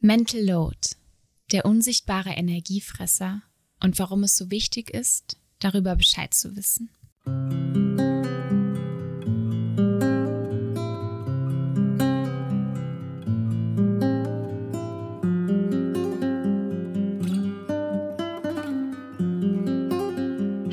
Mental 0.00 0.40
Load, 0.40 0.78
der 1.50 1.64
unsichtbare 1.64 2.30
Energiefresser 2.30 3.42
und 3.82 3.98
warum 3.98 4.22
es 4.22 4.36
so 4.36 4.48
wichtig 4.48 4.90
ist, 4.90 5.38
darüber 5.58 5.96
Bescheid 5.96 6.32
zu 6.32 6.54
wissen. 6.54 6.90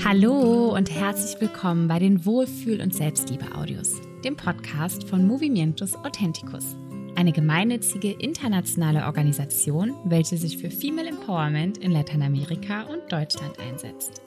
Hallo 0.06 0.76
und 0.76 0.92
herzlich 0.92 1.42
willkommen 1.42 1.88
bei 1.88 1.98
den 1.98 2.26
Wohlfühl- 2.26 2.82
und 2.82 2.94
Selbstliebe-Audios, 2.94 3.96
dem 4.24 4.38
Podcast 4.38 5.10
von 5.10 5.26
Movimientos 5.26 5.96
Authenticus 5.96 6.76
eine 7.16 7.32
gemeinnützige 7.32 8.12
internationale 8.12 9.06
Organisation, 9.06 9.94
welche 10.06 10.38
sich 10.38 10.58
für 10.58 10.70
Female 10.70 11.08
Empowerment 11.08 11.78
in 11.78 11.92
Lateinamerika 11.92 12.84
und 12.84 13.10
Deutschland 13.10 13.58
einsetzt. 13.60 14.22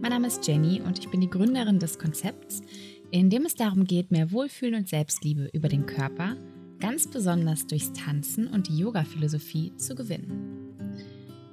Mein 0.00 0.12
Name 0.12 0.28
ist 0.28 0.46
Jenny 0.46 0.80
und 0.80 0.98
ich 0.98 1.08
bin 1.08 1.20
die 1.20 1.30
Gründerin 1.30 1.80
des 1.80 1.98
Konzepts, 1.98 2.62
in 3.10 3.28
dem 3.28 3.44
es 3.44 3.54
darum 3.54 3.84
geht, 3.84 4.12
mehr 4.12 4.30
Wohlfühlen 4.30 4.76
und 4.76 4.88
Selbstliebe 4.88 5.50
über 5.52 5.68
den 5.68 5.86
Körper, 5.86 6.36
ganz 6.78 7.08
besonders 7.08 7.66
durchs 7.66 7.92
Tanzen 7.92 8.46
und 8.46 8.68
die 8.68 8.78
Yoga-Philosophie 8.78 9.72
zu 9.76 9.96
gewinnen. 9.96 10.76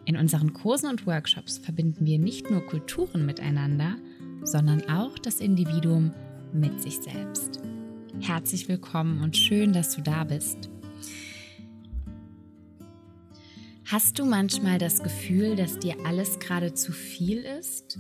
In 0.06 0.18
unseren 0.18 0.54
Kursen 0.54 0.90
und 0.90 1.08
Workshops 1.08 1.58
verbinden 1.58 2.06
wir 2.06 2.20
nicht 2.20 2.52
nur 2.52 2.62
Kulturen 2.62 3.26
miteinander, 3.26 3.96
sondern 4.44 4.88
auch 4.88 5.18
das 5.18 5.40
Individuum 5.40 6.14
mit 6.54 6.80
sich 6.80 6.98
selbst. 6.98 7.60
Herzlich 8.22 8.70
willkommen 8.70 9.24
und 9.24 9.36
schön, 9.36 9.74
dass 9.74 9.96
du 9.96 10.02
da 10.02 10.24
bist. 10.24 10.70
Hast 13.96 14.20
du 14.20 14.26
manchmal 14.26 14.78
das 14.78 15.02
Gefühl, 15.02 15.56
dass 15.56 15.80
dir 15.80 15.96
alles 16.06 16.40
gerade 16.40 16.74
zu 16.74 16.92
viel 16.92 17.38
ist 17.38 17.98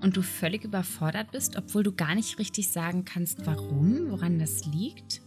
und 0.00 0.16
du 0.16 0.22
völlig 0.22 0.64
überfordert 0.64 1.30
bist, 1.30 1.56
obwohl 1.56 1.84
du 1.84 1.92
gar 1.92 2.16
nicht 2.16 2.40
richtig 2.40 2.68
sagen 2.72 3.04
kannst, 3.04 3.46
warum, 3.46 4.10
woran 4.10 4.40
das 4.40 4.66
liegt? 4.66 5.22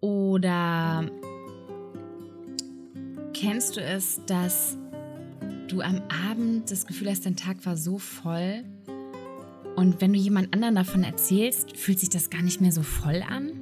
Oder 0.00 1.06
kennst 3.34 3.76
du 3.76 3.82
es, 3.82 4.22
dass 4.24 4.78
du 5.68 5.82
am 5.82 6.00
Abend 6.30 6.70
das 6.70 6.86
Gefühl 6.86 7.10
hast, 7.10 7.26
dein 7.26 7.36
Tag 7.36 7.66
war 7.66 7.76
so 7.76 7.98
voll 7.98 8.64
und 9.76 10.00
wenn 10.00 10.14
du 10.14 10.18
jemand 10.18 10.54
anderen 10.54 10.76
davon 10.76 11.04
erzählst, 11.04 11.76
fühlt 11.76 12.00
sich 12.00 12.08
das 12.08 12.30
gar 12.30 12.40
nicht 12.40 12.62
mehr 12.62 12.72
so 12.72 12.82
voll 12.82 13.22
an? 13.28 13.52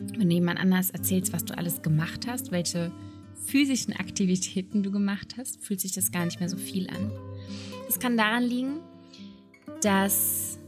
Wenn 0.00 0.28
du 0.28 0.34
jemand 0.34 0.58
anders 0.58 0.90
erzählst, 0.90 1.32
was 1.32 1.44
du 1.44 1.56
alles 1.56 1.82
gemacht 1.82 2.26
hast, 2.26 2.50
welche 2.50 2.90
physischen 3.44 3.94
Aktivitäten 3.94 4.82
du 4.82 4.90
gemacht 4.90 5.34
hast, 5.36 5.62
fühlt 5.62 5.80
sich 5.80 5.92
das 5.92 6.12
gar 6.12 6.24
nicht 6.24 6.40
mehr 6.40 6.48
so 6.48 6.56
viel 6.56 6.88
an. 6.88 7.10
Das 7.86 7.98
kann 7.98 8.16
daran 8.16 8.44
liegen, 8.44 8.80
dass 9.82 10.58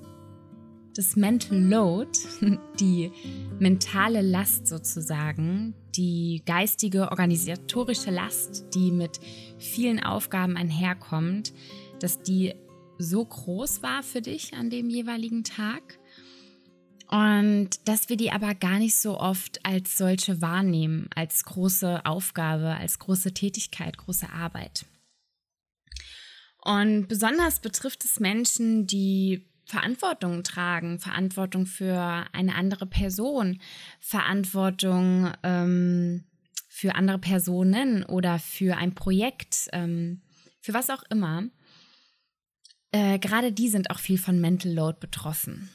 das 0.95 1.17
Mental 1.17 1.59
Load, 1.59 2.11
die 2.81 3.11
mentale 3.59 4.23
Last 4.23 4.67
sozusagen, 4.67 5.75
die 5.97 6.43
geistige, 6.47 7.11
organisatorische 7.11 8.11
Last, 8.11 8.67
die 8.75 8.91
mit 8.91 9.21
vielen 9.59 10.03
Aufgaben 10.03 10.57
einherkommt, 10.57 11.53
dass 12.01 12.23
die 12.23 12.55
so 12.99 13.25
groß 13.25 13.83
war 13.83 14.03
für 14.03 14.21
dich 14.21 14.55
an 14.55 14.71
dem 14.71 14.89
jeweiligen 14.91 15.45
Tag 15.45 15.99
und 17.13 17.69
dass 17.85 18.09
wir 18.09 18.17
die 18.17 18.33
aber 18.33 18.55
gar 18.55 18.79
nicht 18.79 18.97
so 18.97 19.21
oft 19.21 19.67
als 19.67 19.99
solche 19.99 20.41
wahrnehmen, 20.41 21.11
als 21.15 21.45
große 21.45 22.07
Aufgabe, 22.07 22.69
als 22.69 22.99
große 22.99 23.35
Tätigkeit, 23.35 23.99
große 23.99 24.31
Arbeit. 24.33 24.87
Und 26.65 27.09
besonders 27.09 27.61
betrifft 27.61 28.07
es 28.07 28.19
Menschen, 28.19 28.87
die 28.87 29.47
Verantwortung 29.67 30.43
tragen, 30.43 31.01
Verantwortung 31.01 31.67
für 31.67 32.25
eine 32.33 32.55
andere 32.55 32.87
Person, 32.87 33.61
Verantwortung 34.01 35.33
ähm, 35.43 36.25
für 36.67 36.95
andere 36.95 37.19
Personen 37.19 38.05
oder 38.05 38.39
für 38.39 38.79
ein 38.79 38.95
Projekt, 38.95 39.69
ähm, 39.75 40.23
für 40.63 40.73
was 40.73 40.89
auch 40.89 41.03
immer. 41.11 41.45
Äh, 42.91 43.19
gerade 43.19 43.53
die 43.53 43.69
sind 43.69 43.91
auch 43.91 43.99
viel 43.99 44.17
von 44.17 44.41
Mental 44.41 44.73
Load 44.73 44.97
betroffen. 44.99 45.69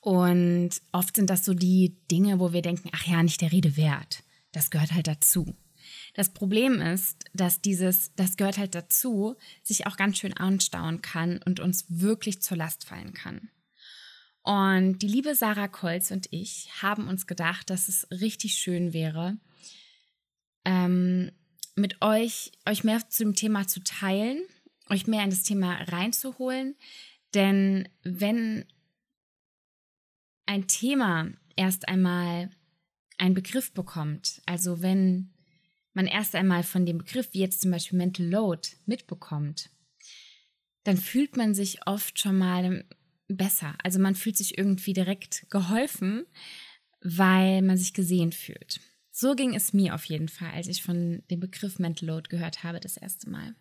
Und 0.00 0.70
oft 0.92 1.16
sind 1.16 1.30
das 1.30 1.44
so 1.44 1.54
die 1.54 1.96
Dinge, 2.10 2.40
wo 2.40 2.52
wir 2.52 2.62
denken, 2.62 2.90
ach 2.92 3.06
ja, 3.06 3.22
nicht 3.22 3.40
der 3.40 3.52
Rede 3.52 3.76
wert. 3.76 4.22
Das 4.52 4.70
gehört 4.70 4.92
halt 4.92 5.06
dazu. 5.06 5.56
Das 6.14 6.32
Problem 6.32 6.80
ist, 6.80 7.24
dass 7.32 7.60
dieses, 7.60 8.14
das 8.14 8.36
gehört 8.36 8.58
halt 8.58 8.74
dazu, 8.74 9.36
sich 9.62 9.86
auch 9.86 9.96
ganz 9.96 10.18
schön 10.18 10.36
anstauen 10.36 11.02
kann 11.02 11.40
und 11.44 11.60
uns 11.60 11.86
wirklich 11.88 12.42
zur 12.42 12.56
Last 12.56 12.84
fallen 12.84 13.14
kann. 13.14 13.50
Und 14.42 14.98
die 14.98 15.08
liebe 15.08 15.34
Sarah 15.34 15.68
Kolz 15.68 16.10
und 16.10 16.26
ich 16.30 16.68
haben 16.82 17.08
uns 17.08 17.26
gedacht, 17.26 17.70
dass 17.70 17.88
es 17.88 18.06
richtig 18.10 18.54
schön 18.54 18.92
wäre, 18.92 19.38
ähm, 20.64 21.30
mit 21.74 22.02
euch, 22.02 22.52
euch 22.68 22.84
mehr 22.84 23.08
zu 23.08 23.24
dem 23.24 23.34
Thema 23.34 23.66
zu 23.66 23.82
teilen, 23.82 24.42
euch 24.90 25.06
mehr 25.06 25.24
in 25.24 25.30
das 25.30 25.44
Thema 25.44 25.74
reinzuholen. 25.74 26.76
Denn 27.34 27.88
wenn 28.02 28.66
ein 30.46 30.66
Thema 30.66 31.30
erst 31.56 31.88
einmal 31.88 32.50
einen 33.18 33.34
Begriff 33.34 33.72
bekommt, 33.72 34.42
also 34.46 34.82
wenn 34.82 35.32
man 35.94 36.06
erst 36.06 36.34
einmal 36.34 36.62
von 36.62 36.86
dem 36.86 36.98
Begriff, 36.98 37.28
wie 37.32 37.40
jetzt 37.40 37.60
zum 37.60 37.70
Beispiel 37.70 37.98
Mental 37.98 38.26
Load, 38.26 38.68
mitbekommt, 38.86 39.70
dann 40.84 40.96
fühlt 40.96 41.36
man 41.36 41.54
sich 41.54 41.86
oft 41.86 42.18
schon 42.18 42.38
mal 42.38 42.84
besser. 43.28 43.76
Also 43.82 43.98
man 43.98 44.14
fühlt 44.14 44.36
sich 44.36 44.58
irgendwie 44.58 44.92
direkt 44.92 45.46
geholfen, 45.50 46.24
weil 47.02 47.62
man 47.62 47.76
sich 47.76 47.92
gesehen 47.92 48.32
fühlt. 48.32 48.80
So 49.10 49.34
ging 49.34 49.54
es 49.54 49.72
mir 49.72 49.94
auf 49.94 50.04
jeden 50.06 50.28
Fall, 50.28 50.50
als 50.52 50.68
ich 50.68 50.82
von 50.82 51.22
dem 51.30 51.40
Begriff 51.40 51.78
Mental 51.78 52.08
Load 52.08 52.28
gehört 52.30 52.64
habe 52.64 52.80
das 52.80 52.96
erste 52.96 53.28
Mal. 53.28 53.54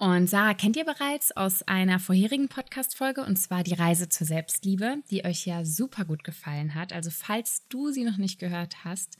Und 0.00 0.30
Sarah 0.30 0.54
kennt 0.54 0.76
ihr 0.76 0.84
bereits 0.84 1.36
aus 1.36 1.64
einer 1.64 1.98
vorherigen 1.98 2.46
Podcast-Folge 2.48 3.24
und 3.24 3.36
zwar 3.36 3.64
die 3.64 3.74
Reise 3.74 4.08
zur 4.08 4.28
Selbstliebe, 4.28 5.02
die 5.10 5.24
euch 5.24 5.44
ja 5.44 5.64
super 5.64 6.04
gut 6.04 6.22
gefallen 6.22 6.76
hat. 6.76 6.92
Also 6.92 7.10
falls 7.10 7.66
du 7.68 7.90
sie 7.90 8.04
noch 8.04 8.16
nicht 8.16 8.38
gehört 8.38 8.84
hast, 8.84 9.18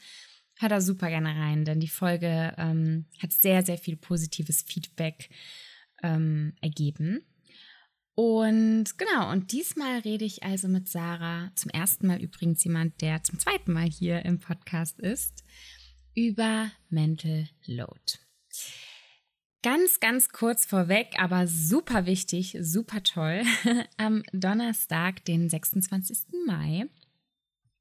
hör 0.57 0.69
da 0.69 0.81
super 0.81 1.09
gerne 1.09 1.35
rein, 1.35 1.65
denn 1.65 1.81
die 1.81 1.89
Folge 1.89 2.55
ähm, 2.59 3.07
hat 3.21 3.33
sehr, 3.33 3.65
sehr 3.65 3.77
viel 3.77 3.97
positives 3.97 4.63
Feedback 4.63 5.31
ähm, 6.05 6.53
ergeben. 6.61 7.27
Und 8.15 8.99
genau, 8.99 9.33
und 9.33 9.51
diesmal 9.51 9.99
rede 10.01 10.25
ich 10.25 10.45
also 10.45 10.69
mit 10.69 10.87
Sarah, 10.87 11.51
zum 11.57 11.73
ersten 11.73 12.07
Mal 12.07 12.23
übrigens 12.23 12.63
jemand, 12.63 13.01
der 13.01 13.25
zum 13.25 13.41
zweiten 13.41 13.73
Mal 13.73 13.89
hier 13.89 14.25
im 14.25 14.39
Podcast 14.39 15.01
ist, 15.01 15.43
über 16.15 16.71
Mental 16.89 17.49
Load. 17.67 18.28
Ganz, 19.63 19.99
ganz 19.99 20.29
kurz 20.29 20.65
vorweg, 20.65 21.15
aber 21.19 21.49
super 21.49 22.07
wichtig, 22.07 22.57
super 22.61 23.03
toll. 23.03 23.43
Am 23.97 24.23
Donnerstag, 24.33 25.25
den 25.25 25.49
26. 25.49 26.19
Mai, 26.47 26.87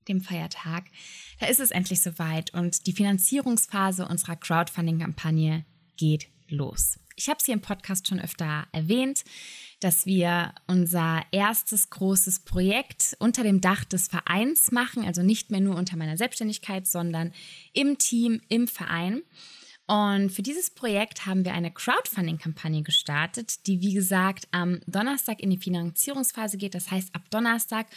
dem 0.07 0.21
Feiertag, 0.21 0.85
da 1.39 1.45
ist 1.45 1.59
es 1.59 1.69
endlich 1.69 2.01
soweit 2.01 2.51
und 2.53 2.87
die 2.87 2.93
Finanzierungsphase 2.93 4.07
unserer 4.07 4.37
Crowdfunding-Kampagne 4.37 5.65
geht 5.97 6.29
los. 6.49 6.99
Ich 7.15 7.29
habe 7.29 7.37
es 7.39 7.45
hier 7.45 7.53
im 7.53 7.61
Podcast 7.61 8.07
schon 8.07 8.19
öfter 8.19 8.67
erwähnt, 8.71 9.23
dass 9.79 10.07
wir 10.07 10.55
unser 10.65 11.21
erstes 11.31 11.91
großes 11.91 12.39
Projekt 12.39 13.15
unter 13.19 13.43
dem 13.43 13.61
Dach 13.61 13.83
des 13.85 14.07
Vereins 14.07 14.71
machen, 14.71 15.03
also 15.03 15.21
nicht 15.21 15.51
mehr 15.51 15.59
nur 15.61 15.75
unter 15.75 15.95
meiner 15.97 16.17
Selbstständigkeit, 16.17 16.87
sondern 16.87 17.33
im 17.73 17.99
Team, 17.99 18.41
im 18.49 18.67
Verein. 18.67 19.21
Und 19.87 20.31
für 20.31 20.41
dieses 20.41 20.69
Projekt 20.69 21.25
haben 21.25 21.45
wir 21.45 21.53
eine 21.53 21.71
Crowdfunding-Kampagne 21.71 22.83
gestartet, 22.83 23.65
die 23.67 23.79
wie 23.79 23.93
gesagt 23.93 24.47
am 24.51 24.81
Donnerstag 24.85 25.39
in 25.39 25.49
die 25.49 25.57
Finanzierungsphase 25.57 26.57
geht. 26.57 26.75
Das 26.75 26.91
heißt, 26.91 27.15
ab 27.15 27.23
Donnerstag 27.29 27.87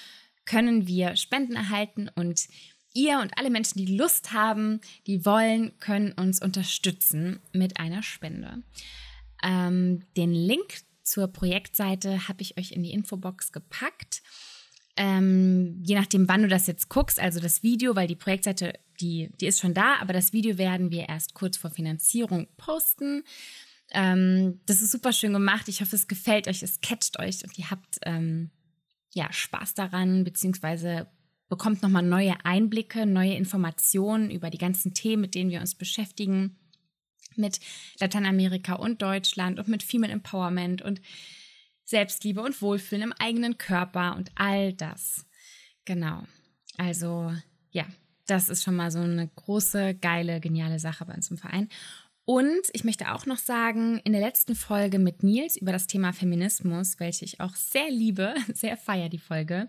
können 0.45 0.87
wir 0.87 1.17
Spenden 1.17 1.57
erhalten 1.57 2.09
und 2.15 2.47
ihr 2.95 3.19
und 3.21 3.37
alle 3.37 3.51
Menschen, 3.51 3.85
die 3.85 3.97
Lust 3.97 4.33
haben, 4.33 4.81
die 5.07 5.25
wollen, 5.25 5.77
können 5.79 6.13
uns 6.13 6.41
unterstützen 6.41 7.41
mit 7.53 7.79
einer 7.79 8.05
Spende. 8.05 8.63
Ähm, 9.43 10.05
den 10.17 10.33
Link 10.33 10.83
zur 11.03 11.29
Projektseite 11.29 12.29
habe 12.29 12.43
ich 12.43 12.57
euch 12.57 12.73
in 12.73 12.83
die 12.85 12.93
Infobox 12.93 13.51
gepackt. 13.51 14.23
Ähm, 14.97 15.83
je 15.85 15.95
nachdem, 15.97 16.29
wann 16.29 16.43
du 16.43 16.49
das 16.49 16.67
jetzt 16.67 16.89
guckst, 16.89 17.19
also 17.19 17.41
das 17.41 17.63
Video, 17.63 17.97
weil 17.97 18.07
die 18.07 18.17
Projektseite 18.17 18.75
die, 19.01 19.31
die 19.41 19.47
ist 19.47 19.61
schon 19.61 19.75
da, 19.75 19.97
aber 20.01 20.13
das 20.13 20.33
Video 20.33 20.59
werden 20.59 20.91
wir 20.91 21.09
erst 21.09 21.35
kurz 21.35 21.57
vor 21.57 21.71
Finanzierung 21.71 22.49
posten. 22.57 23.25
Ähm, 23.93 24.61
das 24.67 24.83
ist 24.83 24.93
super 24.93 25.13
schön 25.13 25.33
gemacht. 25.33 25.69
Ich 25.69 25.81
hoffe, 25.81 25.97
es 25.97 26.09
gefällt 26.09 26.49
euch, 26.49 26.63
es 26.63 26.81
catcht 26.81 27.19
euch 27.19 27.43
und 27.45 27.59
ihr 27.59 27.71
habt 27.71 27.99
ähm, 28.03 28.51
ja 29.13 29.33
Spaß 29.33 29.75
daran, 29.75 30.25
beziehungsweise 30.25 31.09
bekommt 31.49 31.83
nochmal 31.83 32.05
neue 32.05 32.45
Einblicke, 32.45 33.07
neue 33.07 33.35
Informationen 33.35 34.31
über 34.31 34.51
die 34.51 34.59
ganzen 34.59 34.95
Themen, 34.95 35.23
mit 35.23 35.35
denen 35.35 35.51
wir 35.51 35.61
uns 35.61 35.75
beschäftigen, 35.75 36.57
mit 37.37 37.61
Lateinamerika 37.99 38.75
und 38.75 39.03
Deutschland 39.03 39.59
und 39.59 39.69
mit 39.69 39.83
Female 39.83 40.13
Empowerment 40.13 40.83
und 40.83 41.01
Selbstliebe 41.85 42.41
und 42.41 42.63
Wohlfühlen 42.63 43.03
im 43.03 43.13
eigenen 43.15 43.59
Körper 43.59 44.15
und 44.17 44.31
all 44.37 44.73
das. 44.73 45.27
Genau. 45.85 46.25
Also 46.77 47.33
ja, 47.73 47.87
das 48.31 48.49
ist 48.49 48.63
schon 48.63 48.77
mal 48.77 48.91
so 48.91 49.01
eine 49.01 49.29
große, 49.29 49.95
geile, 49.95 50.41
geniale 50.41 50.79
Sache 50.79 51.05
bei 51.05 51.15
uns 51.15 51.31
im 51.31 51.39
Verein. 51.39 51.69
Und 52.25 52.69
ich 52.73 52.85
möchte 52.85 53.13
auch 53.13 53.27
noch 53.27 53.39
sagen, 53.39 53.99
in 54.05 54.13
der 54.13 54.21
letzten 54.21 54.55
Folge 54.55 55.01
mit 55.01 55.25
Nils 55.25 55.57
über 55.57 55.73
das 55.73 55.89
Thema 55.89 56.13
Feminismus, 56.13 57.01
welche 57.01 57.25
ich 57.25 57.41
auch 57.41 57.57
sehr 57.57 57.91
liebe, 57.91 58.35
sehr 58.55 58.77
feier 58.77 59.09
die 59.09 59.19
Folge, 59.19 59.69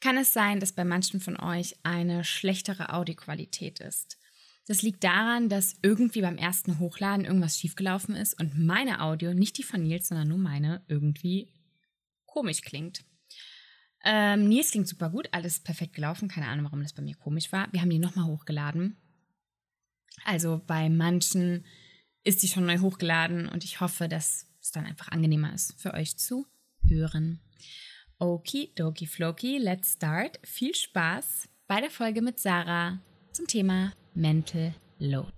kann 0.00 0.16
es 0.16 0.32
sein, 0.32 0.60
dass 0.60 0.72
bei 0.72 0.84
manchen 0.84 1.20
von 1.20 1.38
euch 1.38 1.76
eine 1.82 2.24
schlechtere 2.24 2.92
Audioqualität 2.92 3.80
ist. 3.80 4.18
Das 4.68 4.82
liegt 4.82 5.02
daran, 5.02 5.48
dass 5.48 5.74
irgendwie 5.82 6.20
beim 6.20 6.38
ersten 6.38 6.78
Hochladen 6.78 7.24
irgendwas 7.24 7.58
schiefgelaufen 7.58 8.14
ist 8.14 8.40
und 8.40 8.56
meine 8.56 9.00
Audio, 9.00 9.34
nicht 9.34 9.58
die 9.58 9.64
von 9.64 9.82
Nils, 9.82 10.08
sondern 10.08 10.28
nur 10.28 10.38
meine, 10.38 10.84
irgendwie 10.86 11.52
komisch 12.26 12.62
klingt. 12.62 13.04
Ähm, 14.04 14.48
Nils 14.48 14.70
klingt 14.70 14.88
super 14.88 15.10
gut, 15.10 15.28
alles 15.32 15.60
perfekt 15.60 15.94
gelaufen. 15.94 16.28
Keine 16.28 16.48
Ahnung, 16.48 16.64
warum 16.66 16.82
das 16.82 16.92
bei 16.92 17.02
mir 17.02 17.14
komisch 17.16 17.52
war. 17.52 17.68
Wir 17.72 17.80
haben 17.80 17.90
die 17.90 17.98
nochmal 17.98 18.26
hochgeladen. 18.26 18.96
Also 20.24 20.60
bei 20.66 20.88
manchen 20.88 21.64
ist 22.24 22.42
die 22.42 22.48
schon 22.48 22.66
neu 22.66 22.78
hochgeladen 22.78 23.48
und 23.48 23.64
ich 23.64 23.80
hoffe, 23.80 24.08
dass 24.08 24.46
es 24.60 24.70
dann 24.70 24.86
einfach 24.86 25.08
angenehmer 25.08 25.52
ist 25.52 25.80
für 25.80 25.94
euch 25.94 26.16
zu 26.16 26.46
hören. 26.86 27.40
Okidoki 28.18 29.06
Floki, 29.06 29.58
let's 29.58 29.94
start. 29.94 30.38
Viel 30.44 30.74
Spaß 30.74 31.48
bei 31.66 31.80
der 31.80 31.90
Folge 31.90 32.22
mit 32.22 32.38
Sarah 32.38 33.00
zum 33.32 33.46
Thema 33.46 33.92
Mental 34.14 34.74
Load. 34.98 35.32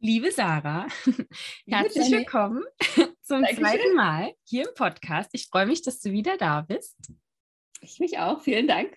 Liebe 0.00 0.32
Sarah, 0.32 0.86
herzlich 1.66 2.10
willkommen 2.10 2.64
zum 3.22 3.42
Dankeschön. 3.42 3.58
zweiten 3.58 3.94
Mal 3.94 4.34
hier 4.44 4.68
im 4.68 4.74
Podcast. 4.74 5.30
Ich 5.32 5.46
freue 5.46 5.66
mich, 5.66 5.82
dass 5.82 6.00
du 6.00 6.10
wieder 6.10 6.36
da 6.36 6.62
bist. 6.62 6.96
Ich 7.80 7.98
mich 7.98 8.18
auch, 8.18 8.42
vielen 8.42 8.66
Dank. 8.66 8.96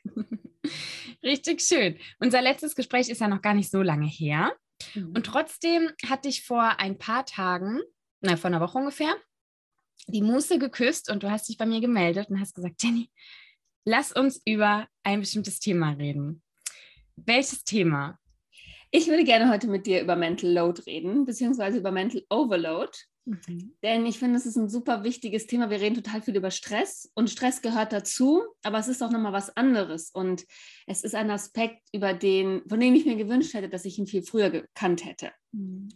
Richtig 1.24 1.62
schön. 1.62 1.98
Unser 2.20 2.42
letztes 2.42 2.76
Gespräch 2.76 3.10
ist 3.10 3.22
ja 3.22 3.28
noch 3.28 3.42
gar 3.42 3.54
nicht 3.54 3.72
so 3.72 3.82
lange 3.82 4.08
her. 4.08 4.54
Mhm. 4.96 5.14
Und 5.16 5.26
trotzdem 5.26 5.92
hatte 6.08 6.30
ich 6.30 6.46
vor 6.46 6.80
ein 6.80 6.98
paar 6.98 7.26
Tagen, 7.26 7.82
na, 8.22 8.38
vor 8.38 8.50
einer 8.50 8.62
Woche 8.62 8.78
ungefähr, 8.78 9.16
die 10.08 10.22
Muße 10.22 10.60
geküsst 10.60 11.12
und 11.12 11.24
du 11.24 11.30
hast 11.30 11.50
dich 11.50 11.58
bei 11.58 11.66
mir 11.66 11.82
gemeldet 11.82 12.30
und 12.30 12.40
hast 12.40 12.56
gesagt, 12.56 12.82
Jenny, 12.82 13.10
lass 13.86 14.12
uns 14.12 14.42
über 14.46 14.88
ein 15.04 15.20
bestimmtes 15.20 15.60
Thema 15.60 15.92
reden. 15.92 16.42
Welches 17.16 17.64
Thema? 17.64 18.18
Ich 18.92 19.08
würde 19.08 19.24
gerne 19.24 19.52
heute 19.52 19.68
mit 19.68 19.86
dir 19.86 20.02
über 20.02 20.16
Mental 20.16 20.52
Load 20.52 20.82
reden, 20.88 21.26
beziehungsweise 21.26 21.78
über 21.78 21.92
Mental 21.92 22.24
Overload. 22.30 22.92
Mhm. 23.30 23.76
Denn 23.84 24.06
ich 24.06 24.18
finde, 24.18 24.38
es 24.38 24.46
ist 24.46 24.58
ein 24.58 24.70
super 24.70 25.04
wichtiges 25.04 25.46
Thema. 25.46 25.70
Wir 25.70 25.80
reden 25.80 25.96
total 25.96 26.22
viel 26.22 26.36
über 26.36 26.50
Stress 26.50 27.12
und 27.14 27.30
Stress 27.30 27.62
gehört 27.62 27.94
dazu, 27.94 28.44
aber 28.64 28.80
es 28.80 28.88
ist 28.88 29.04
auch 29.04 29.12
nochmal 29.12 29.34
was 29.34 29.56
anderes. 29.56 30.10
Und 30.10 30.46
es 30.88 31.04
ist 31.04 31.14
ein 31.14 31.30
Aspekt, 31.30 31.88
über 31.94 32.14
den, 32.14 32.64
von 32.68 32.80
dem 32.80 32.96
ich 32.96 33.06
mir 33.06 33.16
gewünscht 33.16 33.54
hätte, 33.54 33.70
dass 33.70 33.86
ich 33.86 34.00
ihn 34.00 34.08
viel 34.08 34.24
früher 34.24 34.50
gekannt 34.50 35.06
hätte. 35.06 35.32
Mhm. 35.52 35.90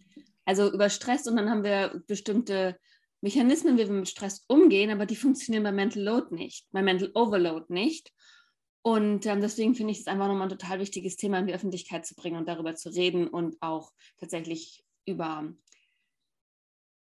Also 0.46 0.72
über 0.72 0.90
Stress 0.90 1.28
und 1.28 1.38
dann 1.38 1.50
haben 1.50 1.64
wir 1.64 2.04
bestimmte 2.06 2.78
Mechanismen, 3.22 3.78
wie 3.78 3.88
wir 3.88 3.94
mit 3.94 4.10
Stress 4.10 4.44
umgehen, 4.48 4.92
aber 4.92 5.06
die 5.06 5.16
funktionieren 5.16 5.64
bei 5.64 5.72
Mental 5.72 6.04
Load 6.04 6.36
nicht, 6.36 6.68
bei 6.72 6.84
Mental 6.84 7.10
Overload 7.14 7.66
nicht. 7.70 8.12
Und 8.86 9.26
ähm, 9.26 9.40
deswegen 9.40 9.76
finde 9.76 9.94
ich 9.94 10.02
es 10.02 10.08
einfach 10.08 10.28
nochmal 10.28 10.48
ein 10.52 10.58
total 10.58 10.80
wichtiges 10.82 11.16
Thema 11.16 11.40
in 11.40 11.48
die 11.48 11.54
Öffentlichkeit 11.54 12.06
zu 12.06 12.16
bringen 12.16 12.36
und 12.36 12.50
darüber 12.50 12.76
zu 12.76 12.90
reden 12.90 13.30
und 13.30 13.56
auch 13.62 13.94
tatsächlich 14.20 14.84
über 15.06 15.54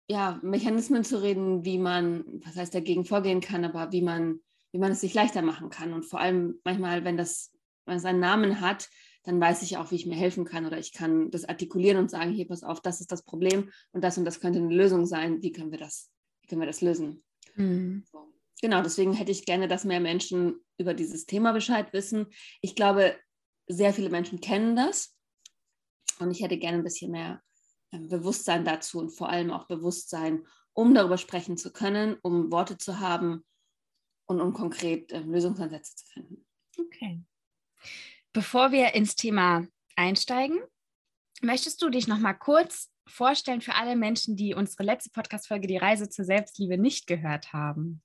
ja, 0.09 0.39
Mechanismen 0.41 1.03
zu 1.03 1.21
reden, 1.21 1.63
wie 1.63 1.77
man, 1.77 2.25
was 2.43 2.55
heißt 2.55 2.73
dagegen 2.73 3.05
vorgehen 3.05 3.41
kann, 3.41 3.63
aber 3.63 3.91
wie 3.91 4.01
man, 4.01 4.39
wie 4.71 4.79
man 4.79 4.91
es 4.91 5.01
sich 5.01 5.13
leichter 5.13 5.43
machen 5.43 5.69
kann. 5.69 5.93
Und 5.93 6.03
vor 6.03 6.19
allem 6.19 6.59
manchmal, 6.63 7.03
wenn 7.03 7.15
das, 7.15 7.51
wenn 7.85 7.97
es 7.97 8.05
einen 8.05 8.19
Namen 8.19 8.59
hat, 8.59 8.89
dann 9.23 9.39
weiß 9.39 9.61
ich 9.61 9.77
auch, 9.77 9.91
wie 9.91 9.95
ich 9.95 10.07
mir 10.07 10.15
helfen 10.15 10.45
kann 10.45 10.65
oder 10.65 10.79
ich 10.79 10.93
kann 10.93 11.29
das 11.29 11.45
artikulieren 11.45 11.97
und 11.97 12.09
sagen, 12.09 12.31
hier, 12.31 12.47
pass 12.47 12.63
auf, 12.63 12.81
das 12.81 13.01
ist 13.01 13.11
das 13.11 13.23
Problem 13.23 13.69
und 13.91 14.03
das 14.03 14.17
und 14.17 14.25
das 14.25 14.39
könnte 14.39 14.57
eine 14.57 14.73
Lösung 14.73 15.05
sein. 15.05 15.43
Wie 15.43 15.51
können 15.51 15.71
wir 15.71 15.77
das, 15.77 16.09
wie 16.41 16.47
können 16.47 16.61
wir 16.61 16.67
das 16.67 16.81
lösen? 16.81 17.23
Mhm. 17.55 18.03
So. 18.11 18.33
Genau, 18.61 18.81
deswegen 18.81 19.13
hätte 19.13 19.31
ich 19.31 19.45
gerne, 19.45 19.67
dass 19.67 19.85
mehr 19.85 19.99
Menschen 19.99 20.55
über 20.79 20.95
dieses 20.95 21.27
Thema 21.27 21.53
Bescheid 21.53 21.93
wissen. 21.93 22.27
Ich 22.61 22.75
glaube, 22.75 23.15
sehr 23.67 23.93
viele 23.93 24.09
Menschen 24.09 24.41
kennen 24.41 24.75
das 24.75 25.15
und 26.19 26.31
ich 26.31 26.41
hätte 26.41 26.57
gerne 26.57 26.79
ein 26.79 26.83
bisschen 26.83 27.11
mehr 27.11 27.43
Bewusstsein 27.91 28.65
dazu 28.65 28.99
und 28.99 29.09
vor 29.09 29.29
allem 29.29 29.51
auch 29.51 29.65
Bewusstsein, 29.67 30.45
um 30.73 30.93
darüber 30.93 31.17
sprechen 31.17 31.57
zu 31.57 31.71
können, 31.71 32.17
um 32.21 32.51
Worte 32.51 32.77
zu 32.77 32.99
haben 32.99 33.43
und 34.27 34.41
um 34.41 34.53
konkret 34.53 35.11
äh, 35.11 35.19
Lösungsansätze 35.19 35.95
zu 35.95 36.05
finden. 36.05 36.45
Okay. 36.77 37.21
Bevor 38.31 38.71
wir 38.71 38.93
ins 38.93 39.15
Thema 39.15 39.67
einsteigen, 39.95 40.59
möchtest 41.41 41.81
du 41.81 41.89
dich 41.89 42.07
noch 42.07 42.19
mal 42.19 42.33
kurz 42.33 42.91
vorstellen 43.07 43.61
für 43.61 43.75
alle 43.75 43.95
Menschen, 43.95 44.35
die 44.35 44.53
unsere 44.53 44.83
letzte 44.83 45.09
Podcast-Folge 45.09 45.67
Die 45.67 45.77
Reise 45.77 46.09
zur 46.09 46.25
Selbstliebe 46.25 46.77
nicht 46.77 47.07
gehört 47.07 47.53
haben? 47.53 48.03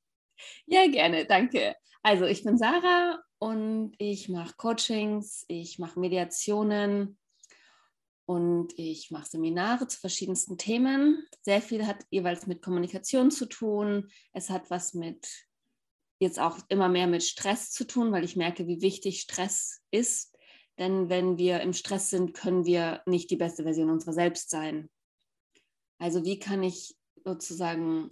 Ja, 0.67 0.87
gerne, 0.89 1.27
danke. 1.27 1.77
Also 2.03 2.25
ich 2.25 2.43
bin 2.43 2.59
Sarah 2.59 3.23
und 3.39 3.95
ich 3.99 4.29
mache 4.29 4.55
Coachings, 4.57 5.45
ich 5.49 5.79
mache 5.79 6.01
Mediationen, 6.01 7.19
und 8.27 8.73
ich 8.79 9.11
mache 9.11 9.29
Seminare 9.29 9.87
zu 9.87 10.01
verschiedensten 10.01 10.57
Themen. 10.57 11.27
Sehr 11.43 11.61
viel 11.61 11.87
hat 11.87 12.05
jeweils 12.11 12.47
mit 12.47 12.63
Kommunikation 12.63 13.31
zu 13.31 13.47
tun. 13.47 14.11
Es 14.33 14.51
hat 14.51 14.71
was 14.71 14.95
mit 14.95 15.27
jetzt 16.21 16.41
auch 16.41 16.59
immer 16.69 16.89
mehr 16.89 17.07
mit 17.07 17.23
Stress 17.23 17.71
zu 17.71 17.87
tun, 17.87 18.13
weil 18.13 18.25
ich 18.25 18.37
merke, 18.37 18.67
wie 18.67 18.81
wichtig 18.81 19.21
Stress 19.21 19.83
ist. 19.91 20.35
Denn 20.79 21.09
wenn 21.09 21.39
wir 21.39 21.61
im 21.61 21.73
Stress 21.73 22.11
sind, 22.11 22.35
können 22.35 22.65
wir 22.65 23.03
nicht 23.07 23.31
die 23.31 23.37
beste 23.37 23.63
Version 23.63 23.91
unserer 23.91 24.13
selbst 24.13 24.51
sein. 24.51 24.91
Also 25.99 26.25
wie 26.25 26.39
kann 26.39 26.63
ich 26.63 26.97
sozusagen 27.25 28.11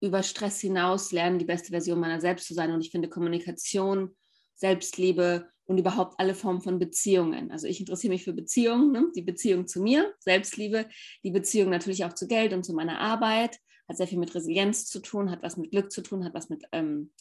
über 0.00 0.22
Stress 0.22 0.60
hinaus 0.60 1.12
lernen, 1.12 1.38
die 1.38 1.44
beste 1.44 1.70
Version 1.70 1.98
meiner 1.98 2.20
selbst 2.20 2.46
zu 2.46 2.54
sein? 2.54 2.72
Und 2.72 2.80
ich 2.80 2.90
finde 2.90 3.08
Kommunikation, 3.08 4.16
Selbstliebe 4.58 5.48
und 5.66 5.78
überhaupt 5.78 6.18
alle 6.18 6.34
Formen 6.34 6.60
von 6.60 6.78
Beziehungen. 6.78 7.50
Also 7.50 7.66
ich 7.66 7.80
interessiere 7.80 8.12
mich 8.12 8.24
für 8.24 8.32
Beziehungen, 8.32 8.90
ne? 8.90 9.06
die 9.14 9.22
Beziehung 9.22 9.66
zu 9.66 9.82
mir, 9.82 10.12
Selbstliebe, 10.18 10.86
die 11.22 11.30
Beziehung 11.30 11.70
natürlich 11.70 12.04
auch 12.04 12.12
zu 12.12 12.26
Geld 12.26 12.52
und 12.52 12.64
zu 12.64 12.74
meiner 12.74 12.98
Arbeit, 13.00 13.58
hat 13.88 13.96
sehr 13.96 14.06
viel 14.06 14.18
mit 14.18 14.34
Resilienz 14.34 14.86
zu 14.86 15.00
tun, 15.00 15.30
hat 15.30 15.42
was 15.42 15.56
mit 15.56 15.70
Glück 15.70 15.92
zu 15.92 16.02
tun, 16.02 16.24
hat 16.24 16.34
was 16.34 16.48
mit 16.50 16.64
ähm, 16.72 17.12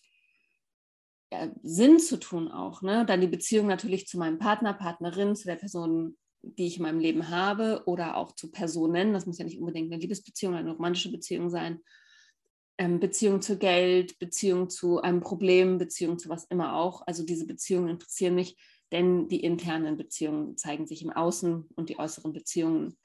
ja, 1.32 1.50
Sinn 1.62 2.00
zu 2.00 2.18
tun 2.18 2.50
auch. 2.50 2.82
Ne? 2.82 3.06
Dann 3.06 3.22
die 3.22 3.28
Beziehung 3.28 3.68
natürlich 3.68 4.08
zu 4.08 4.18
meinem 4.18 4.40
Partner, 4.40 4.74
Partnerin, 4.74 5.36
zu 5.36 5.46
der 5.46 5.56
Person, 5.56 6.18
die 6.42 6.68
ich 6.68 6.78
in 6.78 6.84
meinem 6.84 7.00
Leben 7.00 7.30
habe 7.30 7.84
oder 7.86 8.18
auch 8.18 8.34
zu 8.34 8.50
Personen. 8.52 9.14
Das 9.14 9.26
muss 9.26 9.38
ja 9.38 9.46
nicht 9.46 9.60
unbedingt 9.60 9.92
eine 9.92 10.02
Liebesbeziehung 10.02 10.54
oder 10.54 10.62
eine 10.62 10.72
romantische 10.72 11.12
Beziehung 11.12 11.50
sein 11.50 11.82
ähm, 12.78 13.00
Beziehung 13.00 13.42
zu 13.42 13.58
Geld, 13.58 14.20
Beziehung 14.20 14.70
zu 14.70 15.02
einem 15.02 15.22
Problem, 15.22 15.78
Beziehung 15.78 16.20
zu 16.20 16.30
was 16.30 16.46
immer 16.46 16.76
auch. 16.76 17.04
Also 17.08 17.24
diese 17.24 17.48
Beziehungen 17.48 17.90
interessieren 17.90 18.36
mich, 18.36 18.58
denn 18.92 19.28
die 19.28 19.42
internen 19.42 19.98
Beziehungen 19.98 20.58
zeigen 20.58 20.88
sich 20.88 21.02
im 21.02 21.12
Außen 21.12 21.68
und 21.76 21.90
die 21.90 22.00
äußeren 22.00 22.34
Beziehungen 22.34 22.98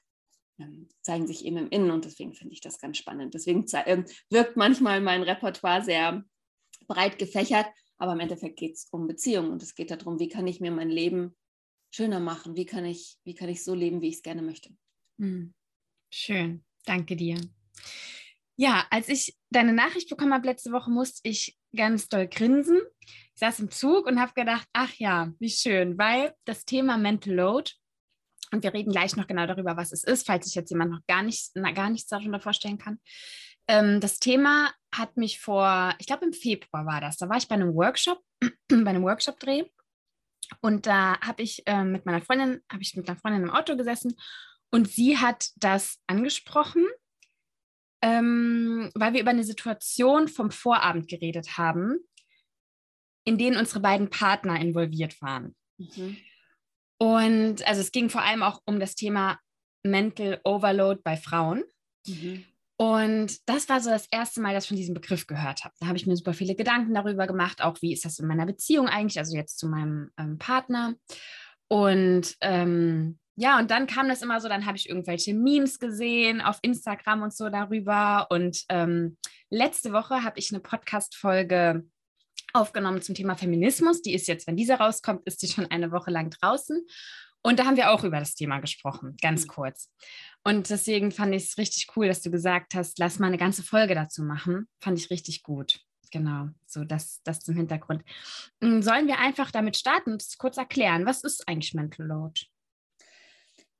ähm, 0.59 0.87
zeigen 1.01 1.27
sich 1.27 1.45
eben 1.45 1.57
im 1.57 1.69
Innen 1.69 1.91
und 1.91 2.05
deswegen 2.05 2.33
finde 2.33 2.53
ich 2.53 2.61
das 2.61 2.79
ganz 2.79 2.97
spannend. 2.97 3.33
Deswegen 3.33 3.65
äh, 3.71 4.03
wirkt 4.29 4.55
manchmal 4.55 5.01
mein 5.01 5.23
Repertoire 5.23 5.83
sehr 5.83 6.23
breit 6.87 7.17
gefächert, 7.17 7.67
aber 7.97 8.13
im 8.13 8.19
Endeffekt 8.19 8.57
geht 8.57 8.75
es 8.75 8.87
um 8.91 9.07
Beziehungen 9.07 9.51
und 9.51 9.63
es 9.63 9.75
geht 9.75 9.91
darum, 9.91 10.19
wie 10.19 10.29
kann 10.29 10.47
ich 10.47 10.59
mir 10.59 10.71
mein 10.71 10.89
Leben 10.89 11.35
schöner 11.91 12.19
machen, 12.19 12.55
wie 12.55 12.65
kann 12.65 12.85
ich, 12.85 13.17
wie 13.23 13.35
kann 13.35 13.49
ich 13.49 13.63
so 13.63 13.73
leben, 13.73 14.01
wie 14.01 14.09
ich 14.09 14.15
es 14.15 14.23
gerne 14.23 14.41
möchte. 14.41 14.69
Hm. 15.19 15.53
Schön, 16.09 16.63
danke 16.85 17.15
dir. 17.15 17.37
Ja, 18.55 18.85
als 18.91 19.09
ich 19.09 19.35
deine 19.49 19.73
Nachricht 19.73 20.09
bekommen 20.09 20.33
habe 20.33 20.45
letzte 20.45 20.71
Woche, 20.71 20.91
musste 20.91 21.27
ich 21.27 21.57
ganz 21.75 22.07
doll 22.07 22.27
grinsen. 22.27 22.79
Ich 23.01 23.39
saß 23.39 23.59
im 23.61 23.71
Zug 23.71 24.05
und 24.05 24.19
habe 24.19 24.33
gedacht, 24.33 24.67
ach 24.73 24.93
ja, 24.95 25.31
wie 25.39 25.49
schön, 25.49 25.97
weil 25.97 26.33
das 26.45 26.65
Thema 26.65 26.97
Mental 26.97 27.33
Load, 27.33 27.71
und 28.51 28.63
wir 28.63 28.73
reden 28.73 28.91
gleich 28.91 29.15
noch 29.15 29.25
genau 29.25 29.47
darüber, 29.47 29.75
was 29.75 29.91
es 29.91 30.03
ist, 30.03 30.27
falls 30.27 30.45
sich 30.45 30.53
jetzt 30.53 30.69
jemand 30.69 30.91
noch 30.91 31.01
gar, 31.07 31.23
nicht, 31.23 31.49
na, 31.55 31.71
gar 31.71 31.89
nichts 31.89 32.09
darunter 32.09 32.39
vorstellen 32.39 32.77
kann. 32.77 32.99
Ähm, 33.67 33.99
das 33.99 34.19
Thema 34.19 34.71
hat 34.93 35.17
mich 35.17 35.39
vor, 35.39 35.95
ich 35.97 36.05
glaube 36.05 36.25
im 36.25 36.33
Februar 36.33 36.85
war 36.85 37.01
das, 37.01 37.17
da 37.17 37.27
war 37.29 37.37
ich 37.37 37.47
bei 37.47 37.55
einem 37.55 37.73
Workshop, 37.73 38.21
bei 38.69 38.89
einem 38.89 39.03
Workshop-Dreh 39.03 39.63
und 40.61 40.85
da 40.85 41.19
habe 41.21 41.41
ich 41.41 41.63
äh, 41.65 41.83
mit 41.83 42.05
meiner 42.05 42.21
Freundin, 42.21 42.61
habe 42.71 42.83
ich 42.83 42.95
mit 42.95 43.09
einer 43.09 43.17
Freundin 43.17 43.43
im 43.43 43.49
Auto 43.49 43.75
gesessen 43.75 44.15
und 44.69 44.87
sie 44.87 45.17
hat 45.17 45.49
das 45.55 45.99
angesprochen 46.05 46.85
ähm, 48.03 48.91
weil 48.95 49.13
wir 49.13 49.21
über 49.21 49.31
eine 49.31 49.45
Situation 49.45 50.27
vom 50.27 50.51
Vorabend 50.51 51.07
geredet 51.07 51.57
haben, 51.57 51.99
in 53.25 53.37
denen 53.37 53.57
unsere 53.57 53.79
beiden 53.79 54.09
Partner 54.09 54.59
involviert 54.59 55.21
waren. 55.21 55.55
Mhm. 55.77 56.17
Und 56.99 57.65
also 57.65 57.79
es 57.79 57.93
ging 57.93 58.09
vor 58.09 58.21
allem 58.21 58.43
auch 58.43 58.61
um 58.65 58.81
das 58.81 58.95
Thema 58.95 59.39
Mental 59.83 60.41
Overload 60.43 60.99
bei 61.01 61.15
Frauen. 61.15 61.63
Mhm. 62.05 62.43
Und 62.75 63.47
das 63.47 63.69
war 63.69 63.79
so 63.79 63.89
das 63.89 64.07
erste 64.11 64.41
Mal, 64.41 64.53
dass 64.53 64.65
ich 64.65 64.69
von 64.69 64.77
diesem 64.77 64.95
Begriff 64.95 65.25
gehört 65.25 65.63
habe. 65.63 65.73
Da 65.79 65.87
habe 65.87 65.97
ich 65.97 66.05
mir 66.05 66.17
super 66.17 66.33
viele 66.33 66.55
Gedanken 66.55 66.93
darüber 66.93 67.25
gemacht, 67.25 67.61
auch 67.61 67.81
wie 67.81 67.93
ist 67.93 68.03
das 68.03 68.19
in 68.19 68.27
meiner 68.27 68.45
Beziehung 68.45 68.87
eigentlich, 68.87 69.19
also 69.19 69.37
jetzt 69.37 69.57
zu 69.57 69.69
meinem 69.69 70.11
ähm, 70.17 70.37
Partner. 70.37 70.95
Und 71.69 72.35
ähm, 72.41 73.17
ja, 73.35 73.57
und 73.59 73.71
dann 73.71 73.87
kam 73.87 74.07
das 74.07 74.21
immer 74.21 74.39
so, 74.39 74.47
dann 74.47 74.65
habe 74.65 74.77
ich 74.77 74.89
irgendwelche 74.89 75.33
Memes 75.33 75.79
gesehen 75.79 76.41
auf 76.41 76.59
Instagram 76.61 77.23
und 77.23 77.33
so 77.33 77.49
darüber. 77.49 78.27
Und 78.29 78.63
ähm, 78.69 79.17
letzte 79.49 79.91
Woche 79.91 80.23
habe 80.23 80.39
ich 80.39 80.51
eine 80.51 80.59
Podcast-Folge 80.59 81.83
aufgenommen 82.53 83.01
zum 83.01 83.15
Thema 83.15 83.35
Feminismus. 83.35 84.01
Die 84.03 84.13
ist 84.13 84.27
jetzt, 84.27 84.45
wenn 84.45 84.55
diese 84.55 84.75
rauskommt, 84.75 85.25
ist 85.25 85.41
die 85.41 85.47
schon 85.47 85.65
eine 85.65 85.91
Woche 85.91 86.11
lang 86.11 86.29
draußen. 86.29 86.85
Und 87.41 87.59
da 87.59 87.65
haben 87.65 87.75
wir 87.75 87.91
auch 87.91 88.03
über 88.03 88.19
das 88.19 88.35
Thema 88.35 88.59
gesprochen, 88.59 89.17
ganz 89.21 89.43
mhm. 89.43 89.49
kurz. 89.49 89.89
Und 90.43 90.69
deswegen 90.69 91.11
fand 91.11 91.33
ich 91.33 91.45
es 91.45 91.57
richtig 91.57 91.87
cool, 91.95 92.07
dass 92.07 92.21
du 92.21 92.31
gesagt 92.31 92.75
hast, 92.75 92.99
lass 92.99 93.19
mal 93.19 93.27
eine 93.27 93.37
ganze 93.37 93.63
Folge 93.63 93.95
dazu 93.95 94.23
machen. 94.23 94.67
Fand 94.79 94.97
ich 94.99 95.09
richtig 95.09 95.43
gut. 95.43 95.81
Genau, 96.11 96.49
so 96.67 96.83
das, 96.83 97.21
das 97.23 97.39
zum 97.39 97.55
Hintergrund. 97.55 98.03
Hm, 98.61 98.83
sollen 98.83 99.07
wir 99.07 99.17
einfach 99.17 99.49
damit 99.49 99.75
starten 99.75 100.11
und 100.11 100.21
es 100.21 100.37
kurz 100.37 100.57
erklären, 100.57 101.07
was 101.07 101.23
ist 101.23 101.47
eigentlich 101.47 101.73
Mental 101.73 102.05
Load? 102.05 102.39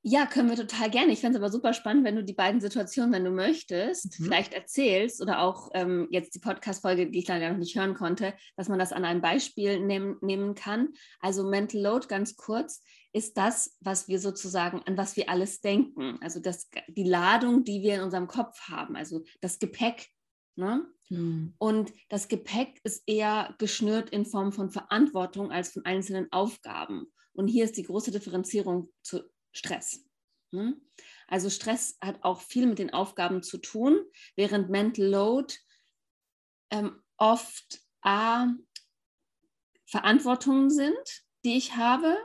Ja, 0.06 0.26
können 0.26 0.50
wir 0.50 0.58
total 0.58 0.90
gerne. 0.90 1.14
Ich 1.14 1.22
fände 1.22 1.38
es 1.38 1.42
aber 1.42 1.50
super 1.50 1.74
spannend, 1.74 2.04
wenn 2.04 2.18
du 2.18 2.26
die 2.26 2.34
beiden 2.34 2.60
Situationen, 2.60 3.14
wenn 3.14 3.24
du 3.24 3.32
möchtest, 3.32 4.20
mhm. 4.20 4.26
vielleicht 4.26 4.54
erzählst 4.54 5.22
oder 5.22 5.40
auch 5.40 5.70
ähm, 5.74 6.10
jetzt 6.12 6.36
die 6.36 6.40
Podcast-Folge, 6.40 7.10
die 7.10 7.20
ich 7.20 7.28
leider 7.30 7.50
noch 7.50 7.58
nicht 7.58 7.78
hören 7.78 7.94
konnte, 7.94 8.34
dass 8.58 8.68
man 8.68 8.80
das 8.80 8.92
an 8.92 9.06
einem 9.06 9.22
Beispiel 9.22 9.80
nehm, 9.80 10.18
nehmen 10.20 10.56
kann. 10.56 10.90
Also 11.22 11.50
Mental 11.50 11.80
Load 11.80 12.08
ganz 12.10 12.36
kurz 12.36 12.84
ist 13.14 13.38
das, 13.38 13.78
was 13.80 14.10
wir 14.10 14.20
sozusagen, 14.20 14.82
an 14.86 14.98
was 14.98 15.16
wir 15.16 15.30
alles 15.30 15.62
denken. 15.62 16.18
Also 16.20 16.42
das, 16.42 16.70
die 16.90 17.08
Ladung, 17.08 17.64
die 17.64 17.82
wir 17.82 17.96
in 17.96 18.02
unserem 18.02 18.28
Kopf 18.28 18.60
haben, 18.68 18.98
also 18.98 19.24
das 19.40 19.58
Gepäck. 19.58 20.10
Ne? 20.58 20.86
Mhm. 21.10 21.54
Und 21.60 21.94
das 22.10 22.28
Gepäck 22.28 22.82
ist 22.84 23.04
eher 23.08 23.56
geschnürt 23.58 24.10
in 24.10 24.26
Form 24.26 24.52
von 24.52 24.70
Verantwortung 24.70 25.50
als 25.50 25.72
von 25.72 25.86
einzelnen 25.86 26.30
Aufgaben. 26.34 27.06
Und 27.32 27.48
hier 27.48 27.64
ist 27.64 27.78
die 27.78 27.84
große 27.84 28.12
Differenzierung 28.12 28.90
zu 29.02 29.22
Stress. 29.54 30.06
Ne? 30.52 30.80
Also 31.28 31.50
Stress 31.50 31.98
hat 32.02 32.24
auch 32.24 32.42
viel 32.42 32.68
mit 32.68 32.80
den 32.80 32.94
Aufgaben 32.94 33.42
zu 33.42 33.58
tun, 33.58 34.04
während 34.36 34.70
Mental 34.70 35.06
Load 35.06 35.56
ähm, 36.72 37.02
oft 37.18 37.82
A, 38.02 38.48
Verantwortungen 39.86 40.70
sind, 40.70 41.24
die 41.46 41.56
ich 41.56 41.76
habe. 41.76 42.18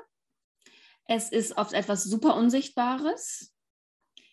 Es 1.05 1.31
ist 1.31 1.57
oft 1.57 1.73
etwas 1.73 2.05
super 2.05 2.35
Unsichtbares. 2.37 3.55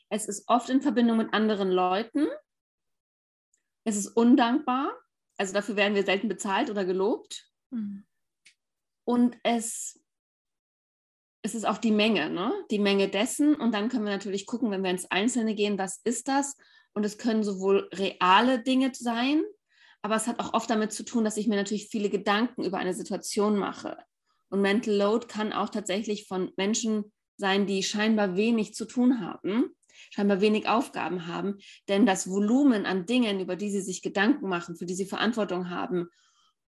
Es 0.10 0.28
ist 0.28 0.48
oft 0.48 0.70
in 0.70 0.82
Verbindung 0.82 1.18
mit 1.18 1.34
anderen 1.34 1.70
Leuten. 1.70 2.28
Es 3.84 3.96
ist 3.96 4.08
undankbar. 4.08 4.92
Also 5.38 5.54
dafür 5.54 5.75
werden 5.75 5.96
wir 5.96 6.06
selten 6.06 6.28
bezahlt 6.28 6.70
oder 6.70 6.86
gelobt. 6.86 7.50
Mhm. 7.72 8.06
Und 9.04 9.38
es 9.44 10.05
es 11.46 11.54
ist 11.54 11.66
auch 11.66 11.78
die 11.78 11.92
Menge, 11.92 12.32
ne? 12.32 12.52
die 12.72 12.80
Menge 12.80 13.08
dessen. 13.08 13.54
Und 13.54 13.72
dann 13.72 13.88
können 13.88 14.04
wir 14.04 14.12
natürlich 14.12 14.48
gucken, 14.48 14.72
wenn 14.72 14.84
wir 14.84 14.90
ins 14.90 15.10
Einzelne 15.12 15.54
gehen, 15.54 15.78
was 15.78 16.02
ist 16.04 16.28
das? 16.28 16.58
Und 16.94 17.06
es 17.06 17.20
können 17.20 17.44
sowohl 17.44 17.88
reale 17.94 18.64
Dinge 18.64 18.92
sein, 18.96 19.44
aber 20.02 20.16
es 20.16 20.25
hat 20.25 20.40
auch 20.40 20.54
oft 20.54 20.70
damit 20.70 20.92
zu 20.92 21.04
tun, 21.04 21.24
dass 21.24 21.38
ich 21.38 21.48
mir 21.48 21.56
natürlich 21.56 21.90
viele 21.90 22.10
Gedanken 22.10 22.64
über 22.64 22.80
eine 22.80 22.96
Situation 22.96 23.58
mache. 23.58 23.98
Und 24.50 24.62
Mental 24.62 24.96
Load 24.96 25.28
kann 25.28 25.54
auch 25.54 25.70
tatsächlich 25.70 26.28
von 26.28 26.52
Menschen 26.58 27.12
sein, 27.38 27.68
die 27.68 27.84
scheinbar 27.84 28.36
wenig 28.36 28.74
zu 28.74 28.86
tun 28.86 29.22
haben, 29.22 29.70
scheinbar 30.10 30.42
wenig 30.42 30.68
Aufgaben 30.68 31.28
haben. 31.28 31.58
Denn 31.88 32.08
das 32.08 32.28
Volumen 32.28 32.88
an 32.88 33.06
Dingen, 33.06 33.40
über 33.40 33.56
die 33.56 33.70
sie 33.70 33.82
sich 33.82 34.02
Gedanken 34.02 34.50
machen, 34.50 34.75
für 34.78 34.86
die 34.88 34.96
sie 34.96 35.06
Verantwortung 35.06 35.70
haben 35.70 36.10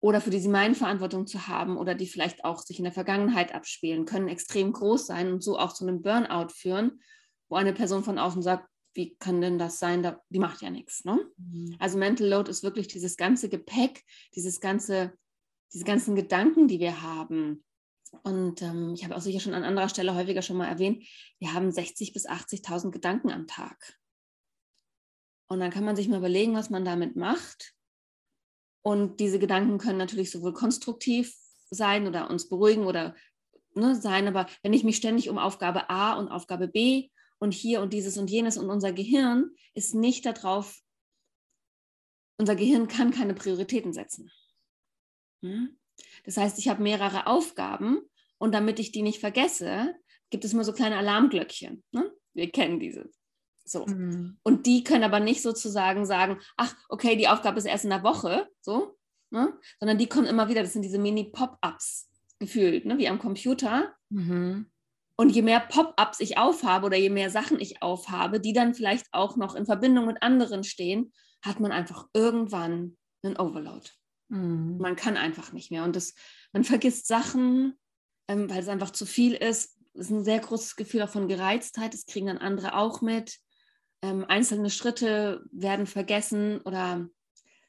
oder 0.00 0.20
für 0.20 0.30
die 0.30 0.38
sie 0.38 0.48
meinen, 0.48 0.74
Verantwortung 0.74 1.26
zu 1.26 1.48
haben 1.48 1.76
oder 1.76 1.94
die 1.94 2.06
vielleicht 2.06 2.44
auch 2.44 2.62
sich 2.62 2.78
in 2.78 2.84
der 2.84 2.92
Vergangenheit 2.92 3.54
abspielen, 3.54 4.04
können 4.04 4.28
extrem 4.28 4.72
groß 4.72 5.06
sein 5.06 5.32
und 5.32 5.42
so 5.42 5.58
auch 5.58 5.72
zu 5.72 5.86
einem 5.86 6.02
Burnout 6.02 6.50
führen, 6.54 7.00
wo 7.48 7.56
eine 7.56 7.72
Person 7.72 8.04
von 8.04 8.18
außen 8.18 8.42
sagt, 8.42 8.68
wie 8.94 9.16
kann 9.16 9.40
denn 9.40 9.58
das 9.58 9.78
sein? 9.78 10.16
die 10.28 10.38
macht 10.38 10.62
ja 10.62 10.70
nichts. 10.70 11.04
Ne? 11.04 11.18
Mhm. 11.36 11.76
Also 11.78 11.98
Mental 11.98 12.28
Load 12.28 12.50
ist 12.50 12.62
wirklich 12.62 12.88
dieses 12.88 13.16
ganze 13.16 13.48
Gepäck, 13.48 14.04
dieses 14.34 14.60
ganze, 14.60 15.12
diese 15.72 15.84
ganzen 15.84 16.14
Gedanken, 16.14 16.68
die 16.68 16.80
wir 16.80 17.02
haben. 17.02 17.64
Und 18.22 18.62
ähm, 18.62 18.94
ich 18.94 19.04
habe 19.04 19.16
auch 19.16 19.20
sicher 19.20 19.40
schon 19.40 19.54
an 19.54 19.64
anderer 19.64 19.88
Stelle 19.88 20.14
häufiger 20.14 20.42
schon 20.42 20.56
mal 20.56 20.68
erwähnt, 20.68 21.04
wir 21.38 21.52
haben 21.52 21.68
60.000 21.68 22.12
bis 22.12 22.28
80.000 22.28 22.90
Gedanken 22.90 23.30
am 23.30 23.46
Tag. 23.46 23.98
Und 25.48 25.60
dann 25.60 25.70
kann 25.70 25.84
man 25.84 25.96
sich 25.96 26.08
mal 26.08 26.18
überlegen, 26.18 26.54
was 26.54 26.70
man 26.70 26.84
damit 26.84 27.16
macht 27.16 27.74
und 28.82 29.20
diese 29.20 29.38
Gedanken 29.38 29.78
können 29.78 29.98
natürlich 29.98 30.30
sowohl 30.30 30.52
konstruktiv 30.52 31.34
sein 31.70 32.06
oder 32.06 32.30
uns 32.30 32.48
beruhigen 32.48 32.86
oder 32.86 33.14
ne, 33.74 33.94
sein, 33.94 34.28
aber 34.28 34.46
wenn 34.62 34.72
ich 34.72 34.84
mich 34.84 34.96
ständig 34.96 35.28
um 35.28 35.38
Aufgabe 35.38 35.90
A 35.90 36.14
und 36.14 36.28
Aufgabe 36.28 36.68
B 36.68 37.10
und 37.38 37.52
hier 37.52 37.80
und 37.82 37.92
dieses 37.92 38.18
und 38.18 38.30
jenes 38.30 38.56
und 38.56 38.70
unser 38.70 38.92
Gehirn 38.92 39.50
ist 39.74 39.94
nicht 39.94 40.26
darauf, 40.26 40.80
unser 42.38 42.56
Gehirn 42.56 42.88
kann 42.88 43.10
keine 43.10 43.34
Prioritäten 43.34 43.92
setzen. 43.92 44.30
Hm? 45.42 45.78
Das 46.24 46.36
heißt, 46.36 46.58
ich 46.58 46.68
habe 46.68 46.82
mehrere 46.82 47.26
Aufgaben 47.26 48.00
und 48.38 48.52
damit 48.52 48.78
ich 48.78 48.92
die 48.92 49.02
nicht 49.02 49.20
vergesse, 49.20 49.94
gibt 50.30 50.44
es 50.44 50.52
immer 50.52 50.64
so 50.64 50.72
kleine 50.72 50.96
Alarmglöckchen. 50.96 51.82
Ne? 51.90 52.12
Wir 52.34 52.50
kennen 52.50 52.78
diese. 52.78 53.10
So. 53.70 53.86
Mhm. 53.86 54.38
Und 54.42 54.66
die 54.66 54.84
können 54.84 55.04
aber 55.04 55.20
nicht 55.20 55.42
sozusagen 55.42 56.06
sagen, 56.06 56.38
ach, 56.56 56.74
okay, 56.88 57.16
die 57.16 57.28
Aufgabe 57.28 57.58
ist 57.58 57.66
erst 57.66 57.84
in 57.84 57.90
der 57.90 58.02
Woche, 58.02 58.48
so, 58.60 58.96
ne? 59.30 59.52
sondern 59.78 59.98
die 59.98 60.08
kommen 60.08 60.26
immer 60.26 60.48
wieder, 60.48 60.62
das 60.62 60.72
sind 60.72 60.82
diese 60.82 60.98
Mini-Pop-Ups 60.98 62.08
gefühlt, 62.38 62.84
ne? 62.86 62.98
wie 62.98 63.08
am 63.08 63.18
Computer. 63.18 63.94
Mhm. 64.10 64.70
Und 65.16 65.30
je 65.30 65.42
mehr 65.42 65.60
Pop-ups 65.60 66.20
ich 66.20 66.38
aufhabe 66.38 66.86
oder 66.86 66.96
je 66.96 67.10
mehr 67.10 67.30
Sachen 67.30 67.58
ich 67.58 67.82
aufhabe, 67.82 68.40
die 68.40 68.52
dann 68.52 68.74
vielleicht 68.74 69.06
auch 69.10 69.36
noch 69.36 69.56
in 69.56 69.66
Verbindung 69.66 70.06
mit 70.06 70.22
anderen 70.22 70.62
stehen, 70.62 71.12
hat 71.42 71.58
man 71.58 71.72
einfach 71.72 72.06
irgendwann 72.14 72.96
einen 73.22 73.36
Overload. 73.36 73.90
Mhm. 74.28 74.78
Man 74.78 74.96
kann 74.96 75.16
einfach 75.16 75.52
nicht 75.52 75.70
mehr. 75.70 75.82
Und 75.84 75.96
das, 75.96 76.14
man 76.52 76.64
vergisst 76.64 77.08
Sachen, 77.08 77.76
ähm, 78.28 78.48
weil 78.48 78.60
es 78.60 78.68
einfach 78.68 78.90
zu 78.90 79.06
viel 79.06 79.34
ist. 79.34 79.76
Es 79.94 80.06
ist 80.06 80.10
ein 80.10 80.24
sehr 80.24 80.38
großes 80.38 80.76
Gefühl 80.76 81.02
auch 81.02 81.08
von 81.08 81.26
Gereiztheit. 81.26 81.94
Das 81.94 82.06
kriegen 82.06 82.26
dann 82.26 82.38
andere 82.38 82.76
auch 82.76 83.00
mit 83.00 83.38
ähm, 84.02 84.24
einzelne 84.28 84.70
Schritte 84.70 85.44
werden 85.50 85.86
vergessen 85.86 86.60
oder 86.62 87.08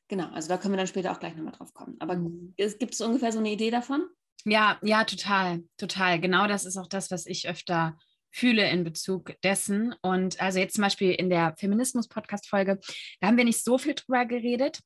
genau, 0.08 0.30
also 0.32 0.50
da 0.50 0.58
können 0.58 0.74
wir 0.74 0.78
dann 0.78 0.88
später 0.88 1.12
auch 1.12 1.20
gleich 1.20 1.36
nochmal 1.36 1.54
drauf 1.54 1.74
kommen. 1.74 1.96
Aber 2.00 2.16
mhm. 2.16 2.54
gibt 2.58 2.94
es 2.94 3.02
ungefähr 3.02 3.32
so 3.32 3.40
eine 3.40 3.52
Idee 3.52 3.72
davon? 3.72 4.08
Ja, 4.46 4.80
ja, 4.82 5.04
total, 5.04 5.64
total. 5.78 6.20
Genau 6.20 6.48
das 6.48 6.66
ist 6.66 6.78
auch 6.78 6.88
das, 6.88 7.12
was 7.12 7.26
ich 7.26 7.50
öfter 7.50 7.98
fühle 8.32 8.70
in 8.70 8.84
Bezug 8.84 9.34
dessen. 9.44 9.94
Und 10.02 10.40
also 10.42 10.60
jetzt 10.60 10.76
zum 10.76 10.84
Beispiel 10.84 11.12
in 11.12 11.30
der 11.30 11.56
Feminismus-Podcast-Folge, 11.58 12.80
da 13.20 13.28
haben 13.28 13.38
wir 13.38 13.44
nicht 13.44 13.64
so 13.64 13.78
viel 13.78 13.96
drüber 13.96 14.26
geredet. 14.26 14.80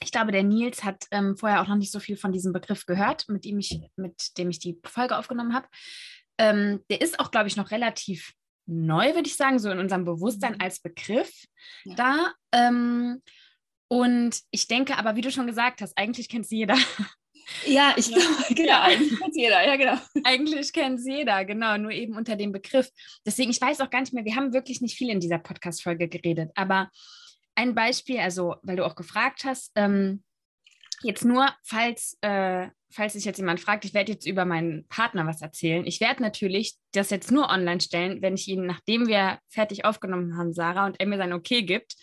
Ich 0.00 0.12
glaube, 0.12 0.32
der 0.32 0.42
Nils 0.42 0.84
hat 0.84 1.06
ähm, 1.10 1.36
vorher 1.36 1.62
auch 1.62 1.68
noch 1.68 1.76
nicht 1.76 1.90
so 1.90 1.98
viel 1.98 2.16
von 2.16 2.32
diesem 2.32 2.52
Begriff 2.52 2.86
gehört, 2.86 3.28
mit 3.28 3.44
dem 3.44 3.58
ich, 3.58 3.80
mit 3.96 4.38
dem 4.38 4.50
ich 4.50 4.58
die 4.58 4.78
Folge 4.84 5.16
aufgenommen 5.16 5.54
habe. 5.54 5.66
Ähm, 6.38 6.84
der 6.90 7.00
ist 7.00 7.18
auch, 7.18 7.30
glaube 7.30 7.48
ich, 7.48 7.56
noch 7.56 7.70
relativ 7.72 8.32
neu, 8.68 9.14
würde 9.14 9.26
ich 9.28 9.36
sagen, 9.36 9.58
so 9.58 9.70
in 9.70 9.78
unserem 9.78 10.04
Bewusstsein 10.04 10.52
mhm. 10.52 10.60
als 10.60 10.80
Begriff 10.80 11.32
ja. 11.84 11.94
da. 11.94 12.32
Ähm, 12.52 13.22
und 13.88 14.40
ich 14.50 14.68
denke 14.68 14.98
aber, 14.98 15.16
wie 15.16 15.22
du 15.22 15.30
schon 15.30 15.46
gesagt 15.46 15.80
hast, 15.80 15.96
eigentlich 15.96 16.28
kennt 16.28 16.44
es 16.44 16.50
jeder. 16.50 16.76
Ja, 17.64 17.94
ich 17.96 18.08
glaube, 18.08 18.54
genau, 18.54 18.66
ja. 18.66 18.82
eigentlich 18.84 19.18
kennt 19.18 19.34
jeder, 19.34 19.66
ja, 19.66 19.76
genau. 19.76 19.98
Eigentlich 20.22 20.70
kennt 20.70 20.98
es 20.98 21.06
jeder, 21.06 21.46
genau, 21.46 21.78
nur 21.78 21.92
eben 21.92 22.14
unter 22.14 22.36
dem 22.36 22.52
Begriff. 22.52 22.90
Deswegen, 23.24 23.50
ich 23.50 23.58
weiß 23.58 23.80
auch 23.80 23.88
gar 23.88 24.00
nicht 24.00 24.12
mehr, 24.12 24.26
wir 24.26 24.36
haben 24.36 24.52
wirklich 24.52 24.82
nicht 24.82 24.98
viel 24.98 25.08
in 25.08 25.18
dieser 25.18 25.38
Podcast-Folge 25.38 26.08
geredet, 26.08 26.50
aber 26.56 26.90
ein 27.54 27.74
Beispiel, 27.74 28.18
also, 28.18 28.56
weil 28.62 28.76
du 28.76 28.84
auch 28.84 28.96
gefragt 28.96 29.44
hast, 29.44 29.72
ähm, 29.76 30.22
jetzt 31.02 31.24
nur, 31.24 31.48
falls 31.64 32.18
äh, 32.20 32.68
falls 32.90 33.12
sich 33.12 33.24
jetzt 33.24 33.38
jemand 33.38 33.60
fragt, 33.60 33.84
ich 33.84 33.94
werde 33.94 34.12
jetzt 34.12 34.26
über 34.26 34.44
meinen 34.44 34.86
Partner 34.88 35.26
was 35.26 35.42
erzählen. 35.42 35.86
Ich 35.86 36.00
werde 36.00 36.22
natürlich 36.22 36.74
das 36.92 37.10
jetzt 37.10 37.30
nur 37.30 37.50
online 37.50 37.80
stellen, 37.80 38.22
wenn 38.22 38.34
ich 38.34 38.48
ihn, 38.48 38.66
nachdem 38.66 39.06
wir 39.06 39.38
fertig 39.48 39.84
aufgenommen 39.84 40.36
haben, 40.38 40.52
Sarah, 40.52 40.86
und 40.86 40.98
er 40.98 41.06
mir 41.06 41.18
sein 41.18 41.32
Okay 41.32 41.62
gibt. 41.62 41.96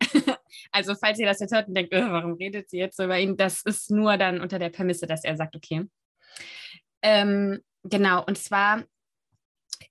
also 0.72 0.94
falls 0.94 1.18
ihr 1.18 1.26
das 1.26 1.40
jetzt 1.40 1.54
hört 1.54 1.68
und 1.68 1.74
denkt, 1.74 1.94
oh, 1.94 2.10
warum 2.10 2.32
redet 2.34 2.70
sie 2.70 2.78
jetzt 2.78 2.96
so 2.96 3.04
über 3.04 3.18
ihn, 3.18 3.36
das 3.36 3.62
ist 3.64 3.90
nur 3.90 4.16
dann 4.16 4.40
unter 4.40 4.58
der 4.58 4.70
Prämisse, 4.70 5.06
dass 5.06 5.24
er 5.24 5.36
sagt, 5.36 5.54
okay. 5.54 5.84
Ähm, 7.02 7.60
genau, 7.84 8.24
und 8.24 8.38
zwar 8.38 8.84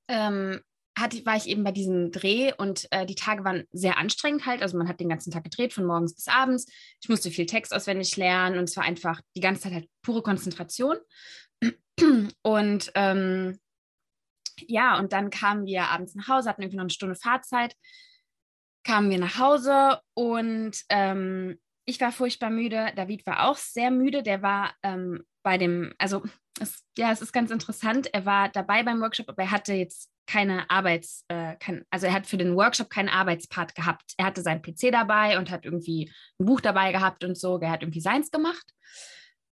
ähm, 0.08 0.62
hatte, 0.98 1.26
war 1.26 1.38
ich 1.38 1.48
eben 1.48 1.64
bei 1.64 1.72
diesem 1.72 2.12
Dreh 2.12 2.54
und 2.58 2.88
äh, 2.92 3.06
die 3.06 3.16
Tage 3.16 3.44
waren 3.44 3.66
sehr 3.72 3.98
anstrengend 3.98 4.46
halt. 4.46 4.62
Also 4.62 4.78
man 4.78 4.88
hat 4.88 5.00
den 5.00 5.10
ganzen 5.10 5.32
Tag 5.32 5.44
gedreht, 5.44 5.74
von 5.74 5.86
morgens 5.86 6.16
bis 6.16 6.28
abends. 6.28 6.66
Ich 7.02 7.10
musste 7.10 7.32
viel 7.32 7.46
Text 7.46 7.74
auswendig 7.74 8.18
lernen 8.18 8.58
und 8.58 8.66
es 8.66 8.76
war 8.76 8.84
einfach 8.84 9.22
die 9.36 9.42
ganze 9.42 9.64
Zeit 9.64 9.74
halt 9.74 9.90
pure 10.02 10.22
Konzentration. 10.22 10.98
Und 12.42 12.92
ähm, 12.96 13.60
ja, 14.68 14.98
und 15.00 15.14
dann 15.14 15.30
kamen 15.30 15.66
wir 15.66 15.84
abends 15.90 16.16
nach 16.16 16.28
Hause, 16.28 16.50
hatten 16.50 16.62
irgendwie 16.62 16.78
noch 16.78 16.84
eine 16.84 16.90
Stunde 16.90 17.16
Fahrzeit, 17.16 17.76
kamen 18.84 19.10
wir 19.10 19.20
nach 19.20 19.38
Hause 19.38 20.02
und 20.14 20.82
ähm, 20.90 21.60
ich 21.86 22.00
war 22.00 22.12
furchtbar 22.12 22.50
müde. 22.50 22.92
David 22.96 23.26
war 23.26 23.48
auch 23.48 23.58
sehr 23.58 23.92
müde. 23.92 24.24
Der 24.24 24.42
war 24.42 24.74
ähm, 24.84 25.24
bei 25.44 25.58
dem, 25.58 25.94
also 25.98 26.24
es, 26.60 26.86
ja, 26.98 27.12
es 27.12 27.22
ist 27.22 27.34
ganz 27.34 27.52
interessant. 27.52 28.14
Er 28.14 28.26
war 28.26 28.50
dabei 28.50 28.84
beim 28.84 29.02
Workshop, 29.02 29.30
aber 29.30 29.44
er 29.44 29.52
hatte 29.52 29.74
jetzt 29.74 30.10
keine 30.32 30.70
Arbeits, 30.70 31.26
äh, 31.28 31.58
kein, 31.58 31.84
also 31.90 32.08
er 32.08 32.14
hat 32.14 32.26
für 32.26 32.38
den 32.38 32.56
Workshop 32.56 32.90
keinen 32.90 33.10
Arbeitspart 33.10 33.76
gehabt. 33.76 34.14
Er 34.16 34.26
hatte 34.26 34.42
seinen 34.42 34.62
PC 34.62 34.90
dabei 34.90 35.38
und 35.38 35.52
hat 35.52 35.66
irgendwie 35.66 36.10
ein 36.40 36.46
Buch 36.46 36.62
dabei 36.62 36.94
gehabt 36.94 37.26
und 37.26 37.38
so. 37.38 37.60
Er 37.60 37.72
hat 37.72 37.84
irgendwie 37.84 38.00
seins 38.00 38.32
gemacht. 38.32 38.66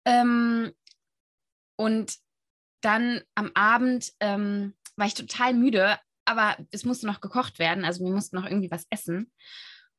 Ähm, 0.05 0.71
und 1.75 2.15
dann 2.81 3.21
am 3.35 3.51
Abend 3.55 4.13
ähm, 4.21 4.73
war 4.95 5.05
ich 5.05 5.15
total 5.15 5.53
müde, 5.53 5.97
aber 6.23 6.55
es 6.71 6.85
musste 6.85 7.07
noch 7.07 7.19
gekocht 7.19 7.59
werden. 7.59 7.83
Also 7.83 8.05
wir 8.05 8.11
mussten 8.13 8.37
noch 8.37 8.45
irgendwie 8.45 8.71
was 8.71 8.87
essen. 8.89 9.33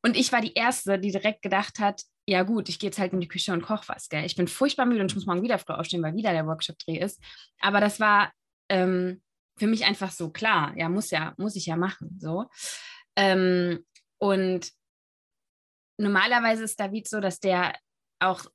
Und 0.02 0.16
ich 0.16 0.32
war 0.32 0.40
die 0.40 0.54
Erste, 0.54 0.98
die 0.98 1.10
direkt 1.10 1.42
gedacht 1.42 1.78
hat, 1.78 2.04
ja 2.26 2.42
gut, 2.42 2.70
ich 2.70 2.78
gehe 2.78 2.88
jetzt 2.88 2.98
halt 2.98 3.12
in 3.12 3.20
die 3.20 3.28
Küche 3.28 3.52
und 3.52 3.60
koche 3.60 3.88
was, 3.88 4.08
gell? 4.08 4.24
Ich 4.24 4.34
bin 4.34 4.48
furchtbar 4.48 4.86
müde 4.86 5.02
und 5.02 5.10
ich 5.10 5.14
muss 5.14 5.26
morgen 5.26 5.42
wieder 5.42 5.58
früh 5.58 5.74
aufstehen, 5.74 6.02
weil 6.02 6.14
wieder 6.14 6.32
der 6.32 6.46
Workshop-Dreh 6.46 6.96
ist. 6.96 7.22
Aber 7.60 7.80
das 7.80 8.00
war 8.00 8.32
ähm, 8.70 9.20
für 9.60 9.66
mich 9.66 9.84
einfach 9.84 10.10
so 10.10 10.30
klar, 10.30 10.74
ja, 10.76 10.88
muss 10.88 11.10
ja, 11.10 11.34
muss 11.36 11.54
ich 11.54 11.66
ja 11.66 11.76
machen, 11.76 12.16
so. 12.18 12.46
Ähm, 13.14 13.84
und 14.18 14.72
normalerweise 15.98 16.64
ist 16.64 16.80
David 16.80 17.06
so, 17.06 17.20
dass 17.20 17.40
der 17.40 17.74
auch 18.20 18.46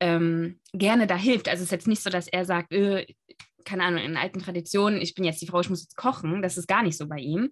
ähm, 0.00 0.60
gerne 0.72 1.06
da 1.06 1.16
hilft. 1.16 1.46
Also 1.48 1.60
es 1.60 1.66
ist 1.66 1.72
jetzt 1.72 1.86
nicht 1.86 2.02
so, 2.02 2.08
dass 2.08 2.26
er 2.26 2.46
sagt, 2.46 2.72
äh, 2.72 3.06
keine 3.66 3.84
Ahnung, 3.84 4.02
in 4.02 4.16
alten 4.16 4.40
Traditionen, 4.40 5.00
ich 5.00 5.14
bin 5.14 5.24
jetzt 5.24 5.42
die 5.42 5.46
Frau, 5.46 5.60
ich 5.60 5.68
muss 5.68 5.82
jetzt 5.82 5.96
kochen. 5.96 6.40
Das 6.40 6.56
ist 6.56 6.68
gar 6.68 6.82
nicht 6.82 6.96
so 6.96 7.06
bei 7.06 7.18
ihm. 7.18 7.50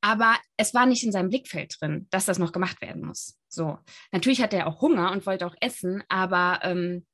Aber 0.00 0.36
es 0.56 0.74
war 0.74 0.86
nicht 0.86 1.04
in 1.04 1.12
seinem 1.12 1.28
Blickfeld 1.28 1.76
drin, 1.80 2.08
dass 2.10 2.24
das 2.24 2.40
noch 2.40 2.50
gemacht 2.50 2.80
werden 2.80 3.06
muss. 3.06 3.38
So. 3.48 3.78
Natürlich 4.10 4.42
hatte 4.42 4.56
er 4.56 4.66
auch 4.66 4.80
Hunger 4.80 5.12
und 5.12 5.24
wollte 5.24 5.46
auch 5.46 5.54
essen, 5.60 6.02
aber 6.08 6.58
ähm, 6.62 7.06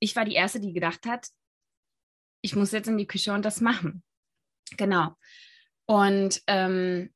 ich 0.00 0.16
war 0.16 0.24
die 0.24 0.34
Erste, 0.34 0.58
die 0.58 0.72
gedacht 0.72 1.04
hat, 1.06 1.28
ich 2.42 2.54
muss 2.54 2.72
jetzt 2.72 2.88
in 2.88 2.96
die 2.96 3.06
Küche 3.06 3.32
und 3.32 3.44
das 3.44 3.60
machen. 3.60 4.02
Genau. 4.76 5.14
Und, 5.86 6.42
ähm, 6.46 7.12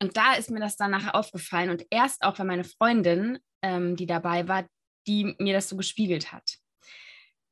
und 0.00 0.16
da 0.16 0.34
ist 0.34 0.50
mir 0.50 0.60
das 0.60 0.76
dann 0.76 0.90
nachher 0.90 1.14
aufgefallen 1.14 1.70
und 1.70 1.86
erst 1.90 2.22
auch, 2.22 2.38
weil 2.38 2.46
meine 2.46 2.64
Freundin, 2.64 3.38
ähm, 3.62 3.96
die 3.96 4.06
dabei 4.06 4.48
war, 4.48 4.66
die 5.06 5.34
mir 5.38 5.54
das 5.54 5.68
so 5.68 5.76
gespiegelt 5.76 6.32
hat. 6.32 6.58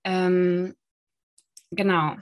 Ähm, 0.05 0.75
genau. 1.71 2.17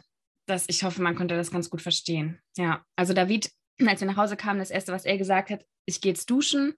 Das, 0.46 0.64
ich 0.68 0.82
hoffe, 0.82 1.02
man 1.02 1.14
konnte 1.14 1.36
das 1.36 1.50
ganz 1.50 1.70
gut 1.70 1.82
verstehen. 1.82 2.40
Ja, 2.56 2.84
also 2.96 3.12
David, 3.12 3.50
als 3.86 4.00
wir 4.00 4.08
nach 4.08 4.16
Hause 4.16 4.36
kamen, 4.36 4.58
das 4.58 4.70
Erste, 4.70 4.92
was 4.92 5.04
er 5.04 5.18
gesagt 5.18 5.50
hat, 5.50 5.64
ich 5.86 6.00
gehe 6.00 6.12
jetzt 6.12 6.30
duschen. 6.30 6.74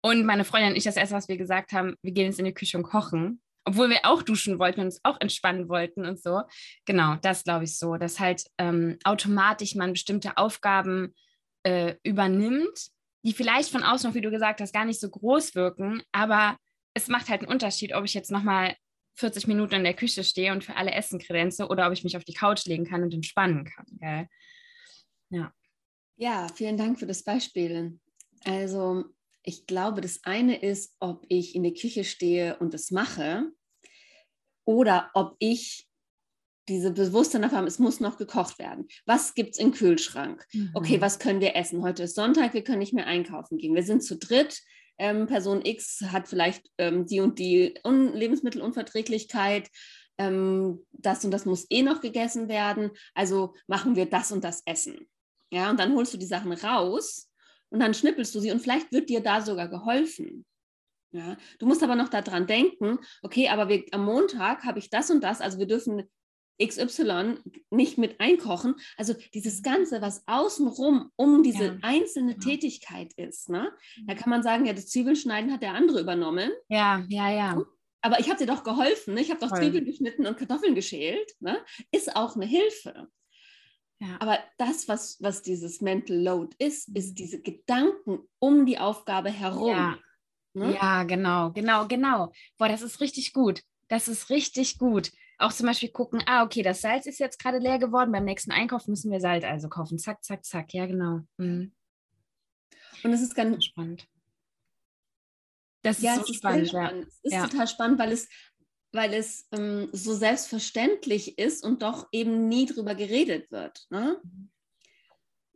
Und 0.00 0.24
meine 0.24 0.44
Freundin 0.44 0.70
und 0.70 0.76
ich, 0.76 0.84
das 0.84 0.96
Erste, 0.96 1.14
was 1.14 1.28
wir 1.28 1.36
gesagt 1.36 1.72
haben, 1.72 1.96
wir 2.02 2.12
gehen 2.12 2.26
jetzt 2.26 2.38
in 2.38 2.44
die 2.44 2.54
Küche 2.54 2.78
und 2.78 2.84
kochen 2.84 3.42
obwohl 3.68 3.90
wir 3.90 4.00
auch 4.04 4.22
duschen 4.22 4.58
wollten 4.58 4.80
und 4.80 4.86
uns 4.86 5.00
auch 5.02 5.20
entspannen 5.20 5.68
wollten 5.68 6.06
und 6.06 6.18
so. 6.18 6.40
Genau, 6.86 7.16
das 7.16 7.44
glaube 7.44 7.64
ich 7.64 7.76
so, 7.76 7.96
dass 7.96 8.18
halt 8.18 8.44
ähm, 8.56 8.98
automatisch 9.04 9.74
man 9.74 9.92
bestimmte 9.92 10.38
Aufgaben 10.38 11.14
äh, 11.64 11.96
übernimmt, 12.02 12.88
die 13.24 13.34
vielleicht 13.34 13.70
von 13.70 13.82
außen, 13.82 14.14
wie 14.14 14.22
du 14.22 14.30
gesagt 14.30 14.62
hast, 14.62 14.72
gar 14.72 14.86
nicht 14.86 15.00
so 15.00 15.10
groß 15.10 15.54
wirken, 15.54 16.02
aber 16.12 16.56
es 16.94 17.08
macht 17.08 17.28
halt 17.28 17.42
einen 17.42 17.52
Unterschied, 17.52 17.94
ob 17.94 18.06
ich 18.06 18.14
jetzt 18.14 18.30
nochmal 18.30 18.74
40 19.16 19.46
Minuten 19.46 19.74
in 19.74 19.84
der 19.84 19.94
Küche 19.94 20.24
stehe 20.24 20.52
und 20.52 20.64
für 20.64 20.76
alle 20.76 20.92
Essen 20.92 21.18
kredenze 21.18 21.68
oder 21.68 21.88
ob 21.88 21.92
ich 21.92 22.04
mich 22.04 22.16
auf 22.16 22.24
die 22.24 22.32
Couch 22.32 22.64
legen 22.64 22.86
kann 22.86 23.02
und 23.02 23.12
entspannen 23.12 23.66
kann. 23.66 23.86
Gell? 24.00 24.28
Ja. 25.28 25.52
Ja, 26.16 26.48
vielen 26.54 26.78
Dank 26.78 26.98
für 26.98 27.06
das 27.06 27.22
Beispiel. 27.22 28.00
Also 28.44 29.04
ich 29.42 29.66
glaube, 29.66 30.00
das 30.00 30.24
eine 30.24 30.56
ist, 30.58 30.96
ob 31.00 31.26
ich 31.28 31.54
in 31.54 31.64
der 31.64 31.74
Küche 31.74 32.04
stehe 32.04 32.56
und 32.58 32.72
das 32.72 32.90
mache 32.90 33.52
oder 34.68 35.10
ob 35.14 35.34
ich 35.38 35.88
diese 36.68 36.90
Bewusstsein 36.90 37.40
dafür 37.40 37.56
habe, 37.56 37.68
es 37.68 37.78
muss 37.78 38.00
noch 38.00 38.18
gekocht 38.18 38.58
werden. 38.58 38.86
Was 39.06 39.32
gibt 39.32 39.54
es 39.54 39.58
im 39.58 39.72
Kühlschrank? 39.72 40.46
Mhm. 40.52 40.72
Okay, 40.74 41.00
was 41.00 41.18
können 41.18 41.40
wir 41.40 41.56
essen? 41.56 41.82
Heute 41.82 42.02
ist 42.02 42.14
Sonntag, 42.14 42.52
wir 42.52 42.62
können 42.62 42.80
nicht 42.80 42.92
mehr 42.92 43.06
einkaufen 43.06 43.56
gehen. 43.56 43.74
Wir 43.74 43.82
sind 43.82 44.04
zu 44.04 44.18
dritt. 44.18 44.60
Ähm, 44.98 45.26
Person 45.26 45.64
X 45.64 46.02
hat 46.12 46.28
vielleicht 46.28 46.68
ähm, 46.76 47.06
die 47.06 47.20
und 47.20 47.38
die 47.38 47.80
Un 47.82 48.12
Lebensmittelunverträglichkeit. 48.12 49.70
Ähm, 50.18 50.84
das 50.92 51.24
und 51.24 51.30
das 51.30 51.46
muss 51.46 51.66
eh 51.70 51.80
noch 51.82 52.02
gegessen 52.02 52.50
werden. 52.50 52.90
Also 53.14 53.54
machen 53.68 53.96
wir 53.96 54.04
das 54.04 54.32
und 54.32 54.44
das 54.44 54.62
Essen. 54.66 55.08
Ja, 55.50 55.70
und 55.70 55.80
dann 55.80 55.94
holst 55.94 56.12
du 56.12 56.18
die 56.18 56.26
Sachen 56.26 56.52
raus 56.52 57.30
und 57.70 57.80
dann 57.80 57.94
schnippelst 57.94 58.34
du 58.34 58.40
sie 58.40 58.50
und 58.50 58.60
vielleicht 58.60 58.92
wird 58.92 59.08
dir 59.08 59.22
da 59.22 59.40
sogar 59.40 59.68
geholfen. 59.68 60.44
Ja, 61.10 61.36
du 61.58 61.66
musst 61.66 61.82
aber 61.82 61.94
noch 61.94 62.08
daran 62.08 62.46
denken, 62.46 62.98
okay, 63.22 63.48
aber 63.48 63.68
wir, 63.68 63.84
am 63.92 64.04
Montag 64.04 64.64
habe 64.64 64.78
ich 64.78 64.90
das 64.90 65.10
und 65.10 65.22
das, 65.24 65.40
also 65.40 65.58
wir 65.58 65.66
dürfen 65.66 66.02
XY 66.62 67.36
nicht 67.70 67.98
mit 67.98 68.20
einkochen. 68.20 68.74
Also 68.96 69.14
dieses 69.32 69.62
Ganze, 69.62 70.02
was 70.02 70.26
außenrum 70.26 71.10
um 71.16 71.42
diese 71.42 71.64
ja, 71.64 71.78
einzelne 71.82 72.34
genau. 72.34 72.46
Tätigkeit 72.46 73.12
ist, 73.14 73.48
ne? 73.48 73.72
da 74.06 74.14
kann 74.14 74.30
man 74.30 74.42
sagen, 74.42 74.66
ja, 74.66 74.72
das 74.72 74.88
Zwiebelschneiden 74.88 75.52
hat 75.52 75.62
der 75.62 75.74
andere 75.74 76.00
übernommen. 76.00 76.50
Ja, 76.68 77.04
ja, 77.08 77.30
ja. 77.30 77.62
Aber 78.00 78.20
ich 78.20 78.28
habe 78.28 78.38
dir 78.38 78.46
doch 78.46 78.62
geholfen, 78.62 79.14
ne? 79.14 79.20
ich 79.20 79.30
habe 79.30 79.40
doch 79.40 79.48
Voll. 79.48 79.60
Zwiebeln 79.60 79.84
geschnitten 79.84 80.26
und 80.26 80.36
Kartoffeln 80.36 80.74
geschält, 80.74 81.32
ne? 81.40 81.58
ist 81.90 82.14
auch 82.14 82.36
eine 82.36 82.46
Hilfe. 82.46 83.08
Ja. 84.00 84.16
Aber 84.20 84.38
das, 84.58 84.86
was, 84.86 85.16
was 85.20 85.42
dieses 85.42 85.80
Mental 85.80 86.16
Load 86.16 86.54
ist, 86.58 86.88
ist 86.96 87.10
mhm. 87.10 87.14
diese 87.14 87.40
Gedanken 87.40 88.20
um 88.38 88.64
die 88.66 88.78
Aufgabe 88.78 89.30
herum. 89.30 89.96
Ja. 90.54 90.66
Ne? 90.66 90.74
ja, 90.74 91.04
genau, 91.04 91.52
genau, 91.52 91.86
genau. 91.86 92.32
Boah, 92.56 92.68
das 92.68 92.82
ist 92.82 93.00
richtig 93.00 93.32
gut. 93.32 93.62
Das 93.88 94.08
ist 94.08 94.30
richtig 94.30 94.78
gut. 94.78 95.10
Auch 95.38 95.52
zum 95.52 95.66
Beispiel 95.66 95.90
gucken, 95.90 96.22
ah, 96.26 96.42
okay, 96.42 96.62
das 96.62 96.80
Salz 96.80 97.06
ist 97.06 97.20
jetzt 97.20 97.38
gerade 97.38 97.58
leer 97.58 97.78
geworden. 97.78 98.10
Beim 98.10 98.24
nächsten 98.24 98.50
Einkauf 98.50 98.88
müssen 98.88 99.10
wir 99.10 99.20
Salz 99.20 99.44
also 99.44 99.68
kaufen. 99.68 99.98
Zack, 99.98 100.24
zack, 100.24 100.44
zack. 100.44 100.74
Ja, 100.74 100.86
genau. 100.86 101.20
Mhm. 101.36 101.72
Und 103.04 103.12
es 103.12 103.22
ist 103.22 103.34
ganz 103.34 103.64
spannend. 103.64 104.06
Das 105.82 106.02
ja, 106.02 106.16
ist 106.16 106.26
so 106.26 106.32
spannend. 106.32 106.68
spannend. 106.68 107.04
Ja. 107.04 107.08
Es 107.08 107.20
ist 107.22 107.32
ja. 107.32 107.46
total 107.46 107.68
spannend, 107.68 107.98
weil 107.98 108.12
es 108.12 108.28
weil 108.92 109.12
es 109.12 109.46
ähm, 109.52 109.88
so 109.92 110.14
selbstverständlich 110.14 111.38
ist 111.38 111.64
und 111.64 111.82
doch 111.82 112.08
eben 112.12 112.48
nie 112.48 112.66
drüber 112.66 112.94
geredet 112.94 113.50
wird. 113.50 113.86
Ne? 113.90 114.20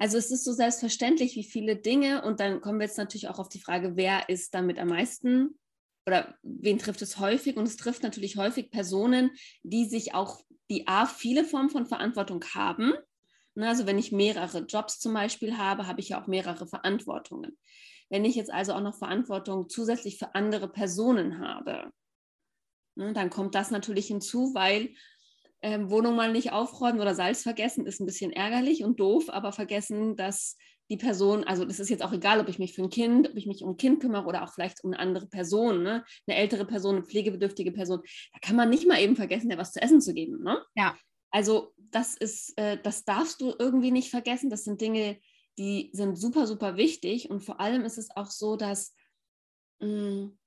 Also 0.02 0.18
es 0.18 0.32
ist 0.32 0.42
so 0.42 0.52
selbstverständlich 0.52 1.36
wie 1.36 1.44
viele 1.44 1.76
Dinge 1.76 2.24
und 2.24 2.40
dann 2.40 2.60
kommen 2.60 2.80
wir 2.80 2.86
jetzt 2.86 2.98
natürlich 2.98 3.28
auch 3.28 3.38
auf 3.38 3.48
die 3.48 3.60
Frage, 3.60 3.94
wer 3.94 4.28
ist 4.28 4.52
damit 4.52 4.80
am 4.80 4.88
meisten 4.88 5.56
oder 6.08 6.34
wen 6.42 6.80
trifft 6.80 7.02
es 7.02 7.20
häufig? 7.20 7.56
Und 7.56 7.68
es 7.68 7.76
trifft 7.76 8.02
natürlich 8.02 8.36
häufig 8.36 8.72
Personen, 8.72 9.30
die 9.62 9.84
sich 9.84 10.12
auch, 10.12 10.40
die 10.68 10.88
A, 10.88 11.06
viele 11.06 11.44
Formen 11.44 11.70
von 11.70 11.86
Verantwortung 11.86 12.44
haben. 12.52 12.94
Ne? 13.54 13.68
Also 13.68 13.86
wenn 13.86 13.96
ich 13.96 14.10
mehrere 14.10 14.64
Jobs 14.64 14.98
zum 14.98 15.14
Beispiel 15.14 15.56
habe, 15.56 15.86
habe 15.86 16.00
ich 16.00 16.08
ja 16.08 16.20
auch 16.20 16.26
mehrere 16.26 16.66
Verantwortungen. 16.66 17.56
Wenn 18.10 18.24
ich 18.24 18.34
jetzt 18.34 18.52
also 18.52 18.72
auch 18.72 18.80
noch 18.80 18.98
Verantwortung 18.98 19.68
zusätzlich 19.68 20.18
für 20.18 20.34
andere 20.34 20.66
Personen 20.66 21.38
habe, 21.38 21.92
Ne, 22.94 23.12
dann 23.14 23.30
kommt 23.30 23.54
das 23.54 23.70
natürlich 23.70 24.08
hinzu, 24.08 24.52
weil 24.54 24.90
ähm, 25.62 25.90
Wohnung 25.90 26.16
mal 26.16 26.32
nicht 26.32 26.52
aufräumen 26.52 27.00
oder 27.00 27.14
Salz 27.14 27.42
vergessen 27.42 27.86
ist 27.86 28.00
ein 28.00 28.06
bisschen 28.06 28.32
ärgerlich 28.32 28.84
und 28.84 29.00
doof, 29.00 29.28
aber 29.28 29.52
vergessen, 29.52 30.16
dass 30.16 30.56
die 30.90 30.96
Person, 30.96 31.44
also 31.44 31.64
das 31.64 31.80
ist 31.80 31.88
jetzt 31.88 32.04
auch 32.04 32.12
egal, 32.12 32.40
ob 32.40 32.48
ich 32.48 32.58
mich 32.58 32.74
für 32.74 32.82
ein 32.82 32.90
Kind, 32.90 33.30
ob 33.30 33.36
ich 33.36 33.46
mich 33.46 33.62
um 33.62 33.70
ein 33.70 33.76
Kind 33.76 34.00
kümmere 34.00 34.26
oder 34.26 34.42
auch 34.42 34.52
vielleicht 34.52 34.84
um 34.84 34.92
eine 34.92 34.98
andere 34.98 35.26
Person, 35.26 35.82
ne? 35.82 36.04
eine 36.26 36.36
ältere 36.36 36.66
Person, 36.66 36.96
eine 36.96 37.04
pflegebedürftige 37.04 37.72
Person, 37.72 38.00
da 38.32 38.38
kann 38.40 38.56
man 38.56 38.68
nicht 38.68 38.86
mal 38.86 39.00
eben 39.00 39.16
vergessen, 39.16 39.48
der 39.48 39.58
was 39.58 39.72
zu 39.72 39.80
essen 39.80 40.00
zu 40.00 40.12
geben. 40.12 40.42
Ne? 40.42 40.62
Ja. 40.74 40.96
Also 41.30 41.72
das 41.78 42.14
ist, 42.14 42.58
äh, 42.58 42.78
das 42.82 43.04
darfst 43.04 43.40
du 43.40 43.54
irgendwie 43.58 43.90
nicht 43.90 44.10
vergessen. 44.10 44.50
Das 44.50 44.64
sind 44.64 44.80
Dinge, 44.80 45.18
die 45.58 45.90
sind 45.94 46.16
super, 46.16 46.46
super 46.46 46.76
wichtig 46.76 47.30
und 47.30 47.40
vor 47.40 47.60
allem 47.60 47.84
ist 47.84 47.98
es 47.98 48.14
auch 48.14 48.30
so, 48.30 48.56
dass 48.56 48.94
mh, 49.80 49.88
mm, 49.88 50.38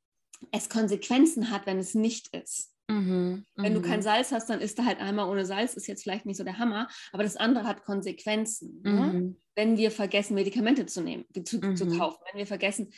es 0.51 0.69
Konsequenzen 0.69 1.49
hat, 1.49 1.65
wenn 1.65 1.80
es 1.80 1.95
nicht 1.95 2.36
ist. 2.36 2.74
Mhm, 2.87 3.45
wenn 3.55 3.73
du 3.73 3.81
kein 3.81 3.99
mhm. 3.99 4.03
Salz 4.03 4.31
hast, 4.31 4.49
dann 4.49 4.61
isst 4.61 4.77
du 4.77 4.85
halt 4.85 4.99
einmal 4.99 5.27
ohne 5.27 5.45
Salz, 5.45 5.73
ist 5.73 5.87
jetzt 5.87 6.03
vielleicht 6.03 6.25
nicht 6.25 6.37
so 6.37 6.43
der 6.43 6.59
Hammer, 6.59 6.87
aber 7.11 7.23
das 7.23 7.35
andere 7.35 7.65
hat 7.65 7.83
Konsequenzen. 7.83 8.81
Ne? 8.83 8.91
Mhm. 8.91 8.97
Ne? 8.97 9.35
Wenn 9.55 9.77
wir 9.77 9.89
vergessen, 9.89 10.35
Medikamente 10.35 10.85
zu 10.85 11.01
nehmen, 11.01 11.25
zu, 11.45 11.57
mhm. 11.57 11.75
zu 11.75 11.87
kaufen, 11.87 12.19
wenn 12.31 12.37
wir 12.37 12.47
vergessen, 12.47 12.91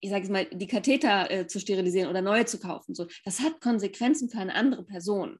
ich 0.00 0.10
sage 0.10 0.24
es 0.24 0.30
mal, 0.30 0.46
die 0.46 0.66
Katheter 0.66 1.30
äh, 1.30 1.46
zu 1.46 1.60
sterilisieren 1.60 2.08
oder 2.08 2.22
neue 2.22 2.46
zu 2.46 2.58
kaufen, 2.58 2.94
so, 2.94 3.06
das 3.24 3.40
hat 3.40 3.60
Konsequenzen 3.60 4.28
für 4.30 4.38
eine 4.38 4.54
andere 4.54 4.84
Person. 4.84 5.38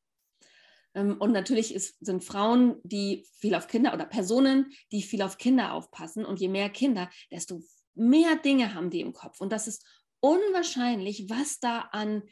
Ähm, 0.94 1.16
und 1.18 1.32
natürlich 1.32 1.74
ist, 1.74 1.96
sind 2.04 2.24
Frauen, 2.24 2.76
die 2.82 3.26
viel 3.38 3.54
auf 3.54 3.68
Kinder 3.68 3.92
oder 3.92 4.06
Personen, 4.06 4.72
die 4.92 5.02
viel 5.02 5.22
auf 5.22 5.38
Kinder 5.38 5.72
aufpassen. 5.72 6.24
Und 6.24 6.40
je 6.40 6.48
mehr 6.48 6.70
Kinder, 6.70 7.10
desto 7.30 7.62
mehr 7.94 8.36
Dinge 8.36 8.74
haben 8.74 8.90
die 8.90 9.00
im 9.00 9.12
Kopf. 9.12 9.40
Und 9.40 9.52
das 9.52 9.66
ist 9.66 9.84
unwahrscheinlich, 10.20 11.28
was 11.28 11.60
da 11.60 11.80
an, 11.92 12.22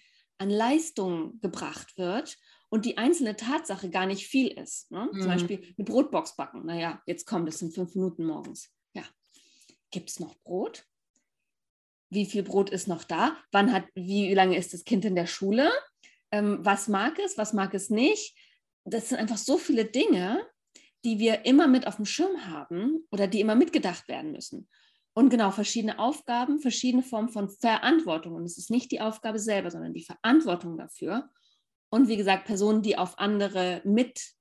an 0.42 0.50
Leistung 0.50 1.40
gebracht 1.40 1.96
wird 1.96 2.36
und 2.68 2.84
die 2.84 2.98
einzelne 2.98 3.36
Tatsache 3.36 3.90
gar 3.90 4.06
nicht 4.06 4.26
viel 4.26 4.48
ist. 4.48 4.90
Ne? 4.90 5.08
Mhm. 5.12 5.20
Zum 5.20 5.28
Beispiel 5.28 5.74
eine 5.78 5.84
Brotbox 5.84 6.36
backen. 6.36 6.66
Naja, 6.66 7.00
jetzt 7.06 7.26
kommt 7.26 7.48
es 7.48 7.62
in 7.62 7.70
fünf 7.70 7.94
Minuten 7.94 8.24
morgens. 8.24 8.70
Ja, 8.92 9.04
gibt 9.90 10.10
es 10.10 10.20
noch 10.20 10.34
Brot? 10.42 10.84
Wie 12.10 12.26
viel 12.26 12.42
Brot 12.42 12.70
ist 12.70 12.88
noch 12.88 13.04
da? 13.04 13.36
Wann 13.52 13.72
hat, 13.72 13.84
wie 13.94 14.34
lange 14.34 14.56
ist 14.56 14.74
das 14.74 14.84
Kind 14.84 15.04
in 15.04 15.14
der 15.14 15.26
Schule? 15.26 15.70
Ähm, 16.30 16.58
was 16.62 16.88
mag 16.88 17.18
es, 17.18 17.38
was 17.38 17.52
mag 17.52 17.72
es 17.72 17.88
nicht? 17.88 18.36
Das 18.84 19.08
sind 19.08 19.18
einfach 19.18 19.38
so 19.38 19.58
viele 19.58 19.84
Dinge, 19.84 20.44
die 21.04 21.18
wir 21.18 21.44
immer 21.44 21.68
mit 21.68 21.86
auf 21.86 21.96
dem 21.96 22.04
Schirm 22.04 22.46
haben 22.46 23.06
oder 23.10 23.28
die 23.28 23.40
immer 23.40 23.54
mitgedacht 23.54 24.08
werden 24.08 24.32
müssen. 24.32 24.68
Und 25.14 25.28
genau, 25.28 25.50
verschiedene 25.50 25.98
Aufgaben, 25.98 26.58
verschiedene 26.58 27.02
Formen 27.02 27.28
von 27.28 27.50
Verantwortung. 27.50 28.34
Und 28.34 28.44
es 28.44 28.56
ist 28.56 28.70
nicht 28.70 28.90
die 28.92 29.00
Aufgabe 29.00 29.38
selber, 29.38 29.70
sondern 29.70 29.92
die 29.92 30.04
Verantwortung 30.04 30.78
dafür. 30.78 31.28
Und 31.90 32.08
wie 32.08 32.16
gesagt, 32.16 32.46
Personen, 32.46 32.82
die 32.82 32.96
auf 32.96 33.18
andere 33.18 33.82
mit, 33.84 34.32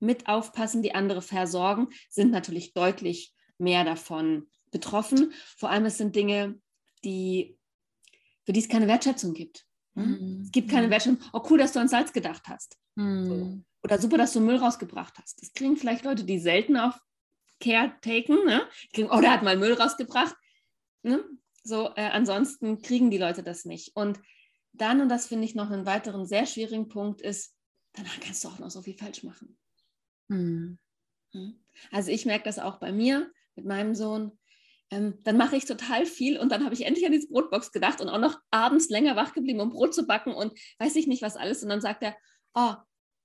mit 0.00 0.28
aufpassen, 0.28 0.82
die 0.82 0.94
andere 0.94 1.22
versorgen, 1.22 1.88
sind 2.10 2.30
natürlich 2.30 2.74
deutlich 2.74 3.34
mehr 3.56 3.84
davon 3.84 4.48
betroffen. 4.70 5.32
Vor 5.56 5.70
allem 5.70 5.86
es 5.86 5.96
sind 5.96 6.14
Dinge, 6.14 6.60
die, 7.04 7.56
für 8.44 8.52
die 8.52 8.60
es 8.60 8.68
keine 8.68 8.88
Wertschätzung 8.88 9.32
gibt. 9.32 9.64
Mhm. 9.94 10.42
Es 10.44 10.52
gibt 10.52 10.70
keine 10.70 10.90
Wertschätzung. 10.90 11.22
Oh, 11.32 11.42
cool, 11.48 11.58
dass 11.58 11.72
du 11.72 11.80
an 11.80 11.88
Salz 11.88 12.12
gedacht 12.12 12.42
hast. 12.48 12.76
Mhm. 12.96 13.64
Oder 13.82 13.98
super, 13.98 14.18
dass 14.18 14.34
du 14.34 14.40
Müll 14.40 14.56
rausgebracht 14.56 15.18
hast. 15.18 15.40
Das 15.40 15.52
kriegen 15.54 15.76
vielleicht 15.76 16.04
Leute, 16.04 16.24
die 16.24 16.38
selten 16.38 16.76
auf 16.76 17.00
Caretaken, 17.60 18.44
ne? 18.44 18.66
Kriegen, 18.92 19.10
oh, 19.10 19.20
der 19.20 19.32
hat 19.32 19.42
mal 19.42 19.56
Müll 19.56 19.74
rausgebracht. 19.74 20.36
Ne? 21.02 21.24
So, 21.62 21.90
äh, 21.96 22.10
ansonsten 22.10 22.82
kriegen 22.82 23.10
die 23.10 23.18
Leute 23.18 23.42
das 23.42 23.64
nicht. 23.64 23.94
Und 23.94 24.20
dann, 24.72 25.00
und 25.00 25.08
das 25.08 25.26
finde 25.26 25.44
ich 25.44 25.54
noch 25.54 25.70
einen 25.70 25.86
weiteren 25.86 26.26
sehr 26.26 26.46
schwierigen 26.46 26.88
Punkt, 26.88 27.20
ist, 27.20 27.54
danach 27.92 28.20
kannst 28.20 28.44
du 28.44 28.48
auch 28.48 28.58
noch 28.58 28.70
so 28.70 28.82
viel 28.82 28.96
falsch 28.96 29.22
machen. 29.22 29.58
Mhm. 30.28 30.78
Also 31.90 32.10
ich 32.10 32.26
merke 32.26 32.44
das 32.44 32.58
auch 32.58 32.78
bei 32.78 32.92
mir 32.92 33.30
mit 33.54 33.66
meinem 33.66 33.94
Sohn. 33.94 34.38
Ähm, 34.90 35.18
dann 35.24 35.36
mache 35.36 35.56
ich 35.56 35.66
total 35.66 36.06
viel 36.06 36.38
und 36.38 36.50
dann 36.50 36.64
habe 36.64 36.74
ich 36.74 36.86
endlich 36.86 37.04
an 37.04 37.12
diese 37.12 37.28
Brotbox 37.28 37.72
gedacht 37.72 38.00
und 38.00 38.08
auch 38.08 38.18
noch 38.18 38.40
abends 38.50 38.88
länger 38.88 39.16
wach 39.16 39.34
geblieben, 39.34 39.60
um 39.60 39.70
Brot 39.70 39.94
zu 39.94 40.06
backen 40.06 40.32
und 40.32 40.58
weiß 40.78 40.96
ich 40.96 41.06
nicht 41.06 41.22
was 41.22 41.36
alles. 41.36 41.62
Und 41.62 41.68
dann 41.68 41.82
sagt 41.82 42.02
er, 42.02 42.16
oh, 42.54 42.74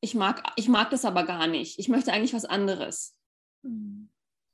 ich 0.02 0.16
mag, 0.16 0.44
ich 0.58 0.68
mag 0.68 0.90
das 0.90 1.06
aber 1.06 1.24
gar 1.24 1.48
nicht. 1.48 1.80
Ich 1.80 1.88
möchte 1.88 2.12
eigentlich 2.12 2.34
was 2.34 2.44
anderes. 2.44 3.16
Mhm. 3.62 4.10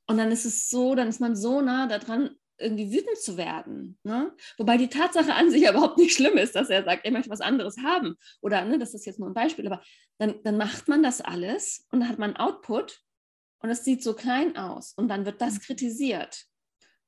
Und 0.10 0.18
dann 0.18 0.32
ist 0.32 0.44
es 0.44 0.70
so, 0.70 0.96
dann 0.96 1.08
ist 1.08 1.22
man 1.22 1.36
so 1.36 1.62
nah 1.62 1.86
daran, 1.86 2.32
irgendwie 2.58 2.92
wütend 2.92 3.18
zu 3.20 3.38
werden. 3.38 4.00
Ne? 4.04 4.36
Wobei 4.58 4.76
die 4.76 4.90
Tatsache 4.90 5.36
an 5.36 5.52
sich 5.52 5.62
ja 5.62 5.70
überhaupt 5.70 6.00
nicht 6.00 6.16
schlimm 6.16 6.36
ist, 6.36 6.56
dass 6.56 6.72
er 6.72 6.84
sagt, 6.84 7.06
er 7.06 7.12
möchte 7.12 7.30
was 7.30 7.42
anderes 7.42 7.78
haben. 7.78 8.16
Oder, 8.42 8.66
ne, 8.66 8.80
das 8.80 8.96
ist 8.96 9.06
jetzt 9.06 9.20
nur 9.20 9.30
ein 9.30 9.36
Beispiel, 9.36 9.68
aber 9.68 9.84
dann, 10.18 10.42
dann 10.44 10.58
macht 10.58 10.88
man 10.88 11.04
das 11.04 11.22
alles 11.22 11.86
und 11.92 12.00
dann 12.00 12.10
hat 12.10 12.18
man 12.18 12.36
Output 12.38 13.04
und 13.60 13.70
es 13.70 13.84
sieht 13.84 14.04
so 14.04 14.16
klein 14.16 14.58
aus 14.58 14.94
und 14.94 15.10
dann 15.10 15.26
wird 15.26 15.42
das 15.42 15.54
mhm. 15.54 15.60
kritisiert. 15.60 16.46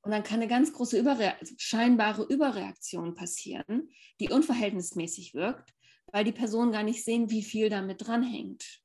Und 0.03 0.11
dann 0.11 0.21
kann 0.23 0.39
eine 0.39 0.47
ganz 0.47 0.71
große 0.71 0.99
Überre 0.99 1.39
also 1.39 1.55
scheinbare 1.57 2.23
Überreaktion 2.23 3.15
passieren, 3.15 3.89
die 4.19 4.29
unverhältnismäßig 4.29 5.33
wirkt, 5.33 5.73
weil 6.11 6.23
die 6.23 6.31
Personen 6.31 6.71
gar 6.71 6.83
nicht 6.83 7.03
sehen, 7.03 7.31
wie 7.31 7.43
viel 7.43 7.69
damit 7.69 8.05
dranhängt. 8.05 8.80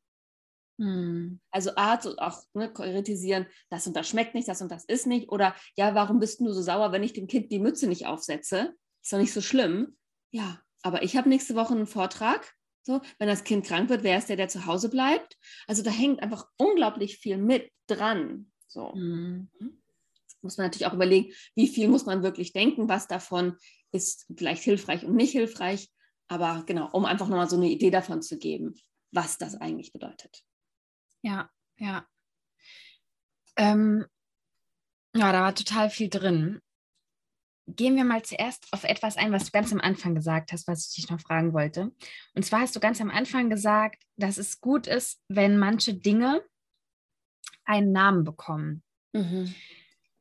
Hm. 0.79 1.41
Also 1.51 1.75
Art 1.77 2.07
auch 2.19 2.43
ne, 2.55 2.73
kritisieren, 2.73 3.47
das 3.71 3.87
und 3.87 3.97
das 3.97 4.09
schmeckt 4.09 4.35
nicht, 4.35 4.49
das 4.49 4.61
und 4.61 4.71
das 4.71 4.85
ist 4.85 5.07
nicht. 5.07 5.31
Oder 5.31 5.55
ja, 5.77 5.95
warum 5.95 6.19
bist 6.19 6.41
du 6.41 6.53
so 6.53 6.63
sauer, 6.63 6.93
wenn 6.93 7.03
ich 7.03 7.13
dem 7.13 7.27
Kind 7.27 7.51
die 7.51 7.59
Mütze 7.59 7.87
nicht 7.87 8.07
aufsetze? 8.07 8.75
Ist 9.03 9.13
doch 9.13 9.19
nicht 9.19 9.33
so 9.33 9.41
schlimm. 9.41 9.97
Ja, 10.31 10.61
aber 10.83 11.03
ich 11.03 11.17
habe 11.17 11.29
nächste 11.29 11.55
Woche 11.55 11.75
einen 11.75 11.87
Vortrag. 11.87 12.55
So, 12.83 13.01
wenn 13.19 13.27
das 13.27 13.43
Kind 13.43 13.67
krank 13.67 13.89
wird, 13.89 14.05
wer 14.05 14.19
ist 14.19 14.29
der, 14.29 14.37
der 14.37 14.49
zu 14.49 14.67
Hause 14.67 14.89
bleibt? 14.89 15.37
Also 15.67 15.83
da 15.83 15.91
hängt 15.91 16.23
einfach 16.23 16.47
unglaublich 16.57 17.19
viel 17.19 17.37
mit 17.37 17.73
dran. 17.89 18.53
So. 18.69 18.93
Hm. 18.93 19.49
Muss 20.43 20.57
man 20.59 20.67
natürlich 20.67 20.87
auch 20.87 20.93
überlegen, 20.93 21.33
wie 21.57 21.67
viel 21.67 21.89
muss 21.89 22.07
man 22.07 22.23
wirklich 22.23 22.53
denken, 22.53 22.89
was 22.89 23.09
davon 23.09 23.57
ist 23.91 24.27
vielleicht 24.37 24.63
hilfreich 24.63 25.05
und 25.05 25.17
nicht 25.17 25.33
hilfreich. 25.33 25.91
Aber 26.29 26.63
genau, 26.67 26.89
um 26.93 27.05
einfach 27.05 27.29
nochmal 27.29 27.49
so 27.49 27.57
eine 27.57 27.69
Idee 27.69 27.91
davon 27.91 28.23
zu 28.23 28.39
geben, 28.39 28.75
was 29.11 29.39
das 29.39 29.57
eigentlich 29.57 29.93
bedeutet. 29.93 30.45
Ja, 31.27 31.51
ja. 31.79 32.07
Ähm, 33.57 34.07
ja, 35.13 35.33
da 35.33 35.41
war 35.41 35.55
total 35.57 35.91
viel 35.91 36.09
drin. 36.09 36.61
Gehen 37.67 37.97
wir 37.97 38.05
mal 38.05 38.23
zuerst 38.23 38.69
auf 38.71 38.85
etwas 38.85 39.17
ein, 39.17 39.33
was 39.33 39.47
du 39.47 39.51
ganz 39.51 39.73
am 39.73 39.81
Anfang 39.81 40.15
gesagt 40.15 40.53
hast, 40.53 40.69
was 40.69 40.87
ich 40.87 40.95
dich 40.95 41.11
noch 41.11 41.21
fragen 41.21 41.53
wollte. 41.53 41.91
Und 42.35 42.45
zwar 42.45 42.61
hast 42.61 42.77
du 42.77 42.81
ganz 42.81 43.01
am 43.01 43.11
Anfang 43.11 43.51
gesagt, 43.51 44.05
dass 44.17 44.39
es 44.39 44.61
gut 44.61 44.87
ist, 44.87 45.21
wenn 45.27 45.59
manche 45.59 45.95
Dinge 45.95 46.45
einen 47.65 47.91
Namen 47.91 48.23
bekommen. 48.23 48.85
Mhm. 49.13 49.53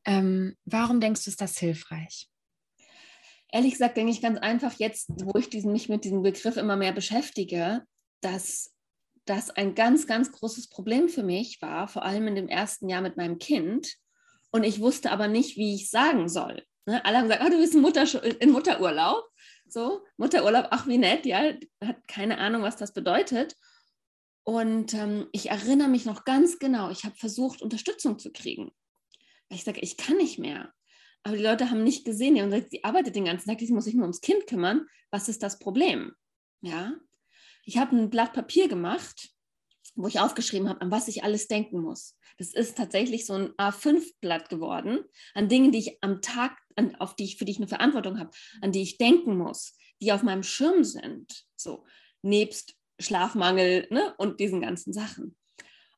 Ähm, 0.06 0.56
warum 0.64 1.00
denkst 1.00 1.22
du, 1.24 1.30
ist 1.30 1.40
das 1.40 1.56
hilfreich? 1.56 2.28
Ehrlich 3.52 3.74
gesagt 3.74 3.96
denke 3.96 4.10
ich 4.10 4.20
ganz 4.22 4.40
einfach 4.40 4.72
jetzt, 4.80 5.08
wo 5.22 5.38
ich 5.38 5.50
diesen, 5.50 5.70
mich 5.70 5.88
mit 5.88 6.02
diesem 6.02 6.22
Begriff 6.22 6.56
immer 6.56 6.74
mehr 6.74 6.92
beschäftige, 6.92 7.86
dass 8.22 8.75
das 9.26 9.50
ein 9.50 9.74
ganz, 9.74 10.06
ganz 10.06 10.32
großes 10.32 10.68
Problem 10.68 11.08
für 11.08 11.22
mich 11.22 11.60
war, 11.60 11.88
vor 11.88 12.04
allem 12.04 12.28
in 12.28 12.34
dem 12.34 12.48
ersten 12.48 12.88
Jahr 12.88 13.02
mit 13.02 13.16
meinem 13.16 13.38
Kind. 13.38 13.94
Und 14.50 14.64
ich 14.64 14.80
wusste 14.80 15.10
aber 15.10 15.28
nicht, 15.28 15.56
wie 15.56 15.74
ich 15.74 15.90
sagen 15.90 16.28
soll. 16.28 16.64
Ne? 16.86 17.04
Alle 17.04 17.18
haben 17.18 17.28
gesagt, 17.28 17.42
oh, 17.44 17.50
du 17.50 17.58
bist 17.58 17.74
in, 17.74 17.82
Mutter, 17.82 18.40
in 18.40 18.50
Mutterurlaub. 18.50 19.24
So, 19.68 20.04
Mutterurlaub, 20.16 20.68
ach 20.70 20.86
wie 20.86 20.98
nett, 20.98 21.26
ja, 21.26 21.52
hat 21.84 22.06
keine 22.06 22.38
Ahnung, 22.38 22.62
was 22.62 22.76
das 22.76 22.92
bedeutet. 22.92 23.56
Und 24.44 24.94
ähm, 24.94 25.26
ich 25.32 25.50
erinnere 25.50 25.88
mich 25.88 26.04
noch 26.06 26.24
ganz 26.24 26.60
genau, 26.60 26.90
ich 26.90 27.04
habe 27.04 27.16
versucht, 27.16 27.62
Unterstützung 27.62 28.20
zu 28.20 28.30
kriegen. 28.30 28.70
Weil 29.48 29.58
ich 29.58 29.64
sage, 29.64 29.80
ich 29.80 29.96
kann 29.96 30.16
nicht 30.16 30.38
mehr. 30.38 30.72
Aber 31.24 31.36
die 31.36 31.42
Leute 31.42 31.68
haben 31.68 31.82
nicht 31.82 32.04
gesehen, 32.04 32.40
und 32.40 32.70
sie 32.70 32.84
arbeitet 32.84 33.16
den 33.16 33.24
ganzen 33.24 33.48
Tag, 33.48 33.58
sie 33.58 33.72
muss 33.72 33.84
sich 33.84 33.94
nur 33.94 34.04
ums 34.04 34.20
Kind 34.20 34.46
kümmern. 34.46 34.86
Was 35.10 35.28
ist 35.28 35.42
das 35.42 35.58
Problem? 35.58 36.12
Ja, 36.60 36.92
ich 37.66 37.76
habe 37.76 37.96
ein 37.96 38.10
Blatt 38.10 38.32
Papier 38.32 38.68
gemacht, 38.68 39.30
wo 39.96 40.06
ich 40.06 40.20
aufgeschrieben 40.20 40.68
habe, 40.68 40.80
an 40.80 40.90
was 40.90 41.08
ich 41.08 41.24
alles 41.24 41.48
denken 41.48 41.80
muss. 41.80 42.16
Das 42.38 42.54
ist 42.54 42.76
tatsächlich 42.76 43.26
so 43.26 43.34
ein 43.34 43.52
A5-Blatt 43.54 44.48
geworden, 44.48 45.00
an 45.34 45.48
Dingen, 45.48 45.72
die 45.72 45.78
ich 45.78 45.98
am 46.00 46.22
Tag, 46.22 46.56
an, 46.76 46.94
auf 46.96 47.16
die 47.16 47.24
ich, 47.24 47.36
für 47.36 47.44
die 47.44 47.52
ich 47.52 47.58
eine 47.58 47.68
Verantwortung 47.68 48.18
habe, 48.18 48.30
an 48.60 48.72
die 48.72 48.82
ich 48.82 48.98
denken 48.98 49.36
muss, 49.36 49.76
die 50.00 50.12
auf 50.12 50.22
meinem 50.22 50.42
Schirm 50.42 50.84
sind. 50.84 51.44
So, 51.56 51.84
nebst 52.22 52.76
Schlafmangel 53.00 53.88
ne, 53.90 54.14
und 54.18 54.38
diesen 54.38 54.60
ganzen 54.60 54.92
Sachen. 54.92 55.36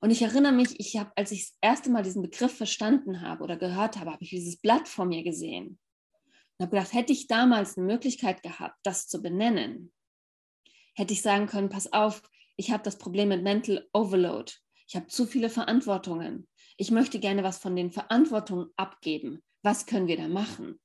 Und 0.00 0.10
ich 0.10 0.22
erinnere 0.22 0.52
mich, 0.52 0.78
ich 0.78 0.96
habe, 0.96 1.10
als 1.16 1.32
ich 1.32 1.48
das 1.48 1.58
erste 1.60 1.90
Mal 1.90 2.02
diesen 2.02 2.22
Begriff 2.22 2.56
verstanden 2.56 3.20
habe 3.20 3.42
oder 3.42 3.56
gehört 3.56 3.98
habe, 3.98 4.12
habe 4.12 4.22
ich 4.22 4.30
dieses 4.30 4.56
Blatt 4.56 4.88
vor 4.88 5.04
mir 5.04 5.24
gesehen. 5.24 5.78
Und 6.56 6.66
habe 6.66 6.76
gedacht, 6.76 6.94
hätte 6.94 7.12
ich 7.12 7.26
damals 7.26 7.76
eine 7.76 7.86
Möglichkeit 7.86 8.42
gehabt, 8.42 8.78
das 8.84 9.08
zu 9.08 9.20
benennen, 9.20 9.92
hätte 10.98 11.14
ich 11.14 11.22
sagen 11.22 11.46
können, 11.46 11.68
pass 11.68 11.92
auf, 11.92 12.22
ich 12.56 12.72
habe 12.72 12.82
das 12.82 12.98
Problem 12.98 13.28
mit 13.28 13.42
Mental 13.42 13.88
Overload. 13.92 14.52
Ich 14.88 14.96
habe 14.96 15.06
zu 15.06 15.26
viele 15.26 15.48
Verantwortungen. 15.48 16.48
Ich 16.76 16.90
möchte 16.90 17.20
gerne 17.20 17.44
was 17.44 17.58
von 17.58 17.76
den 17.76 17.92
Verantwortungen 17.92 18.70
abgeben. 18.76 19.42
Was 19.62 19.86
können 19.86 20.08
wir 20.08 20.16
da 20.16 20.28
machen? 20.28 20.80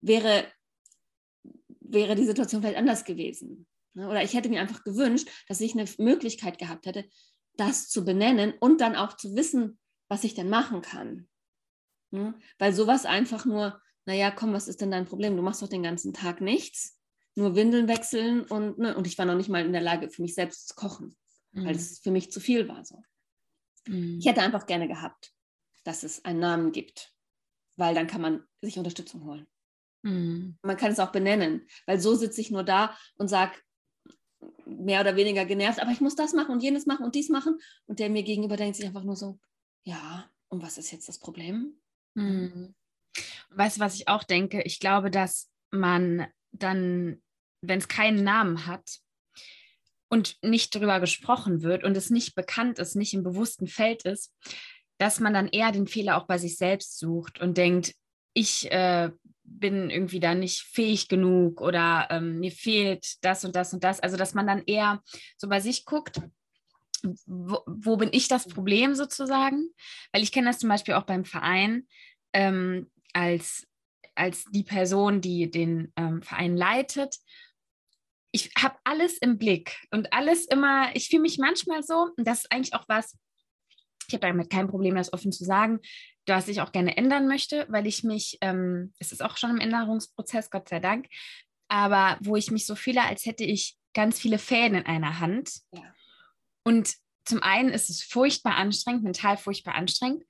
Wäre, 0.00 0.46
wäre 1.80 2.16
die 2.16 2.26
Situation 2.26 2.60
vielleicht 2.60 2.78
anders 2.78 3.04
gewesen. 3.04 3.66
Ne? 3.94 4.08
Oder 4.08 4.22
ich 4.22 4.34
hätte 4.34 4.48
mir 4.48 4.60
einfach 4.60 4.82
gewünscht, 4.82 5.28
dass 5.48 5.60
ich 5.60 5.74
eine 5.74 5.88
Möglichkeit 5.98 6.58
gehabt 6.58 6.86
hätte, 6.86 7.08
das 7.56 7.88
zu 7.88 8.04
benennen 8.04 8.54
und 8.58 8.80
dann 8.80 8.96
auch 8.96 9.16
zu 9.16 9.36
wissen, 9.36 9.78
was 10.08 10.24
ich 10.24 10.34
denn 10.34 10.48
machen 10.48 10.82
kann. 10.82 11.28
Ne? 12.10 12.34
Weil 12.58 12.74
sowas 12.74 13.06
einfach 13.06 13.44
nur, 13.44 13.80
naja, 14.06 14.30
komm, 14.32 14.52
was 14.52 14.66
ist 14.66 14.80
denn 14.80 14.90
dein 14.90 15.06
Problem? 15.06 15.36
Du 15.36 15.42
machst 15.42 15.62
doch 15.62 15.68
den 15.68 15.82
ganzen 15.84 16.12
Tag 16.12 16.40
nichts 16.40 16.98
nur 17.36 17.56
Windeln 17.56 17.88
wechseln 17.88 18.42
und, 18.42 18.78
ne, 18.78 18.96
und 18.96 19.06
ich 19.06 19.18
war 19.18 19.26
noch 19.26 19.34
nicht 19.34 19.48
mal 19.48 19.64
in 19.64 19.72
der 19.72 19.82
Lage, 19.82 20.08
für 20.08 20.22
mich 20.22 20.34
selbst 20.34 20.68
zu 20.68 20.74
kochen, 20.74 21.16
mhm. 21.52 21.66
weil 21.66 21.74
es 21.74 21.98
für 21.98 22.10
mich 22.10 22.30
zu 22.30 22.40
viel 22.40 22.68
war. 22.68 22.84
So. 22.84 23.02
Mhm. 23.86 24.18
Ich 24.18 24.26
hätte 24.26 24.42
einfach 24.42 24.66
gerne 24.66 24.88
gehabt, 24.88 25.32
dass 25.84 26.02
es 26.02 26.24
einen 26.24 26.40
Namen 26.40 26.72
gibt, 26.72 27.12
weil 27.76 27.94
dann 27.94 28.06
kann 28.06 28.20
man 28.20 28.44
sich 28.60 28.78
Unterstützung 28.78 29.24
holen. 29.24 29.46
Mhm. 30.02 30.58
Man 30.62 30.76
kann 30.76 30.92
es 30.92 31.00
auch 31.00 31.12
benennen, 31.12 31.66
weil 31.86 32.00
so 32.00 32.14
sitze 32.14 32.40
ich 32.40 32.50
nur 32.50 32.62
da 32.62 32.96
und 33.16 33.28
sage, 33.28 33.54
mehr 34.66 35.00
oder 35.00 35.16
weniger 35.16 35.44
genervt, 35.44 35.80
aber 35.80 35.90
ich 35.90 36.00
muss 36.00 36.16
das 36.16 36.34
machen 36.34 36.52
und 36.52 36.62
jenes 36.62 36.86
machen 36.86 37.04
und 37.04 37.14
dies 37.14 37.30
machen. 37.30 37.58
Und 37.86 37.98
der 37.98 38.10
mir 38.10 38.22
gegenüber 38.22 38.56
denkt 38.56 38.76
sich 38.76 38.86
einfach 38.86 39.04
nur 39.04 39.16
so, 39.16 39.38
ja, 39.84 40.30
und 40.48 40.62
was 40.62 40.78
ist 40.78 40.90
jetzt 40.92 41.08
das 41.08 41.18
Problem? 41.18 41.80
Mhm. 42.14 42.74
Weißt 43.50 43.76
du, 43.76 43.80
was 43.80 43.94
ich 43.94 44.08
auch 44.08 44.22
denke? 44.22 44.62
Ich 44.62 44.80
glaube, 44.80 45.10
dass 45.10 45.50
man 45.70 46.26
dann 46.52 47.22
wenn 47.68 47.78
es 47.78 47.88
keinen 47.88 48.24
Namen 48.24 48.66
hat 48.66 48.98
und 50.08 50.36
nicht 50.42 50.74
darüber 50.74 51.00
gesprochen 51.00 51.62
wird 51.62 51.84
und 51.84 51.96
es 51.96 52.10
nicht 52.10 52.34
bekannt 52.34 52.78
ist, 52.78 52.94
nicht 52.94 53.14
im 53.14 53.22
bewussten 53.22 53.66
Feld 53.66 54.04
ist, 54.04 54.32
dass 54.98 55.20
man 55.20 55.34
dann 55.34 55.48
eher 55.48 55.72
den 55.72 55.86
Fehler 55.86 56.16
auch 56.16 56.26
bei 56.26 56.38
sich 56.38 56.56
selbst 56.56 56.98
sucht 56.98 57.40
und 57.40 57.58
denkt, 57.58 57.94
ich 58.32 58.70
äh, 58.70 59.10
bin 59.44 59.90
irgendwie 59.90 60.20
da 60.20 60.34
nicht 60.34 60.62
fähig 60.62 61.08
genug 61.08 61.60
oder 61.60 62.08
ähm, 62.10 62.40
mir 62.40 62.50
fehlt 62.50 63.16
das 63.22 63.44
und 63.44 63.54
das 63.54 63.72
und 63.72 63.84
das. 63.84 64.00
Also, 64.00 64.16
dass 64.16 64.34
man 64.34 64.46
dann 64.46 64.62
eher 64.66 65.02
so 65.36 65.48
bei 65.48 65.60
sich 65.60 65.84
guckt, 65.84 66.20
wo, 67.26 67.60
wo 67.66 67.96
bin 67.96 68.08
ich 68.12 68.28
das 68.28 68.48
Problem 68.48 68.94
sozusagen? 68.94 69.68
Weil 70.12 70.22
ich 70.22 70.32
kenne 70.32 70.48
das 70.48 70.58
zum 70.58 70.68
Beispiel 70.68 70.94
auch 70.94 71.04
beim 71.04 71.24
Verein 71.24 71.86
ähm, 72.32 72.90
als, 73.12 73.66
als 74.14 74.44
die 74.50 74.64
Person, 74.64 75.20
die 75.20 75.50
den 75.50 75.92
ähm, 75.96 76.22
Verein 76.22 76.56
leitet. 76.56 77.18
Ich 78.34 78.50
habe 78.58 78.76
alles 78.82 79.16
im 79.18 79.38
Blick 79.38 79.78
und 79.92 80.12
alles 80.12 80.46
immer, 80.46 80.90
ich 80.96 81.08
fühle 81.08 81.22
mich 81.22 81.38
manchmal 81.38 81.84
so, 81.84 82.08
und 82.16 82.26
das 82.26 82.40
ist 82.40 82.52
eigentlich 82.52 82.74
auch 82.74 82.84
was, 82.88 83.16
ich 84.08 84.14
habe 84.14 84.26
damit 84.26 84.50
kein 84.50 84.66
Problem, 84.66 84.96
das 84.96 85.12
offen 85.12 85.30
zu 85.30 85.44
sagen, 85.44 85.78
was 86.26 86.48
ich 86.48 86.60
auch 86.60 86.72
gerne 86.72 86.96
ändern 86.96 87.28
möchte, 87.28 87.64
weil 87.68 87.86
ich 87.86 88.02
mich, 88.02 88.38
ähm, 88.40 88.92
es 88.98 89.12
ist 89.12 89.22
auch 89.22 89.36
schon 89.36 89.50
im 89.50 89.60
Änderungsprozess, 89.60 90.50
Gott 90.50 90.68
sei 90.68 90.80
Dank, 90.80 91.06
aber 91.68 92.18
wo 92.22 92.34
ich 92.34 92.50
mich 92.50 92.66
so 92.66 92.74
fühle, 92.74 93.02
als 93.02 93.24
hätte 93.24 93.44
ich 93.44 93.76
ganz 93.94 94.18
viele 94.18 94.38
Fäden 94.38 94.78
in 94.78 94.86
einer 94.86 95.20
Hand. 95.20 95.60
Ja. 95.70 95.94
Und 96.64 96.92
zum 97.24 97.40
einen 97.40 97.68
ist 97.68 97.88
es 97.88 98.02
furchtbar 98.02 98.56
anstrengend, 98.56 99.04
mental 99.04 99.36
furchtbar 99.36 99.76
anstrengend. 99.76 100.24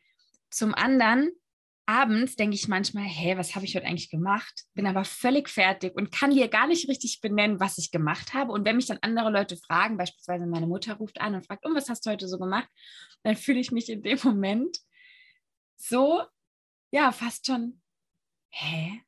Zum 0.51 0.75
anderen, 0.75 1.31
abends 1.87 2.37
denke 2.37 2.55
ich 2.55 2.69
manchmal, 2.69 3.05
hä, 3.05 3.37
was 3.37 3.55
habe 3.55 3.65
ich 3.65 3.77
heute 3.77 3.87
eigentlich 3.87 4.11
gemacht? 4.11 4.65
Bin 4.75 4.87
aber 4.87 5.05
völlig 5.05 5.49
fertig 5.49 5.95
und 5.97 6.11
kann 6.13 6.31
dir 6.31 6.49
gar 6.49 6.67
nicht 6.67 6.89
richtig 6.89 7.21
benennen, 7.21 7.61
was 7.61 7.79
ich 7.79 7.91
gemacht 7.91 8.35
habe. 8.35 8.53
Und 8.53 8.65
wenn 8.65 8.77
mich 8.77 8.87
dann 8.87 8.99
andere 9.03 9.31
Leute 9.31 9.57
fragen, 9.57 9.97
beispielsweise 9.97 10.47
meine 10.47 10.67
Mutter 10.67 10.95
ruft 10.95 11.21
an 11.21 11.35
und 11.35 11.47
fragt, 11.47 11.65
oh, 11.67 11.75
was 11.75 11.89
hast 11.89 12.07
du 12.07 12.11
heute 12.11 12.29
so 12.29 12.39
gemacht? 12.39 12.69
Dann 13.23 13.37
fühle 13.37 13.61
ich 13.61 13.71
mich 13.71 13.89
in 13.89 14.03
dem 14.03 14.19
Moment 14.23 14.79
so, 15.77 16.23
ja, 16.91 17.13
fast 17.13 17.47
schon, 17.47 17.81
hä? 18.51 19.03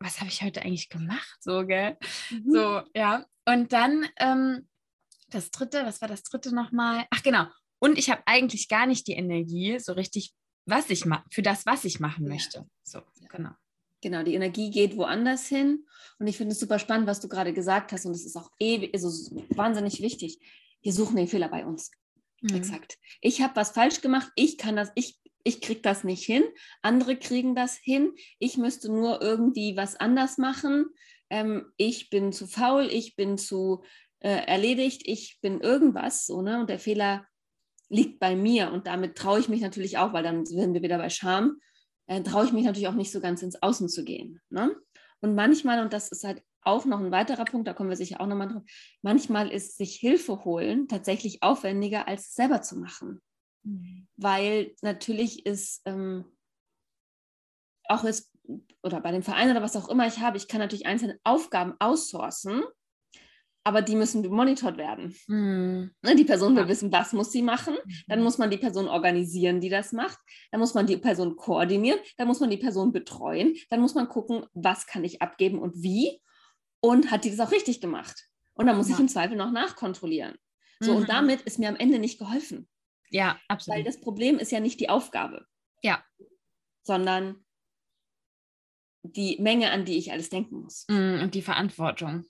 Was 0.00 0.20
habe 0.20 0.30
ich 0.30 0.42
heute 0.42 0.62
eigentlich 0.62 0.88
gemacht? 0.88 1.36
So, 1.40 1.66
gell? 1.66 1.96
Mhm. 2.30 2.52
So, 2.52 2.82
ja. 2.94 3.26
Und 3.44 3.72
dann 3.72 4.08
ähm, 4.16 4.68
das 5.28 5.50
dritte, 5.50 5.84
was 5.84 6.00
war 6.00 6.08
das 6.08 6.22
dritte 6.22 6.54
nochmal? 6.54 7.06
Ach, 7.10 7.22
genau. 7.22 7.46
Und 7.78 7.98
ich 7.98 8.10
habe 8.10 8.22
eigentlich 8.26 8.68
gar 8.68 8.86
nicht 8.86 9.06
die 9.06 9.14
Energie, 9.14 9.78
so 9.78 9.92
richtig, 9.92 10.32
was 10.66 10.90
ich 10.90 11.04
mache, 11.06 11.24
für 11.30 11.42
das, 11.42 11.66
was 11.66 11.84
ich 11.84 12.00
machen 12.00 12.28
möchte. 12.28 12.66
So, 12.82 13.00
genau. 13.28 13.50
Genau, 14.00 14.22
die 14.24 14.34
Energie 14.34 14.70
geht 14.70 14.96
woanders 14.96 15.46
hin. 15.46 15.86
Und 16.18 16.26
ich 16.26 16.36
finde 16.36 16.52
es 16.52 16.60
super 16.60 16.78
spannend, 16.78 17.06
was 17.06 17.20
du 17.20 17.28
gerade 17.28 17.52
gesagt 17.52 17.92
hast. 17.92 18.04
Und 18.04 18.12
es 18.12 18.26
ist 18.26 18.36
auch 18.36 18.50
ewig, 18.58 18.92
also 18.94 19.08
wahnsinnig 19.50 20.02
wichtig. 20.02 20.40
Wir 20.82 20.92
suchen 20.92 21.16
den 21.16 21.28
Fehler 21.28 21.48
bei 21.48 21.64
uns. 21.64 21.92
Mhm. 22.40 22.56
Exakt. 22.56 22.98
Ich 23.20 23.40
habe 23.40 23.54
was 23.54 23.70
falsch 23.70 24.00
gemacht. 24.00 24.30
Ich 24.34 24.58
kann 24.58 24.74
das, 24.74 24.90
ich 24.96 25.20
ich 25.44 25.60
kriege 25.60 25.80
das 25.80 26.04
nicht 26.04 26.24
hin, 26.24 26.44
andere 26.82 27.16
kriegen 27.16 27.54
das 27.54 27.76
hin, 27.76 28.12
ich 28.38 28.56
müsste 28.58 28.90
nur 28.92 29.20
irgendwie 29.22 29.76
was 29.76 29.96
anders 29.96 30.38
machen, 30.38 30.86
ähm, 31.30 31.72
ich 31.76 32.10
bin 32.10 32.32
zu 32.32 32.46
faul, 32.46 32.86
ich 32.90 33.16
bin 33.16 33.38
zu 33.38 33.82
äh, 34.20 34.46
erledigt, 34.46 35.02
ich 35.04 35.38
bin 35.40 35.60
irgendwas, 35.60 36.26
so, 36.26 36.42
ne? 36.42 36.60
Und 36.60 36.70
der 36.70 36.78
Fehler 36.78 37.26
liegt 37.92 38.18
bei 38.18 38.34
mir 38.34 38.72
und 38.72 38.86
damit 38.86 39.16
traue 39.16 39.38
ich 39.38 39.48
mich 39.48 39.60
natürlich 39.60 39.98
auch, 39.98 40.12
weil 40.12 40.22
dann 40.22 40.46
sind 40.46 40.72
wir 40.72 40.82
wieder 40.82 40.98
bei 40.98 41.10
Scham, 41.10 41.60
äh, 42.06 42.22
traue 42.22 42.46
ich 42.46 42.52
mich 42.52 42.64
natürlich 42.64 42.88
auch 42.88 42.94
nicht 42.94 43.12
so 43.12 43.20
ganz 43.20 43.42
ins 43.42 43.62
Außen 43.62 43.88
zu 43.88 44.02
gehen. 44.02 44.40
Ne? 44.48 44.74
Und 45.20 45.34
manchmal, 45.34 45.82
und 45.82 45.92
das 45.92 46.10
ist 46.10 46.24
halt 46.24 46.42
auch 46.62 46.86
noch 46.86 47.00
ein 47.00 47.10
weiterer 47.10 47.44
Punkt, 47.44 47.68
da 47.68 47.74
kommen 47.74 47.90
wir 47.90 47.96
sicher 47.96 48.20
auch 48.20 48.26
nochmal 48.26 48.48
drauf, 48.48 48.62
manchmal 49.02 49.50
ist 49.50 49.76
sich 49.76 49.96
Hilfe 49.96 50.44
holen 50.44 50.88
tatsächlich 50.88 51.42
aufwendiger, 51.42 52.08
als 52.08 52.28
es 52.28 52.34
selber 52.34 52.62
zu 52.62 52.78
machen. 52.78 53.20
Mhm. 53.62 54.08
Weil 54.16 54.74
natürlich 54.80 55.44
ist 55.44 55.82
ähm, 55.84 56.24
auch 57.88 58.04
es, 58.04 58.32
oder 58.82 59.00
bei 59.00 59.12
dem 59.12 59.22
Verein 59.22 59.50
oder 59.50 59.62
was 59.62 59.76
auch 59.76 59.88
immer 59.88 60.06
ich 60.06 60.20
habe, 60.20 60.38
ich 60.38 60.48
kann 60.48 60.60
natürlich 60.60 60.86
einzelne 60.86 61.20
Aufgaben 61.24 61.74
outsourcen, 61.78 62.62
aber 63.64 63.82
die 63.82 63.94
müssen 63.94 64.26
monitort 64.28 64.76
werden. 64.76 65.14
Mhm. 65.28 65.92
Die 66.16 66.24
Person 66.24 66.56
will 66.56 66.64
ja. 66.64 66.68
wissen, 66.68 66.90
was 66.90 67.12
muss 67.12 67.30
sie 67.30 67.42
machen. 67.42 67.76
Dann 68.08 68.18
mhm. 68.18 68.24
muss 68.24 68.38
man 68.38 68.50
die 68.50 68.58
Person 68.58 68.88
organisieren, 68.88 69.60
die 69.60 69.68
das 69.68 69.92
macht. 69.92 70.18
Dann 70.50 70.60
muss 70.60 70.74
man 70.74 70.86
die 70.86 70.96
Person 70.96 71.36
koordinieren. 71.36 72.00
Dann 72.16 72.26
muss 72.26 72.40
man 72.40 72.50
die 72.50 72.56
Person 72.56 72.92
betreuen. 72.92 73.54
Dann 73.70 73.80
muss 73.80 73.94
man 73.94 74.08
gucken, 74.08 74.44
was 74.52 74.86
kann 74.86 75.04
ich 75.04 75.22
abgeben 75.22 75.60
und 75.60 75.82
wie. 75.82 76.20
Und 76.80 77.10
hat 77.10 77.24
die 77.24 77.30
das 77.30 77.40
auch 77.40 77.52
richtig 77.52 77.80
gemacht? 77.80 78.28
Und 78.54 78.66
dann 78.66 78.76
muss 78.76 78.88
ja. 78.88 78.94
ich 78.94 79.00
im 79.00 79.08
Zweifel 79.08 79.36
noch 79.36 79.52
nachkontrollieren. 79.52 80.36
So, 80.80 80.92
mhm. 80.92 80.98
und 80.98 81.08
damit 81.08 81.42
ist 81.42 81.58
mir 81.58 81.68
am 81.68 81.76
Ende 81.76 82.00
nicht 82.00 82.18
geholfen. 82.18 82.68
Ja, 83.10 83.38
absolut. 83.46 83.78
Weil 83.78 83.84
das 83.84 84.00
Problem 84.00 84.38
ist 84.38 84.50
ja 84.50 84.58
nicht 84.58 84.80
die 84.80 84.88
Aufgabe. 84.88 85.46
Ja. 85.82 86.02
Sondern 86.82 87.44
die 89.02 89.38
Menge, 89.40 89.70
an 89.70 89.84
die 89.84 89.98
ich 89.98 90.12
alles 90.12 90.30
denken 90.30 90.62
muss. 90.62 90.86
Mm, 90.88 91.22
und 91.22 91.34
die 91.34 91.42
Verantwortung. 91.42 92.24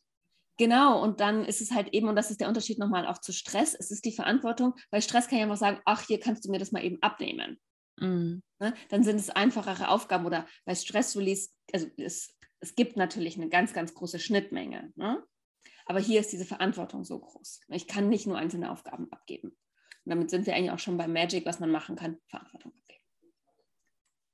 Genau, 0.62 1.02
und 1.02 1.18
dann 1.18 1.44
ist 1.44 1.60
es 1.60 1.72
halt 1.72 1.88
eben, 1.92 2.06
und 2.06 2.14
das 2.14 2.30
ist 2.30 2.40
der 2.40 2.46
Unterschied 2.46 2.78
nochmal 2.78 3.04
auch 3.08 3.18
zu 3.18 3.32
Stress, 3.32 3.74
es 3.74 3.90
ist 3.90 4.04
die 4.04 4.12
Verantwortung, 4.12 4.74
weil 4.92 5.02
Stress 5.02 5.26
kann 5.26 5.38
ja 5.38 5.42
einfach 5.42 5.56
sagen, 5.56 5.80
ach, 5.86 6.06
hier 6.06 6.20
kannst 6.20 6.44
du 6.44 6.52
mir 6.52 6.60
das 6.60 6.70
mal 6.70 6.84
eben 6.84 7.02
abnehmen. 7.02 7.58
Mm. 7.98 8.38
Ne? 8.60 8.74
Dann 8.88 9.02
sind 9.02 9.16
es 9.16 9.28
einfachere 9.28 9.88
Aufgaben 9.88 10.24
oder 10.24 10.46
bei 10.64 10.76
Stress 10.76 11.16
Release, 11.16 11.50
also 11.72 11.88
es, 11.96 12.38
es 12.60 12.76
gibt 12.76 12.96
natürlich 12.96 13.34
eine 13.36 13.48
ganz, 13.48 13.72
ganz 13.72 13.92
große 13.92 14.20
Schnittmenge. 14.20 14.92
Ne? 14.94 15.20
Aber 15.86 15.98
hier 15.98 16.20
ist 16.20 16.30
diese 16.30 16.44
Verantwortung 16.44 17.02
so 17.02 17.18
groß. 17.18 17.62
Ich 17.70 17.88
kann 17.88 18.08
nicht 18.08 18.28
nur 18.28 18.38
einzelne 18.38 18.70
Aufgaben 18.70 19.10
abgeben. 19.10 19.48
Und 19.48 20.10
damit 20.10 20.30
sind 20.30 20.46
wir 20.46 20.54
eigentlich 20.54 20.70
auch 20.70 20.78
schon 20.78 20.96
beim 20.96 21.12
Magic, 21.12 21.44
was 21.44 21.58
man 21.58 21.72
machen 21.72 21.96
kann, 21.96 22.18
Verantwortung 22.28 22.70
abgeben. 22.70 23.04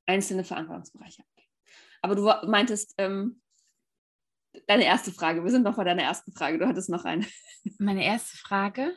Einzelne 0.05 0.45
Verantwortungsbereiche 0.45 1.23
abgeben. 1.23 1.53
Aber 2.03 2.17
du 2.17 2.51
meintest, 2.51 2.97
ähm, 2.99 3.41
deine 4.67 4.85
erste 4.85 5.13
Frage, 5.13 5.43
wir 5.43 5.51
sind 5.51 5.63
noch 5.63 5.77
bei 5.77 5.85
deiner 5.85 6.03
ersten 6.03 6.33
Frage, 6.33 6.59
du 6.59 6.67
hattest 6.67 6.89
noch 6.89 7.05
eine. 7.05 7.27
Meine 7.79 8.05
erste 8.05 8.37
Frage? 8.37 8.95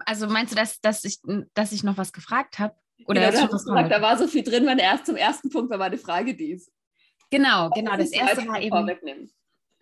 Also 0.00 0.26
meinst 0.26 0.52
du, 0.52 0.56
dass, 0.56 0.80
dass, 0.80 1.04
ich, 1.04 1.18
dass 1.54 1.72
ich 1.72 1.82
noch 1.82 1.96
was 1.96 2.12
gefragt 2.12 2.58
habe? 2.58 2.74
Oder 3.06 3.30
genau, 3.30 3.52
hast 3.52 3.64
gesagt, 3.64 3.90
da 3.90 4.02
war 4.02 4.18
so 4.18 4.26
viel 4.26 4.42
drin, 4.42 4.64
meine 4.64 4.82
erst 4.82 5.06
zum 5.06 5.16
ersten 5.16 5.50
Punkt 5.50 5.70
war 5.70 5.78
meine 5.78 5.98
Frage 5.98 6.34
dies. 6.34 6.70
Genau, 7.30 7.70
genau. 7.70 7.96
Das 7.96 8.10
erste 8.10 8.46
war 8.46 8.60
eben. 8.60 9.30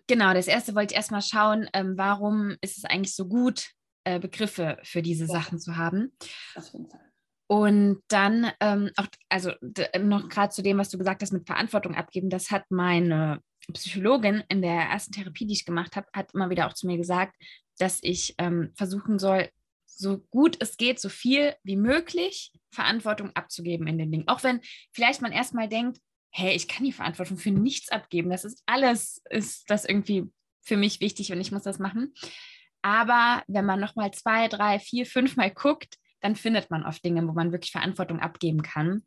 Genau, 0.07 0.33
das 0.33 0.47
erste 0.47 0.75
wollte 0.75 0.93
ich 0.93 0.97
erstmal 0.97 1.21
schauen, 1.21 1.67
ähm, 1.73 1.93
warum 1.97 2.55
ist 2.61 2.77
es 2.77 2.85
eigentlich 2.85 3.15
so 3.15 3.27
gut, 3.27 3.71
äh, 4.03 4.19
Begriffe 4.19 4.77
für 4.83 5.01
diese 5.01 5.25
ja. 5.25 5.31
Sachen 5.31 5.59
zu 5.59 5.77
haben. 5.77 6.15
Auf 6.55 6.71
jeden 6.71 6.89
Fall. 6.89 7.01
Und 7.47 8.01
dann 8.07 8.51
ähm, 8.59 8.91
auch, 8.97 9.07
also 9.29 9.51
noch 9.99 10.29
gerade 10.29 10.49
zu 10.49 10.63
dem, 10.63 10.77
was 10.77 10.89
du 10.89 10.97
gesagt 10.97 11.21
hast 11.21 11.31
mit 11.31 11.45
Verantwortung 11.45 11.95
abgeben, 11.95 12.29
das 12.29 12.49
hat 12.49 12.63
meine 12.69 13.39
Psychologin 13.73 14.43
in 14.49 14.61
der 14.61 14.81
ersten 14.81 15.11
Therapie, 15.11 15.45
die 15.45 15.53
ich 15.53 15.65
gemacht 15.65 15.95
habe, 15.95 16.07
hat 16.13 16.33
immer 16.33 16.49
wieder 16.49 16.67
auch 16.67 16.73
zu 16.73 16.87
mir 16.87 16.97
gesagt, 16.97 17.35
dass 17.77 17.99
ich 18.01 18.35
ähm, 18.37 18.71
versuchen 18.75 19.19
soll, 19.19 19.49
so 19.85 20.19
gut 20.29 20.57
es 20.59 20.77
geht, 20.77 20.99
so 20.99 21.09
viel 21.09 21.55
wie 21.63 21.77
möglich 21.77 22.51
Verantwortung 22.71 23.31
abzugeben 23.35 23.87
in 23.87 23.97
den 23.97 24.11
Dingen. 24.11 24.27
Auch 24.27 24.43
wenn 24.43 24.61
vielleicht 24.91 25.21
man 25.21 25.31
erstmal 25.31 25.69
denkt, 25.69 25.99
hey, 26.31 26.53
ich 26.53 26.67
kann 26.67 26.83
die 26.83 26.91
Verantwortung 26.91 27.37
für 27.37 27.51
nichts 27.51 27.89
abgeben. 27.89 28.29
Das 28.29 28.43
ist 28.43 28.61
alles, 28.65 29.21
ist 29.29 29.69
das 29.69 29.85
irgendwie 29.85 30.29
für 30.61 30.75
mich 30.75 30.99
wichtig 30.99 31.31
und 31.31 31.39
ich 31.39 31.51
muss 31.51 31.63
das 31.63 31.79
machen. 31.79 32.13
Aber 32.81 33.43
wenn 33.47 33.65
man 33.65 33.79
nochmal 33.79 34.11
zwei, 34.11 34.47
drei, 34.47 34.79
vier, 34.79 35.05
fünf 35.05 35.37
Mal 35.37 35.51
guckt, 35.51 35.95
dann 36.21 36.35
findet 36.35 36.69
man 36.69 36.83
oft 36.83 37.03
Dinge, 37.05 37.25
wo 37.27 37.31
man 37.31 37.51
wirklich 37.51 37.71
Verantwortung 37.71 38.19
abgeben 38.19 38.63
kann. 38.63 39.05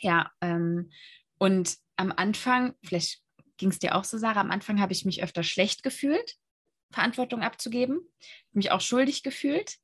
Ja, 0.00 0.30
ähm, 0.40 0.90
und 1.38 1.76
am 1.96 2.12
Anfang, 2.12 2.74
vielleicht 2.82 3.22
ging 3.58 3.70
es 3.70 3.78
dir 3.78 3.94
auch 3.94 4.04
so, 4.04 4.16
Sarah, 4.16 4.40
am 4.40 4.50
Anfang 4.50 4.80
habe 4.80 4.92
ich 4.92 5.04
mich 5.04 5.22
öfter 5.22 5.42
schlecht 5.42 5.82
gefühlt, 5.82 6.36
Verantwortung 6.90 7.42
abzugeben, 7.42 8.00
mich 8.52 8.70
auch 8.70 8.80
schuldig 8.80 9.22
gefühlt. 9.22 9.76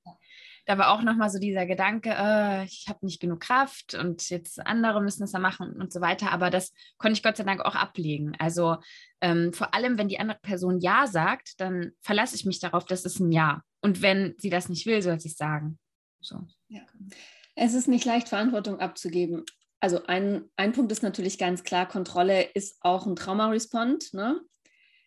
Da 0.67 0.79
war 0.79 0.93
auch 0.93 1.03
nochmal 1.03 1.29
so 1.29 1.39
dieser 1.39 1.67
Gedanke, 1.67 2.15
äh, 2.17 2.65
ich 2.65 2.87
habe 2.89 3.05
nicht 3.05 3.21
genug 3.21 3.41
Kraft 3.41 3.95
und 3.95 4.31
jetzt 4.31 4.67
andere 4.67 5.03
müssen 5.03 5.23
es 5.23 5.33
da 5.33 5.39
machen 5.39 5.75
und 5.75 5.93
so 5.93 6.01
weiter. 6.01 6.33
Aber 6.33 6.49
das 6.49 6.73
konnte 6.97 7.19
ich 7.19 7.23
Gott 7.23 7.37
sei 7.37 7.45
Dank 7.45 7.61
auch 7.61 7.75
ablegen. 7.75 8.35
Also 8.39 8.79
ähm, 9.21 9.53
vor 9.53 9.75
allem, 9.75 9.99
wenn 9.99 10.09
die 10.09 10.19
andere 10.19 10.39
Person 10.41 10.81
Ja 10.81 11.07
sagt, 11.07 11.61
dann 11.61 11.93
verlasse 12.01 12.35
ich 12.37 12.47
mich 12.47 12.61
darauf, 12.61 12.87
das 12.87 13.05
ist 13.05 13.21
ein 13.21 13.31
Ja. 13.31 13.61
Und 13.83 14.01
wenn 14.01 14.35
sie 14.39 14.49
das 14.49 14.71
nicht 14.71 14.87
will, 14.87 15.03
soll 15.03 15.21
sie 15.21 15.29
es 15.29 15.37
sagen. 15.37 15.79
So. 16.21 16.47
Ja. 16.69 16.81
Es 17.55 17.75
ist 17.75 17.87
nicht 17.87 18.07
leicht, 18.07 18.31
Verantwortung 18.31 18.81
abzugeben. 18.81 19.45
Also 19.85 20.03
ein, 20.07 20.51
ein 20.57 20.73
Punkt 20.73 20.90
ist 20.92 21.03
natürlich 21.03 21.37
ganz 21.37 21.62
klar, 21.62 21.87
Kontrolle 21.87 22.40
ist 22.55 22.79
auch 22.81 23.05
ein 23.05 23.16
Trauma-Respond. 23.16 24.14
Ne? 24.14 24.40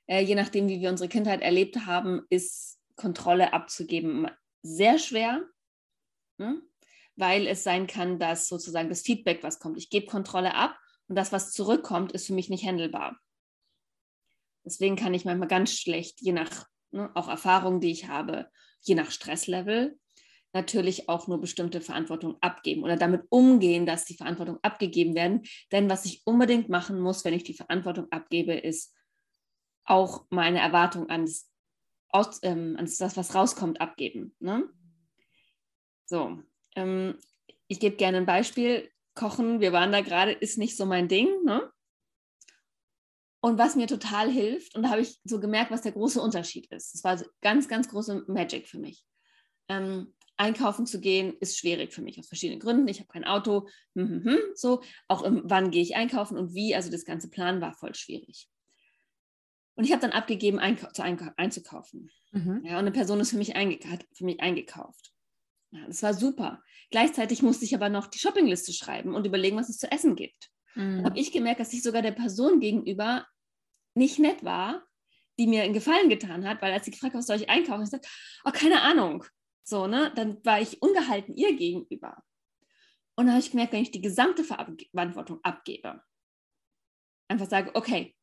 Äh, 0.05 0.21
je 0.21 0.35
nachdem, 0.35 0.67
wie 0.67 0.79
wir 0.79 0.91
unsere 0.91 1.09
Kindheit 1.09 1.41
erlebt 1.41 1.87
haben, 1.87 2.27
ist 2.29 2.79
Kontrolle 2.95 3.53
abzugeben 3.53 4.29
sehr 4.61 4.99
schwer, 4.99 5.41
ne? 6.37 6.61
weil 7.15 7.47
es 7.47 7.63
sein 7.63 7.87
kann, 7.87 8.19
dass 8.19 8.47
sozusagen 8.47 8.87
das 8.87 9.01
Feedback, 9.01 9.41
was 9.41 9.57
kommt, 9.57 9.79
ich 9.79 9.89
gebe 9.89 10.05
Kontrolle 10.05 10.53
ab 10.53 10.77
und 11.07 11.15
das, 11.15 11.31
was 11.31 11.53
zurückkommt, 11.53 12.11
ist 12.11 12.27
für 12.27 12.33
mich 12.33 12.51
nicht 12.51 12.63
handelbar. 12.63 13.19
Deswegen 14.63 14.95
kann 14.95 15.15
ich 15.15 15.25
manchmal 15.25 15.47
ganz 15.47 15.73
schlecht, 15.73 16.21
je 16.21 16.33
nach 16.33 16.67
ne, 16.91 17.09
auch 17.15 17.29
Erfahrungen, 17.29 17.81
die 17.81 17.89
ich 17.89 18.09
habe, 18.09 18.51
je 18.81 18.93
nach 18.93 19.09
Stresslevel, 19.09 19.97
natürlich 20.57 21.07
auch 21.07 21.27
nur 21.27 21.39
bestimmte 21.39 21.81
Verantwortung 21.81 22.37
abgeben 22.41 22.83
oder 22.83 22.97
damit 22.97 23.23
umgehen, 23.29 23.85
dass 23.85 24.05
die 24.05 24.15
Verantwortung 24.15 24.57
abgegeben 24.63 25.13
werden. 25.15 25.43
Denn 25.71 25.89
was 25.89 26.05
ich 26.05 26.23
unbedingt 26.25 26.67
machen 26.67 26.99
muss, 26.99 27.23
wenn 27.23 27.33
ich 27.33 27.43
die 27.43 27.53
Verantwortung 27.53 28.11
abgebe, 28.11 28.53
ist 28.53 28.95
auch 29.85 30.25
meine 30.29 30.59
Erwartung 30.59 31.09
ans, 31.09 31.49
aus, 32.09 32.39
ähm, 32.41 32.75
ans 32.77 32.97
das, 32.97 33.15
was 33.15 33.35
rauskommt, 33.35 33.79
abgeben. 33.79 34.35
Ne? 34.39 34.67
So, 36.05 36.39
ähm, 36.75 37.17
ich 37.67 37.79
gebe 37.79 37.95
gerne 37.95 38.17
ein 38.17 38.25
Beispiel. 38.25 38.89
Kochen, 39.13 39.61
wir 39.61 39.71
waren 39.71 39.91
da 39.91 40.01
gerade, 40.01 40.31
ist 40.31 40.57
nicht 40.57 40.75
so 40.75 40.85
mein 40.85 41.07
Ding. 41.07 41.27
Ne? 41.43 41.71
Und 43.39 43.57
was 43.57 43.75
mir 43.75 43.87
total 43.87 44.29
hilft, 44.29 44.75
und 44.75 44.83
da 44.83 44.89
habe 44.89 45.01
ich 45.01 45.19
so 45.23 45.39
gemerkt, 45.39 45.71
was 45.71 45.81
der 45.81 45.91
große 45.91 46.21
Unterschied 46.21 46.71
ist. 46.71 46.93
Das 46.93 47.03
war 47.03 47.23
ganz, 47.41 47.67
ganz 47.67 47.87
große 47.87 48.25
Magic 48.27 48.67
für 48.67 48.79
mich. 48.79 49.05
Ähm, 49.69 50.13
einkaufen 50.37 50.85
zu 50.85 50.99
gehen 50.99 51.35
ist 51.39 51.57
schwierig 51.57 51.93
für 51.93 52.01
mich 52.01 52.19
aus 52.19 52.27
verschiedenen 52.27 52.59
Gründen. 52.59 52.87
Ich 52.87 52.99
habe 52.99 53.09
kein 53.09 53.25
Auto, 53.25 53.67
hm, 53.95 54.09
hm, 54.09 54.23
hm, 54.25 54.37
so 54.55 54.81
auch 55.07 55.23
im, 55.23 55.41
wann 55.45 55.71
gehe 55.71 55.81
ich 55.81 55.95
einkaufen 55.95 56.37
und 56.37 56.53
wie. 56.53 56.75
Also 56.75 56.91
das 56.91 57.05
ganze 57.05 57.29
Plan 57.29 57.61
war 57.61 57.73
voll 57.73 57.95
schwierig. 57.95 58.47
Und 59.75 59.83
ich 59.83 59.91
habe 59.91 60.01
dann 60.01 60.11
abgegeben, 60.11 60.59
zu 60.93 61.03
einzukaufen. 61.03 62.09
Mhm. 62.31 62.61
Ja, 62.63 62.73
und 62.73 62.79
eine 62.79 62.91
Person 62.91 63.19
ist 63.19 63.29
für 63.29 63.37
mich, 63.37 63.53
hat 63.53 64.05
für 64.13 64.25
mich 64.25 64.39
eingekauft. 64.39 65.11
Ja, 65.71 65.85
das 65.85 66.01
war 66.01 66.13
super. 66.13 66.63
Gleichzeitig 66.89 67.43
musste 67.43 67.65
ich 67.65 67.75
aber 67.75 67.89
noch 67.89 68.07
die 68.07 68.19
Shoppingliste 68.19 68.73
schreiben 68.73 69.13
und 69.13 69.25
überlegen, 69.25 69.57
was 69.57 69.69
es 69.69 69.77
zu 69.77 69.91
essen 69.91 70.15
gibt. 70.15 70.49
Mhm. 70.75 71.03
Habe 71.03 71.19
ich 71.19 71.31
gemerkt, 71.31 71.59
dass 71.59 71.73
ich 71.73 71.83
sogar 71.83 72.01
der 72.01 72.11
Person 72.11 72.59
gegenüber 72.59 73.27
nicht 73.93 74.17
nett 74.19 74.43
war, 74.43 74.83
die 75.37 75.47
mir 75.47 75.63
einen 75.63 75.73
Gefallen 75.73 76.09
getan 76.09 76.47
hat, 76.47 76.61
weil 76.61 76.73
als 76.73 76.85
sie 76.85 76.91
gefragt 76.91 77.13
hat, 77.13 77.19
was 77.19 77.27
soll 77.27 77.37
ich 77.37 77.49
einkaufen, 77.49 77.83
ich 77.83 77.89
sagte, 77.89 78.09
oh, 78.45 78.51
keine 78.51 78.81
Ahnung. 78.81 79.25
So, 79.67 79.85
ne? 79.85 80.13
Dann 80.15 80.43
war 80.45 80.61
ich 80.61 80.81
ungehalten 80.81 81.35
ihr 81.35 81.53
gegenüber. 81.57 82.23
Und 83.15 83.25
dann 83.25 83.33
habe 83.33 83.43
ich 83.43 83.51
gemerkt, 83.51 83.73
wenn 83.73 83.81
ich 83.81 83.91
die 83.91 84.01
gesamte 84.01 84.45
Verantwortung 84.45 85.39
abgebe, 85.43 86.01
einfach 87.27 87.49
sage, 87.49 87.71
okay, 87.73 88.15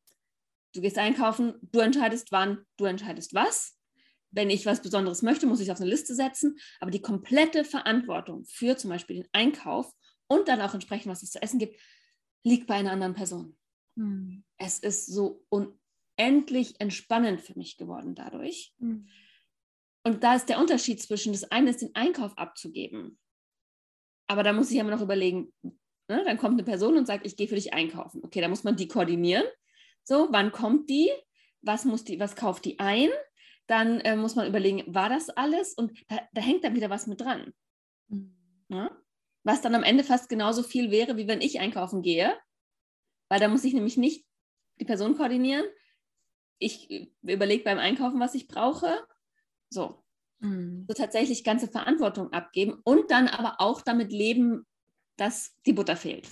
du 0.73 0.81
gehst 0.81 0.97
einkaufen, 0.97 1.53
du 1.61 1.81
entscheidest 1.81 2.31
wann, 2.31 2.65
du 2.77 2.85
entscheidest 2.85 3.35
was. 3.35 3.77
Wenn 4.31 4.49
ich 4.49 4.65
was 4.65 4.81
Besonderes 4.81 5.21
möchte, 5.21 5.45
muss 5.45 5.59
ich 5.59 5.67
es 5.67 5.71
auf 5.71 5.79
eine 5.79 5.89
Liste 5.89 6.15
setzen. 6.15 6.57
Aber 6.79 6.89
die 6.89 7.01
komplette 7.01 7.63
Verantwortung 7.63 8.45
für 8.45 8.75
zum 8.75 8.89
Beispiel 8.89 9.17
den 9.17 9.29
Einkauf 9.31 9.93
und 10.27 10.47
dann 10.47 10.61
auch 10.61 10.73
entsprechend, 10.73 11.11
was 11.11 11.21
es 11.21 11.29
zu 11.29 11.41
essen 11.43 11.59
gibt, 11.59 11.79
liegt 12.43 12.65
bei 12.65 12.73
einer 12.73 12.91
anderen 12.91 13.13
Person. 13.13 13.55
Hm. 13.97 14.43
Es 14.57 14.79
ist 14.79 15.05
so 15.05 15.45
unendlich 15.49 16.81
entspannend 16.81 17.41
für 17.41 17.55
mich 17.55 17.77
geworden 17.77 18.15
dadurch. 18.15 18.73
Hm. 18.79 19.07
Und 20.05 20.23
da 20.23 20.35
ist 20.35 20.49
der 20.49 20.59
Unterschied 20.59 21.01
zwischen, 21.01 21.33
das 21.33 21.51
eine 21.51 21.71
ist, 21.71 21.81
den 21.81 21.95
Einkauf 21.95 22.37
abzugeben. 22.37 23.17
Aber 24.27 24.43
da 24.43 24.53
muss 24.53 24.69
ich 24.69 24.77
immer 24.77 24.91
noch 24.91 25.01
überlegen, 25.01 25.51
ne? 25.63 26.23
dann 26.23 26.37
kommt 26.37 26.53
eine 26.53 26.63
Person 26.63 26.95
und 26.95 27.07
sagt, 27.07 27.25
ich 27.25 27.35
gehe 27.35 27.47
für 27.47 27.55
dich 27.55 27.73
einkaufen. 27.73 28.21
Okay, 28.23 28.39
da 28.39 28.47
muss 28.47 28.63
man 28.63 28.75
die 28.75 28.87
koordinieren. 28.87 29.43
So, 30.03 30.27
wann 30.29 30.51
kommt 30.51 30.91
die? 30.91 31.09
Was, 31.61 31.85
muss 31.85 32.03
die, 32.03 32.19
was 32.19 32.35
kauft 32.35 32.65
die 32.65 32.79
ein? 32.79 33.09
Dann 33.65 33.99
äh, 34.01 34.15
muss 34.15 34.35
man 34.35 34.47
überlegen, 34.47 34.83
war 34.93 35.09
das 35.09 35.31
alles? 35.31 35.73
Und 35.73 35.91
da, 36.07 36.19
da 36.33 36.41
hängt 36.41 36.63
dann 36.63 36.75
wieder 36.75 36.91
was 36.91 37.07
mit 37.07 37.21
dran. 37.21 37.51
Mhm. 38.07 38.35
Ja? 38.69 38.95
Was 39.43 39.61
dann 39.61 39.73
am 39.73 39.83
Ende 39.83 40.03
fast 40.03 40.29
genauso 40.29 40.61
viel 40.61 40.91
wäre, 40.91 41.17
wie 41.17 41.27
wenn 41.27 41.41
ich 41.41 41.59
einkaufen 41.59 42.03
gehe. 42.03 42.37
Weil 43.27 43.39
da 43.39 43.47
muss 43.47 43.63
ich 43.63 43.73
nämlich 43.73 43.97
nicht 43.97 44.23
die 44.79 44.85
Person 44.85 45.17
koordinieren. 45.17 45.65
Ich 46.59 46.91
äh, 46.91 47.07
überlege 47.23 47.63
beim 47.63 47.79
Einkaufen, 47.79 48.19
was 48.19 48.35
ich 48.35 48.47
brauche 48.47 49.03
so. 49.69 50.03
Mhm. 50.39 50.85
So 50.87 50.93
tatsächlich 50.93 51.43
ganze 51.43 51.67
Verantwortung 51.67 52.31
abgeben 52.33 52.79
und 52.83 53.11
dann 53.11 53.27
aber 53.27 53.55
auch 53.59 53.81
damit 53.81 54.11
leben, 54.11 54.65
dass 55.17 55.55
die 55.65 55.73
Butter 55.73 55.95
fehlt. 55.95 56.27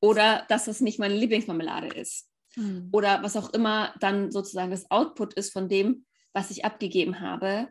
Oder 0.00 0.44
dass 0.48 0.68
es 0.68 0.80
nicht 0.80 0.98
meine 0.98 1.16
Lieblingsmarmelade 1.16 1.88
ist. 1.88 2.30
Mhm. 2.56 2.88
Oder 2.92 3.22
was 3.22 3.36
auch 3.36 3.52
immer 3.52 3.94
dann 4.00 4.30
sozusagen 4.30 4.70
das 4.70 4.90
Output 4.90 5.34
ist 5.34 5.52
von 5.52 5.68
dem, 5.68 6.06
was 6.32 6.50
ich 6.50 6.64
abgegeben 6.64 7.20
habe. 7.20 7.68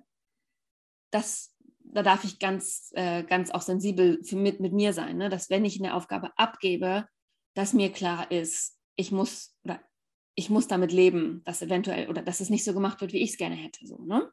Das, 1.11 1.55
da 1.79 2.03
darf 2.03 2.23
ich 2.23 2.39
ganz, 2.39 2.91
äh, 2.95 3.23
ganz 3.23 3.51
auch 3.51 3.61
sensibel 3.61 4.23
für, 4.23 4.35
mit, 4.35 4.59
mit 4.59 4.73
mir 4.73 4.93
sein, 4.93 5.17
ne? 5.17 5.29
dass 5.29 5.49
wenn 5.49 5.63
ich 5.63 5.79
eine 5.79 5.93
Aufgabe 5.93 6.31
abgebe, 6.37 7.07
dass 7.53 7.73
mir 7.73 7.91
klar 7.91 8.29
ist, 8.29 8.77
ich 8.95 9.11
muss 9.11 9.55
oder 9.63 9.79
ich 10.35 10.49
muss 10.49 10.67
damit 10.67 10.91
leben, 10.91 11.41
dass 11.45 11.61
eventuell 11.61 12.09
oder 12.09 12.21
dass 12.21 12.41
es 12.41 12.49
nicht 12.49 12.63
so 12.63 12.73
gemacht 12.73 13.01
wird, 13.01 13.13
wie 13.13 13.21
ich 13.21 13.31
es 13.31 13.37
gerne 13.37 13.55
hätte. 13.55 13.87
So, 13.87 13.97
ne? 14.03 14.31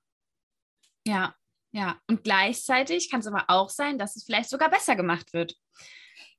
Ja, 1.07 1.35
ja. 1.73 1.99
Und 2.09 2.25
gleichzeitig 2.25 3.11
kann 3.11 3.21
es 3.21 3.27
aber 3.27 3.45
auch 3.49 3.69
sein, 3.69 3.99
dass 3.99 4.17
es 4.17 4.25
vielleicht 4.25 4.51
sogar 4.51 4.71
besser 4.71 4.97
gemacht 4.97 5.33
wird. 5.33 5.57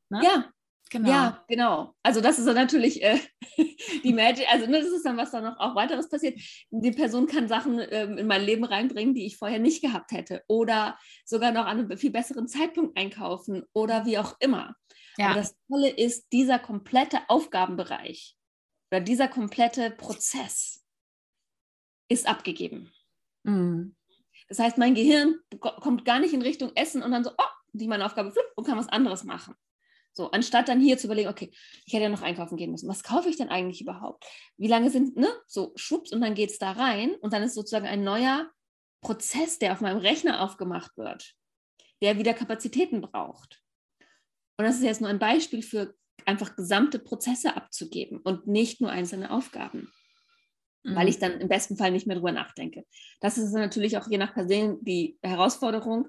Ne? 0.10 0.21
Ja, 0.23 0.51
Genau. 0.91 1.10
Ja, 1.10 1.43
genau. 1.47 1.95
Also 2.04 2.21
das 2.21 2.38
ist 2.38 2.45
dann 2.45 2.56
natürlich 2.56 3.04
äh, 3.04 3.19
die 4.04 4.13
Magic, 4.13 4.45
also 4.51 4.67
ne, 4.67 4.80
das 4.80 4.91
ist 4.91 5.06
dann, 5.06 5.17
was 5.17 5.32
dann 5.32 5.43
noch 5.43 5.60
auch 5.60 5.75
weiteres 5.75 6.10
passiert. 6.10 6.39
Die 6.69 6.91
Person 6.91 7.25
kann 7.28 7.47
Sachen 7.47 7.80
ähm, 7.89 8.17
in 8.17 8.28
mein 8.28 8.43
Leben 8.43 8.63
reinbringen, 8.63 9.15
die 9.15 9.25
ich 9.25 9.38
vorher 9.38 9.60
nicht 9.60 9.82
gehabt 9.82 10.12
hätte 10.12 10.43
oder 10.47 10.97
sogar 11.25 11.51
noch 11.51 11.65
an 11.65 11.80
einem 11.80 11.97
viel 11.97 12.12
besseren 12.12 12.47
Zeitpunkt 12.47 12.97
einkaufen 12.97 13.63
oder 13.73 14.06
wie 14.06 14.19
auch 14.19 14.36
immer. 14.39 14.75
Ja. 15.17 15.28
Aber 15.28 15.36
das 15.36 15.58
Tolle 15.67 15.89
ist, 15.89 16.32
dieser 16.32 16.60
komplette 16.60 17.19
Aufgabenbereich 17.30 18.38
oder 18.91 19.01
dieser 19.01 19.28
komplette 19.28 19.89
Prozess 19.89 20.86
ist 22.08 22.28
abgegeben. 22.28 22.91
Mhm. 23.43 23.95
Das 24.47 24.60
heißt, 24.60 24.77
mein 24.77 24.95
Gehirn 24.95 25.39
kommt 25.60 26.05
gar 26.05 26.19
nicht 26.19 26.34
in 26.34 26.41
Richtung 26.41 26.71
Essen 26.75 27.01
und 27.01 27.12
dann 27.12 27.23
so, 27.23 27.31
oh, 27.31 27.43
die 27.73 27.88
meine 27.88 28.05
Aufgabe 28.05 28.31
flupp, 28.31 28.45
und 28.55 28.65
kann 28.65 28.77
was 28.77 28.89
anderes 28.89 29.23
machen. 29.23 29.55
So, 30.13 30.31
anstatt 30.31 30.69
dann 30.69 30.79
hier 30.79 30.97
zu 30.97 31.08
überlegen, 31.08 31.29
okay, 31.29 31.51
ich 31.86 31.93
hätte 31.93 32.03
ja 32.03 32.10
noch 32.10 32.21
einkaufen 32.21 32.55
gehen 32.55 32.71
müssen. 32.71 32.88
Was 32.88 33.03
kaufe 33.03 33.27
ich 33.27 33.36
denn 33.36 33.49
eigentlich 33.49 33.81
überhaupt? 33.81 34.25
Wie 34.55 34.67
lange 34.67 34.89
sind, 34.89 35.17
ne? 35.17 35.27
So, 35.45 35.73
schwupps, 35.75 36.13
und 36.13 36.21
dann 36.21 36.36
geht 36.36 36.51
es 36.51 36.58
da 36.58 36.71
rein 36.71 37.15
und 37.15 37.34
dann 37.34 37.43
ist 37.43 37.55
sozusagen 37.55 37.88
ein 37.88 38.03
neuer 38.03 38.49
Prozess, 39.01 39.60
der 39.60 39.73
auf 39.73 39.81
meinem 39.81 39.97
Rechner 39.97 40.41
aufgemacht 40.41 40.95
wird, 40.95 41.34
der 42.01 42.17
wieder 42.17 42.34
Kapazitäten 42.34 43.01
braucht. 43.01 43.62
Und 44.58 44.63
das 44.65 44.77
ist 44.77 44.84
jetzt 44.84 45.01
nur 45.01 45.10
ein 45.10 45.19
Beispiel 45.19 45.62
für 45.62 45.95
einfach 46.25 46.55
gesamte 46.55 46.97
Prozesse 46.97 47.58
abzugeben 47.58 48.19
und 48.19 48.47
nicht 48.47 48.79
nur 48.79 48.91
einzelne 48.91 49.31
Aufgaben 49.31 49.91
mhm. 50.86 50.95
weil 50.95 51.10
ich 51.10 51.19
dann 51.19 51.41
im 51.41 51.48
besten 51.48 51.76
Fall 51.76 51.91
nicht 51.91 52.08
mehr 52.08 52.15
drüber 52.15 52.32
nachdenke. 52.32 52.86
Das 53.19 53.38
ist 53.38 53.52
natürlich 53.52 53.98
auch 53.98 54.08
je 54.10 54.17
nach 54.17 54.34
Person 54.34 54.80
die 54.82 55.17
Herausforderung, 55.21 56.08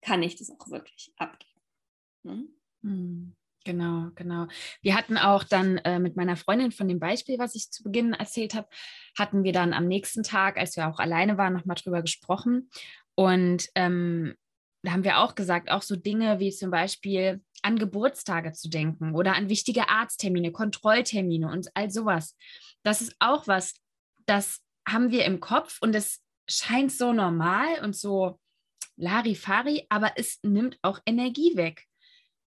kann 0.00 0.22
ich 0.22 0.36
das 0.36 0.50
auch 0.50 0.70
wirklich 0.70 1.12
abgeben. 1.16 1.60
Ne? 2.22 2.48
Mhm. 2.82 3.36
Genau, 3.64 4.10
genau. 4.14 4.46
Wir 4.80 4.94
hatten 4.94 5.18
auch 5.18 5.42
dann 5.42 5.78
äh, 5.78 5.98
mit 5.98 6.14
meiner 6.14 6.36
Freundin 6.36 6.70
von 6.70 6.86
dem 6.86 7.00
Beispiel, 7.00 7.36
was 7.40 7.56
ich 7.56 7.72
zu 7.72 7.82
Beginn 7.82 8.12
erzählt 8.12 8.54
habe, 8.54 8.68
hatten 9.18 9.42
wir 9.42 9.52
dann 9.52 9.72
am 9.72 9.88
nächsten 9.88 10.22
Tag, 10.22 10.56
als 10.56 10.76
wir 10.76 10.86
auch 10.86 11.00
alleine 11.00 11.36
waren, 11.36 11.52
nochmal 11.52 11.74
drüber 11.74 12.00
gesprochen. 12.00 12.70
Und 13.16 13.68
ähm, 13.74 14.36
da 14.84 14.92
haben 14.92 15.02
wir 15.02 15.18
auch 15.18 15.34
gesagt, 15.34 15.68
auch 15.68 15.82
so 15.82 15.96
Dinge 15.96 16.38
wie 16.38 16.52
zum 16.52 16.70
Beispiel 16.70 17.42
an 17.62 17.76
Geburtstage 17.76 18.52
zu 18.52 18.68
denken 18.68 19.16
oder 19.16 19.34
an 19.34 19.48
wichtige 19.48 19.88
Arzttermine, 19.88 20.52
Kontrolltermine 20.52 21.50
und 21.50 21.68
all 21.74 21.90
sowas. 21.90 22.36
Das 22.84 23.00
ist 23.00 23.16
auch 23.18 23.48
was, 23.48 23.74
das 24.26 24.60
haben 24.86 25.10
wir 25.10 25.24
im 25.24 25.40
Kopf 25.40 25.78
und 25.80 25.94
es 25.94 26.22
scheint 26.48 26.92
so 26.92 27.12
normal 27.12 27.82
und 27.82 27.96
so 27.96 28.38
Larifari, 28.96 29.86
aber 29.88 30.12
es 30.16 30.38
nimmt 30.42 30.78
auch 30.82 31.00
Energie 31.06 31.56
weg. 31.56 31.84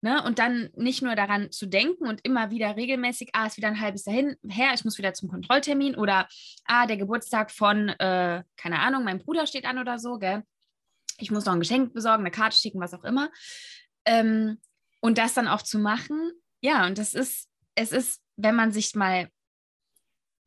Ne? 0.01 0.23
Und 0.23 0.39
dann 0.39 0.71
nicht 0.77 1.03
nur 1.03 1.17
daran 1.17 1.51
zu 1.51 1.67
denken 1.67 2.07
und 2.07 2.25
immer 2.25 2.51
wieder 2.51 2.77
regelmäßig, 2.77 3.31
ah, 3.33 3.47
ist 3.47 3.57
wieder 3.57 3.69
ein 3.69 3.81
halbes 3.81 4.05
Jahr 4.05 4.15
hin, 4.15 4.37
her, 4.49 4.71
ich 4.73 4.85
muss 4.85 4.97
wieder 4.97 5.13
zum 5.13 5.29
Kontrolltermin 5.29 5.97
oder 5.97 6.29
ah, 6.67 6.87
der 6.87 6.97
Geburtstag 6.97 7.51
von, 7.51 7.89
äh, 7.89 8.45
keine 8.57 8.79
Ahnung, 8.79 9.03
mein 9.03 9.19
Bruder 9.19 9.47
steht 9.47 9.65
an 9.65 9.79
oder 9.79 9.99
so, 9.99 10.19
gell? 10.19 10.45
Ich 11.19 11.33
muss 11.33 11.45
noch 11.47 11.53
ein 11.53 11.59
Geschenk 11.59 11.95
besorgen, 11.95 12.23
eine 12.23 12.31
Karte 12.31 12.57
schicken, 12.57 12.81
was 12.81 12.95
auch 12.95 13.03
immer. 13.03 13.29
Ähm, 14.05 14.61
und 15.01 15.19
das 15.19 15.35
dann 15.35 15.49
auch 15.49 15.63
zu 15.63 15.81
machen, 15.81 16.31
ja, 16.61 16.87
und 16.87 16.97
das 16.97 17.15
ist, 17.15 17.49
es 17.75 17.91
ist, 17.91 18.23
wenn 18.37 18.55
man 18.55 18.71
sich 18.71 18.95
mal 18.95 19.29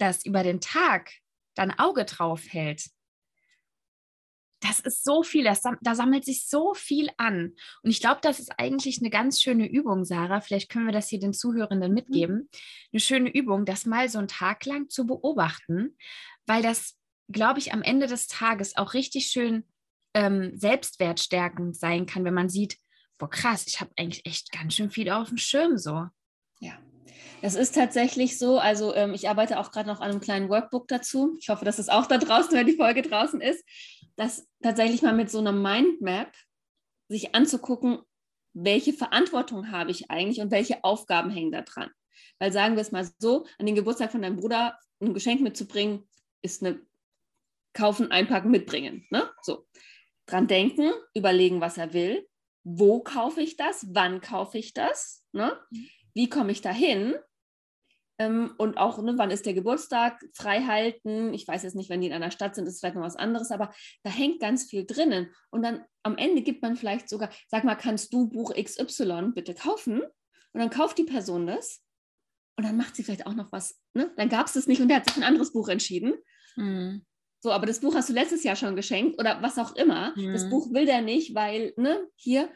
das 0.01 0.25
über 0.25 0.43
den 0.43 0.59
Tag 0.59 1.11
dann 1.55 1.71
Auge 1.71 2.05
drauf 2.05 2.43
hält, 2.49 2.89
das 4.61 4.79
ist 4.79 5.03
so 5.03 5.23
viel, 5.23 5.43
das, 5.43 5.63
da 5.81 5.95
sammelt 5.95 6.23
sich 6.23 6.47
so 6.47 6.73
viel 6.73 7.09
an. 7.17 7.55
Und 7.81 7.89
ich 7.89 7.99
glaube, 7.99 8.19
das 8.21 8.39
ist 8.39 8.51
eigentlich 8.59 8.99
eine 8.99 9.09
ganz 9.09 9.41
schöne 9.41 9.67
Übung, 9.67 10.05
Sarah. 10.05 10.39
Vielleicht 10.39 10.69
können 10.69 10.85
wir 10.85 10.93
das 10.93 11.09
hier 11.09 11.19
den 11.19 11.33
Zuhörenden 11.33 11.93
mitgeben. 11.93 12.35
Mhm. 12.35 12.49
Eine 12.93 12.99
schöne 12.99 13.33
Übung, 13.33 13.65
das 13.65 13.85
mal 13.85 14.07
so 14.07 14.19
einen 14.19 14.27
Tag 14.27 14.65
lang 14.65 14.87
zu 14.89 15.07
beobachten, 15.07 15.97
weil 16.45 16.61
das, 16.61 16.95
glaube 17.27 17.59
ich, 17.59 17.73
am 17.73 17.81
Ende 17.81 18.05
des 18.05 18.27
Tages 18.27 18.77
auch 18.77 18.93
richtig 18.93 19.27
schön 19.27 19.65
ähm, 20.13 20.51
selbstwertstärkend 20.55 21.75
sein 21.75 22.05
kann, 22.05 22.23
wenn 22.23 22.33
man 22.33 22.49
sieht, 22.49 22.77
boah, 23.17 23.29
krass, 23.29 23.65
ich 23.65 23.81
habe 23.81 23.91
eigentlich 23.97 24.25
echt 24.27 24.51
ganz 24.51 24.75
schön 24.75 24.91
viel 24.91 25.09
auf 25.09 25.29
dem 25.29 25.37
Schirm 25.37 25.77
so. 25.77 26.07
Ja, 26.59 26.77
Das 27.41 27.55
ist 27.55 27.73
tatsächlich 27.73 28.37
so. 28.37 28.59
Also 28.59 28.93
ähm, 28.93 29.13
ich 29.13 29.27
arbeite 29.27 29.59
auch 29.59 29.71
gerade 29.71 29.89
noch 29.89 29.99
an 29.99 30.11
einem 30.11 30.21
kleinen 30.21 30.49
Workbook 30.49 30.87
dazu. 30.87 31.35
Ich 31.39 31.49
hoffe, 31.49 31.65
dass 31.65 31.79
es 31.79 31.89
auch 31.89 32.05
da 32.05 32.17
draußen, 32.17 32.51
wenn 32.53 32.67
die 32.67 32.75
Folge 32.75 33.01
draußen 33.01 33.41
ist, 33.41 33.65
dass 34.15 34.47
tatsächlich 34.61 35.01
mal 35.01 35.13
mit 35.13 35.31
so 35.31 35.39
einer 35.39 35.51
Mindmap 35.51 36.31
sich 37.09 37.33
anzugucken, 37.33 37.99
welche 38.53 38.93
Verantwortung 38.93 39.71
habe 39.71 39.91
ich 39.91 40.11
eigentlich 40.11 40.39
und 40.41 40.51
welche 40.51 40.83
Aufgaben 40.83 41.31
hängen 41.31 41.51
da 41.51 41.61
dran. 41.61 41.89
Weil 42.39 42.51
sagen 42.51 42.75
wir 42.75 42.81
es 42.81 42.91
mal 42.91 43.09
so, 43.17 43.45
an 43.57 43.65
den 43.65 43.75
Geburtstag 43.75 44.11
von 44.11 44.21
deinem 44.21 44.37
Bruder 44.37 44.77
ein 45.01 45.13
Geschenk 45.13 45.41
mitzubringen, 45.41 46.07
ist 46.41 46.63
eine 46.63 46.79
kaufen, 47.73 48.11
einpacken, 48.11 48.51
mitbringen. 48.51 49.07
Ne? 49.09 49.29
So. 49.41 49.65
Dran 50.27 50.47
denken, 50.47 50.91
überlegen, 51.15 51.61
was 51.61 51.77
er 51.77 51.93
will. 51.93 52.27
Wo 52.63 53.01
kaufe 53.01 53.41
ich 53.41 53.57
das? 53.57 53.87
Wann 53.89 54.21
kaufe 54.21 54.57
ich 54.57 54.73
das? 54.73 55.25
Ne? 55.31 55.57
Mhm. 55.71 55.89
Wie 56.13 56.29
komme 56.29 56.51
ich 56.51 56.61
dahin? 56.61 57.15
Ähm, 58.21 58.53
und 58.57 58.77
auch, 58.77 59.01
ne, 59.01 59.13
wann 59.17 59.31
ist 59.31 59.47
der 59.47 59.55
Geburtstag? 59.55 60.23
Frei 60.33 60.61
halten. 60.61 61.33
Ich 61.33 61.47
weiß 61.47 61.63
jetzt 61.63 61.75
nicht, 61.75 61.89
wenn 61.89 62.01
die 62.01 62.07
in 62.07 62.13
einer 62.13 62.29
Stadt 62.29 62.53
sind, 62.53 62.67
ist 62.67 62.79
vielleicht 62.79 62.95
noch 62.95 63.01
was 63.01 63.15
anderes, 63.15 63.49
aber 63.51 63.73
da 64.03 64.11
hängt 64.11 64.39
ganz 64.39 64.65
viel 64.65 64.85
drinnen. 64.85 65.33
Und 65.49 65.63
dann 65.63 65.83
am 66.03 66.17
Ende 66.17 66.43
gibt 66.43 66.61
man 66.61 66.75
vielleicht 66.75 67.09
sogar, 67.09 67.29
sag 67.47 67.63
mal, 67.63 67.75
kannst 67.75 68.13
du 68.13 68.27
Buch 68.27 68.53
XY 68.53 69.31
bitte 69.33 69.55
kaufen? 69.55 70.01
Und 70.01 70.59
dann 70.59 70.69
kauft 70.69 70.97
die 70.99 71.03
Person 71.03 71.47
das. 71.47 71.81
Und 72.57 72.65
dann 72.65 72.77
macht 72.77 72.95
sie 72.95 73.03
vielleicht 73.03 73.25
auch 73.25 73.33
noch 73.33 73.51
was. 73.51 73.79
Ne? 73.95 74.11
Dann 74.17 74.29
gab 74.29 74.45
es 74.45 74.53
das 74.53 74.67
nicht 74.67 74.81
und 74.81 74.89
der 74.89 74.97
hat 74.97 75.07
sich 75.07 75.17
ein 75.17 75.23
anderes 75.23 75.51
Buch 75.51 75.69
entschieden. 75.69 76.13
Mhm. 76.55 77.03
So, 77.39 77.51
aber 77.51 77.65
das 77.65 77.79
Buch 77.79 77.95
hast 77.95 78.09
du 78.09 78.13
letztes 78.13 78.43
Jahr 78.43 78.55
schon 78.55 78.75
geschenkt 78.75 79.19
oder 79.19 79.41
was 79.41 79.57
auch 79.57 79.75
immer. 79.75 80.13
Mhm. 80.15 80.33
Das 80.33 80.47
Buch 80.47 80.71
will 80.73 80.85
der 80.85 81.01
nicht, 81.01 81.33
weil, 81.33 81.73
ne, 81.75 82.07
hier. 82.15 82.49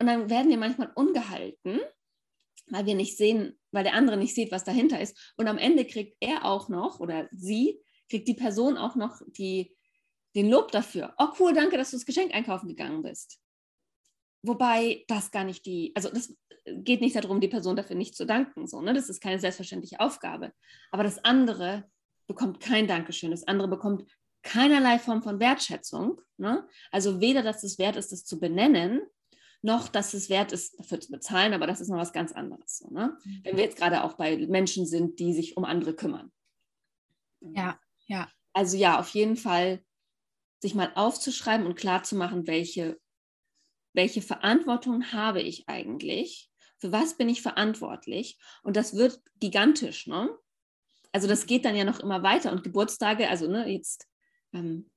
Und 0.00 0.08
dann 0.08 0.28
werden 0.28 0.50
wir 0.50 0.58
manchmal 0.58 0.90
ungehalten 0.96 1.78
weil 2.66 2.86
wir 2.86 2.94
nicht 2.94 3.16
sehen, 3.16 3.58
weil 3.72 3.84
der 3.84 3.94
andere 3.94 4.16
nicht 4.16 4.34
sieht, 4.34 4.52
was 4.52 4.64
dahinter 4.64 5.00
ist. 5.00 5.34
Und 5.36 5.48
am 5.48 5.58
Ende 5.58 5.86
kriegt 5.86 6.16
er 6.20 6.44
auch 6.44 6.68
noch 6.68 7.00
oder 7.00 7.28
sie, 7.30 7.80
kriegt 8.08 8.28
die 8.28 8.34
Person 8.34 8.76
auch 8.76 8.94
noch 8.94 9.20
die, 9.26 9.76
den 10.34 10.50
Lob 10.50 10.72
dafür. 10.72 11.14
Oh 11.18 11.28
cool, 11.38 11.52
danke, 11.52 11.76
dass 11.76 11.90
du 11.90 11.96
das 11.96 12.06
Geschenk 12.06 12.34
einkaufen 12.34 12.68
gegangen 12.68 13.02
bist. 13.02 13.38
Wobei 14.42 15.04
das 15.08 15.30
gar 15.30 15.44
nicht 15.44 15.64
die, 15.64 15.92
also 15.94 16.10
das 16.10 16.34
geht 16.66 17.00
nicht 17.00 17.16
darum, 17.16 17.40
die 17.40 17.48
Person 17.48 17.76
dafür 17.76 17.96
nicht 17.96 18.16
zu 18.16 18.26
danken. 18.26 18.66
So, 18.66 18.80
ne? 18.80 18.94
Das 18.94 19.08
ist 19.08 19.20
keine 19.20 19.38
selbstverständliche 19.38 20.00
Aufgabe. 20.00 20.52
Aber 20.90 21.02
das 21.02 21.24
andere 21.24 21.84
bekommt 22.26 22.60
kein 22.60 22.86
Dankeschön. 22.86 23.30
Das 23.30 23.46
andere 23.46 23.68
bekommt 23.68 24.10
keinerlei 24.42 24.98
Form 24.98 25.22
von 25.22 25.40
Wertschätzung. 25.40 26.20
Ne? 26.36 26.66
Also 26.90 27.20
weder, 27.20 27.42
dass 27.42 27.64
es 27.64 27.78
wert 27.78 27.96
ist, 27.96 28.12
das 28.12 28.24
zu 28.24 28.38
benennen, 28.38 29.02
noch, 29.64 29.88
dass 29.88 30.14
es 30.14 30.28
wert 30.28 30.52
ist, 30.52 30.78
dafür 30.78 31.00
zu 31.00 31.10
bezahlen, 31.10 31.54
aber 31.54 31.66
das 31.66 31.80
ist 31.80 31.88
noch 31.88 31.98
was 31.98 32.12
ganz 32.12 32.32
anderes. 32.32 32.78
So, 32.78 32.90
ne? 32.90 33.16
Mhm. 33.24 33.40
Wenn 33.42 33.56
wir 33.56 33.64
jetzt 33.64 33.78
gerade 33.78 34.04
auch 34.04 34.12
bei 34.12 34.36
Menschen 34.46 34.86
sind, 34.86 35.18
die 35.18 35.32
sich 35.32 35.56
um 35.56 35.64
andere 35.64 35.94
kümmern. 35.94 36.30
Ja, 37.40 37.78
ja. 38.06 38.28
Also 38.52 38.76
ja, 38.76 39.00
auf 39.00 39.08
jeden 39.08 39.36
Fall 39.36 39.82
sich 40.60 40.74
mal 40.74 40.92
aufzuschreiben 40.94 41.66
und 41.66 41.76
klarzumachen, 41.76 42.46
welche, 42.46 43.00
welche 43.94 44.22
Verantwortung 44.22 45.12
habe 45.12 45.40
ich 45.40 45.68
eigentlich, 45.68 46.50
für 46.78 46.92
was 46.92 47.16
bin 47.16 47.28
ich 47.28 47.42
verantwortlich 47.42 48.38
und 48.62 48.76
das 48.76 48.94
wird 48.94 49.20
gigantisch, 49.40 50.06
ne? 50.06 50.30
Also 51.12 51.28
das 51.28 51.46
geht 51.46 51.64
dann 51.64 51.76
ja 51.76 51.84
noch 51.84 52.00
immer 52.00 52.22
weiter 52.22 52.50
und 52.50 52.64
Geburtstage, 52.64 53.28
also 53.28 53.48
ne, 53.48 53.68
jetzt 53.68 54.08
ähm, 54.52 54.90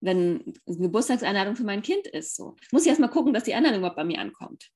wenn 0.00 0.54
eine 0.66 0.78
Geburtstagseinladung 0.78 1.56
für 1.56 1.64
mein 1.64 1.82
Kind 1.82 2.06
ist. 2.06 2.36
So. 2.36 2.56
Ich 2.62 2.72
muss 2.72 2.86
erst 2.86 3.00
mal 3.00 3.08
gucken, 3.08 3.32
dass 3.32 3.44
die 3.44 3.54
Einladung 3.54 3.78
überhaupt 3.78 3.96
bei 3.96 4.04
mir 4.04 4.20
ankommt. 4.20 4.70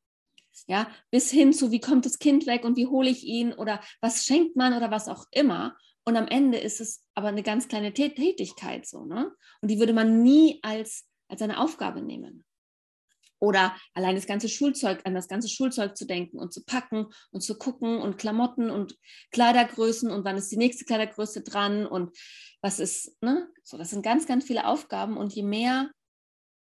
Ja, 0.68 0.88
bis 1.10 1.30
hin 1.30 1.52
zu, 1.52 1.72
wie 1.72 1.80
kommt 1.80 2.06
das 2.06 2.18
Kind 2.18 2.46
weg 2.46 2.64
und 2.64 2.76
wie 2.76 2.86
hole 2.86 3.10
ich 3.10 3.24
ihn 3.24 3.52
oder 3.52 3.80
was 4.00 4.24
schenkt 4.24 4.56
man 4.56 4.74
oder 4.74 4.90
was 4.90 5.08
auch 5.08 5.24
immer. 5.32 5.76
Und 6.04 6.16
am 6.16 6.28
Ende 6.28 6.58
ist 6.58 6.80
es 6.80 7.02
aber 7.14 7.28
eine 7.28 7.42
ganz 7.42 7.66
kleine 7.66 7.92
Tätigkeit 7.92 8.86
so, 8.86 9.04
ne? 9.04 9.32
Und 9.60 9.70
die 9.70 9.78
würde 9.78 9.94
man 9.94 10.22
nie 10.22 10.60
als, 10.62 11.08
als 11.28 11.42
eine 11.42 11.58
Aufgabe 11.58 12.02
nehmen. 12.02 12.44
Oder 13.45 13.76
allein 13.92 14.14
das 14.14 14.26
ganze 14.26 14.49
Schulzeug, 14.49 15.01
an 15.05 15.14
das 15.14 15.28
ganze 15.28 15.49
Schulzeug 15.49 15.97
zu 15.97 16.07
denken 16.07 16.38
und 16.38 16.53
zu 16.53 16.64
packen 16.64 17.07
und 17.30 17.42
zu 17.42 17.57
gucken 17.57 17.99
und 18.01 18.18
Klamotten 18.18 18.70
und 18.70 18.97
Kleidergrößen 19.30 20.11
und 20.11 20.24
wann 20.24 20.36
ist 20.36 20.51
die 20.51 20.57
nächste 20.57 20.84
Kleidergröße 20.84 21.42
dran 21.42 21.86
und 21.86 22.16
was 22.61 22.80
ist, 22.80 23.16
ne? 23.22 23.49
So, 23.62 23.76
das 23.76 23.90
sind 23.90 24.03
ganz, 24.03 24.26
ganz 24.26 24.45
viele 24.45 24.66
Aufgaben 24.66 25.16
und 25.16 25.34
je 25.34 25.42
mehr 25.42 25.90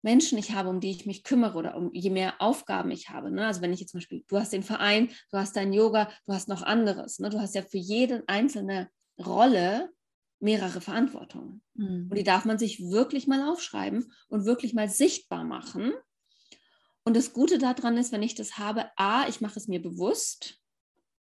Menschen 0.03 0.39
ich 0.39 0.53
habe, 0.53 0.68
um 0.68 0.81
die 0.81 0.91
ich 0.91 1.07
mich 1.07 1.24
kümmere 1.24 1.59
oder 1.59 1.76
um 1.76 1.91
je 1.93 2.11
mehr 2.11 2.41
Aufgaben 2.41 2.91
ich 2.91 3.11
habe. 3.11 3.31
Ne? 3.31 3.47
Also 3.47 3.61
wenn 3.62 3.72
ich 3.72 3.81
jetzt 3.81 3.91
zum 3.91 3.99
Beispiel, 3.99 4.24
du 4.29 4.39
hast 4.39 4.53
den 4.53 4.62
Verein, 4.62 5.11
du 5.31 5.39
hast 5.39 5.57
dein 5.57 5.72
Yoga, 5.72 6.09
du 6.26 6.33
hast 6.33 6.49
noch 6.49 6.62
anderes. 6.62 7.18
Ne? 7.18 7.31
Du 7.31 7.41
hast 7.41 7.55
ja 7.55 7.62
für 7.62 7.79
jede 7.79 8.22
einzelne 8.26 8.91
Rolle 9.18 9.91
mehrere 10.41 10.81
Verantwortungen. 10.81 11.62
Mhm. 11.74 12.09
Und 12.11 12.14
die 12.16 12.24
darf 12.24 12.45
man 12.45 12.59
sich 12.59 12.81
wirklich 12.81 13.26
mal 13.26 13.49
aufschreiben 13.51 14.12
und 14.29 14.45
wirklich 14.45 14.72
mal 14.72 14.89
sichtbar 14.89 15.45
machen 15.45 15.93
und 17.09 17.16
das 17.16 17.32
Gute 17.32 17.56
daran 17.56 17.96
ist, 17.96 18.12
wenn 18.12 18.22
ich 18.22 18.34
das 18.34 18.59
habe, 18.59 18.90
a, 18.96 19.26
ich 19.28 19.40
mache 19.40 19.59
es 19.59 19.66
mir 19.66 19.80
bewusst, 19.80 20.61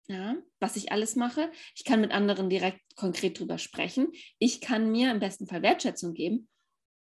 ja, 0.07 0.35
was 0.59 0.75
ich 0.75 0.91
alles 0.91 1.15
mache. 1.15 1.51
Ich 1.75 1.85
kann 1.85 2.01
mit 2.01 2.11
anderen 2.11 2.51
direkt 2.51 2.81
konkret 2.95 3.39
drüber 3.39 3.57
sprechen. 3.57 4.11
Ich 4.37 4.61
kann 4.61 4.91
mir 4.91 5.09
im 5.09 5.19
besten 5.19 5.47
Fall 5.47 5.63
Wertschätzung 5.63 6.13
geben. 6.13 6.47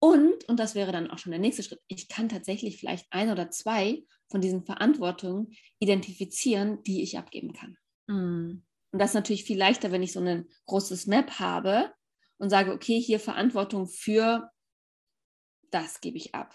Und, 0.00 0.48
und 0.48 0.58
das 0.58 0.74
wäre 0.74 0.90
dann 0.90 1.12
auch 1.12 1.18
schon 1.18 1.30
der 1.30 1.38
nächste 1.38 1.62
Schritt, 1.62 1.80
ich 1.86 2.08
kann 2.08 2.28
tatsächlich 2.28 2.76
vielleicht 2.76 3.06
ein 3.10 3.30
oder 3.30 3.52
zwei 3.52 4.02
von 4.32 4.40
diesen 4.40 4.64
Verantwortungen 4.64 5.52
identifizieren, 5.78 6.82
die 6.82 7.04
ich 7.04 7.18
abgeben 7.18 7.52
kann. 7.52 7.78
Mm. 8.08 8.64
Und 8.90 8.98
das 8.98 9.10
ist 9.10 9.14
natürlich 9.14 9.44
viel 9.44 9.58
leichter, 9.58 9.92
wenn 9.92 10.02
ich 10.02 10.12
so 10.12 10.18
ein 10.18 10.48
großes 10.64 11.06
Map 11.06 11.38
habe 11.38 11.94
und 12.38 12.50
sage, 12.50 12.72
okay, 12.72 13.00
hier 13.00 13.20
Verantwortung 13.20 13.86
für 13.86 14.50
das 15.70 16.00
gebe 16.00 16.16
ich 16.16 16.34
ab. 16.34 16.52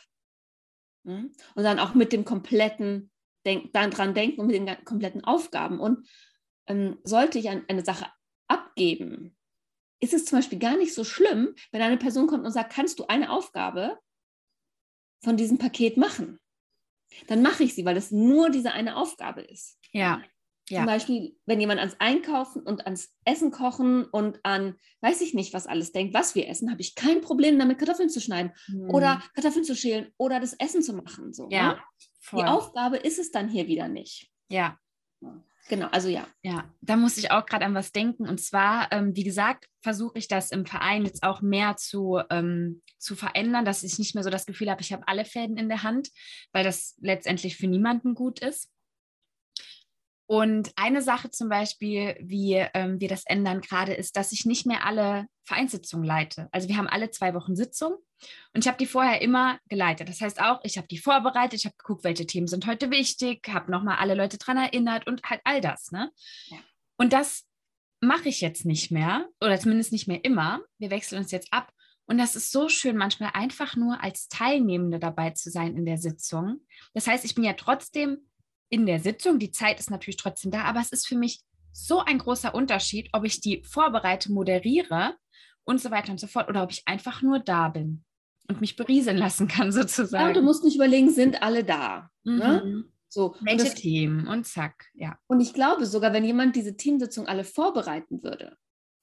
Mhm. 1.04 1.32
Und 1.56 1.64
dann 1.64 1.80
auch 1.80 1.94
mit 1.94 2.14
dem 2.14 2.26
kompletten, 2.26 3.12
denk, 3.46 3.74
dann 3.74 3.92
dran 3.92 4.14
denken 4.14 4.42
und 4.42 4.48
mit 4.48 4.56
den 4.56 4.86
kompletten 4.86 5.24
Aufgaben. 5.24 5.80
Und 5.80 6.08
ähm, 6.68 7.00
sollte 7.04 7.40
ich 7.40 7.50
ein, 7.50 7.64
eine 7.68 7.84
Sache 7.84 8.06
abgeben, 8.48 9.36
ist 10.02 10.14
es 10.14 10.26
zum 10.26 10.40
Beispiel 10.40 10.60
gar 10.60 10.78
nicht 10.78 10.94
so 10.94 11.04
schlimm, 11.04 11.54
wenn 11.72 11.82
eine 11.82 11.98
Person 11.98 12.28
kommt 12.28 12.46
und 12.46 12.52
sagt, 12.52 12.74
kannst 12.74 13.00
du 13.00 13.06
eine 13.06 13.32
Aufgabe 13.32 13.98
von 15.24 15.38
diesem 15.38 15.60
Paket 15.60 15.96
machen? 15.96 16.40
Dann 17.28 17.42
mache 17.42 17.64
ich 17.64 17.76
sie, 17.76 17.86
weil 17.86 17.98
es 17.98 18.12
nur 18.12 18.50
diese 18.50 18.72
eine 18.72 18.96
Aufgabe 18.96 19.42
ist. 19.42 19.78
Ja. 19.92 20.22
Ja. 20.70 20.80
Zum 20.80 20.86
Beispiel, 20.86 21.36
wenn 21.46 21.60
jemand 21.60 21.80
ans 21.80 21.96
Einkaufen 22.00 22.62
und 22.62 22.86
ans 22.86 23.14
Essen 23.26 23.52
kochen 23.52 24.06
und 24.06 24.40
an, 24.44 24.76
weiß 25.02 25.22
ich 25.22 25.34
nicht, 25.34 25.54
was 25.54 25.68
alles 25.68 25.92
denkt, 25.92 26.14
was 26.14 26.36
wir 26.36 26.48
essen, 26.48 26.72
habe 26.72 26.82
ich 26.82 26.96
kein 26.96 27.22
Problem 27.22 27.60
damit, 27.60 27.78
Kartoffeln 27.78 28.10
zu 28.10 28.22
schneiden 28.22 28.54
hm. 28.68 28.90
oder 28.90 29.22
Kartoffeln 29.34 29.66
zu 29.66 29.76
schälen 29.76 30.14
oder 30.18 30.40
das 30.40 30.54
Essen 30.54 30.82
zu 30.82 30.94
machen. 30.94 31.34
So, 31.34 31.50
ja, 31.52 31.74
ne? 31.74 31.82
Die 32.34 32.44
Aufgabe 32.44 32.98
ist 32.98 33.20
es 33.20 33.32
dann 33.32 33.50
hier 33.50 33.68
wieder 33.68 33.88
nicht. 33.88 34.32
Ja. 34.50 34.78
Genau, 35.70 35.88
also 35.88 36.10
ja. 36.10 36.28
Ja, 36.42 36.70
da 36.82 36.96
muss 36.96 37.18
ich 37.18 37.32
auch 37.32 37.46
gerade 37.46 37.66
an 37.66 37.74
was 37.74 37.92
denken. 37.92 38.28
Und 38.28 38.42
zwar, 38.42 38.92
ähm, 38.92 39.16
wie 39.16 39.24
gesagt, 39.24 39.68
versuche 39.82 40.18
ich 40.18 40.28
das 40.28 40.52
im 40.52 40.66
Verein 40.66 41.06
jetzt 41.06 41.24
auch 41.24 41.42
mehr 41.42 41.78
zu, 41.78 42.20
ähm, 42.30 42.82
zu 42.98 43.16
verändern, 43.16 43.66
dass 43.66 43.84
ich 43.84 43.98
nicht 44.00 44.16
mehr 44.16 44.24
so 44.24 44.30
das 44.30 44.46
Gefühl 44.46 44.70
habe, 44.70 44.82
ich 44.82 44.92
habe 44.92 45.08
alle 45.08 45.26
Fäden 45.26 45.58
in 45.58 45.70
der 45.70 45.84
Hand, 45.84 46.10
weil 46.52 46.64
das 46.64 46.98
letztendlich 47.02 47.58
für 47.58 47.68
niemanden 47.68 48.16
gut 48.16 48.40
ist. 48.40 48.70
Und 50.32 50.72
eine 50.78 51.02
Sache 51.02 51.30
zum 51.30 51.50
Beispiel, 51.50 52.16
wie 52.22 52.54
ähm, 52.74 53.02
wir 53.02 53.10
das 53.10 53.26
ändern 53.26 53.60
gerade, 53.60 53.94
ist, 53.94 54.16
dass 54.16 54.32
ich 54.32 54.46
nicht 54.46 54.66
mehr 54.66 54.86
alle 54.86 55.28
Vereinssitzungen 55.44 56.06
leite. 56.06 56.48
Also 56.54 56.70
wir 56.70 56.78
haben 56.78 56.88
alle 56.88 57.12
zwei 57.12 57.34
Wochen 57.34 57.58
Sitzung 57.58 57.98
und 58.54 58.64
ich 58.64 58.68
habe 58.70 58.78
die 58.78 58.86
vorher 58.86 59.22
immer 59.22 59.60
geleitet. 59.68 60.08
Das 60.08 60.22
heißt 60.22 60.42
auch, 60.42 60.62
ich 60.64 60.78
habe 60.78 60.88
die 60.88 61.00
vorbereitet, 61.00 61.60
ich 61.60 61.66
habe 61.66 61.76
geguckt, 61.76 62.06
welche 62.06 62.26
Themen 62.26 62.48
sind 62.48 62.66
heute 62.66 62.92
wichtig, 62.92 63.46
habe 63.50 63.70
nochmal 63.70 63.98
alle 63.98 64.16
Leute 64.16 64.38
daran 64.38 64.56
erinnert 64.56 65.06
und 65.06 65.22
halt 65.24 65.42
all 65.44 65.60
das. 65.60 65.92
Ne? 65.92 66.10
Ja. 66.46 66.60
Und 66.96 67.12
das 67.12 67.46
mache 68.00 68.30
ich 68.30 68.40
jetzt 68.40 68.64
nicht 68.64 68.90
mehr 68.90 69.28
oder 69.42 69.60
zumindest 69.60 69.92
nicht 69.92 70.08
mehr 70.08 70.24
immer. 70.24 70.62
Wir 70.78 70.92
wechseln 70.92 71.22
uns 71.22 71.32
jetzt 71.32 71.52
ab. 71.52 71.74
Und 72.06 72.18
das 72.18 72.38
ist 72.38 72.54
so 72.54 72.70
schön, 72.70 72.96
manchmal 72.96 73.32
einfach 73.34 73.76
nur 73.76 74.02
als 74.02 74.30
Teilnehmende 74.30 74.98
dabei 74.98 75.32
zu 75.32 75.50
sein 75.50 75.76
in 75.76 75.86
der 75.86 75.98
Sitzung. 75.98 76.62
Das 76.94 77.08
heißt, 77.08 77.26
ich 77.26 77.36
bin 77.36 77.44
ja 77.44 77.52
trotzdem 77.52 78.31
in 78.72 78.88
der 78.88 79.00
Sitzung. 79.00 79.38
Die 79.38 79.52
Zeit 79.52 79.80
ist 79.80 79.92
natürlich 79.92 80.18
trotzdem 80.18 80.50
da, 80.50 80.64
aber 80.64 80.80
es 80.80 80.92
ist 80.92 81.08
für 81.08 81.16
mich 81.16 81.42
so 81.72 82.00
ein 82.00 82.18
großer 82.18 82.56
Unterschied, 82.56 83.10
ob 83.14 83.26
ich 83.26 83.40
die 83.40 83.64
vorbereite, 83.64 84.32
moderiere 84.32 85.16
und 85.64 85.80
so 85.80 85.92
weiter 85.92 86.12
und 86.12 86.20
so 86.20 86.28
fort 86.28 86.50
oder 86.50 86.64
ob 86.64 86.72
ich 86.72 86.88
einfach 86.88 87.22
nur 87.22 87.40
da 87.40 87.70
bin 87.70 88.04
und 88.48 88.62
mich 88.62 88.76
berieseln 88.76 89.18
lassen 89.18 89.48
kann 89.48 89.72
sozusagen. 89.72 90.30
Ja, 90.30 90.34
du 90.34 90.42
musst 90.42 90.64
nicht 90.64 90.76
überlegen, 90.76 91.12
sind 91.12 91.44
alle 91.44 91.64
da. 91.64 92.10
Ne? 92.24 92.34
Mhm. 92.64 92.72
Ne? 92.72 92.84
So, 93.14 93.36
Welche 93.42 93.66
das, 93.66 93.76
Themen 93.76 94.26
und 94.28 94.48
zack, 94.48 94.86
ja. 94.94 95.18
Und 95.28 95.42
ich 95.42 95.54
glaube 95.54 95.86
sogar, 95.86 96.14
wenn 96.14 96.24
jemand 96.24 96.56
diese 96.56 96.78
Teamsitzung 96.78 97.28
alle 97.28 97.44
vorbereiten 97.44 98.24
würde 98.24 98.58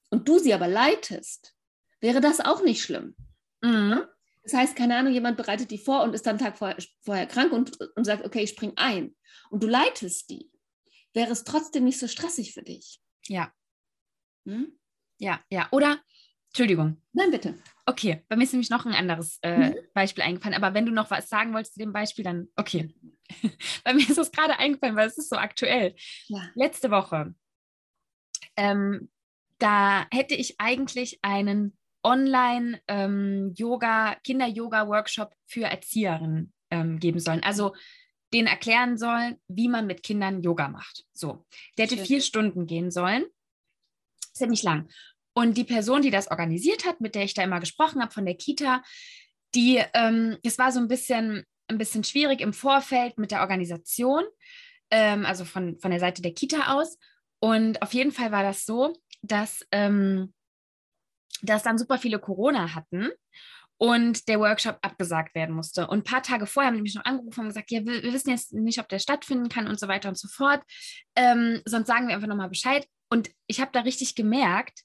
und 0.09 0.27
du 0.27 0.39
sie 0.39 0.53
aber 0.53 0.67
leitest, 0.67 1.53
wäre 2.01 2.19
das 2.19 2.39
auch 2.39 2.63
nicht 2.63 2.81
schlimm. 2.81 3.15
Mhm. 3.61 4.01
Das 4.49 4.59
heißt, 4.59 4.75
keine 4.75 4.97
Ahnung, 4.97 5.13
jemand 5.13 5.37
bereitet 5.37 5.69
die 5.69 5.77
vor 5.77 6.01
und 6.01 6.15
ist 6.15 6.25
dann 6.25 6.37
einen 6.37 6.45
Tag 6.45 6.57
vorher, 6.57 6.77
vorher 7.01 7.27
krank 7.27 7.51
und, 7.51 7.79
und 7.95 8.03
sagt, 8.03 8.25
okay, 8.25 8.41
ich 8.41 8.49
springe 8.49 8.73
ein. 8.77 9.15
Und 9.51 9.61
du 9.61 9.67
leitest 9.67 10.27
die. 10.31 10.49
wäre 11.13 11.31
es 11.31 11.43
trotzdem 11.43 11.83
nicht 11.83 11.99
so 11.99 12.07
stressig 12.07 12.53
für 12.53 12.63
dich. 12.63 12.99
Ja. 13.27 13.53
Hm? 14.47 14.79
Ja, 15.19 15.39
ja. 15.51 15.67
Oder, 15.71 15.99
Entschuldigung. 16.47 16.99
Nein, 17.13 17.29
bitte. 17.29 17.59
Okay, 17.85 18.23
bei 18.27 18.35
mir 18.35 18.43
ist 18.43 18.53
nämlich 18.53 18.71
noch 18.71 18.87
ein 18.87 18.95
anderes 18.95 19.37
äh, 19.43 19.69
mhm. 19.69 19.75
Beispiel 19.93 20.23
eingefallen. 20.23 20.55
Aber 20.55 20.73
wenn 20.73 20.87
du 20.87 20.91
noch 20.91 21.11
was 21.11 21.29
sagen 21.29 21.53
wolltest 21.53 21.73
zu 21.73 21.79
dem 21.79 21.93
Beispiel, 21.93 22.23
dann 22.23 22.47
okay. 22.55 22.91
bei 23.83 23.93
mir 23.93 24.09
ist 24.09 24.17
das 24.17 24.31
gerade 24.31 24.57
eingefallen, 24.57 24.95
weil 24.95 25.07
es 25.07 25.17
ist 25.19 25.29
so 25.29 25.35
aktuell. 25.35 25.95
Ja. 26.27 26.49
Letzte 26.55 26.89
Woche, 26.89 27.35
ähm, 28.55 29.11
da 29.59 30.07
hätte 30.09 30.33
ich 30.33 30.59
eigentlich 30.59 31.19
einen 31.21 31.78
Online-Yoga, 32.03 34.11
ähm, 34.11 34.17
Kinder-Yoga-Workshop 34.23 35.33
für 35.45 35.65
Erzieherinnen 35.65 36.53
ähm, 36.69 36.99
geben 36.99 37.19
sollen. 37.19 37.43
Also 37.43 37.73
denen 38.33 38.47
erklären 38.47 38.97
sollen, 38.97 39.37
wie 39.47 39.67
man 39.67 39.87
mit 39.87 40.03
Kindern 40.03 40.41
Yoga 40.41 40.67
macht. 40.67 41.05
So, 41.13 41.45
der 41.77 41.85
hätte 41.85 41.97
Schön. 41.97 42.05
vier 42.05 42.21
Stunden 42.21 42.67
gehen 42.67 42.91
sollen. 42.91 43.25
Ist 44.31 44.41
ja 44.41 44.47
nicht 44.47 44.63
lang. 44.63 44.89
Und 45.33 45.57
die 45.57 45.63
Person, 45.63 46.01
die 46.01 46.11
das 46.11 46.29
organisiert 46.29 46.85
hat, 46.85 47.01
mit 47.01 47.15
der 47.15 47.23
ich 47.23 47.33
da 47.33 47.43
immer 47.43 47.59
gesprochen 47.59 48.01
habe 48.01 48.11
von 48.11 48.25
der 48.25 48.35
Kita, 48.35 48.83
die, 49.55 49.81
ähm, 49.93 50.37
es 50.43 50.57
war 50.57 50.71
so 50.71 50.79
ein 50.79 50.87
bisschen, 50.87 51.43
ein 51.67 51.77
bisschen 51.77 52.03
schwierig 52.03 52.41
im 52.41 52.53
Vorfeld 52.53 53.17
mit 53.17 53.31
der 53.31 53.41
Organisation, 53.41 54.23
ähm, 54.91 55.25
also 55.25 55.45
von, 55.45 55.79
von 55.79 55.91
der 55.91 55.99
Seite 55.99 56.21
der 56.21 56.33
Kita 56.33 56.79
aus. 56.79 56.97
Und 57.39 57.81
auf 57.81 57.93
jeden 57.93 58.11
Fall 58.11 58.31
war 58.31 58.43
das 58.43 58.65
so, 58.65 58.93
dass, 59.21 59.65
ähm, 59.71 60.33
dass 61.41 61.63
dann 61.63 61.77
super 61.77 61.97
viele 61.97 62.19
Corona 62.19 62.75
hatten 62.75 63.09
und 63.77 64.27
der 64.27 64.39
Workshop 64.39 64.77
abgesagt 64.81 65.35
werden 65.35 65.55
musste. 65.55 65.87
Und 65.87 65.99
ein 65.99 66.03
paar 66.03 66.21
Tage 66.21 66.45
vorher 66.45 66.67
haben 66.67 66.75
die 66.75 66.81
mich 66.81 66.95
noch 66.95 67.05
angerufen 67.05 67.41
und 67.41 67.47
gesagt, 67.47 67.71
ja, 67.71 67.85
wir, 67.85 68.03
wir 68.03 68.13
wissen 68.13 68.29
jetzt 68.29 68.53
nicht, 68.53 68.79
ob 68.79 68.89
der 68.89 68.99
stattfinden 68.99 69.49
kann 69.49 69.67
und 69.67 69.79
so 69.79 69.87
weiter 69.87 70.09
und 70.09 70.17
so 70.17 70.27
fort. 70.27 70.61
Ähm, 71.15 71.61
sonst 71.65 71.87
sagen 71.87 72.07
wir 72.07 72.15
einfach 72.15 72.27
nochmal 72.27 72.49
Bescheid. 72.49 72.85
Und 73.09 73.29
ich 73.47 73.61
habe 73.61 73.71
da 73.73 73.81
richtig 73.81 74.15
gemerkt, 74.15 74.81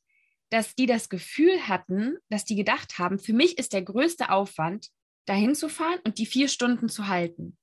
dass 0.51 0.75
die 0.77 0.87
das 0.87 1.09
Gefühl 1.09 1.67
hatten, 1.67 2.17
dass 2.29 2.45
die 2.45 2.55
gedacht 2.55 2.99
haben, 2.99 3.19
für 3.19 3.33
mich 3.33 3.59
ist 3.59 3.73
der 3.73 3.83
größte 3.83 4.31
Aufwand, 4.31 4.89
dahin 5.27 5.55
zu 5.55 5.69
fahren 5.69 5.99
und 6.05 6.19
die 6.19 6.27
vier 6.27 6.49
Stunden 6.49 6.89
zu 6.89 7.09
halten 7.09 7.57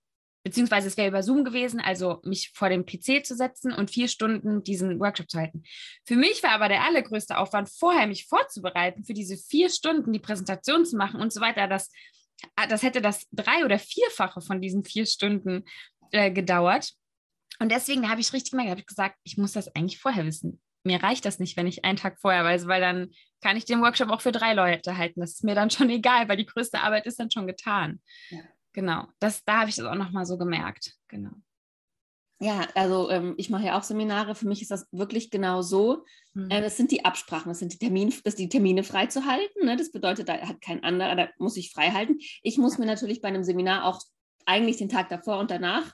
beziehungsweise 0.44 0.88
es 0.88 0.98
wäre 0.98 1.10
über 1.10 1.24
Zoom 1.24 1.44
gewesen, 1.44 1.80
also 1.80 2.20
mich 2.24 2.52
vor 2.54 2.70
dem 2.70 2.86
PC 2.86 3.26
zu 3.26 3.36
setzen 3.36 3.72
und 3.72 3.92
vier 3.92 4.08
Stunden 4.08 4.64
diesen 4.64 5.00
Workshop 5.00 5.30
zu 5.30 5.40
halten. 5.40 5.64
Für 6.06 6.16
mich 6.16 6.42
war 6.44 6.52
aber 6.52 6.68
der 6.68 6.84
allergrößte 6.84 7.38
Aufwand, 7.38 7.70
vorher 7.70 8.08
mich 8.08 8.26
vorzubereiten, 8.26 9.04
für 9.04 9.14
diese 9.14 9.38
vier 9.38 9.70
Stunden 9.70 10.14
die 10.14 10.20
Präsentation 10.20 10.86
zu 10.86 10.98
machen 10.98 11.22
und 11.22 11.32
so 11.32 11.42
weiter. 11.42 11.68
Das, 11.68 11.92
ah, 12.56 12.68
das 12.68 12.84
hätte 12.84 13.02
das 13.02 13.28
drei- 13.32 13.66
oder 13.66 13.80
vierfache 13.80 14.42
von 14.42 14.62
diesen 14.62 14.84
vier 14.84 15.06
Stunden 15.06 15.64
äh, 16.12 16.32
gedauert. 16.32 16.94
Und 17.60 17.72
deswegen 17.72 18.10
habe 18.10 18.22
ich 18.22 18.34
richtig 18.34 18.52
gemerkt, 18.52 18.72
habe 18.72 18.82
ich 18.82 18.88
gesagt, 18.88 19.18
ich 19.24 19.38
muss 19.38 19.52
das 19.52 19.76
eigentlich 19.76 20.00
vorher 20.00 20.26
wissen. 20.26 20.60
Mir 20.84 21.04
reicht 21.04 21.26
das 21.26 21.38
nicht, 21.38 21.58
wenn 21.58 21.68
ich 21.68 21.86
einen 21.86 21.98
Tag 21.98 22.20
vorher 22.20 22.44
weiß, 22.44 22.66
weil 22.66 22.82
dann 22.82 23.12
kann 23.42 23.56
ich 23.56 23.66
den 23.66 23.82
Workshop 23.82 24.10
auch 24.10 24.22
für 24.22 24.32
drei 24.32 24.54
Leute 24.54 24.98
halten. 24.98 25.20
Das 25.20 25.34
ist 25.34 25.44
mir 25.44 25.54
dann 25.54 25.70
schon 25.70 25.90
egal, 25.92 26.28
weil 26.28 26.38
die 26.38 26.48
größte 26.48 26.82
Arbeit 26.82 27.06
ist 27.06 27.20
dann 27.20 27.30
schon 27.30 27.46
getan. 27.46 28.02
Ja. 28.30 28.40
Genau, 28.74 29.08
das, 29.20 29.44
da 29.44 29.62
habe 29.62 29.70
ich 29.70 29.76
das 29.76 29.86
auch 29.86 29.96
nochmal 29.96 30.26
so 30.26 30.38
gemerkt. 30.38 30.96
Genau. 31.08 31.32
Ja, 32.40 32.68
also 32.74 33.12
ähm, 33.12 33.36
ich 33.38 33.52
mache 33.52 33.66
ja 33.66 33.78
auch 33.78 33.84
Seminare. 33.84 34.34
Für 34.34 34.48
mich 34.48 34.64
ist 34.64 34.72
das 34.72 34.88
wirklich 34.92 35.30
genau 35.30 35.62
so. 35.62 36.06
Mhm. 36.34 36.50
Äh, 36.50 36.62
das 36.62 36.76
sind 36.76 36.92
die 36.92 37.06
Absprachen, 37.06 37.50
das 37.50 37.60
sind 37.60 37.74
die 37.74 37.78
Termine, 37.78 38.12
das 38.24 38.36
die 38.36 38.50
Termine 38.50 38.84
freizuhalten. 38.84 39.66
Ne? 39.66 39.78
Das 39.78 39.92
bedeutet, 39.92 40.28
da 40.28 40.40
hat 40.42 40.60
kein 40.60 40.84
anderer, 40.84 41.16
da 41.16 41.30
muss 41.38 41.56
ich 41.56 41.72
frei 41.72 41.92
halten. 41.92 42.18
Ich 42.42 42.58
muss 42.58 42.80
mir 42.80 42.88
natürlich 42.88 43.22
bei 43.22 43.28
einem 43.28 43.44
Seminar 43.44 43.86
auch 43.86 44.02
eigentlich 44.48 44.78
den 44.78 44.90
Tag 44.90 45.10
davor 45.10 45.38
und 45.38 45.52
danach 45.52 45.94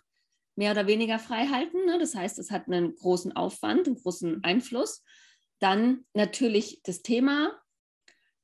mehr 0.56 0.72
oder 0.72 0.88
weniger 0.88 1.20
frei 1.20 1.48
halten. 1.48 1.86
Ne? 1.86 2.00
Das 2.00 2.16
heißt, 2.16 2.40
es 2.40 2.50
hat 2.50 2.68
einen 2.68 2.96
großen 2.96 3.36
Aufwand, 3.36 3.88
einen 3.88 3.98
großen 3.98 4.42
Einfluss. 4.46 5.04
Dann 5.60 6.06
natürlich 6.14 6.82
das 6.84 7.02
Thema, 7.02 7.52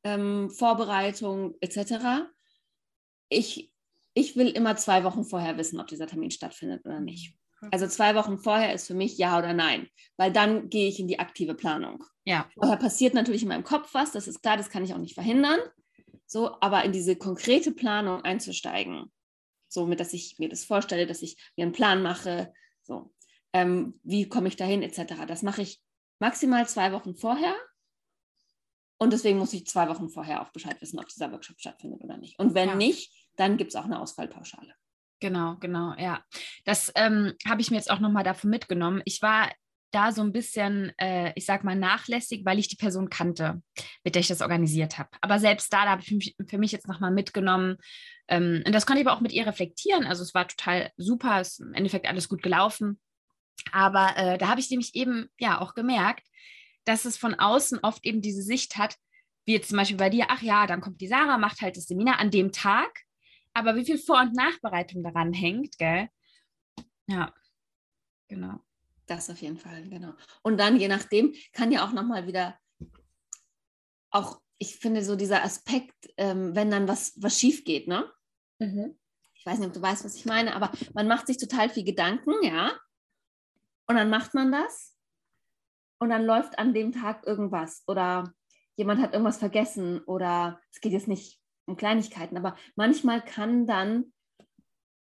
ähm, 0.04 0.50
Vorbereitung 0.50 1.56
etc. 1.62 2.28
Ich 3.30 3.72
ich 4.14 4.36
will 4.36 4.49
immer 4.49 4.76
zwei 4.76 5.03
Wochen 5.03 5.24
vorher 5.24 5.57
wissen, 5.57 5.80
ob 5.80 5.88
dieser 5.88 6.07
Termin 6.07 6.32
stattfindet 6.32 6.86
oder 6.86 6.99
nicht. 6.99 7.36
Also 7.72 7.88
zwei 7.88 8.16
Wochen 8.16 8.38
vorher 8.38 8.74
ist 8.74 8.88
für 8.88 8.93
mich 8.93 9.18
ja 9.18 9.38
oder 9.38 9.53
nein, 9.53 9.88
weil 10.18 10.32
dann 10.32 10.70
gehe 10.70 10.88
ich 10.88 10.99
in 10.99 11.07
die 11.07 11.20
aktive 11.20 11.55
Planung. 11.55 12.03
Ja. 12.26 12.49
Vorher 12.55 12.78
passiert 12.78 13.14
natürlich 13.14 13.43
in 13.43 13.47
meinem 13.47 13.64
Kopf 13.64 13.93
was, 13.93 14.11
das 14.11 14.28
ist 14.28 14.41
klar, 14.41 14.57
das 14.57 14.70
kann 14.70 14.84
ich 14.84 14.93
auch 14.93 14.99
nicht 14.99 15.14
verhindern. 15.14 15.59
So, 16.26 16.57
aber 16.61 16.84
in 16.84 16.91
diese 16.91 17.16
konkrete 17.16 17.72
Planung 17.72 18.22
einzusteigen, 18.24 19.11
so 19.68 19.86
mit, 19.86 19.99
dass 19.99 20.14
ich 20.14 20.39
mir 20.39 20.49
das 20.49 20.64
vorstelle, 20.66 21.05
dass 21.05 21.22
ich 21.22 21.38
mir 21.55 21.64
einen 21.64 21.74
Plan 21.74 22.01
mache, 22.01 22.53
so, 22.82 23.14
ähm, 23.53 23.99
wie 24.03 24.28
komme 24.28 24.47
ich 24.47 24.55
dahin, 24.55 24.82
etc. 24.82 25.26
Das 25.28 25.43
mache 25.43 25.61
ich 25.61 25.82
maximal 26.20 26.68
zwei 26.68 26.91
Wochen 26.91 27.16
vorher. 27.16 27.55
Und 28.97 29.11
deswegen 29.11 29.38
muss 29.38 29.53
ich 29.53 29.68
zwei 29.68 29.89
Wochen 29.89 30.09
vorher 30.09 30.41
auch 30.41 30.49
Bescheid 30.49 30.80
wissen, 30.82 30.99
ob 30.99 31.07
dieser 31.07 31.32
Workshop 31.32 31.59
stattfindet 31.59 32.03
oder 32.03 32.18
nicht. 32.18 32.39
Und 32.39 32.55
wenn 32.55 32.70
ja. 32.70 32.76
nicht, 32.76 33.22
dann 33.36 33.58
gibt 33.58 33.70
es 33.70 33.76
auch 33.76 33.86
eine 33.86 34.00
Ausfallpauschale. 34.00 34.74
Genau, 35.20 35.56
genau, 35.60 35.96
ja. 35.98 36.22
Das 36.66 36.92
ähm, 36.96 37.34
habe 37.48 37.62
ich 37.62 37.72
mir 37.72 37.78
jetzt 37.78 37.90
auch 37.90 38.00
nochmal 38.00 38.24
davon 38.26 38.50
mitgenommen. 38.50 39.02
Ich 39.06 39.22
war 39.22 39.50
da 39.94 40.12
so 40.12 40.22
ein 40.22 40.34
bisschen, 40.34 40.92
äh, 40.98 41.32
ich 41.36 41.46
sag 41.46 41.64
mal, 41.64 41.76
nachlässig, 41.76 42.44
weil 42.46 42.60
ich 42.60 42.68
die 42.68 42.76
Person 42.76 43.10
kannte, 43.10 43.62
mit 44.04 44.16
der 44.16 44.20
ich 44.20 44.28
das 44.28 44.42
organisiert 44.42 44.98
habe. 44.98 45.10
Aber 45.22 45.40
selbst 45.40 45.72
da, 45.72 45.86
da 45.86 45.92
habe 45.92 46.02
ich 46.02 46.12
mich, 46.12 46.36
für 46.48 46.58
mich 46.58 46.72
jetzt 46.72 46.88
nochmal 46.88 47.12
mitgenommen. 47.12 47.78
Ähm, 48.28 48.64
und 48.66 48.74
das 48.74 48.86
konnte 48.86 49.02
ich 49.02 49.08
aber 49.08 49.16
auch 49.16 49.22
mit 49.22 49.32
ihr 49.32 49.46
reflektieren. 49.46 50.06
Also 50.06 50.24
es 50.24 50.34
war 50.34 50.48
total 50.48 50.92
super, 50.98 51.40
es 51.40 51.52
ist 51.52 51.60
im 51.62 51.74
Endeffekt 51.74 52.08
alles 52.08 52.28
gut 52.28 52.42
gelaufen. 52.42 53.00
Aber 53.72 54.18
äh, 54.18 54.38
da 54.38 54.48
habe 54.48 54.60
ich 54.60 54.70
nämlich 54.70 54.96
eben 54.96 55.30
ja 55.40 55.62
auch 55.62 55.74
gemerkt, 55.74 56.28
dass 56.86 57.06
es 57.06 57.16
von 57.16 57.36
außen 57.36 57.80
oft 57.82 58.04
eben 58.06 58.22
diese 58.22 58.42
Sicht 58.42 58.78
hat, 58.78 58.98
wie 59.46 59.54
jetzt 59.54 59.70
zum 59.70 59.78
Beispiel 59.78 59.98
bei 59.98 60.10
dir, 60.10 60.26
ach 60.30 60.42
ja, 60.42 60.68
dann 60.68 60.82
kommt 60.82 61.02
die 61.02 61.08
Sarah, 61.08 61.38
macht 61.38 61.62
halt 61.62 61.78
das 61.78 61.86
Seminar 61.86 62.20
an 62.20 62.32
dem 62.32 62.52
Tag 62.52 63.03
aber 63.54 63.76
wie 63.76 63.86
viel 63.86 63.97
Vor- 63.97 64.22
und 64.22 64.36
Nachbereitung 64.36 65.04
daran 65.04 65.34
hängt, 65.34 65.78
gell? 65.78 66.10
Ja, 67.08 67.34
genau. 68.28 68.60
Das 69.06 69.30
auf 69.30 69.41
jeden 69.41 69.58
Fall, 69.58 69.88
genau. 69.89 70.14
Und 70.41 70.58
dann, 70.58 70.80
je 70.80 70.88
nachdem, 70.88 71.34
kann 71.51 71.72
ja 71.72 71.86
auch 71.86 71.91
nochmal 71.91 72.26
wieder 72.26 72.58
auch, 74.12 74.41
ich 74.58 74.78
finde, 74.78 75.04
so 75.04 75.16
dieser 75.16 75.43
Aspekt, 75.43 76.14
ähm, 76.18 76.56
wenn 76.56 76.72
dann 76.72 76.88
was, 76.88 77.14
was 77.22 77.38
schief 77.38 77.66
geht, 77.66 77.88
ne? 77.88 78.10
Mhm. 78.60 78.97
Ich 79.34 79.45
weiß 79.45 79.60
nicht, 79.60 79.68
ob 79.68 79.74
du 79.74 79.82
weißt, 79.82 80.06
was 80.06 80.16
ich 80.16 80.26
meine, 80.26 80.56
aber 80.56 80.72
man 80.93 81.08
macht 81.08 81.28
sich 81.28 81.38
total 81.38 81.70
viel 81.70 81.84
Gedanken, 81.84 82.32
ja? 82.43 82.72
Und 83.88 83.95
dann 83.95 84.10
macht 84.10 84.34
man 84.34 84.51
das 84.51 84.95
und 85.99 86.10
dann 86.10 86.24
läuft 86.26 86.58
an 86.60 86.74
dem 86.74 86.93
Tag 86.93 87.28
irgendwas 87.28 87.84
oder 87.88 88.34
jemand 88.76 89.01
hat 89.01 89.12
irgendwas 89.12 89.38
vergessen 89.38 89.99
oder 90.06 90.62
es 90.72 90.80
geht 90.80 90.93
jetzt 90.93 91.08
nicht 91.08 91.43
um 91.66 91.76
Kleinigkeiten, 91.76 92.38
aber 92.38 92.55
manchmal 92.76 93.24
kann 93.24 93.66
dann 93.66 94.14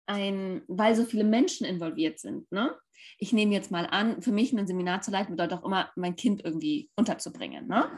ein, 0.06 0.62
weil 0.68 0.94
so 0.94 1.04
viele 1.04 1.24
Menschen 1.24 1.66
involviert 1.66 2.20
sind, 2.20 2.50
ne? 2.52 2.76
Ich 3.18 3.32
nehme 3.32 3.52
jetzt 3.52 3.70
mal 3.70 3.86
an, 3.86 4.22
für 4.22 4.32
mich 4.32 4.52
ein 4.52 4.66
Seminar 4.66 5.02
zu 5.02 5.10
leiten 5.10 5.36
bedeutet 5.36 5.58
auch 5.58 5.66
immer, 5.66 5.90
mein 5.96 6.16
Kind 6.16 6.44
irgendwie 6.44 6.90
unterzubringen, 6.96 7.66
ne? 7.66 7.90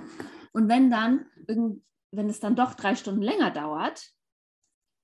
Und 0.52 0.68
wenn 0.68 0.90
dann, 0.90 1.26
wenn 1.46 2.28
es 2.28 2.40
dann 2.40 2.56
doch 2.56 2.74
drei 2.74 2.94
Stunden 2.94 3.22
länger 3.22 3.50
dauert 3.50 4.10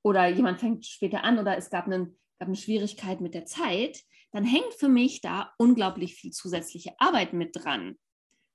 oder 0.03 0.26
jemand 0.28 0.61
fängt 0.61 0.86
später 0.86 1.24
an 1.24 1.38
oder 1.38 1.57
es 1.57 1.70
gab, 1.70 1.86
einen, 1.86 2.18
gab 2.38 2.49
eine 2.49 2.57
Schwierigkeit 2.57 3.20
mit 3.20 3.34
der 3.34 3.45
Zeit, 3.45 4.03
dann 4.32 4.45
hängt 4.45 4.74
für 4.74 4.88
mich 4.88 5.20
da 5.20 5.53
unglaublich 5.59 6.14
viel 6.14 6.32
zusätzliche 6.32 6.95
Arbeit 6.99 7.34
mit 7.34 7.55
dran. 7.55 7.97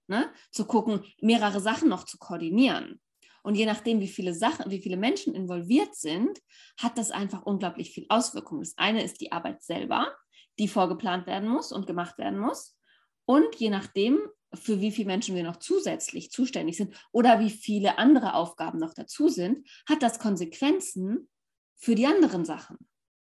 Ne? 0.07 0.29
Zu 0.51 0.65
gucken, 0.65 1.05
mehrere 1.21 1.61
Sachen 1.61 1.87
noch 1.87 2.03
zu 2.03 2.17
koordinieren. 2.17 2.99
Und 3.43 3.55
je 3.55 3.65
nachdem, 3.65 3.99
wie 3.99 4.07
viele 4.07 4.33
Sachen, 4.33 4.71
wie 4.71 4.81
viele 4.81 4.97
Menschen 4.97 5.33
involviert 5.33 5.95
sind, 5.95 6.39
hat 6.77 6.97
das 6.97 7.11
einfach 7.11 7.43
unglaublich 7.43 7.91
viel 7.91 8.05
Auswirkungen. 8.09 8.61
Das 8.61 8.77
eine 8.77 9.03
ist 9.03 9.21
die 9.21 9.31
Arbeit 9.31 9.63
selber, 9.63 10.13
die 10.57 10.67
vorgeplant 10.67 11.27
werden 11.27 11.49
muss 11.49 11.71
und 11.71 11.87
gemacht 11.87 12.17
werden 12.17 12.39
muss. 12.39 12.77
Und 13.25 13.55
je 13.55 13.69
nachdem, 13.69 14.19
für 14.53 14.81
wie 14.81 14.91
viele 14.91 15.07
Menschen 15.07 15.35
wir 15.35 15.43
noch 15.43 15.57
zusätzlich 15.57 16.31
zuständig 16.31 16.77
sind 16.77 16.95
oder 17.11 17.39
wie 17.39 17.51
viele 17.51 17.97
andere 17.97 18.33
Aufgaben 18.33 18.79
noch 18.79 18.93
dazu 18.93 19.29
sind, 19.29 19.67
hat 19.87 20.01
das 20.01 20.19
Konsequenzen 20.19 21.29
für 21.75 21.95
die 21.95 22.07
anderen 22.07 22.45
Sachen. 22.45 22.77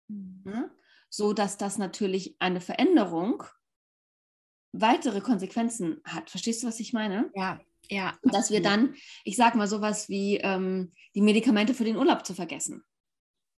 Mhm. 0.09 0.71
So 1.09 1.33
dass 1.33 1.57
das 1.57 1.79
natürlich 1.79 2.37
eine 2.39 2.61
Veränderung 2.61 3.43
weitere 4.73 5.21
Konsequenzen 5.21 6.01
hat. 6.05 6.31
Verstehst 6.31 6.63
du, 6.63 6.67
was 6.67 6.81
ich 6.81 6.93
meine? 6.93 7.31
Ja, 7.35 7.59
ja. 7.91 8.17
Dass 8.23 8.51
wir 8.51 8.63
dann, 8.63 8.95
ich 9.25 9.37
sage 9.37 9.59
mal 9.59 9.69
sowas 9.69 10.09
wie 10.09 10.37
ähm, 10.39 10.93
die 11.15 11.21
Medikamente 11.23 11.75
für 11.75 11.85
den 11.85 11.97
Urlaub 11.97 12.27
zu 12.27 12.35
vergessen. 12.35 12.85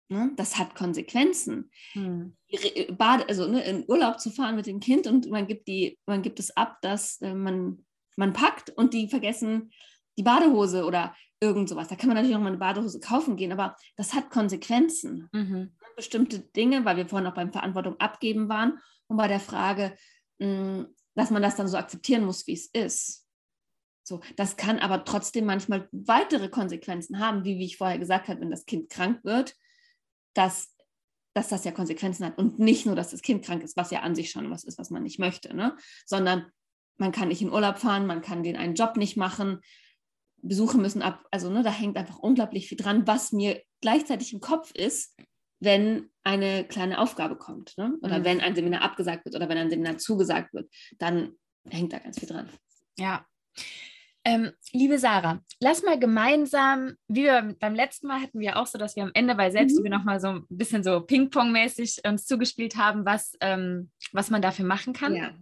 Ne? 0.09 0.31
Das 0.37 0.57
hat 0.57 0.75
Konsequenzen. 0.75 1.69
Hm. 1.93 2.35
Äh, 2.49 2.91
Bade, 2.93 3.27
also 3.27 3.47
ne, 3.47 3.63
in 3.63 3.85
Urlaub 3.87 4.19
zu 4.19 4.31
fahren 4.31 4.55
mit 4.55 4.65
dem 4.65 4.79
Kind 4.79 5.07
und 5.07 5.29
man 5.29 5.47
gibt, 5.47 5.67
die, 5.67 5.99
man 6.05 6.21
gibt 6.21 6.39
es 6.39 6.55
ab, 6.55 6.77
dass 6.81 7.21
äh, 7.21 7.33
man, 7.33 7.85
man 8.15 8.33
packt 8.33 8.69
und 8.69 8.93
die 8.93 9.09
vergessen 9.09 9.71
die 10.17 10.23
Badehose 10.23 10.85
oder 10.85 11.15
irgend 11.39 11.69
sowas. 11.69 11.87
Da 11.87 11.95
kann 11.95 12.07
man 12.07 12.15
natürlich 12.15 12.35
auch 12.35 12.41
mal 12.41 12.47
eine 12.47 12.57
Badehose 12.57 12.99
kaufen 12.99 13.35
gehen, 13.35 13.51
aber 13.51 13.75
das 13.95 14.13
hat 14.13 14.29
Konsequenzen. 14.29 15.29
Mhm. 15.31 15.75
Bestimmte 15.95 16.39
Dinge, 16.39 16.85
weil 16.85 16.97
wir 16.97 17.07
vorhin 17.07 17.27
auch 17.27 17.35
beim 17.35 17.51
Verantwortung 17.51 17.99
abgeben 17.99 18.49
waren 18.49 18.79
und 19.07 19.17
bei 19.17 19.27
der 19.27 19.39
Frage, 19.39 19.95
mm, 20.39 20.83
dass 21.15 21.31
man 21.31 21.41
das 21.41 21.55
dann 21.55 21.67
so 21.67 21.77
akzeptieren 21.77 22.25
muss, 22.25 22.45
wie 22.47 22.53
es 22.53 22.67
ist. 22.67 23.26
So, 24.07 24.21
das 24.37 24.55
kann 24.55 24.79
aber 24.79 25.03
trotzdem 25.03 25.45
manchmal 25.45 25.89
weitere 25.91 26.47
Konsequenzen 26.47 27.19
haben, 27.19 27.43
wie, 27.43 27.57
wie 27.59 27.65
ich 27.65 27.77
vorher 27.77 27.99
gesagt 27.99 28.29
habe, 28.29 28.39
wenn 28.39 28.49
das 28.49 28.65
Kind 28.65 28.89
krank 28.89 29.19
wird, 29.25 29.53
dass, 30.33 30.73
dass 31.33 31.49
das 31.49 31.65
ja 31.65 31.71
Konsequenzen 31.71 32.25
hat. 32.25 32.37
Und 32.37 32.57
nicht 32.57 32.85
nur, 32.85 32.95
dass 32.95 33.11
das 33.11 33.21
Kind 33.21 33.43
krank 33.43 33.63
ist, 33.63 33.75
was 33.75 33.91
ja 33.91 34.01
an 34.01 34.15
sich 34.15 34.31
schon 34.31 34.49
was 34.49 34.63
ist, 34.63 34.77
was 34.77 34.91
man 34.91 35.03
nicht 35.03 35.19
möchte, 35.19 35.53
ne? 35.53 35.75
sondern 36.05 36.49
man 36.97 37.11
kann 37.11 37.27
nicht 37.27 37.41
in 37.41 37.51
Urlaub 37.51 37.79
fahren, 37.79 38.07
man 38.07 38.21
kann 38.21 38.43
den 38.43 38.55
einen 38.55 38.75
Job 38.75 38.95
nicht 38.95 39.17
machen, 39.17 39.59
Besuche 40.41 40.77
müssen 40.77 41.01
ab, 41.01 41.25
also 41.31 41.49
ne, 41.49 41.63
da 41.63 41.71
hängt 41.71 41.97
einfach 41.97 42.19
unglaublich 42.19 42.69
viel 42.69 42.77
dran, 42.77 43.05
was 43.07 43.33
mir 43.33 43.61
gleichzeitig 43.81 44.31
im 44.33 44.39
Kopf 44.39 44.71
ist, 44.71 45.17
wenn 45.59 46.09
eine 46.23 46.65
kleine 46.65 46.99
Aufgabe 46.99 47.35
kommt 47.35 47.77
ne? 47.77 47.97
oder 48.01 48.19
mhm. 48.19 48.23
wenn 48.23 48.41
ein 48.41 48.55
Seminar 48.55 48.83
abgesagt 48.83 49.25
wird 49.25 49.35
oder 49.35 49.49
wenn 49.49 49.57
ein 49.57 49.69
Seminar 49.69 49.97
zugesagt 49.97 50.53
wird, 50.53 50.71
dann 50.97 51.33
hängt 51.69 51.91
da 51.91 51.99
ganz 51.99 52.19
viel 52.19 52.29
dran. 52.29 52.49
Ja. 52.97 53.25
Ähm, 54.27 54.51
liebe 54.73 54.99
Sarah, 54.99 55.41
lass 55.61 55.83
mal 55.83 55.97
gemeinsam, 55.97 56.97
wie 57.07 57.23
wir 57.23 57.55
beim 57.61 57.75
letzten 57.75 58.07
Mal 58.07 58.21
hatten 58.21 58.41
wir 58.41 58.57
auch 58.57 58.67
so, 58.67 58.77
dass 58.77 58.97
wir 58.97 59.03
am 59.03 59.11
Ende 59.13 59.35
bei 59.35 59.49
Selbstliebe 59.49 59.87
mhm. 59.87 59.95
nochmal 59.95 60.19
so 60.19 60.27
ein 60.27 60.45
bisschen 60.49 60.83
so 60.83 60.99
Ping-Pong-mäßig 60.99 62.01
uns 62.05 62.25
zugespielt 62.25 62.75
haben, 62.75 63.05
was, 63.05 63.37
ähm, 63.39 63.89
was 64.11 64.29
man 64.29 64.41
dafür 64.41 64.65
machen 64.65 64.91
kann. 64.91 65.15
Ja. 65.15 65.33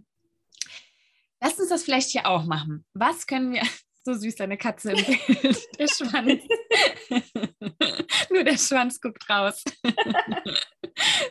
Lass 1.40 1.58
uns 1.58 1.70
das 1.70 1.82
vielleicht 1.82 2.10
hier 2.10 2.26
auch 2.26 2.44
machen. 2.44 2.84
Was 2.94 3.26
können 3.26 3.54
wir, 3.54 3.62
so 4.04 4.14
süß, 4.14 4.36
deine 4.36 4.56
Katze 4.56 4.92
im 4.92 5.04
Bild. 5.04 5.68
Der 5.80 5.88
Schwanz. 5.88 6.44
Nur 8.30 8.44
der 8.44 8.56
Schwanz 8.56 9.00
guckt 9.00 9.28
raus. 9.28 9.64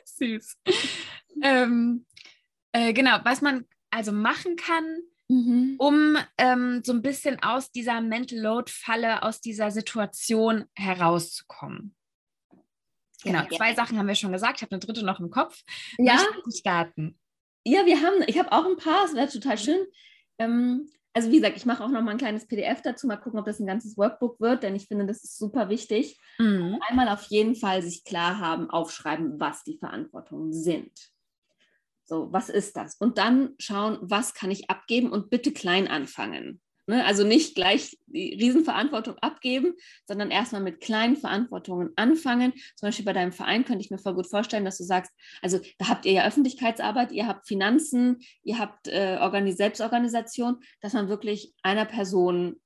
süß. 0.03 0.58
Ähm, 1.41 2.06
äh, 2.74 2.91
genau, 2.91 3.20
was 3.24 3.41
man 3.41 3.64
also 3.91 4.12
machen 4.12 4.58
kann, 4.58 4.99
mhm. 5.30 5.76
um 5.78 6.17
ähm, 6.38 6.82
so 6.84 6.93
ein 6.93 7.01
bisschen 7.01 7.41
aus 7.41 7.71
dieser 7.71 8.01
Mental 8.01 8.39
Load-Falle, 8.39 9.23
aus 9.23 9.41
dieser 9.41 9.71
Situation 9.71 10.65
herauszukommen. 10.76 11.95
Genau, 13.23 13.39
ja, 13.39 13.49
zwei 13.49 13.69
ja. 13.69 13.76
Sachen 13.76 13.97
haben 13.97 14.07
wir 14.07 14.15
schon 14.15 14.32
gesagt. 14.32 14.57
Ich 14.57 14.61
habe 14.61 14.71
eine 14.73 14.80
dritte 14.80 15.03
noch 15.03 15.19
im 15.19 15.32
Kopf. 15.32 15.63
Ja. 15.97 16.19
starten? 16.55 17.19
Ja, 17.65 17.86
wir 17.86 18.01
haben, 18.01 18.23
ich 18.28 18.38
habe 18.38 18.51
auch 18.51 18.65
ein 18.65 18.78
paar, 18.78 19.05
es 19.05 19.15
wäre 19.15 19.28
total 19.28 19.57
schön. 19.57 19.84
Ähm, 20.38 20.88
also 21.15 21.32
wie 21.32 21.38
gesagt, 21.38 21.55
ich 21.55 21.65
mache 21.65 21.84
auch 21.84 21.89
noch 21.89 22.01
mal 22.01 22.11
ein 22.11 22.17
kleines 22.17 22.45
PDF 22.45 22.82
dazu, 22.82 23.07
mal 23.07 23.15
gucken, 23.15 23.39
ob 23.39 23.45
das 23.45 23.59
ein 23.59 23.65
ganzes 23.65 23.97
Workbook 23.97 24.39
wird, 24.41 24.63
denn 24.63 24.76
ich 24.76 24.88
finde, 24.88 25.05
das 25.05 25.23
ist 25.23 25.38
super 25.38 25.69
wichtig. 25.69 26.19
Mhm. 26.38 26.78
Einmal 26.89 27.07
auf 27.07 27.23
jeden 27.28 27.55
Fall 27.55 27.82
sich 27.82 28.03
klar 28.03 28.39
haben, 28.39 28.69
aufschreiben, 28.69 29.39
was 29.39 29.63
die 29.63 29.78
Verantwortungen 29.78 30.51
sind. 30.51 30.91
So, 32.06 32.32
was 32.32 32.49
ist 32.49 32.78
das? 32.78 32.95
Und 32.95 33.18
dann 33.18 33.56
schauen, 33.60 33.97
was 34.01 34.34
kann 34.34 34.51
ich 34.51 34.70
abgeben 34.70 35.12
und 35.12 35.30
bitte 35.30 35.51
klein 35.51 35.88
anfangen. 35.88 36.62
Ne? 36.88 37.03
Also 37.03 37.24
nicht 37.24 37.56
gleich 37.56 37.97
die 38.06 38.36
Riesenverantwortung 38.36 39.18
abgeben, 39.18 39.74
sondern 40.08 40.30
erstmal 40.30 40.62
mit 40.62 40.82
kleinen 40.82 41.16
Verantwortungen 41.16 41.91
anfangen. 41.95 42.53
Zum 42.76 42.88
Beispiel 42.88 43.06
bei 43.06 43.14
deinem 43.14 43.32
Verein 43.32 43.66
könnte 43.66 43.84
ich 43.84 43.89
mir 43.89 43.97
voll 43.97 44.14
gut 44.14 44.28
vorstellen, 44.28 44.66
dass 44.66 44.78
du 44.78 44.84
sagst, 44.84 45.12
also 45.41 45.60
da 45.80 45.88
habt 45.88 46.06
ihr 46.06 46.12
ja 46.12 46.28
Öffentlichkeitsarbeit, 46.28 47.12
ihr 47.12 47.28
habt 47.28 47.47
Finanzen, 47.47 48.20
ihr 48.43 48.60
habt 48.60 48.88
äh, 48.88 49.51
Selbstorganisation, 49.51 50.60
dass 50.82 50.93
man 50.93 51.10
wirklich 51.10 51.53
einer 51.64 51.86
Person 51.86 52.62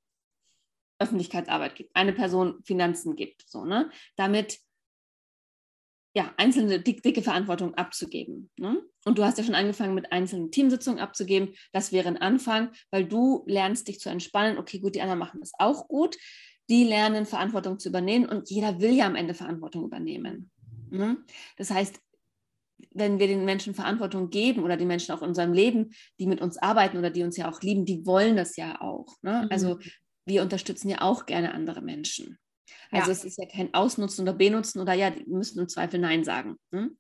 Öffentlichkeitsarbeit 1.02 1.76
gibt, 1.76 1.96
eine 1.96 2.12
Person 2.12 2.62
Finanzen 2.66 3.16
gibt. 3.16 3.50
So, 3.50 3.64
ne? 3.64 3.90
Damit 4.18 4.60
ja, 6.16 6.34
einzelne 6.38 6.80
dick, 6.80 7.03
dicke 7.03 7.22
Verantwortung 7.22 7.76
abzugeben. 7.76 8.49
Ne? 8.57 8.82
Und 9.05 9.18
du 9.18 9.24
hast 9.24 9.38
ja 9.38 9.43
schon 9.43 9.55
angefangen 9.55 9.93
mit 9.93 10.12
einzelnen 10.12 10.51
Teamsitzungen 10.51 10.99
abzugeben. 10.99 11.53
Das 11.72 11.91
wäre 11.91 12.07
ein 12.07 12.18
Anfang, 12.18 12.72
weil 12.91 13.05
du 13.05 13.43
lernst 13.47 13.88
dich 13.88 13.99
zu 13.99 14.10
entspannen. 14.10 14.57
Okay, 14.57 14.80
gut, 14.80 14.95
die 14.95 15.01
anderen 15.01 15.20
machen 15.20 15.39
das 15.39 15.51
auch 15.60 15.88
gut. 15.88 16.18
Die 16.70 16.84
lernen 16.84 17.26
Verantwortung 17.26 17.80
zu 17.80 17.89
übernehmen 17.89 18.28
und 18.28 18.49
jeder 18.49 18.80
will 18.80 18.93
ja 18.93 19.05
am 19.05 19.16
Ende 19.16 19.34
Verantwortung 19.34 19.86
übernehmen. 19.86 20.51
Ne? 20.89 21.18
Das 21.57 21.72
heißt, 21.72 21.99
wenn 22.91 23.20
wir 23.20 23.28
den 23.28 23.45
Menschen 23.45 23.74
Verantwortung 23.74 24.30
geben 24.30 24.64
oder 24.64 24.78
die 24.78 24.86
Menschen 24.86 25.14
auch 25.14 25.22
in 25.22 25.30
unserem 25.30 25.53
Leben, 25.53 25.91
die 26.20 26.28
mit 26.28 26.41
uns 26.41 26.57
arbeiten 26.57 26.97
oder 26.97 27.10
die 27.10 27.24
uns 27.24 27.38
ja 27.38 27.51
auch 27.51 27.62
lieben, 27.62 27.86
die 27.86 28.05
wollen 28.05 28.36
das 28.36 28.55
ja 28.55 28.82
auch. 28.82 29.18
Ne? 29.22 29.43
Mhm. 29.43 29.47
Also 29.51 29.80
wir 30.26 30.41
unterstützen 30.41 30.89
ja 30.89 31.01
auch 31.01 31.26
gerne 31.26 31.53
andere 31.53 31.82
Menschen. 31.82 32.38
Also 32.91 33.07
ja. 33.07 33.13
es 33.13 33.24
ist 33.24 33.38
ja 33.38 33.45
kein 33.45 33.74
Ausnutzen 33.74 34.24
oder 34.24 34.34
Benutzen 34.34 34.80
oder 34.80 34.93
ja, 34.93 35.09
die 35.09 35.26
müssen 35.26 35.59
im 35.59 35.70
Zweifel 35.70 35.99
Nein 35.99 36.24
sagen. 36.24 36.57
Ne? 36.72 36.91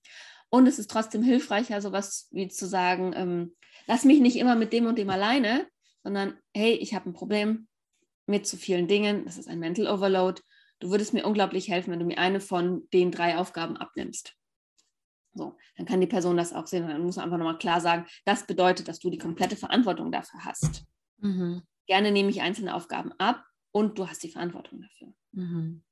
Und 0.49 0.67
es 0.67 0.79
ist 0.79 0.89
trotzdem 0.89 1.23
hilfreicher, 1.23 1.81
sowas 1.81 2.27
wie 2.31 2.47
zu 2.47 2.67
sagen, 2.67 3.13
ähm, 3.15 3.55
lass 3.87 4.05
mich 4.05 4.19
nicht 4.19 4.37
immer 4.37 4.55
mit 4.55 4.73
dem 4.73 4.87
und 4.87 4.97
dem 4.97 5.09
alleine, 5.09 5.67
sondern 6.03 6.37
hey, 6.55 6.73
ich 6.73 6.93
habe 6.93 7.09
ein 7.09 7.13
Problem 7.13 7.67
mit 8.25 8.47
zu 8.47 8.57
vielen 8.57 8.87
Dingen, 8.87 9.25
das 9.25 9.37
ist 9.37 9.47
ein 9.47 9.59
Mental 9.59 9.87
Overload. 9.87 10.41
Du 10.79 10.91
würdest 10.91 11.13
mir 11.13 11.25
unglaublich 11.25 11.69
helfen, 11.69 11.91
wenn 11.91 11.99
du 11.99 12.05
mir 12.05 12.19
eine 12.19 12.39
von 12.39 12.87
den 12.93 13.11
drei 13.11 13.37
Aufgaben 13.37 13.75
abnimmst. 13.77 14.35
So, 15.33 15.57
dann 15.77 15.85
kann 15.85 16.01
die 16.01 16.07
Person 16.07 16.37
das 16.37 16.53
auch 16.53 16.67
sehen. 16.67 16.87
Dann 16.87 17.03
muss 17.03 17.17
man 17.17 17.25
einfach 17.25 17.37
nochmal 17.37 17.57
klar 17.57 17.81
sagen, 17.81 18.05
das 18.25 18.45
bedeutet, 18.45 18.87
dass 18.87 18.99
du 18.99 19.09
die 19.09 19.17
komplette 19.17 19.55
Verantwortung 19.55 20.11
dafür 20.11 20.43
hast. 20.45 20.85
Mhm. 21.17 21.63
Gerne 21.85 22.11
nehme 22.11 22.29
ich 22.29 22.41
einzelne 22.41 22.75
Aufgaben 22.75 23.11
ab 23.17 23.43
und 23.71 23.97
du 23.97 24.07
hast 24.07 24.23
die 24.23 24.31
Verantwortung 24.31 24.81
dafür. 24.81 25.13
Mhm. 25.31 25.83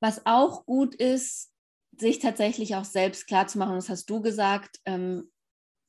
Was 0.00 0.24
auch 0.26 0.64
gut 0.66 0.94
ist, 0.94 1.52
sich 1.98 2.18
tatsächlich 2.18 2.74
auch 2.76 2.84
selbst 2.84 3.26
klar 3.26 3.46
zu 3.46 3.58
machen, 3.58 3.74
das 3.74 3.88
hast 3.88 4.08
du 4.08 4.22
gesagt, 4.22 4.80
ähm, 4.84 5.30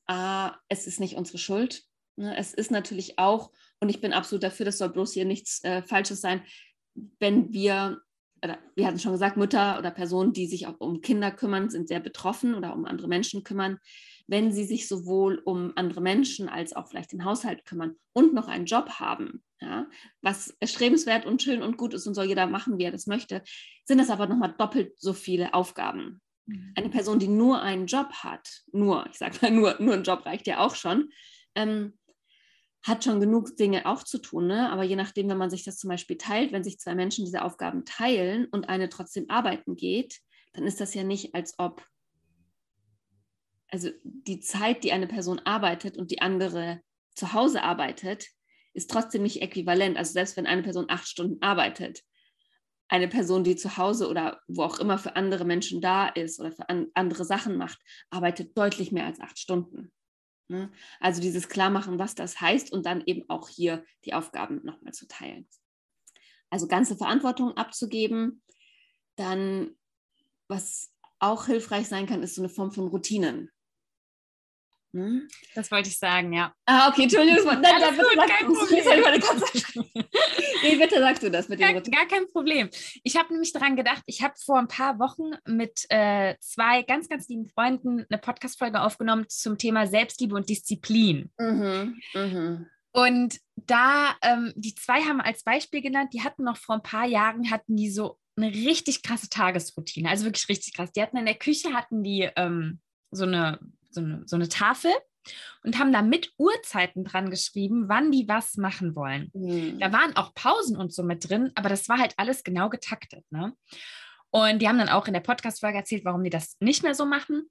ah, 0.06 0.56
es 0.68 0.86
ist 0.86 1.00
nicht 1.00 1.16
unsere 1.16 1.38
Schuld. 1.38 1.84
Ne? 2.16 2.36
Es 2.36 2.52
ist 2.52 2.70
natürlich 2.70 3.18
auch, 3.18 3.52
und 3.80 3.88
ich 3.88 4.00
bin 4.00 4.12
absolut 4.12 4.42
dafür, 4.42 4.66
das 4.66 4.78
soll 4.78 4.90
bloß 4.90 5.12
hier 5.12 5.24
nichts 5.24 5.62
äh, 5.64 5.82
Falsches 5.82 6.20
sein, 6.20 6.44
wenn 7.18 7.52
wir, 7.52 8.00
wir 8.74 8.86
hatten 8.86 8.98
schon 8.98 9.12
gesagt, 9.12 9.36
Mütter 9.36 9.78
oder 9.78 9.90
Personen, 9.90 10.32
die 10.32 10.46
sich 10.46 10.66
auch 10.66 10.78
um 10.78 11.00
Kinder 11.00 11.30
kümmern, 11.30 11.70
sind 11.70 11.88
sehr 11.88 12.00
betroffen 12.00 12.54
oder 12.54 12.74
um 12.74 12.84
andere 12.84 13.08
Menschen 13.08 13.44
kümmern 13.44 13.78
wenn 14.26 14.52
sie 14.52 14.64
sich 14.64 14.88
sowohl 14.88 15.40
um 15.44 15.72
andere 15.76 16.00
Menschen 16.00 16.48
als 16.48 16.74
auch 16.74 16.88
vielleicht 16.88 17.12
den 17.12 17.24
Haushalt 17.24 17.64
kümmern 17.64 17.96
und 18.12 18.34
noch 18.34 18.48
einen 18.48 18.66
Job 18.66 18.88
haben, 18.98 19.42
ja, 19.60 19.86
was 20.20 20.56
erstrebenswert 20.60 21.26
und 21.26 21.42
schön 21.42 21.62
und 21.62 21.76
gut 21.76 21.94
ist 21.94 22.06
und 22.06 22.14
soll 22.14 22.26
jeder 22.26 22.46
machen, 22.46 22.78
wie 22.78 22.84
er 22.84 22.92
das 22.92 23.06
möchte, 23.06 23.42
sind 23.84 23.98
das 23.98 24.10
aber 24.10 24.26
nochmal 24.26 24.54
doppelt 24.56 24.94
so 24.98 25.12
viele 25.12 25.54
Aufgaben. 25.54 26.20
Mhm. 26.46 26.72
Eine 26.76 26.88
Person, 26.88 27.18
die 27.18 27.28
nur 27.28 27.62
einen 27.62 27.86
Job 27.86 28.10
hat, 28.12 28.62
nur, 28.72 29.06
ich 29.10 29.18
sage 29.18 29.38
mal 29.42 29.50
nur, 29.50 29.76
nur 29.80 29.94
ein 29.94 30.04
Job 30.04 30.24
reicht 30.24 30.46
ja 30.46 30.60
auch 30.60 30.74
schon, 30.74 31.10
ähm, 31.54 31.98
hat 32.82 33.04
schon 33.04 33.20
genug 33.20 33.56
Dinge 33.56 33.86
auch 33.86 34.02
zu 34.02 34.18
tun. 34.18 34.46
Ne? 34.48 34.70
Aber 34.70 34.82
je 34.82 34.96
nachdem, 34.96 35.28
wenn 35.28 35.38
man 35.38 35.50
sich 35.50 35.64
das 35.64 35.78
zum 35.78 35.88
Beispiel 35.88 36.16
teilt, 36.16 36.52
wenn 36.52 36.64
sich 36.64 36.78
zwei 36.78 36.94
Menschen 36.94 37.24
diese 37.24 37.42
Aufgaben 37.42 37.84
teilen 37.84 38.46
und 38.46 38.68
eine 38.68 38.88
trotzdem 38.88 39.26
arbeiten 39.28 39.76
geht, 39.76 40.20
dann 40.52 40.66
ist 40.66 40.80
das 40.80 40.94
ja 40.94 41.04
nicht, 41.04 41.34
als 41.34 41.54
ob 41.58 41.86
also 43.68 43.88
die 44.04 44.40
Zeit, 44.40 44.84
die 44.84 44.92
eine 44.92 45.06
Person 45.06 45.40
arbeitet 45.44 45.96
und 45.96 46.10
die 46.10 46.20
andere 46.20 46.82
zu 47.14 47.32
Hause 47.32 47.62
arbeitet, 47.62 48.26
ist 48.74 48.90
trotzdem 48.90 49.22
nicht 49.22 49.40
äquivalent. 49.40 49.96
Also 49.96 50.12
selbst 50.12 50.36
wenn 50.36 50.46
eine 50.46 50.62
Person 50.62 50.86
acht 50.88 51.08
Stunden 51.08 51.40
arbeitet, 51.40 52.02
eine 52.88 53.08
Person, 53.08 53.44
die 53.44 53.56
zu 53.56 53.78
Hause 53.78 54.08
oder 54.08 54.42
wo 54.46 54.64
auch 54.64 54.78
immer 54.78 54.98
für 54.98 55.16
andere 55.16 55.46
Menschen 55.46 55.80
da 55.80 56.08
ist 56.08 56.38
oder 56.38 56.52
für 56.52 56.68
an, 56.68 56.88
andere 56.92 57.24
Sachen 57.24 57.56
macht, 57.56 57.78
arbeitet 58.10 58.56
deutlich 58.56 58.92
mehr 58.92 59.06
als 59.06 59.20
acht 59.20 59.38
Stunden. 59.38 59.90
Ne? 60.52 60.70
Also 61.00 61.20
dieses 61.20 61.48
Klarmachen, 61.48 61.98
was 61.98 62.14
das 62.14 62.40
heißt 62.40 62.72
und 62.72 62.86
dann 62.86 63.02
eben 63.06 63.28
auch 63.28 63.48
hier 63.48 63.84
die 64.04 64.14
Aufgaben 64.14 64.60
nochmal 64.64 64.92
zu 64.92 65.08
teilen. 65.08 65.48
Also 66.50 66.68
ganze 66.68 66.96
Verantwortung 66.96 67.56
abzugeben. 67.56 68.42
Dann, 69.16 69.74
was 70.48 70.92
auch 71.18 71.46
hilfreich 71.46 71.88
sein 71.88 72.06
kann, 72.06 72.22
ist 72.22 72.34
so 72.34 72.42
eine 72.42 72.50
Form 72.50 72.72
von 72.72 72.88
Routinen. 72.88 73.50
Hm? 74.94 75.26
Das 75.54 75.70
wollte 75.70 75.88
ich 75.88 75.98
sagen, 75.98 76.32
ja. 76.32 76.52
Ah, 76.66 76.88
okay, 76.88 77.04
Entschuldigung. 77.04 77.44
Nein, 77.44 77.64
Alles 77.64 77.96
gut, 77.96 78.16
kein 78.28 78.46
Problem. 78.46 80.04
nee, 80.62 80.76
bitte 80.76 80.98
sagst 80.98 81.22
du 81.22 81.30
das 81.30 81.48
mit 81.48 81.60
dem 81.60 81.72
gar, 81.72 81.80
gar 81.80 82.06
kein 82.06 82.28
Problem. 82.28 82.68
Ich 83.02 83.16
habe 83.16 83.32
nämlich 83.32 83.52
daran 83.52 83.74
gedacht, 83.74 84.02
ich 84.06 84.22
habe 84.22 84.34
vor 84.36 84.58
ein 84.58 84.68
paar 84.68 84.98
Wochen 84.98 85.30
mit 85.46 85.86
äh, 85.88 86.36
zwei 86.40 86.82
ganz, 86.82 87.08
ganz 87.08 87.28
lieben 87.28 87.48
Freunden 87.48 88.04
eine 88.08 88.18
Podcast-Folge 88.18 88.82
aufgenommen 88.82 89.24
zum 89.28 89.56
Thema 89.56 89.86
Selbstliebe 89.86 90.34
und 90.34 90.50
Disziplin. 90.50 91.30
Mhm, 91.38 91.98
mh. 92.12 92.66
Und 92.92 93.38
da, 93.56 94.14
ähm, 94.20 94.52
die 94.56 94.74
zwei 94.74 95.00
haben 95.00 95.22
als 95.22 95.42
Beispiel 95.42 95.80
genannt, 95.80 96.10
die 96.12 96.22
hatten 96.22 96.44
noch 96.44 96.58
vor 96.58 96.74
ein 96.74 96.82
paar 96.82 97.06
Jahren, 97.06 97.50
hatten 97.50 97.76
die 97.76 97.90
so 97.90 98.18
eine 98.36 98.48
richtig 98.48 99.02
krasse 99.02 99.30
Tagesroutine, 99.30 100.10
also 100.10 100.26
wirklich 100.26 100.48
richtig 100.50 100.74
krass. 100.74 100.92
Die 100.92 101.00
hatten 101.00 101.16
in 101.16 101.24
der 101.26 101.34
Küche, 101.34 101.72
hatten 101.72 102.02
die 102.02 102.28
ähm, 102.36 102.80
so 103.10 103.24
eine 103.24 103.58
so 103.92 104.00
eine, 104.00 104.22
so 104.26 104.36
eine 104.36 104.48
Tafel 104.48 104.90
und 105.62 105.78
haben 105.78 105.92
da 105.92 106.02
mit 106.02 106.32
Uhrzeiten 106.36 107.04
dran 107.04 107.30
geschrieben, 107.30 107.88
wann 107.88 108.10
die 108.10 108.28
was 108.28 108.56
machen 108.56 108.96
wollen. 108.96 109.30
Mhm. 109.34 109.78
Da 109.78 109.92
waren 109.92 110.16
auch 110.16 110.34
Pausen 110.34 110.76
und 110.76 110.92
so 110.92 111.02
mit 111.02 111.28
drin, 111.28 111.52
aber 111.54 111.68
das 111.68 111.88
war 111.88 111.98
halt 111.98 112.14
alles 112.16 112.42
genau 112.42 112.68
getaktet. 112.68 113.24
Ne? 113.30 113.54
Und 114.30 114.60
die 114.60 114.68
haben 114.68 114.78
dann 114.78 114.88
auch 114.88 115.06
in 115.06 115.12
der 115.12 115.20
Podcast-Folge 115.20 115.78
erzählt, 115.78 116.04
warum 116.04 116.24
die 116.24 116.30
das 116.30 116.56
nicht 116.60 116.82
mehr 116.82 116.94
so 116.94 117.06
machen. 117.06 117.48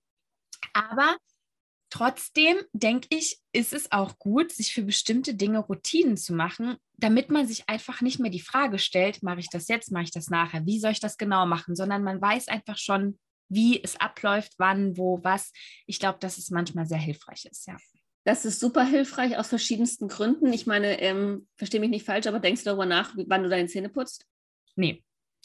Aber 0.74 1.16
Trotzdem 1.92 2.56
denke 2.72 3.10
ich, 3.12 3.38
ist 3.52 3.74
es 3.74 3.92
auch 3.92 4.18
gut, 4.18 4.54
sich 4.54 4.74
für 4.74 4.84
bestimmte 4.84 5.36
Dinge 5.36 5.60
Routinen 5.60 6.16
zu 6.16 6.34
machen, 6.34 6.78
damit 6.94 7.30
man 7.30 7.46
sich 7.46 7.68
einfach 7.68 8.00
nicht 8.00 8.18
mehr 8.18 8.32
die 8.32 8.40
Frage 8.40 8.80
stellt, 8.80 9.24
mache 9.24 9.42
ich 9.42 9.50
das 9.50 9.68
jetzt, 9.68 9.92
mache 9.92 10.06
ich 10.06 10.12
das 10.12 10.30
nachher, 10.30 10.66
wie 10.66 10.80
soll 10.80 10.92
ich 10.92 11.02
das 11.02 11.18
genau 11.18 11.46
machen, 11.46 11.76
sondern 11.76 12.02
man 12.02 12.22
weiß 12.22 12.48
einfach 12.48 12.78
schon, 12.78 13.20
wie 13.52 13.84
es 13.84 14.00
abläuft, 14.00 14.54
wann, 14.58 14.98
wo, 14.98 15.20
was. 15.24 15.52
Ich 15.86 16.00
glaube, 16.00 16.20
dass 16.20 16.38
es 16.38 16.50
manchmal 16.50 16.86
sehr 16.86 16.98
hilfreich 16.98 17.46
ist, 17.46 17.68
ja. 17.68 17.78
Das 18.24 18.46
ist 18.46 18.60
super 18.60 18.86
hilfreich 18.86 19.38
aus 19.38 19.48
verschiedensten 19.48 20.08
Gründen. 20.08 20.54
Ich 20.54 20.68
meine, 20.68 21.02
ähm, 21.02 21.48
verstehe 21.58 21.80
mich 21.80 21.90
nicht 21.90 22.06
falsch, 22.06 22.28
aber 22.28 22.40
denkst 22.40 22.62
du 22.62 22.66
darüber 22.66 22.86
nach, 22.86 23.16
wann 23.16 23.44
du 23.44 23.50
deine 23.50 23.68
Zähne 23.68 23.90
putzt? 23.90 24.26
Nee. 24.76 25.04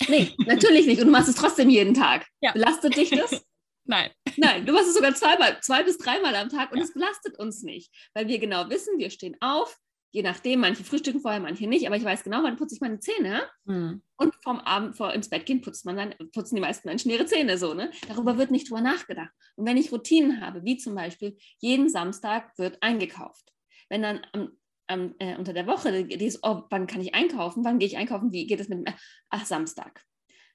Nee, 0.09 0.35
natürlich 0.47 0.87
nicht. 0.87 1.01
Und 1.01 1.07
du 1.07 1.13
machst 1.13 1.29
es 1.29 1.37
trotzdem 1.37 1.71
jeden 1.71 1.95
Tag. 1.95 2.27
Ja. 2.41 2.53
Belastet 2.53 2.97
dich 2.97 3.11
das? 3.11 3.45
Nein. 3.85 4.11
Nein, 4.37 4.67
du 4.67 4.73
machst 4.73 4.89
es 4.89 4.95
sogar 4.95 5.15
zweimal, 5.15 5.59
zwei 5.63 5.85
bis 5.85 5.97
dreimal 5.97 6.35
am 6.35 6.49
Tag 6.49 6.73
und 6.73 6.79
ja. 6.79 6.85
es 6.85 6.93
belastet 6.93 7.39
uns 7.39 7.63
nicht, 7.63 7.91
weil 8.15 8.27
wir 8.27 8.39
genau 8.39 8.69
wissen, 8.69 8.99
wir 8.99 9.11
stehen 9.11 9.37
auf, 9.41 9.79
je 10.11 10.23
nachdem, 10.23 10.61
manche 10.61 10.85
frühstücken 10.85 11.21
vorher, 11.21 11.41
manche 11.41 11.67
nicht, 11.67 11.87
aber 11.87 11.97
ich 11.97 12.05
weiß 12.05 12.25
genau, 12.25 12.43
wann 12.43 12.57
putze 12.57 12.75
ich 12.75 12.81
meine 12.81 12.99
Zähne. 13.01 13.43
Mhm. 13.65 14.03
Und 14.17 14.35
vom 14.43 14.61
Abend 14.61 14.97
vor 14.97 15.13
ins 15.13 15.29
Bett 15.29 15.47
gehen 15.47 15.61
putzt 15.61 15.85
man 15.85 15.97
dann, 15.97 16.15
putzen 16.33 16.55
die 16.55 16.61
meisten 16.61 16.89
Menschen 16.89 17.11
ihre 17.11 17.27
Zähne 17.27 17.59
so. 17.59 17.75
Ne? 17.75 17.91
Darüber 18.09 18.39
wird 18.39 18.51
nicht 18.51 18.71
drüber 18.71 18.81
nachgedacht. 18.81 19.31
Und 19.57 19.67
wenn 19.67 19.77
ich 19.77 19.93
Routinen 19.93 20.41
habe, 20.41 20.65
wie 20.65 20.77
zum 20.77 20.95
Beispiel, 20.95 21.37
jeden 21.59 21.89
Samstag 21.89 22.57
wird 22.59 22.83
eingekauft. 22.83 23.53
Wenn 23.89 24.03
dann 24.03 24.21
am, 24.33 24.53
am, 24.87 25.15
äh, 25.19 25.37
unter 25.37 25.53
der 25.53 25.67
Woche, 25.67 26.05
die 26.05 26.25
ist, 26.25 26.41
oh, 26.43 26.63
wann 26.71 26.87
kann 26.87 27.01
ich 27.01 27.15
einkaufen? 27.15 27.65
Wann 27.65 27.79
gehe 27.79 27.89
ich 27.89 27.97
einkaufen? 27.97 28.33
Wie 28.33 28.47
geht 28.47 28.61
es 28.61 28.69
mit, 28.69 28.89
ach, 29.29 29.45
Samstag. 29.45 30.03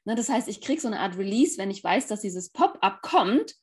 Ne, 0.05 0.15
das 0.15 0.29
heißt, 0.29 0.47
ich 0.47 0.61
kriege 0.61 0.81
so 0.81 0.87
eine 0.87 0.99
Art 0.99 1.17
Release, 1.17 1.57
wenn 1.59 1.69
ich 1.69 1.83
weiß, 1.83 2.07
dass 2.07 2.21
dieses 2.21 2.49
Pop-up 2.49 3.01
kommt 3.03 3.53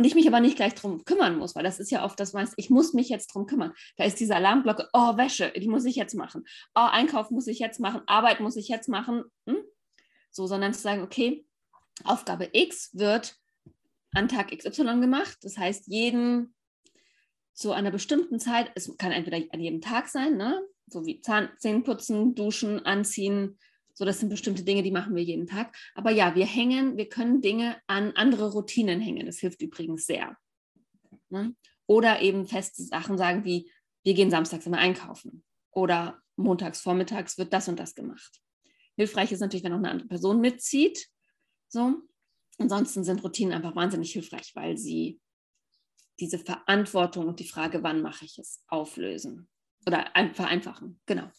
und 0.00 0.06
ich 0.06 0.14
mich 0.14 0.26
aber 0.26 0.40
nicht 0.40 0.56
gleich 0.56 0.74
drum 0.74 1.04
kümmern 1.04 1.36
muss, 1.36 1.54
weil 1.54 1.62
das 1.62 1.78
ist 1.78 1.90
ja 1.90 2.06
oft 2.06 2.18
das 2.18 2.32
meiste, 2.32 2.54
ich 2.56 2.70
muss 2.70 2.94
mich 2.94 3.10
jetzt 3.10 3.34
drum 3.34 3.44
kümmern. 3.44 3.74
Da 3.98 4.04
ist 4.04 4.18
diese 4.18 4.34
Alarmglocke, 4.34 4.88
oh, 4.94 5.18
Wäsche, 5.18 5.52
die 5.54 5.68
muss 5.68 5.84
ich 5.84 5.94
jetzt 5.94 6.14
machen. 6.14 6.46
Oh, 6.74 6.88
Einkauf 6.90 7.30
muss 7.30 7.46
ich 7.46 7.58
jetzt 7.58 7.80
machen, 7.80 8.00
Arbeit 8.06 8.40
muss 8.40 8.56
ich 8.56 8.68
jetzt 8.68 8.88
machen. 8.88 9.24
Hm? 9.46 9.58
So, 10.30 10.46
sondern 10.46 10.72
zu 10.72 10.80
sagen, 10.80 11.02
okay, 11.02 11.44
Aufgabe 12.02 12.48
X 12.54 12.88
wird 12.94 13.36
an 14.14 14.28
Tag 14.28 14.56
XY 14.56 15.00
gemacht. 15.00 15.36
Das 15.42 15.58
heißt, 15.58 15.88
jeden 15.88 16.54
zu 17.52 17.72
einer 17.72 17.90
bestimmten 17.90 18.40
Zeit, 18.40 18.72
es 18.76 18.96
kann 18.96 19.12
entweder 19.12 19.36
an 19.52 19.60
jedem 19.60 19.82
Tag 19.82 20.08
sein, 20.08 20.38
ne? 20.38 20.62
so 20.86 21.04
wie 21.04 21.20
Zahn, 21.20 21.50
Zähneputzen, 21.58 22.34
Duschen, 22.34 22.86
Anziehen, 22.86 23.58
so, 24.00 24.06
das 24.06 24.18
sind 24.18 24.30
bestimmte 24.30 24.64
Dinge, 24.64 24.82
die 24.82 24.92
machen 24.92 25.14
wir 25.14 25.22
jeden 25.22 25.46
Tag. 25.46 25.76
Aber 25.94 26.10
ja, 26.10 26.34
wir 26.34 26.46
hängen, 26.46 26.96
wir 26.96 27.10
können 27.10 27.42
Dinge 27.42 27.76
an 27.86 28.12
andere 28.12 28.50
Routinen 28.50 28.98
hängen. 28.98 29.26
Das 29.26 29.40
hilft 29.40 29.60
übrigens 29.60 30.06
sehr. 30.06 30.38
Ne? 31.28 31.54
Oder 31.84 32.22
eben 32.22 32.46
feste 32.46 32.82
Sachen 32.82 33.18
sagen 33.18 33.44
wie, 33.44 33.70
wir 34.02 34.14
gehen 34.14 34.30
samstags 34.30 34.64
immer 34.64 34.78
einkaufen. 34.78 35.44
Oder 35.70 36.18
montags 36.36 36.80
vormittags 36.80 37.36
wird 37.36 37.52
das 37.52 37.68
und 37.68 37.78
das 37.78 37.94
gemacht. 37.94 38.40
Hilfreich 38.96 39.32
ist 39.32 39.40
natürlich, 39.40 39.64
wenn 39.64 39.74
auch 39.74 39.76
eine 39.76 39.90
andere 39.90 40.08
Person 40.08 40.40
mitzieht. 40.40 41.06
So. 41.68 41.96
Ansonsten 42.56 43.04
sind 43.04 43.22
Routinen 43.22 43.52
einfach 43.52 43.76
wahnsinnig 43.76 44.12
hilfreich, 44.12 44.52
weil 44.54 44.78
sie 44.78 45.20
diese 46.20 46.38
Verantwortung 46.38 47.28
und 47.28 47.38
die 47.38 47.46
Frage, 47.46 47.82
wann 47.82 48.00
mache 48.00 48.24
ich 48.24 48.38
es, 48.38 48.64
auflösen 48.66 49.50
oder 49.86 50.10
vereinfachen. 50.32 50.98
Genau. 51.04 51.30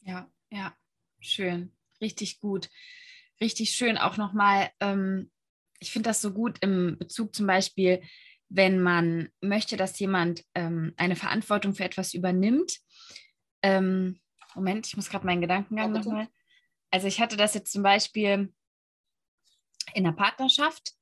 Ja, 0.00 0.32
ja. 0.48 0.74
Schön, 1.20 1.72
richtig 2.00 2.40
gut. 2.40 2.68
Richtig 3.40 3.70
schön 3.70 3.98
auch 3.98 4.16
nochmal, 4.16 4.70
ähm, 4.80 5.30
ich 5.80 5.92
finde 5.92 6.10
das 6.10 6.20
so 6.20 6.32
gut 6.32 6.58
im 6.60 6.98
Bezug 6.98 7.34
zum 7.34 7.46
Beispiel, 7.46 8.02
wenn 8.48 8.80
man 8.80 9.28
möchte, 9.40 9.76
dass 9.76 9.98
jemand 9.98 10.44
ähm, 10.54 10.94
eine 10.96 11.16
Verantwortung 11.16 11.74
für 11.74 11.84
etwas 11.84 12.14
übernimmt. 12.14 12.78
Ähm, 13.62 14.20
Moment, 14.54 14.86
ich 14.86 14.96
muss 14.96 15.10
gerade 15.10 15.26
meinen 15.26 15.40
Gedankengang 15.40 15.94
ja, 15.94 16.00
nochmal. 16.00 16.28
Also 16.90 17.06
ich 17.06 17.20
hatte 17.20 17.36
das 17.36 17.54
jetzt 17.54 17.72
zum 17.72 17.82
Beispiel 17.82 18.52
in 19.94 20.04
der 20.04 20.12
Partnerschaft. 20.12 20.94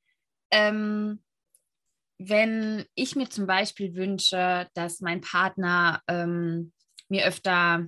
Ähm, 0.50 1.22
wenn 2.18 2.84
ich 2.94 3.14
mir 3.14 3.28
zum 3.28 3.46
Beispiel 3.46 3.94
wünsche, 3.94 4.68
dass 4.74 5.00
mein 5.00 5.20
Partner 5.20 6.02
ähm, 6.08 6.72
mir 7.08 7.26
öfter 7.26 7.86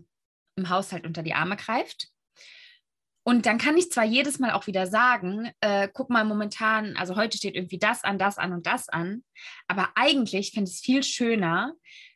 im 0.57 0.69
Haushalt 0.69 1.07
unter 1.07 1.23
die 1.23 1.35
Arme 1.35 1.57
greift, 1.57 2.09
und 3.29 3.45
dann 3.45 3.59
kann 3.59 3.77
ich 3.77 3.93
zwar 3.93 4.07
jedes 4.07 4.39
Mal 4.39 4.53
auch 4.53 4.67
wieder 4.69 4.87
sagen, 4.87 5.51
äh, 5.61 5.87
guck 5.93 6.09
mal 6.09 6.25
momentan, 6.25 6.97
also 6.97 7.15
heute 7.15 7.37
steht 7.37 7.57
irgendwie 7.57 7.79
das 7.79 8.03
an, 8.03 8.19
das 8.19 8.39
an 8.39 8.55
und 8.55 8.67
das 8.67 8.89
an, 8.89 9.23
aber 9.67 9.91
eigentlich 9.97 10.53
fände 10.53 10.71
ich 10.71 10.77
es 10.77 10.81
viel 10.81 11.03
schöner, 11.03 11.75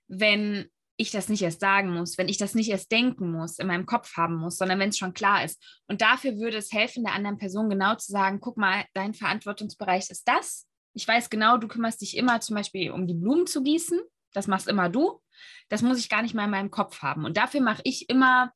wenn 0.09 0.71
ich 0.97 1.11
das 1.11 1.29
nicht 1.29 1.43
erst 1.43 1.61
sagen 1.61 1.93
muss, 1.93 2.17
wenn 2.17 2.31
ich 2.31 2.39
das 2.39 2.55
nicht 2.55 2.71
erst 2.71 2.91
denken 2.93 3.31
muss, 3.31 3.59
in 3.59 3.67
meinem 3.67 3.85
Kopf 3.85 4.17
haben 4.17 4.37
muss, 4.37 4.57
sondern 4.57 4.79
wenn 4.79 4.89
es 4.89 4.97
schon 4.97 5.13
klar 5.13 5.45
ist. 5.45 5.63
Und 5.87 6.01
dafür 6.01 6.39
würde 6.39 6.57
es 6.57 6.73
helfen, 6.73 7.05
der 7.05 7.13
anderen 7.13 7.37
Person 7.37 7.69
genau 7.69 7.95
zu 7.97 8.11
sagen, 8.11 8.41
guck 8.41 8.57
mal, 8.57 8.87
dein 8.95 9.13
Verantwortungsbereich 9.13 10.09
ist 10.09 10.27
das. 10.27 10.67
Ich 10.95 11.07
weiß 11.07 11.29
genau, 11.29 11.59
du 11.59 11.69
kümmerst 11.69 12.01
dich 12.01 12.17
immer 12.17 12.41
zum 12.41 12.57
Beispiel 12.57 12.91
um 12.91 13.07
die 13.07 13.13
Blumen 13.13 13.47
zu 13.47 13.63
gießen. 13.63 14.01
Das 14.33 14.47
machst 14.47 14.67
immer 14.67 14.89
du. 14.89 15.21
Das 15.69 15.83
muss 15.83 15.99
ich 15.99 16.09
gar 16.09 16.23
nicht 16.23 16.35
mal 16.35 16.47
in 16.47 16.51
meinem 16.51 16.71
Kopf 16.71 17.03
haben. 17.03 17.27
Und 17.27 17.37
dafür 17.37 17.61
mache 17.61 17.83
ich 17.85 18.09
immer 18.09 18.51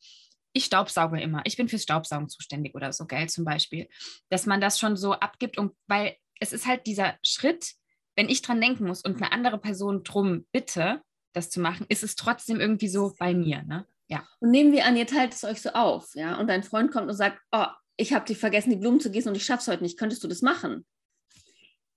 ich 0.57 0.65
staubsauge 0.65 1.21
immer. 1.21 1.43
Ich 1.45 1.57
bin 1.57 1.69
fürs 1.69 1.83
Staubsaugen 1.83 2.29
zuständig 2.29 2.75
oder 2.75 2.93
so, 2.93 3.07
gell, 3.07 3.29
zum 3.29 3.45
Beispiel. 3.45 3.89
Dass 4.31 4.47
man 4.47 4.61
das 4.61 4.79
schon 4.79 4.97
so 4.97 5.13
abgibt, 5.13 5.59
und 5.59 5.73
weil 5.87 6.17
es 6.41 6.53
ist 6.53 6.67
halt 6.67 6.87
dieser 6.87 7.17
Schritt, 7.23 7.73
wenn 8.17 8.31
ich 8.31 8.41
dran 8.41 8.61
denken 8.61 8.87
muss 8.87 9.03
und 9.03 9.17
eine 9.17 9.33
andere 9.33 9.59
Person 9.59 10.03
drum 10.03 10.47
bitte, 10.53 11.03
das 11.35 11.51
zu 11.51 11.61
machen, 11.61 11.85
ist 11.91 12.03
es 12.03 12.17
trotzdem 12.17 12.61
irgendwie 12.61 12.89
so 12.89 13.15
bei 13.19 13.35
mir, 13.35 13.63
ne? 13.65 13.87
Ja. 14.09 14.27
Und 14.41 14.51
nehmen 14.51 14.73
wir 14.73 14.87
an, 14.87 14.97
ihr 14.97 15.07
teilt 15.07 15.35
es 15.35 15.45
euch 15.45 15.61
so 15.61 15.71
auf, 15.71 16.15
ja, 16.15 16.39
und 16.39 16.47
dein 16.47 16.63
Freund 16.63 16.91
kommt 16.93 17.09
und 17.09 17.17
sagt, 17.17 17.39
oh, 17.53 17.67
ich 17.97 18.15
habe 18.15 18.25
dir 18.25 18.37
vergessen, 18.37 18.71
die 18.71 18.77
Blumen 18.77 19.01
zu 19.01 19.11
gießen 19.11 19.29
und 19.29 19.37
ich 19.37 19.45
schaffe 19.45 19.63
es 19.63 19.69
heute 19.69 19.83
nicht, 19.83 19.99
könntest 19.99 20.25
du 20.25 20.29
das 20.29 20.43
machen? 20.43 20.87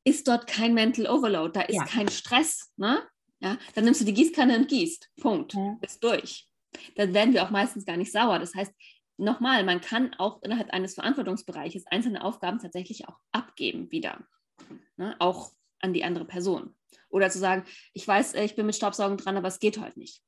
Ist 0.03 0.27
dort 0.27 0.47
kein 0.47 0.73
Mental 0.73 1.07
Overload, 1.07 1.51
da 1.53 1.61
ist 1.61 1.75
ja. 1.75 1.85
kein 1.85 2.09
Stress, 2.09 2.73
ne? 2.75 3.07
Ja, 3.41 3.57
dann 3.75 3.85
nimmst 3.85 4.01
du 4.01 4.05
die 4.05 4.13
Gießkanne 4.13 4.57
und 4.57 4.67
gießt. 4.67 5.11
Punkt. 5.21 5.53
Ja. 5.53 5.77
Ist 5.81 6.03
durch 6.03 6.48
dann 6.95 7.13
werden 7.13 7.33
wir 7.33 7.43
auch 7.43 7.49
meistens 7.49 7.85
gar 7.85 7.97
nicht 7.97 8.11
sauer. 8.11 8.39
Das 8.39 8.55
heißt, 8.55 8.73
nochmal, 9.17 9.63
man 9.63 9.81
kann 9.81 10.13
auch 10.15 10.41
innerhalb 10.43 10.71
eines 10.71 10.95
Verantwortungsbereiches 10.95 11.85
einzelne 11.87 12.23
Aufgaben 12.23 12.59
tatsächlich 12.59 13.07
auch 13.07 13.17
abgeben 13.31 13.91
wieder, 13.91 14.25
ne? 14.97 15.15
auch 15.19 15.51
an 15.79 15.93
die 15.93 16.03
andere 16.03 16.25
Person. 16.25 16.75
Oder 17.09 17.29
zu 17.29 17.39
sagen, 17.39 17.63
ich 17.93 18.07
weiß, 18.07 18.33
äh, 18.33 18.43
ich 18.43 18.55
bin 18.55 18.65
mit 18.65 18.75
Staubsaugen 18.75 19.17
dran, 19.17 19.37
aber 19.37 19.47
es 19.47 19.59
geht 19.59 19.79
heute 19.79 19.99
nicht. 19.99 20.21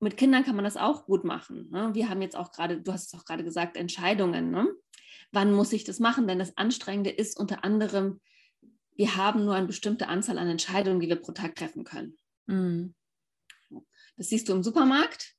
Mit 0.00 0.16
Kindern 0.16 0.44
kann 0.44 0.56
man 0.56 0.64
das 0.64 0.76
auch 0.76 1.06
gut 1.06 1.24
machen. 1.24 1.70
Ne? 1.70 1.94
Wir 1.94 2.08
haben 2.08 2.22
jetzt 2.22 2.36
auch 2.36 2.50
gerade, 2.52 2.80
du 2.80 2.92
hast 2.92 3.12
es 3.12 3.18
auch 3.18 3.24
gerade 3.24 3.44
gesagt, 3.44 3.76
Entscheidungen. 3.76 4.50
Ne? 4.50 4.68
Wann 5.32 5.52
muss 5.52 5.72
ich 5.72 5.84
das 5.84 6.00
machen? 6.00 6.26
Denn 6.26 6.38
das 6.38 6.56
Anstrengende 6.56 7.10
ist 7.10 7.38
unter 7.38 7.64
anderem, 7.64 8.20
wir 8.96 9.16
haben 9.16 9.44
nur 9.44 9.54
eine 9.54 9.66
bestimmte 9.66 10.08
Anzahl 10.08 10.38
an 10.38 10.48
Entscheidungen, 10.48 11.00
die 11.00 11.08
wir 11.08 11.16
pro 11.16 11.32
Tag 11.32 11.56
treffen 11.56 11.84
können. 11.84 12.16
Mhm. 12.46 12.94
Das 14.16 14.28
siehst 14.28 14.48
du 14.48 14.52
im 14.52 14.62
Supermarkt. 14.62 15.34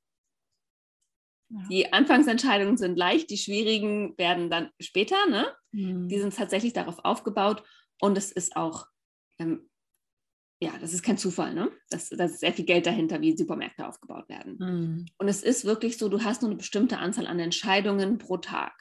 Die 1.50 1.94
Anfangsentscheidungen 1.94 2.78
sind 2.78 2.98
leicht, 2.98 3.30
die 3.30 3.38
schwierigen 3.38 4.18
werden 4.18 4.50
dann 4.50 4.70
später. 4.80 5.18
Ne? 5.30 5.48
Mhm. 5.72 6.08
Die 6.10 6.20
sind 6.20 6.36
tatsächlich 6.36 6.74
darauf 6.74 7.00
aufgebaut 7.04 7.64
und 8.02 8.18
es 8.18 8.32
ist 8.32 8.56
auch, 8.56 8.88
ähm, 9.40 9.70
ja, 10.62 10.72
das 10.80 10.94
ist 10.94 11.04
kein 11.04 11.18
Zufall. 11.18 11.54
Ne? 11.54 11.72
Das, 11.90 12.10
das 12.10 12.34
ist 12.34 12.40
sehr 12.40 12.54
viel 12.54 12.66
Geld 12.66 12.86
dahinter, 12.86 13.22
wie 13.22 13.38
Supermärkte 13.38 13.88
aufgebaut 13.88 14.28
werden. 14.28 14.58
Mhm. 14.58 15.06
Und 15.18 15.28
es 15.28 15.44
ist 15.44 15.66
wirklich 15.66 15.98
so, 15.98 16.10
du 16.10 16.24
hast 16.24 16.42
nur 16.42 16.50
eine 16.50 16.58
bestimmte 16.58 16.98
Anzahl 16.98 17.28
an 17.28 17.40
Entscheidungen 17.40 18.18
pro 18.18 18.38
Tag. 18.38 18.74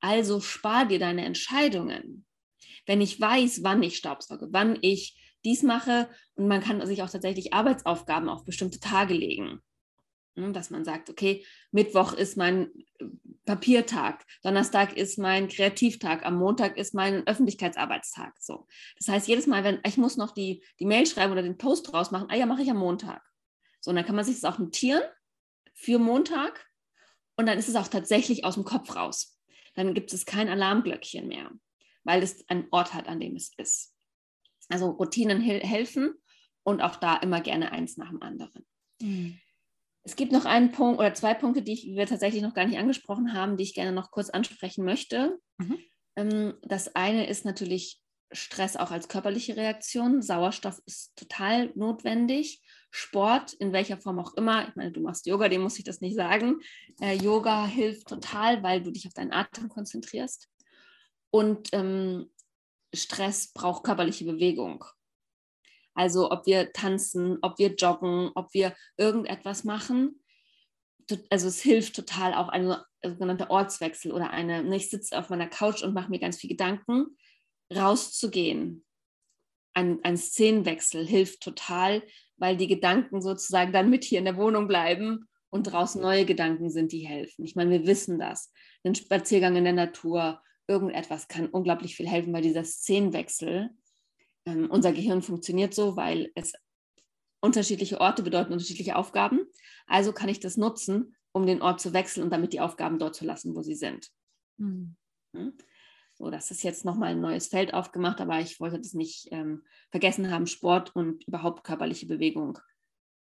Also 0.00 0.40
spar 0.40 0.86
dir 0.86 0.98
deine 0.98 1.24
Entscheidungen. 1.24 2.26
Wenn 2.86 3.00
ich 3.00 3.20
weiß, 3.20 3.62
wann 3.62 3.82
ich 3.82 3.96
Staubsauge, 3.96 4.48
wann 4.50 4.78
ich 4.82 5.18
dies 5.44 5.62
mache 5.62 6.08
und 6.34 6.48
man 6.48 6.60
kann 6.60 6.84
sich 6.86 7.02
auch 7.02 7.10
tatsächlich 7.10 7.52
Arbeitsaufgaben 7.52 8.28
auf 8.28 8.44
bestimmte 8.44 8.80
Tage 8.80 9.14
legen. 9.14 9.60
Ne, 10.36 10.50
dass 10.50 10.70
man 10.70 10.84
sagt, 10.84 11.10
okay, 11.10 11.46
Mittwoch 11.70 12.12
ist 12.12 12.36
mein 12.36 12.72
äh, 12.98 13.04
Papiertag, 13.44 14.24
Donnerstag 14.42 14.96
ist 14.96 15.16
mein 15.16 15.46
Kreativtag, 15.46 16.26
am 16.26 16.36
Montag 16.36 16.76
ist 16.76 16.92
mein 16.92 17.24
Öffentlichkeitsarbeitstag. 17.26 18.34
So. 18.40 18.66
Das 18.98 19.06
heißt, 19.08 19.28
jedes 19.28 19.46
Mal, 19.46 19.62
wenn 19.62 19.80
ich 19.86 19.96
muss 19.96 20.16
noch 20.16 20.32
die, 20.32 20.64
die 20.80 20.86
Mail 20.86 21.06
schreiben 21.06 21.30
oder 21.30 21.42
den 21.42 21.56
Post 21.56 21.92
draus 21.92 22.10
machen, 22.10 22.26
ah 22.30 22.34
ja, 22.34 22.46
mache 22.46 22.62
ich 22.62 22.70
am 22.70 22.78
Montag. 22.78 23.22
So, 23.80 23.90
und 23.90 23.96
dann 23.96 24.04
kann 24.04 24.16
man 24.16 24.24
sich 24.24 24.40
das 24.40 24.52
auch 24.52 24.58
notieren 24.58 25.02
für 25.74 25.98
Montag 25.98 26.68
und 27.36 27.46
dann 27.46 27.58
ist 27.58 27.68
es 27.68 27.76
auch 27.76 27.88
tatsächlich 27.88 28.44
aus 28.44 28.54
dem 28.54 28.64
Kopf 28.64 28.96
raus. 28.96 29.38
Dann 29.74 29.94
gibt 29.94 30.12
es 30.12 30.26
kein 30.26 30.48
Alarmglöckchen 30.48 31.28
mehr, 31.28 31.50
weil 32.02 32.22
es 32.22 32.48
einen 32.48 32.66
Ort 32.72 32.92
hat, 32.92 33.06
an 33.06 33.20
dem 33.20 33.36
es 33.36 33.52
ist. 33.56 33.94
Also 34.68 34.90
Routinen 34.90 35.40
helfen 35.40 36.14
und 36.64 36.80
auch 36.80 36.96
da 36.96 37.16
immer 37.16 37.40
gerne 37.40 37.70
eins 37.70 37.96
nach 37.96 38.10
dem 38.10 38.22
anderen. 38.22 38.66
Mhm. 39.00 39.38
Es 40.04 40.16
gibt 40.16 40.32
noch 40.32 40.44
einen 40.44 40.70
Punkt 40.70 40.98
oder 40.98 41.14
zwei 41.14 41.32
Punkte, 41.34 41.62
die 41.62 41.94
wir 41.96 42.06
tatsächlich 42.06 42.42
noch 42.42 42.54
gar 42.54 42.66
nicht 42.66 42.78
angesprochen 42.78 43.32
haben, 43.32 43.56
die 43.56 43.64
ich 43.64 43.74
gerne 43.74 43.92
noch 43.92 44.10
kurz 44.10 44.30
ansprechen 44.30 44.84
möchte. 44.84 45.38
Mhm. 45.58 45.78
Ähm, 46.16 46.54
das 46.62 46.94
eine 46.94 47.26
ist 47.26 47.44
natürlich 47.44 48.00
Stress 48.30 48.76
auch 48.76 48.90
als 48.90 49.08
körperliche 49.08 49.56
Reaktion. 49.56 50.20
Sauerstoff 50.20 50.80
ist 50.86 51.16
total 51.16 51.72
notwendig. 51.74 52.62
Sport, 52.90 53.54
in 53.54 53.72
welcher 53.72 53.96
Form 53.96 54.18
auch 54.18 54.34
immer. 54.34 54.68
Ich 54.68 54.76
meine, 54.76 54.92
du 54.92 55.00
machst 55.00 55.26
Yoga, 55.26 55.48
dem 55.48 55.62
muss 55.62 55.78
ich 55.78 55.84
das 55.84 56.00
nicht 56.00 56.16
sagen. 56.16 56.60
Äh, 57.00 57.16
Yoga 57.16 57.66
hilft 57.66 58.08
total, 58.08 58.62
weil 58.62 58.82
du 58.82 58.90
dich 58.90 59.06
auf 59.06 59.14
deinen 59.14 59.32
Atem 59.32 59.68
konzentrierst. 59.68 60.48
Und 61.30 61.70
ähm, 61.72 62.30
Stress 62.94 63.52
braucht 63.52 63.84
körperliche 63.84 64.24
Bewegung. 64.24 64.84
Also 65.94 66.30
ob 66.30 66.46
wir 66.46 66.72
tanzen, 66.72 67.38
ob 67.42 67.58
wir 67.58 67.74
joggen, 67.74 68.30
ob 68.34 68.52
wir 68.52 68.74
irgendetwas 68.96 69.64
machen. 69.64 70.20
Also 71.30 71.48
es 71.48 71.60
hilft 71.60 71.96
total 71.96 72.34
auch 72.34 72.48
ein 72.48 72.74
sogenannter 73.02 73.50
Ortswechsel 73.50 74.12
oder 74.12 74.30
eine, 74.30 74.64
ne, 74.64 74.76
ich 74.76 74.90
sitze 74.90 75.18
auf 75.18 75.28
meiner 75.28 75.48
Couch 75.48 75.82
und 75.82 75.94
mache 75.94 76.10
mir 76.10 76.18
ganz 76.18 76.38
viel 76.38 76.50
Gedanken 76.50 77.16
rauszugehen. 77.74 78.84
Ein, 79.74 80.00
ein 80.02 80.16
Szenenwechsel 80.16 81.06
hilft 81.06 81.42
total, 81.42 82.02
weil 82.36 82.56
die 82.56 82.68
Gedanken 82.68 83.20
sozusagen 83.20 83.72
dann 83.72 83.90
mit 83.90 84.04
hier 84.04 84.18
in 84.18 84.24
der 84.24 84.36
Wohnung 84.36 84.68
bleiben 84.68 85.28
und 85.50 85.64
draußen 85.64 86.00
neue 86.00 86.24
Gedanken 86.24 86.70
sind, 86.70 86.92
die 86.92 87.06
helfen. 87.06 87.44
Ich 87.44 87.54
meine, 87.54 87.70
wir 87.70 87.86
wissen 87.86 88.18
das. 88.18 88.52
Ein 88.82 88.94
Spaziergang 88.94 89.56
in 89.56 89.64
der 89.64 89.72
Natur, 89.72 90.40
irgendetwas 90.66 91.28
kann 91.28 91.48
unglaublich 91.48 91.96
viel 91.96 92.08
helfen, 92.08 92.32
weil 92.32 92.42
dieser 92.42 92.64
Szenenwechsel, 92.64 93.70
ähm, 94.46 94.70
unser 94.70 94.92
Gehirn 94.92 95.22
funktioniert 95.22 95.74
so, 95.74 95.96
weil 95.96 96.30
es 96.34 96.52
unterschiedliche 97.40 98.00
Orte 98.00 98.22
bedeuten 98.22 98.52
unterschiedliche 98.52 98.96
Aufgaben. 98.96 99.40
Also 99.86 100.12
kann 100.12 100.28
ich 100.28 100.40
das 100.40 100.56
nutzen, 100.56 101.14
um 101.32 101.46
den 101.46 101.62
Ort 101.62 101.80
zu 101.80 101.92
wechseln 101.92 102.24
und 102.24 102.30
damit 102.30 102.52
die 102.52 102.60
Aufgaben 102.60 102.98
dort 102.98 103.14
zu 103.14 103.24
lassen, 103.24 103.54
wo 103.54 103.62
sie 103.62 103.74
sind. 103.74 104.10
Mhm. 104.56 104.96
So, 106.14 106.30
das 106.30 106.50
ist 106.50 106.62
jetzt 106.62 106.84
nochmal 106.84 107.10
ein 107.10 107.20
neues 107.20 107.48
Feld 107.48 107.74
aufgemacht, 107.74 108.20
aber 108.20 108.40
ich 108.40 108.60
wollte 108.60 108.78
das 108.78 108.94
nicht 108.94 109.28
ähm, 109.32 109.64
vergessen 109.90 110.30
haben. 110.30 110.46
Sport 110.46 110.94
und 110.94 111.26
überhaupt 111.26 111.64
körperliche 111.64 112.06
Bewegung 112.06 112.58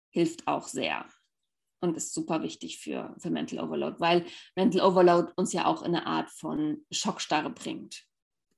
hilft 0.09 0.47
auch 0.47 0.67
sehr 0.67 1.05
und 1.81 1.95
ist 1.95 2.13
super 2.13 2.41
wichtig 2.41 2.79
für, 2.79 3.15
für 3.19 3.29
Mental 3.29 3.63
Overload, 3.63 3.99
weil 3.99 4.25
Mental 4.55 4.81
Overload 4.81 5.31
uns 5.35 5.53
ja 5.53 5.65
auch 5.65 5.81
in 5.83 5.95
eine 5.95 6.07
Art 6.07 6.29
von 6.31 6.83
Schockstarre 6.91 7.51
bringt. 7.51 8.05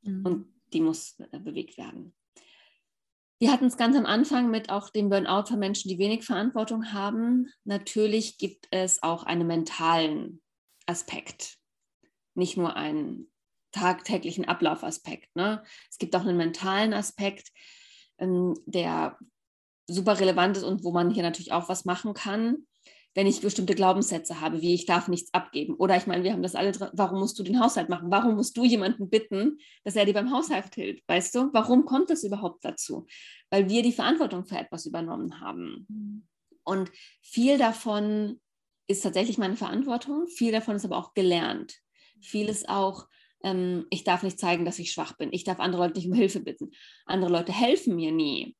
Mhm. 0.03 0.26
Und 0.26 0.53
die 0.74 0.82
muss 0.82 1.20
äh, 1.20 1.39
bewegt 1.39 1.78
werden. 1.78 2.16
Wir 3.42 3.52
hatten 3.52 3.66
es 3.66 3.76
ganz 3.76 3.98
am 3.98 4.06
Anfang 4.06 4.52
mit 4.52 4.70
auch 4.70 4.92
dem 4.92 5.10
Burnout 5.10 5.48
von 5.48 5.58
Menschen, 5.58 5.89
die 5.89 5.98
wenig 5.98 6.24
Verantwortung 6.24 6.94
haben. 6.94 7.48
Natürlich 7.64 8.38
gibt 8.38 8.68
es 8.70 9.02
auch 9.02 9.24
einen 9.24 9.48
mentalen 9.48 10.44
Aspekt, 10.86 11.58
nicht 12.36 12.56
nur 12.56 12.76
einen 12.76 13.32
tagtäglichen 13.72 14.46
Ablaufaspekt. 14.48 15.36
Ne? 15.36 15.64
Es 15.89 15.98
gibt 15.98 16.16
auch 16.16 16.22
einen 16.22 16.38
mentalen 16.38 16.94
Aspekt, 16.94 17.50
ähm, 18.20 18.54
der 18.68 19.18
super 19.88 20.20
relevant 20.20 20.58
ist 20.58 20.64
und 20.64 20.84
wo 20.84 20.92
man 20.92 21.10
hier 21.10 21.24
natürlich 21.24 21.52
auch 21.52 21.68
was 21.68 21.84
machen 21.84 22.14
kann, 22.14 22.68
wenn 23.14 23.28
ich 23.28 23.41
bestimmte 23.41 23.76
Glaubenssätze 23.76 24.39
habe, 24.39 24.62
wie 24.62 24.74
ich 24.74 24.86
darf 24.86 25.07
nichts 25.07 25.34
abgeben. 25.34 25.76
Oder 25.76 25.97
ich 25.97 26.07
meine, 26.07 26.24
wir 26.24 26.32
haben 26.32 26.43
das 26.43 26.55
alle 26.55 26.72
warum 26.93 27.20
musst 27.20 27.38
du 27.38 27.43
den 27.43 27.59
Haushalt 27.59 27.89
machen? 27.89 28.12
Warum 28.12 28.36
musst 28.36 28.55
du 28.55 28.64
jemanden 28.64 29.09
bitten, 29.09 29.59
dass 29.84 29.95
er 29.95 30.05
dir 30.05 30.14
beim 30.14 30.32
Haushalt 30.32 30.74
hilft? 30.76 31.07
Weißt 31.07 31.36
du, 31.36 31.49
warum 31.51 31.86
kommt 31.86 32.09
das 32.09 32.24
überhaupt 32.24 32.64
dazu? 32.64 33.05
Weil 33.49 33.70
wir 33.70 33.84
die 33.84 33.91
Verantwortung 33.91 34.45
für 34.45 34.57
etwas 34.57 34.86
übernommen 34.86 35.41
haben. 35.41 35.86
Mhm. 35.89 36.28
Und 36.64 36.91
viel 37.22 37.57
davon 37.57 38.39
ist 38.88 39.01
tatsächlich 39.01 39.38
meine 39.38 39.57
Verantwortung, 39.57 40.28
viel 40.28 40.51
davon 40.51 40.76
ist 40.76 40.86
aber 40.86 40.97
auch 40.97 41.14
gelernt. 41.14 41.76
Vieles 42.22 42.68
auch 42.68 43.07
ähm, 43.43 43.86
ich 43.89 44.03
darf 44.03 44.24
nicht 44.24 44.39
zeigen, 44.39 44.66
dass 44.66 44.80
ich 44.80 44.91
schwach 44.91 45.14
bin. 45.18 45.30
Ich 45.32 45.43
darf 45.43 45.59
andere 45.59 45.84
Leute 45.84 45.97
nicht 45.97 46.07
um 46.07 46.14
Hilfe 46.14 46.39
bitten. 46.39 46.72
Andere 47.05 47.32
Leute 47.32 47.51
helfen 47.51 47.95
mir 47.95 48.12
nie. 48.12 48.55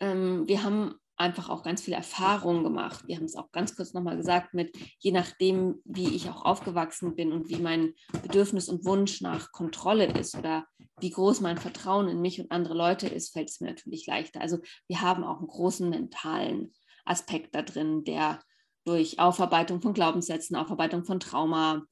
Ähm, 0.00 0.46
wir 0.46 0.62
haben 0.62 0.94
einfach 1.16 1.48
auch 1.48 1.62
ganz 1.62 1.82
viele 1.82 1.96
Erfahrungen 1.96 2.62
gemacht. 2.62 3.04
Wir 3.06 3.16
haben 3.16 3.24
es 3.24 3.36
auch 3.36 3.50
ganz 3.52 3.74
kurz 3.74 3.94
nochmal 3.94 4.16
gesagt, 4.16 4.54
mit 4.54 4.76
je 4.98 5.12
nachdem, 5.12 5.80
wie 5.84 6.14
ich 6.14 6.28
auch 6.28 6.44
aufgewachsen 6.44 7.16
bin 7.16 7.32
und 7.32 7.48
wie 7.48 7.58
mein 7.58 7.94
Bedürfnis 8.22 8.68
und 8.68 8.84
Wunsch 8.84 9.20
nach 9.20 9.52
Kontrolle 9.52 10.06
ist 10.18 10.36
oder 10.36 10.66
wie 11.00 11.10
groß 11.10 11.40
mein 11.40 11.58
Vertrauen 11.58 12.08
in 12.08 12.20
mich 12.20 12.40
und 12.40 12.50
andere 12.50 12.74
Leute 12.74 13.08
ist, 13.08 13.32
fällt 13.32 13.50
es 13.50 13.60
mir 13.60 13.68
natürlich 13.68 14.06
leichter. 14.06 14.40
Also 14.40 14.58
wir 14.88 15.00
haben 15.00 15.24
auch 15.24 15.38
einen 15.38 15.48
großen 15.48 15.88
mentalen 15.88 16.72
Aspekt 17.04 17.54
da 17.54 17.62
drin, 17.62 18.04
der 18.04 18.40
durch 18.84 19.18
Aufarbeitung 19.18 19.80
von 19.80 19.94
Glaubenssätzen, 19.94 20.56
Aufarbeitung 20.56 21.04
von 21.04 21.18
Trauma, 21.18 21.86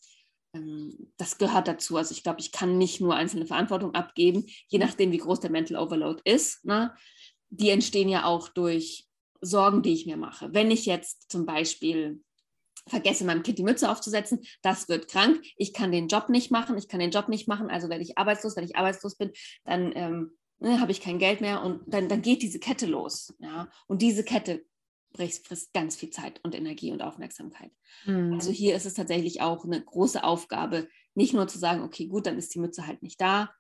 ähm, 0.54 1.12
das 1.16 1.38
gehört 1.38 1.68
dazu. 1.68 1.96
Also 1.96 2.12
ich 2.12 2.22
glaube, 2.22 2.40
ich 2.40 2.52
kann 2.52 2.78
nicht 2.78 3.00
nur 3.00 3.14
einzelne 3.14 3.46
Verantwortung 3.46 3.94
abgeben, 3.94 4.44
je 4.68 4.78
nachdem, 4.78 5.12
wie 5.12 5.18
groß 5.18 5.40
der 5.40 5.50
Mental 5.50 5.76
Overload 5.76 6.22
ist. 6.24 6.64
Ne? 6.64 6.94
Die 7.50 7.70
entstehen 7.70 8.08
ja 8.08 8.24
auch 8.24 8.48
durch 8.48 9.06
Sorgen, 9.44 9.82
die 9.82 9.92
ich 9.92 10.06
mir 10.06 10.16
mache. 10.16 10.52
Wenn 10.52 10.70
ich 10.70 10.86
jetzt 10.86 11.30
zum 11.30 11.46
Beispiel 11.46 12.22
vergesse, 12.86 13.24
meinem 13.24 13.42
Kind 13.42 13.58
die 13.58 13.62
Mütze 13.62 13.90
aufzusetzen, 13.90 14.40
das 14.62 14.88
wird 14.88 15.08
krank, 15.08 15.42
ich 15.56 15.72
kann 15.72 15.92
den 15.92 16.08
Job 16.08 16.28
nicht 16.28 16.50
machen, 16.50 16.76
ich 16.76 16.88
kann 16.88 17.00
den 17.00 17.10
Job 17.10 17.28
nicht 17.28 17.48
machen, 17.48 17.70
also 17.70 17.88
werde 17.88 18.02
ich 18.02 18.18
arbeitslos, 18.18 18.56
wenn 18.56 18.64
ich 18.64 18.76
arbeitslos 18.76 19.16
bin, 19.16 19.32
dann 19.64 19.92
ähm, 19.94 20.30
ne, 20.58 20.80
habe 20.80 20.92
ich 20.92 21.00
kein 21.00 21.18
Geld 21.18 21.40
mehr 21.40 21.62
und 21.62 21.82
dann, 21.86 22.08
dann 22.08 22.22
geht 22.22 22.42
diese 22.42 22.58
Kette 22.58 22.86
los. 22.86 23.34
Ja? 23.38 23.70
Und 23.86 24.02
diese 24.02 24.24
Kette 24.24 24.64
frisst 25.14 25.72
ganz 25.72 25.96
viel 25.96 26.10
Zeit 26.10 26.40
und 26.42 26.54
Energie 26.54 26.92
und 26.92 27.02
Aufmerksamkeit. 27.02 27.70
Mhm. 28.04 28.34
Also 28.34 28.50
hier 28.50 28.74
ist 28.74 28.86
es 28.86 28.94
tatsächlich 28.94 29.40
auch 29.40 29.64
eine 29.64 29.82
große 29.82 30.24
Aufgabe, 30.24 30.88
nicht 31.14 31.34
nur 31.34 31.46
zu 31.46 31.58
sagen, 31.58 31.82
okay, 31.82 32.06
gut, 32.06 32.26
dann 32.26 32.36
ist 32.36 32.54
die 32.54 32.58
Mütze 32.58 32.86
halt 32.86 33.02
nicht 33.02 33.20
da. 33.20 33.54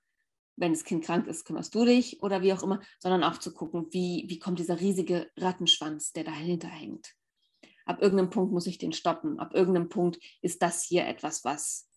Wenn 0.56 0.72
das 0.72 0.84
Kind 0.84 1.04
krank 1.04 1.26
ist, 1.26 1.44
kümmerst 1.44 1.74
du 1.74 1.84
dich 1.84 2.22
oder 2.22 2.42
wie 2.42 2.52
auch 2.52 2.62
immer, 2.62 2.80
sondern 3.00 3.24
auch 3.24 3.38
zu 3.38 3.52
gucken, 3.52 3.88
wie, 3.90 4.24
wie 4.28 4.38
kommt 4.38 4.58
dieser 4.58 4.80
riesige 4.80 5.30
Rattenschwanz, 5.36 6.12
der 6.12 6.24
dahinter 6.24 6.68
hängt. 6.68 7.14
Ab 7.86 8.00
irgendeinem 8.00 8.30
Punkt 8.30 8.52
muss 8.52 8.66
ich 8.66 8.78
den 8.78 8.92
stoppen. 8.92 9.38
Ab 9.38 9.54
irgendeinem 9.54 9.88
Punkt 9.88 10.18
ist 10.40 10.62
das 10.62 10.82
hier 10.82 11.06
etwas, 11.06 11.44
was 11.44 11.88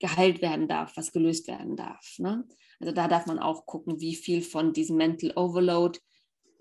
geheilt 0.00 0.42
werden 0.42 0.68
darf, 0.68 0.96
was 0.96 1.12
gelöst 1.12 1.46
werden 1.46 1.76
darf. 1.76 2.18
Ne? 2.18 2.46
Also 2.80 2.92
da 2.92 3.08
darf 3.08 3.26
man 3.26 3.38
auch 3.38 3.66
gucken, 3.66 4.00
wie 4.00 4.16
viel 4.16 4.42
von 4.42 4.72
diesem 4.72 4.96
Mental 4.96 5.32
Overload 5.36 5.98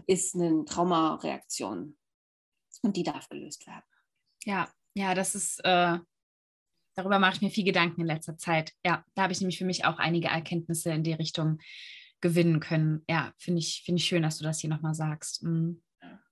ist 0.05 0.35
eine 0.35 0.65
Traumareaktion 0.65 1.97
und 2.81 2.97
die 2.97 3.03
darf 3.03 3.29
gelöst 3.29 3.65
werden. 3.67 3.85
Ja, 4.43 4.71
ja, 4.93 5.15
das 5.15 5.35
ist, 5.35 5.59
äh, 5.63 5.97
darüber 6.95 7.19
mache 7.19 7.35
ich 7.35 7.41
mir 7.41 7.49
viel 7.49 7.65
Gedanken 7.65 8.01
in 8.01 8.07
letzter 8.07 8.37
Zeit. 8.37 8.73
Ja, 8.85 9.03
da 9.15 9.23
habe 9.23 9.33
ich 9.33 9.39
nämlich 9.39 9.57
für 9.57 9.65
mich 9.65 9.85
auch 9.85 9.97
einige 9.97 10.27
Erkenntnisse 10.27 10.91
in 10.91 11.03
die 11.03 11.13
Richtung 11.13 11.59
gewinnen 12.21 12.59
können. 12.59 13.03
Ja, 13.09 13.33
finde 13.37 13.59
ich, 13.59 13.83
find 13.85 13.99
ich 13.99 14.05
schön, 14.05 14.23
dass 14.23 14.37
du 14.37 14.43
das 14.43 14.59
hier 14.59 14.69
nochmal 14.69 14.93
sagst. 14.93 15.43
Mhm. 15.43 15.81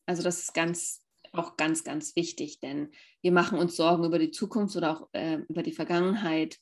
Also 0.06 0.24
das 0.24 0.40
ist 0.40 0.54
ganz, 0.54 1.06
auch 1.32 1.58
ganz, 1.58 1.84
ganz 1.84 2.16
wichtig, 2.16 2.60
denn 2.60 2.92
wir 3.22 3.32
machen 3.32 3.58
uns 3.58 3.76
Sorgen 3.76 4.04
über 4.04 4.20
die 4.20 4.32
Zukunft 4.32 4.76
oder 4.76 4.92
auch 4.92 5.10
äh, 5.14 5.40
über 5.48 5.64
die 5.64 5.74
Vergangenheit. 5.74 6.58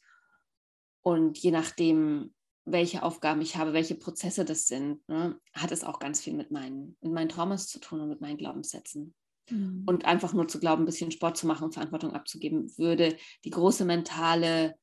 Und 1.02 1.38
je 1.38 1.52
nachdem, 1.52 2.34
welche 2.66 3.04
Aufgaben 3.04 3.42
ich 3.42 3.56
habe, 3.56 3.74
welche 3.74 3.96
Prozesse 3.96 4.46
das 4.46 4.68
sind, 4.68 5.08
ne, 5.08 5.40
hat 5.54 5.72
es 5.72 5.84
auch 5.84 6.00
ganz 6.00 6.22
viel 6.22 6.34
mit 6.34 6.52
meinen, 6.52 6.98
mit 7.02 7.14
meinen 7.14 7.30
Traumas 7.30 7.68
zu 7.68 7.80
tun 7.80 8.02
und 8.02 8.10
mit 8.10 8.22
meinen 8.22 8.38
Glaubenssätzen. 8.38 9.16
Mhm. 9.50 9.84
Und 9.86 10.06
einfach 10.06 10.34
nur 10.34 10.48
zu 10.48 10.60
glauben, 10.60 10.84
ein 10.84 10.86
bisschen 10.86 11.12
Sport 11.12 11.38
zu 11.38 11.48
machen 11.48 11.66
und 11.66 11.74
Verantwortung 11.74 12.14
abzugeben, 12.14 12.72
würde 12.78 13.18
die 13.44 13.50
große 13.50 13.86
mentale 13.86 14.76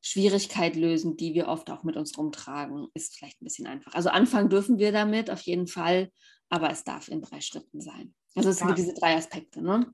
Schwierigkeit 0.00 0.74
lösen, 0.74 1.16
die 1.16 1.32
wir 1.34 1.48
oft 1.48 1.70
auch 1.70 1.84
mit 1.84 1.96
uns 1.96 2.18
rumtragen, 2.18 2.88
ist 2.94 3.16
vielleicht 3.16 3.40
ein 3.40 3.44
bisschen 3.44 3.68
einfach. 3.68 3.94
Also 3.94 4.08
anfangen 4.08 4.50
dürfen 4.50 4.78
wir 4.78 4.90
damit 4.90 5.30
auf 5.30 5.40
jeden 5.42 5.68
Fall, 5.68 6.10
aber 6.48 6.70
es 6.70 6.82
darf 6.82 7.08
in 7.08 7.22
drei 7.22 7.40
Schritten 7.40 7.80
sein. 7.80 8.12
Also 8.34 8.50
es 8.50 8.60
ja. 8.60 8.66
sind 8.66 8.78
diese 8.78 8.94
drei 8.94 9.16
Aspekte. 9.16 9.62
Ne? 9.62 9.86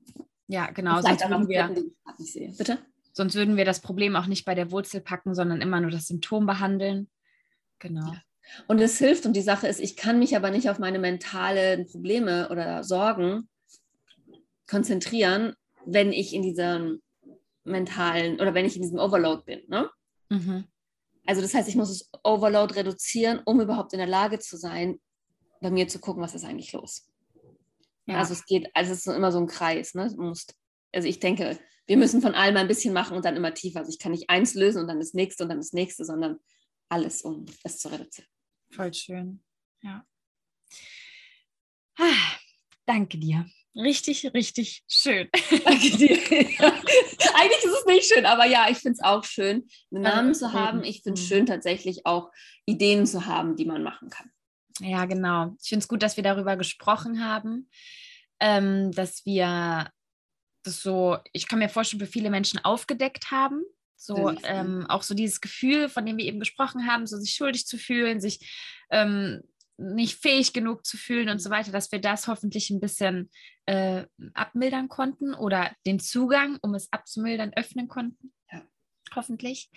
Ja, 0.47 0.71
genau. 0.71 0.99
Sonst 1.01 1.29
würden, 1.29 1.47
wir, 1.47 1.75
Bitte? 2.57 2.79
sonst 3.13 3.35
würden 3.35 3.55
wir 3.55 3.65
das 3.65 3.81
Problem 3.81 4.15
auch 4.15 4.25
nicht 4.25 4.45
bei 4.45 4.55
der 4.55 4.71
Wurzel 4.71 4.99
packen, 4.99 5.35
sondern 5.35 5.61
immer 5.61 5.79
nur 5.79 5.91
das 5.91 6.07
Symptom 6.07 6.47
behandeln. 6.47 7.07
Genau. 7.77 8.11
Ja. 8.11 8.21
Und 8.67 8.79
es 8.79 8.97
hilft 8.97 9.27
und 9.27 9.33
die 9.33 9.41
Sache 9.41 9.67
ist, 9.67 9.79
ich 9.79 9.95
kann 9.95 10.17
mich 10.17 10.35
aber 10.35 10.49
nicht 10.49 10.71
auf 10.71 10.79
meine 10.79 10.97
mentalen 10.97 11.85
Probleme 11.85 12.49
oder 12.49 12.83
Sorgen 12.83 13.47
konzentrieren, 14.69 15.55
wenn 15.85 16.13
ich 16.13 16.33
in 16.33 16.41
diesem 16.41 17.01
mentalen 17.63 18.39
oder 18.39 18.53
wenn 18.53 18.65
ich 18.65 18.75
in 18.75 18.81
diesem 18.81 18.99
Overload 18.99 19.43
bin. 19.45 19.63
Ne? 19.67 19.89
Mhm. 20.29 20.65
Also 21.25 21.41
das 21.41 21.53
heißt, 21.53 21.67
ich 21.67 21.75
muss 21.75 21.89
das 21.89 22.09
Overload 22.23 22.73
reduzieren, 22.75 23.41
um 23.45 23.59
überhaupt 23.61 23.93
in 23.93 23.99
der 23.99 24.07
Lage 24.07 24.39
zu 24.39 24.57
sein, 24.57 24.99
bei 25.61 25.69
mir 25.69 25.87
zu 25.87 25.99
gucken, 25.99 26.23
was 26.23 26.35
ist 26.35 26.45
eigentlich 26.45 26.71
los. 26.73 27.09
Ja. 28.05 28.17
Also 28.17 28.33
es 28.33 28.45
geht, 28.45 28.69
also 28.73 28.91
es 28.91 29.05
ist 29.05 29.13
immer 29.13 29.31
so 29.31 29.39
ein 29.39 29.47
Kreis. 29.47 29.93
Ne? 29.93 30.11
Musst, 30.17 30.55
also 30.93 31.07
ich 31.07 31.19
denke, 31.19 31.59
wir 31.85 31.97
müssen 31.97 32.21
von 32.21 32.33
allem 32.33 32.57
ein 32.57 32.67
bisschen 32.67 32.93
machen 32.93 33.17
und 33.17 33.25
dann 33.25 33.35
immer 33.35 33.53
tiefer. 33.53 33.79
Also 33.79 33.91
ich 33.91 33.99
kann 33.99 34.11
nicht 34.11 34.29
eins 34.29 34.53
lösen 34.53 34.81
und 34.81 34.87
dann 34.87 34.99
das 34.99 35.13
nächste 35.13 35.43
und 35.43 35.49
dann 35.49 35.59
das 35.59 35.73
nächste, 35.73 36.05
sondern 36.05 36.39
alles, 36.87 37.21
um 37.21 37.45
es 37.63 37.77
zu 37.77 37.89
reduzieren. 37.89 38.29
Voll 38.71 38.93
schön. 38.93 39.43
Ja. 39.81 40.05
Ah, 41.97 42.37
danke 42.85 43.17
dir. 43.17 43.45
Richtig, 43.79 44.33
richtig 44.33 44.83
schön. 44.87 45.29
Danke 45.65 45.97
dir. 45.97 46.17
Eigentlich 47.35 47.63
ist 47.63 47.77
es 47.79 47.85
nicht 47.85 48.13
schön, 48.13 48.25
aber 48.25 48.45
ja, 48.45 48.67
ich 48.69 48.77
finde 48.77 48.97
es 48.99 49.03
auch 49.03 49.23
schön, 49.23 49.67
einen 49.91 50.03
Namen 50.03 50.35
zu 50.35 50.53
haben. 50.53 50.83
Ich 50.83 51.01
finde 51.01 51.19
es 51.19 51.25
mhm. 51.25 51.29
schön, 51.29 51.45
tatsächlich 51.45 52.05
auch 52.05 52.31
Ideen 52.65 53.05
zu 53.05 53.25
haben, 53.25 53.55
die 53.55 53.65
man 53.65 53.83
machen 53.83 54.09
kann. 54.09 54.31
Ja, 54.81 55.05
genau. 55.05 55.55
Ich 55.61 55.69
finde 55.69 55.83
es 55.83 55.87
gut, 55.87 56.03
dass 56.03 56.17
wir 56.17 56.23
darüber 56.23 56.55
gesprochen 56.57 57.23
haben, 57.23 57.69
ähm, 58.39 58.91
dass 58.91 59.25
wir 59.25 59.89
das 60.63 60.81
so, 60.81 61.17
ich 61.33 61.47
kann 61.47 61.59
mir 61.59 61.69
vorstellen, 61.69 62.01
für 62.01 62.11
viele 62.11 62.29
Menschen 62.29 62.63
aufgedeckt 62.63 63.31
haben. 63.31 63.63
So 63.95 64.33
ähm, 64.43 64.85
auch 64.87 65.03
so 65.03 65.13
dieses 65.13 65.41
Gefühl, 65.41 65.89
von 65.89 66.05
dem 66.05 66.17
wir 66.17 66.23
eben 66.23 66.39
gesprochen 66.39 66.87
haben, 66.87 67.05
so 67.05 67.17
sich 67.17 67.31
schuldig 67.35 67.67
zu 67.67 67.77
fühlen, 67.77 68.21
sich 68.21 68.39
ähm, 68.91 69.41
nicht 69.79 70.21
fähig 70.21 70.53
genug 70.53 70.85
zu 70.85 70.97
fühlen 70.97 71.29
und 71.29 71.39
so 71.39 71.49
weiter, 71.49 71.71
dass 71.71 71.91
wir 71.91 71.99
das 71.99 72.27
hoffentlich 72.27 72.69
ein 72.69 72.79
bisschen 72.79 73.29
äh, 73.65 74.05
abmildern 74.33 74.89
konnten 74.89 75.33
oder 75.33 75.71
den 75.85 75.99
Zugang, 75.99 76.57
um 76.61 76.75
es 76.75 76.91
abzumildern, 76.91 77.53
öffnen 77.55 77.87
konnten. 77.87 78.33
Ja. 78.51 78.63
Hoffentlich. 79.15 79.69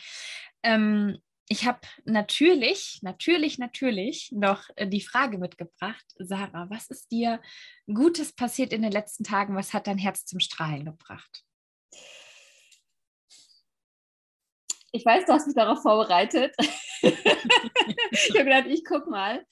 Ähm, 0.62 1.18
ich 1.48 1.66
habe 1.66 1.80
natürlich, 2.04 3.00
natürlich, 3.02 3.58
natürlich 3.58 4.30
noch 4.32 4.64
äh, 4.76 4.86
die 4.86 5.00
Frage 5.00 5.38
mitgebracht, 5.38 6.04
Sarah, 6.18 6.70
was 6.70 6.88
ist 6.88 7.10
dir 7.10 7.40
Gutes 7.86 8.32
passiert 8.32 8.72
in 8.72 8.82
den 8.82 8.92
letzten 8.92 9.24
Tagen? 9.24 9.54
Was 9.54 9.74
hat 9.74 9.86
dein 9.86 9.98
Herz 9.98 10.24
zum 10.24 10.40
Strahlen 10.40 10.84
gebracht? 10.84 11.44
Ich 14.94 15.06
weiß, 15.06 15.24
du 15.24 15.32
hast 15.32 15.46
mich 15.46 15.56
darauf 15.56 15.80
vorbereitet. 15.80 16.54
ich 17.02 18.30
habe 18.30 18.44
gedacht, 18.44 18.66
ich 18.68 18.84
gucke 18.84 19.08
mal. 19.08 19.44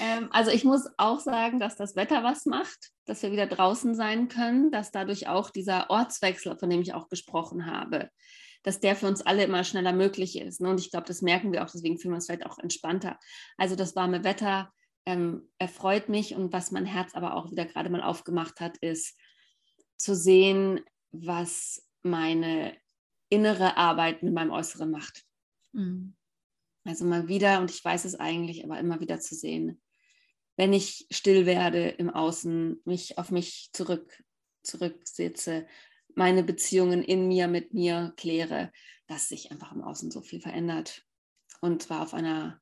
Ähm, 0.00 0.28
also 0.32 0.50
ich 0.50 0.64
muss 0.64 0.88
auch 0.96 1.20
sagen, 1.20 1.60
dass 1.60 1.76
das 1.76 1.96
Wetter 1.96 2.22
was 2.22 2.46
macht, 2.46 2.90
dass 3.04 3.22
wir 3.22 3.32
wieder 3.32 3.46
draußen 3.46 3.94
sein 3.94 4.28
können, 4.28 4.70
dass 4.70 4.90
dadurch 4.90 5.28
auch 5.28 5.50
dieser 5.50 5.90
Ortswechsel, 5.90 6.58
von 6.58 6.70
dem 6.70 6.80
ich 6.80 6.94
auch 6.94 7.08
gesprochen 7.08 7.66
habe, 7.66 8.10
dass 8.62 8.80
der 8.80 8.96
für 8.96 9.06
uns 9.06 9.22
alle 9.22 9.44
immer 9.44 9.62
schneller 9.62 9.92
möglich 9.92 10.38
ist. 10.38 10.60
Ne? 10.60 10.70
Und 10.70 10.80
ich 10.80 10.90
glaube, 10.90 11.06
das 11.06 11.22
merken 11.22 11.52
wir 11.52 11.64
auch, 11.64 11.70
deswegen 11.70 11.98
fühlen 11.98 12.12
wir 12.12 12.16
uns 12.16 12.26
vielleicht 12.26 12.46
auch 12.46 12.58
entspannter. 12.58 13.18
Also 13.58 13.76
das 13.76 13.94
warme 13.94 14.24
Wetter 14.24 14.72
ähm, 15.06 15.50
erfreut 15.58 16.08
mich 16.08 16.34
und 16.34 16.52
was 16.52 16.70
mein 16.70 16.86
Herz 16.86 17.14
aber 17.14 17.34
auch 17.34 17.50
wieder 17.50 17.66
gerade 17.66 17.90
mal 17.90 18.02
aufgemacht 18.02 18.60
hat, 18.60 18.78
ist 18.78 19.18
zu 19.96 20.14
sehen, 20.14 20.80
was 21.12 21.86
meine 22.02 22.76
innere 23.28 23.76
Arbeit 23.76 24.22
mit 24.22 24.32
meinem 24.32 24.50
Äußeren 24.50 24.90
macht. 24.90 25.24
Mhm. 25.72 26.16
Also 26.86 27.04
mal 27.04 27.28
wieder, 27.28 27.60
und 27.60 27.70
ich 27.70 27.84
weiß 27.84 28.04
es 28.04 28.14
eigentlich, 28.14 28.64
aber 28.64 28.78
immer 28.78 29.00
wieder 29.00 29.20
zu 29.20 29.34
sehen, 29.34 29.80
wenn 30.56 30.72
ich 30.72 31.06
still 31.10 31.46
werde 31.46 31.88
im 31.88 32.10
Außen, 32.10 32.80
mich 32.84 33.18
auf 33.18 33.30
mich 33.30 33.70
zurück, 33.72 34.22
zurücksetze, 34.62 35.66
meine 36.14 36.44
Beziehungen 36.44 37.02
in 37.02 37.28
mir, 37.28 37.48
mit 37.48 37.74
mir 37.74 38.12
kläre, 38.16 38.70
dass 39.06 39.28
sich 39.28 39.50
einfach 39.50 39.72
im 39.72 39.82
Außen 39.82 40.10
so 40.10 40.22
viel 40.22 40.40
verändert. 40.40 41.04
Und 41.60 41.82
zwar 41.82 42.02
auf 42.02 42.14
einer, 42.14 42.60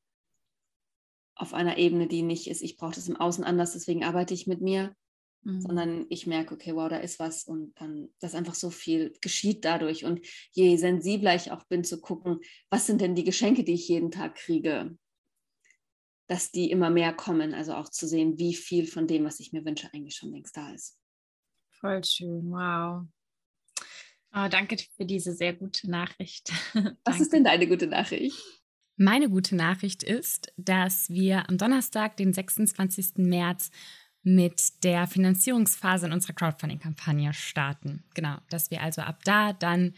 auf 1.35 1.55
einer 1.55 1.77
Ebene, 1.77 2.09
die 2.09 2.23
nicht 2.23 2.49
ist, 2.49 2.63
ich 2.63 2.77
brauche 2.77 2.95
das 2.95 3.09
im 3.09 3.17
Außen 3.17 3.45
anders, 3.45 3.73
deswegen 3.73 4.05
arbeite 4.05 4.33
ich 4.33 4.47
mit 4.47 4.61
mir, 4.61 4.95
mhm. 5.43 5.61
sondern 5.61 6.07
ich 6.09 6.27
merke, 6.27 6.55
okay, 6.55 6.75
wow, 6.75 6.89
da 6.89 6.97
ist 6.97 7.19
was 7.19 7.45
und 7.45 7.79
dann, 7.81 8.09
dass 8.21 8.35
einfach 8.35 8.55
so 8.55 8.71
viel 8.71 9.13
geschieht 9.21 9.65
dadurch. 9.65 10.05
Und 10.05 10.25
je 10.53 10.77
sensibler 10.77 11.35
ich 11.35 11.51
auch 11.51 11.65
bin 11.65 11.85
zu 11.85 12.01
gucken, 12.01 12.41
was 12.71 12.87
sind 12.87 13.01
denn 13.01 13.15
die 13.15 13.25
Geschenke, 13.25 13.65
die 13.65 13.75
ich 13.75 13.89
jeden 13.89 14.11
Tag 14.11 14.37
kriege, 14.37 14.97
dass 16.29 16.51
die 16.51 16.71
immer 16.71 16.91
mehr 16.91 17.13
kommen, 17.13 17.55
also 17.55 17.75
auch 17.75 17.89
zu 17.89 18.07
sehen, 18.07 18.39
wie 18.39 18.55
viel 18.55 18.87
von 18.87 19.07
dem, 19.07 19.25
was 19.25 19.41
ich 19.41 19.53
mir 19.53 19.65
wünsche, 19.65 19.93
eigentlich 19.93 20.17
schon 20.17 20.33
längst 20.33 20.57
da 20.57 20.73
ist. 20.73 20.99
Voll 21.71 22.03
schön, 22.05 22.51
wow. 22.51 23.07
Oh, 24.35 24.49
danke 24.49 24.77
für 24.97 25.05
diese 25.05 25.35
sehr 25.35 25.53
gute 25.53 25.91
Nachricht. 25.91 26.51
Was 27.05 27.21
ist 27.21 27.35
denn 27.35 27.45
deine 27.45 27.67
gute 27.67 27.87
Nachricht? 27.87 28.41
Meine 28.97 29.29
gute 29.29 29.57
Nachricht 29.57 30.03
ist, 30.03 30.53
dass 30.57 31.11
wir 31.11 31.51
am 31.51 31.59
Donnerstag, 31.59 32.17
den 32.17 32.33
26. 32.33 33.17
März, 33.17 33.71
mit 34.23 34.85
der 34.85 35.07
Finanzierungsphase 35.07 36.07
in 36.07 36.13
unserer 36.13 36.35
Crowdfunding-Kampagne 36.35 37.35
starten. 37.35 38.05
Genau, 38.15 38.37
dass 38.49 38.71
wir 38.71 38.81
also 38.81 39.03
ab 39.03 39.21
da 39.25 39.53
dann 39.53 39.95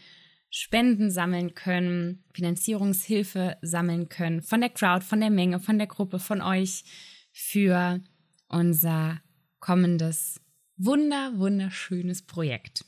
Spenden 0.57 1.11
sammeln 1.11 1.53
können, 1.53 2.23
Finanzierungshilfe 2.33 3.57
sammeln 3.61 4.07
können 4.07 4.41
von 4.41 4.61
der 4.61 4.69
Crowd, 4.69 5.03
von 5.03 5.19
der 5.19 5.29
Menge, 5.29 5.59
von 5.59 5.77
der 5.77 5.87
Gruppe, 5.87 6.17
von 6.17 6.41
euch 6.41 6.85
für 7.33 7.99
unser 8.47 9.19
kommendes, 9.59 10.39
wunder, 10.77 11.33
wunderschönes 11.35 12.21
Projekt. 12.21 12.85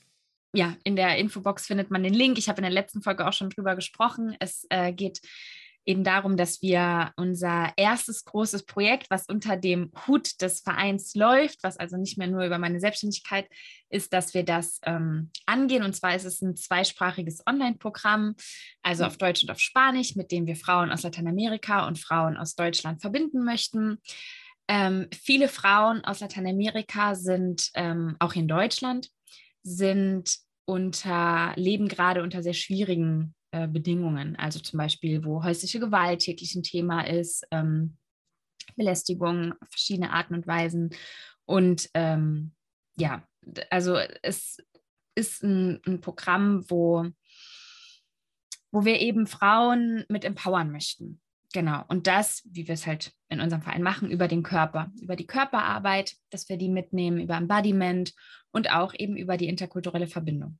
Ja, 0.54 0.78
in 0.86 0.96
der 0.96 1.18
Infobox 1.18 1.68
findet 1.68 1.92
man 1.92 2.04
den 2.04 2.14
Link. 2.14 2.38
Ich 2.38 2.48
habe 2.48 2.60
in 2.60 2.64
der 2.64 2.72
letzten 2.72 3.02
Folge 3.02 3.28
auch 3.28 3.34
schon 3.34 3.50
drüber 3.50 3.76
gesprochen. 3.76 4.38
Es 4.40 4.66
äh, 4.70 4.94
geht 4.94 5.20
eben 5.88 6.04
darum, 6.04 6.36
dass 6.36 6.62
wir 6.62 7.14
unser 7.16 7.72
erstes 7.78 8.26
großes 8.26 8.66
Projekt, 8.66 9.10
was 9.10 9.26
unter 9.28 9.56
dem 9.56 9.92
Hut 10.06 10.42
des 10.42 10.60
Vereins 10.60 11.16
läuft, 11.16 11.64
was 11.64 11.78
also 11.78 11.96
nicht 11.96 12.18
mehr 12.18 12.28
nur 12.28 12.46
über 12.46 12.58
meine 12.58 12.82
Selbstständigkeit 12.82 13.48
ist, 13.90 14.12
dass 14.12 14.34
wir 14.34 14.44
das 14.44 14.82
ähm, 14.84 15.32
angehen. 15.46 15.84
Und 15.84 15.96
zwar 15.96 16.14
ist 16.14 16.26
es 16.26 16.42
ein 16.42 16.58
zweisprachiges 16.58 17.42
Online-Programm, 17.48 18.36
also 18.84 19.06
auf 19.06 19.18
Deutsch 19.18 19.44
und 19.44 19.50
auf 19.50 19.60
Spanisch, 19.60 20.18
mit 20.18 20.32
dem 20.32 20.46
wir 20.46 20.58
Frauen 20.58 20.92
aus 20.92 21.04
Lateinamerika 21.04 21.88
und 21.88 21.98
Frauen 21.98 22.36
aus 22.36 22.56
Deutschland 22.56 23.00
verbinden 23.00 23.46
möchten. 23.46 24.00
Ähm, 24.68 25.08
viele 25.14 25.48
Frauen 25.48 26.04
aus 26.04 26.20
Lateinamerika 26.20 27.16
sind 27.16 27.72
ähm, 27.76 28.18
auch 28.20 28.34
in 28.34 28.50
Deutschland, 28.50 29.10
sind 29.64 30.36
unter, 30.66 31.54
leben 31.56 31.88
gerade 31.88 32.24
unter 32.24 32.44
sehr 32.44 32.54
schwierigen 32.54 33.37
äh, 33.58 33.68
Bedingungen. 33.68 34.36
Also 34.36 34.60
zum 34.60 34.78
Beispiel, 34.78 35.24
wo 35.24 35.44
häusliche 35.44 35.80
Gewalt 35.80 36.20
täglich 36.20 36.56
ein 36.56 36.64
Thema 36.64 37.02
ist, 37.02 37.46
ähm, 37.52 37.98
Belästigung, 38.76 39.54
verschiedene 39.70 40.12
Arten 40.12 40.36
und 40.36 40.48
Weisen. 40.48 40.92
Und 41.46 41.90
ähm, 41.94 42.52
ja, 42.98 43.24
also 43.70 43.98
es 44.22 44.58
ist 45.16 45.44
ein, 45.44 45.82
ein 45.86 46.02
Programm, 46.02 46.70
wo, 46.70 47.08
wo 48.72 48.86
wir 48.86 49.00
eben 49.00 49.28
Frauen 49.28 50.06
mit 50.10 50.26
empowern 50.26 50.72
möchten. 50.72 51.22
Genau. 51.54 51.84
Und 51.88 52.08
das, 52.08 52.44
wie 52.52 52.68
wir 52.68 52.74
es 52.74 52.86
halt 52.86 53.14
in 53.30 53.40
unserem 53.40 53.62
Verein 53.62 53.82
machen, 53.82 54.12
über 54.12 54.28
den 54.28 54.44
Körper, 54.44 54.92
über 55.02 55.16
die 55.16 55.28
Körperarbeit, 55.28 56.16
dass 56.30 56.50
wir 56.50 56.58
die 56.58 56.70
mitnehmen, 56.70 57.22
über 57.22 57.38
Embodiment 57.38 58.14
und 58.52 58.70
auch 58.72 58.94
eben 58.94 59.16
über 59.16 59.38
die 59.38 59.48
interkulturelle 59.48 60.08
Verbindung. 60.08 60.60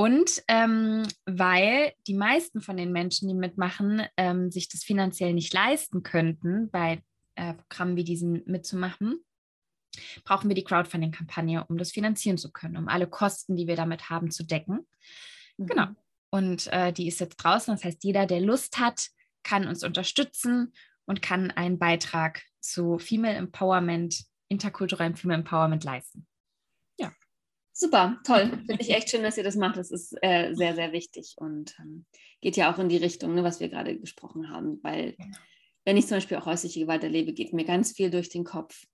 Und 0.00 0.42
ähm, 0.48 1.06
weil 1.26 1.92
die 2.06 2.14
meisten 2.14 2.62
von 2.62 2.78
den 2.78 2.90
Menschen, 2.90 3.28
die 3.28 3.34
mitmachen, 3.34 4.02
ähm, 4.16 4.50
sich 4.50 4.66
das 4.70 4.82
finanziell 4.82 5.34
nicht 5.34 5.52
leisten 5.52 6.02
könnten, 6.02 6.70
bei 6.70 7.02
äh, 7.34 7.52
Programmen 7.52 7.96
wie 7.96 8.04
diesen 8.04 8.42
mitzumachen, 8.46 9.22
brauchen 10.24 10.48
wir 10.48 10.54
die 10.54 10.64
Crowdfunding-Kampagne, 10.64 11.66
um 11.68 11.76
das 11.76 11.92
finanzieren 11.92 12.38
zu 12.38 12.50
können, 12.50 12.78
um 12.78 12.88
alle 12.88 13.08
Kosten, 13.08 13.56
die 13.56 13.66
wir 13.66 13.76
damit 13.76 14.08
haben, 14.08 14.30
zu 14.30 14.42
decken. 14.42 14.86
Mhm. 15.58 15.66
Genau. 15.66 15.88
Und 16.30 16.68
äh, 16.68 16.94
die 16.94 17.06
ist 17.06 17.20
jetzt 17.20 17.36
draußen. 17.36 17.74
Das 17.74 17.84
heißt, 17.84 18.02
jeder, 18.02 18.24
der 18.24 18.40
Lust 18.40 18.78
hat, 18.78 19.08
kann 19.42 19.68
uns 19.68 19.84
unterstützen 19.84 20.72
und 21.04 21.20
kann 21.20 21.50
einen 21.50 21.78
Beitrag 21.78 22.40
zu 22.60 22.98
Female 22.98 23.36
Empowerment, 23.36 24.24
interkulturellem 24.48 25.14
Female 25.14 25.40
Empowerment 25.40 25.84
leisten. 25.84 26.26
Super, 27.80 28.20
toll. 28.26 28.50
Finde 28.66 28.82
ich 28.82 28.90
echt 28.90 29.08
schön, 29.08 29.22
dass 29.22 29.38
ihr 29.38 29.42
das 29.42 29.56
macht. 29.56 29.78
Das 29.78 29.90
ist 29.90 30.14
äh, 30.20 30.52
sehr, 30.52 30.74
sehr 30.74 30.92
wichtig 30.92 31.32
und 31.38 31.74
ähm, 31.78 32.04
geht 32.42 32.58
ja 32.58 32.70
auch 32.70 32.78
in 32.78 32.90
die 32.90 32.98
Richtung, 32.98 33.34
ne, 33.34 33.42
was 33.42 33.58
wir 33.58 33.70
gerade 33.70 33.98
gesprochen 33.98 34.50
haben. 34.50 34.78
Weil, 34.82 35.14
genau. 35.14 35.38
wenn 35.86 35.96
ich 35.96 36.06
zum 36.06 36.18
Beispiel 36.18 36.36
auch 36.36 36.44
häusliche 36.44 36.80
Gewalt 36.80 37.02
erlebe, 37.04 37.32
geht 37.32 37.54
mir 37.54 37.64
ganz 37.64 37.92
viel 37.92 38.10
durch 38.10 38.28
den 38.28 38.44
Kopf. 38.44 38.84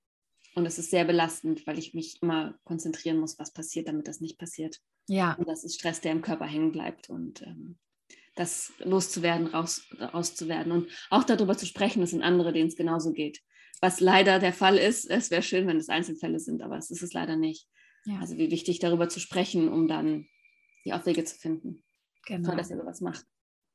Und 0.54 0.66
es 0.66 0.78
ist 0.78 0.92
sehr 0.92 1.04
belastend, 1.04 1.66
weil 1.66 1.80
ich 1.80 1.94
mich 1.94 2.22
immer 2.22 2.56
konzentrieren 2.62 3.18
muss, 3.18 3.40
was 3.40 3.52
passiert, 3.52 3.88
damit 3.88 4.06
das 4.06 4.20
nicht 4.20 4.38
passiert. 4.38 4.78
Ja. 5.08 5.32
Und 5.32 5.48
das 5.48 5.64
ist 5.64 5.74
Stress, 5.74 6.00
der 6.00 6.12
im 6.12 6.22
Körper 6.22 6.46
hängen 6.46 6.70
bleibt. 6.70 7.10
Und 7.10 7.42
ähm, 7.42 7.78
das 8.36 8.72
loszuwerden, 8.78 9.48
raus, 9.48 9.82
rauszuwerden 9.98 10.70
und 10.70 10.90
auch 11.10 11.24
darüber 11.24 11.58
zu 11.58 11.66
sprechen, 11.66 12.02
das 12.02 12.10
sind 12.10 12.22
andere, 12.22 12.52
denen 12.52 12.68
es 12.68 12.76
genauso 12.76 13.12
geht. 13.12 13.40
Was 13.80 13.98
leider 13.98 14.38
der 14.38 14.52
Fall 14.52 14.76
ist, 14.76 15.10
es 15.10 15.32
wäre 15.32 15.42
schön, 15.42 15.66
wenn 15.66 15.78
es 15.78 15.88
Einzelfälle 15.88 16.38
sind, 16.38 16.62
aber 16.62 16.78
es 16.78 16.92
ist 16.92 17.02
es 17.02 17.12
leider 17.14 17.34
nicht. 17.34 17.66
Ja. 18.06 18.20
Also 18.20 18.36
wie 18.38 18.50
wichtig 18.50 18.78
darüber 18.78 19.08
zu 19.08 19.20
sprechen, 19.20 19.68
um 19.68 19.88
dann 19.88 20.26
die 20.84 20.92
Aufwege 20.92 21.24
zu 21.24 21.36
finden. 21.36 21.82
Genau. 22.24 22.48
Toll, 22.48 22.56
dass 22.56 22.70
ihr 22.70 22.76
sowas 22.76 23.00
macht. 23.00 23.24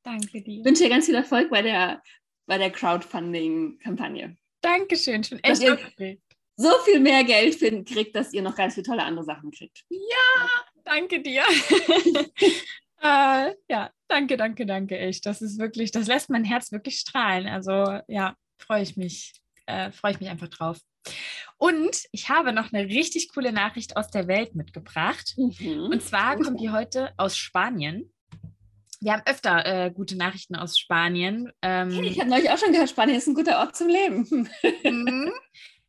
Danke 0.03 0.41
dir. 0.41 0.59
Ich 0.59 0.65
wünsche 0.65 0.83
dir 0.83 0.89
ganz 0.89 1.05
viel 1.05 1.15
Erfolg 1.15 1.49
bei 1.49 1.61
der, 1.61 2.01
bei 2.47 2.57
der 2.57 2.71
Crowdfunding-Kampagne. 2.71 4.37
Dankeschön, 4.61 5.23
schon 5.23 5.39
echt 5.39 5.69
aufgeregt. 5.69 6.23
So 6.55 6.71
viel 6.85 6.99
mehr 6.99 7.23
Geld 7.23 7.55
finden, 7.55 7.85
kriegt, 7.85 8.15
dass 8.15 8.33
ihr 8.33 8.41
noch 8.41 8.55
ganz 8.55 8.75
viele 8.75 8.85
tolle 8.85 9.03
andere 9.03 9.25
Sachen 9.25 9.51
kriegt. 9.51 9.83
Ja, 9.89 10.49
danke 10.83 11.21
dir. 11.21 11.43
äh, 13.01 13.55
ja, 13.69 13.91
danke, 14.07 14.37
danke, 14.37 14.65
danke, 14.65 14.97
echt. 14.97 15.25
Das 15.25 15.41
ist 15.41 15.59
wirklich, 15.59 15.91
das 15.91 16.07
lässt 16.07 16.29
mein 16.29 16.43
Herz 16.43 16.71
wirklich 16.71 16.99
strahlen. 16.99 17.47
Also 17.47 17.99
ja, 18.07 18.35
freue 18.59 18.83
ich 18.83 18.95
mich, 18.95 19.33
äh, 19.65 19.91
freue 19.91 20.11
ich 20.11 20.19
mich 20.19 20.29
einfach 20.29 20.49
drauf. 20.49 20.79
Und 21.61 22.07
ich 22.11 22.27
habe 22.27 22.53
noch 22.53 22.73
eine 22.73 22.85
richtig 22.87 23.31
coole 23.31 23.51
Nachricht 23.51 23.95
aus 23.95 24.09
der 24.09 24.27
Welt 24.27 24.55
mitgebracht. 24.55 25.35
Mhm. 25.37 25.89
Und 25.91 26.01
zwar 26.01 26.35
kommt 26.37 26.59
die 26.59 26.71
heute 26.71 27.13
aus 27.17 27.37
Spanien. 27.37 28.11
Wir 28.99 29.13
haben 29.13 29.21
öfter 29.27 29.63
äh, 29.67 29.91
gute 29.91 30.17
Nachrichten 30.17 30.55
aus 30.55 30.79
Spanien. 30.79 31.51
Ähm, 31.61 31.91
hey, 31.91 32.07
ich 32.07 32.19
habe 32.19 32.31
neulich 32.31 32.49
auch 32.49 32.57
schon 32.57 32.71
gehört, 32.71 32.89
Spanien 32.89 33.15
ist 33.15 33.27
ein 33.27 33.35
guter 33.35 33.59
Ort 33.59 33.75
zum 33.75 33.89
Leben. 33.89 34.27
Mhm. 34.83 35.31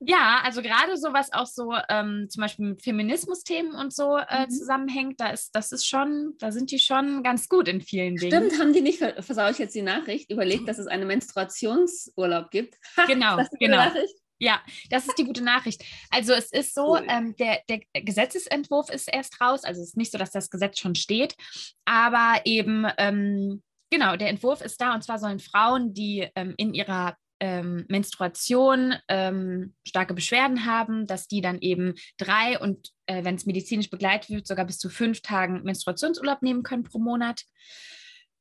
Ja, 0.01 0.43
also 0.45 0.61
gerade 0.61 0.99
so 0.99 1.15
was 1.15 1.33
auch 1.33 1.47
so 1.47 1.73
ähm, 1.89 2.27
zum 2.29 2.43
Beispiel 2.43 2.67
mit 2.67 2.83
Feminismus-Themen 2.83 3.75
und 3.75 3.95
so 3.95 4.19
äh, 4.19 4.45
mhm. 4.45 4.51
zusammenhängt, 4.51 5.21
da 5.21 5.31
ist, 5.31 5.55
das 5.55 5.73
ist 5.73 5.87
schon, 5.87 6.35
da 6.39 6.53
sind 6.53 6.71
die 6.71 6.81
schon 6.81 7.23
ganz 7.23 7.49
gut 7.49 7.69
in 7.69 7.81
vielen 7.81 8.17
Dingen. 8.17 8.33
Stimmt, 8.33 8.61
haben 8.61 8.75
die 8.75 8.83
nicht, 8.83 8.99
versaue 8.99 9.53
ich 9.53 9.59
jetzt 9.59 9.75
die 9.75 9.81
Nachricht, 9.81 10.31
überlegt, 10.31 10.67
dass 10.69 10.79
es 10.79 10.87
einen 10.87 11.07
Menstruationsurlaub 11.07 12.51
gibt. 12.51 12.77
Genau, 13.07 13.39
genau. 13.59 13.77
Nachricht? 13.77 14.17
Ja, 14.43 14.61
das 14.91 15.07
ist 15.07 15.17
die 15.19 15.25
gute 15.25 15.45
Nachricht. 15.45 15.85
Also 16.11 16.33
es 16.33 16.51
ist 16.51 16.75
so, 16.75 16.97
cool. 16.97 17.07
ähm, 17.09 17.37
der, 17.37 17.61
der 17.69 17.81
Gesetzesentwurf 18.03 18.91
ist 18.91 19.07
erst 19.07 19.41
raus, 19.41 19.63
also 19.63 19.81
es 19.81 19.91
ist 19.91 19.97
nicht 19.97 20.11
so, 20.11 20.19
dass 20.19 20.33
das 20.33 20.51
Gesetz 20.51 20.81
schon 20.81 20.97
steht, 20.97 21.37
aber 21.85 22.41
eben, 22.45 22.85
ähm, 22.99 23.63
genau, 23.89 24.17
der 24.17 24.31
Entwurf 24.31 24.61
ist 24.61 24.81
da 24.81 24.95
und 24.95 25.05
zwar 25.05 25.21
sollen 25.21 25.39
Frauen, 25.39 25.95
die 25.95 26.29
ähm, 26.35 26.55
in 26.57 26.75
ihrer 26.75 27.17
ähm, 27.39 27.85
Menstruation 27.89 28.95
ähm, 29.07 29.75
starke 29.87 30.13
Beschwerden 30.13 30.67
haben, 30.67 31.07
dass 31.07 31.29
die 31.29 31.41
dann 31.41 31.61
eben 31.61 31.95
drei 32.19 32.59
und 32.59 32.89
äh, 33.07 33.23
wenn 33.23 33.37
es 33.37 33.47
medizinisch 33.47 33.91
begleitet 33.91 34.31
wird, 34.31 34.49
sogar 34.49 34.65
bis 34.65 34.79
zu 34.79 34.91
fünf 34.91 35.23
Tagen 35.23 35.63
Menstruationsurlaub 35.63 36.43
nehmen 36.43 36.65
können 36.65 36.83
pro 36.83 36.99
Monat. 36.99 37.45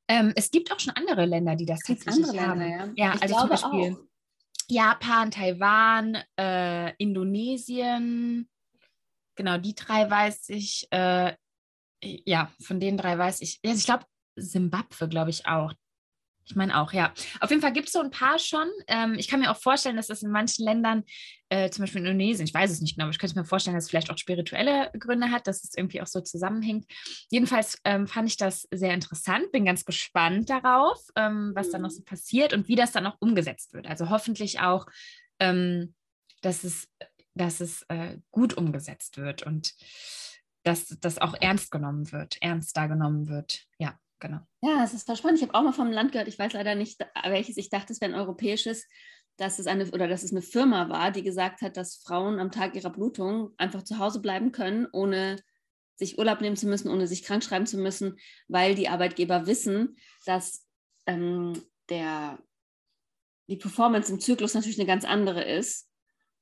Ähm, 0.08 0.34
es 0.36 0.50
gibt 0.50 0.72
auch 0.74 0.80
schon 0.80 0.96
andere 0.96 1.26
Länder, 1.26 1.56
die 1.56 1.68
das 1.68 1.82
tatsächlich 1.82 2.26
andere 2.26 2.42
haben. 2.42 2.60
Länder, 2.60 2.94
ja, 2.96 3.14
ja 3.14 3.20
also 3.22 3.36
zum 3.38 3.50
Beispiel 3.50 3.94
auch. 3.94 4.11
Japan, 4.72 5.32
Taiwan, 5.32 6.18
äh, 6.40 6.96
Indonesien. 6.96 8.50
Genau, 9.36 9.58
die 9.58 9.76
drei 9.76 10.10
weiß 10.10 10.50
ich. 10.50 10.88
Äh, 10.92 11.36
ja, 12.02 12.50
von 12.62 12.80
den 12.80 12.96
drei 12.96 13.18
weiß 13.18 13.42
ich. 13.42 13.60
Also 13.66 13.78
ich 13.78 13.86
glaube, 13.86 14.06
Simbabwe, 14.38 15.10
glaube 15.10 15.30
ich 15.30 15.46
auch. 15.46 15.74
Ich 16.46 16.56
meine 16.56 16.80
auch, 16.80 16.92
ja. 16.92 17.14
Auf 17.40 17.50
jeden 17.50 17.62
Fall 17.62 17.74
gibt 17.74 17.88
es 17.88 17.94
so 17.94 18.00
ein 18.00 18.12
paar 18.12 18.40
schon. 18.40 18.68
Ähm, 18.88 19.16
ich 19.18 19.28
kann 19.28 19.40
mir 19.40 19.52
auch 19.52 19.58
vorstellen, 19.58 19.96
dass 19.96 20.08
das 20.08 20.24
in 20.24 20.32
manchen 20.32 20.66
Ländern, 20.66 21.04
äh, 21.50 21.70
zum 21.70 21.84
Beispiel 21.84 22.02
in 22.02 22.08
Indonesien, 22.08 22.46
ich 22.46 22.54
weiß 22.54 22.72
es 22.72 22.82
nicht 22.82 22.96
genau, 22.96 23.06
aber 23.06 23.12
ich 23.12 23.20
könnte 23.20 23.38
mir 23.38 23.46
vorstellen, 23.46 23.76
dass 23.76 23.86
es 23.86 23.90
vielleicht 23.90 24.10
auch 24.10 24.18
spirituelle 24.18 24.92
Gründe 24.98 25.32
hat, 25.32 25.48
dass 25.48 25.64
es 25.64 25.72
irgendwie 25.76 26.02
auch 26.02 26.08
so 26.08 26.22
zusammenhängt. 26.22 26.86
Jedenfalls 27.30 27.78
ähm, 27.86 28.08
fand 28.08 28.28
ich 28.28 28.38
das 28.38 28.68
sehr 28.72 28.94
interessant, 28.94 29.52
bin 29.52 29.66
ganz 29.66 29.86
gespannt 29.86 30.50
darauf, 30.50 31.00
ähm, 31.16 31.52
was 31.56 31.68
mhm. 31.68 31.72
dann 31.72 31.82
noch 31.84 31.92
so 31.92 32.02
passiert 32.04 32.54
und 32.54 32.68
wie 32.68 32.76
das 32.76 32.92
dann 32.92 33.06
auch 33.06 33.18
umgesetzt 33.20 33.74
wird. 33.74 33.88
Also 33.88 34.10
hoffentlich 34.10 34.60
auch, 34.60 34.88
ähm, 35.40 35.94
dass 36.42 36.64
es, 36.64 36.90
dass 37.36 37.62
es 37.62 37.84
äh, 37.90 38.18
gut 38.32 38.56
umgesetzt 38.56 39.18
wird 39.18 39.44
und 39.44 39.74
dass 40.64 40.88
das 41.00 41.18
auch 41.18 41.36
ernst 41.40 41.72
genommen 41.72 42.12
wird, 42.12 42.38
ernster 42.42 42.88
genommen 42.88 43.30
wird. 43.30 43.66
Ja 43.78 43.98
genau. 44.22 44.40
Ja, 44.62 44.84
es 44.84 44.94
ist 44.94 45.18
spannend. 45.18 45.40
Ich 45.40 45.48
habe 45.48 45.54
auch 45.54 45.64
mal 45.64 45.74
vom 45.74 45.92
Land 45.92 46.14
gehört, 46.14 46.30
ich 46.30 46.40
weiß 46.40 46.54
leider 46.54 46.76
nicht, 46.76 47.06
welches, 47.26 47.58
ich 47.58 47.70
dachte, 47.70 47.92
es 47.92 48.00
wäre 48.00 48.14
ein 48.14 48.20
europäisches, 48.20 48.88
dass 49.36 49.60
es 49.60 49.68
eine 49.68 49.90
oder 49.92 50.08
dass 50.08 50.24
es 50.24 50.32
eine 50.32 50.42
Firma 50.42 50.88
war, 50.88 51.12
die 51.12 51.24
gesagt 51.24 51.62
hat, 51.62 51.76
dass 51.76 51.98
Frauen 51.98 52.40
am 52.40 52.52
Tag 52.52 52.76
ihrer 52.76 52.92
Blutung 52.92 53.54
einfach 53.58 53.84
zu 53.84 53.98
Hause 53.98 54.22
bleiben 54.22 54.52
können, 54.52 54.88
ohne 54.94 55.38
sich 55.96 56.18
Urlaub 56.18 56.42
nehmen 56.42 56.56
zu 56.56 56.68
müssen, 56.68 56.90
ohne 56.90 57.08
sich 57.08 57.24
krank 57.24 57.44
schreiben 57.44 57.66
zu 57.66 57.78
müssen, 57.78 58.18
weil 58.48 58.76
die 58.76 58.88
Arbeitgeber 58.88 59.48
wissen, 59.48 59.98
dass 60.26 60.66
ähm, 61.06 61.62
der, 61.90 62.40
die 63.48 63.58
Performance 63.58 64.12
im 64.12 64.20
Zyklus 64.20 64.54
natürlich 64.54 64.80
eine 64.80 64.88
ganz 64.88 65.06
andere 65.06 65.44
ist 65.44 65.90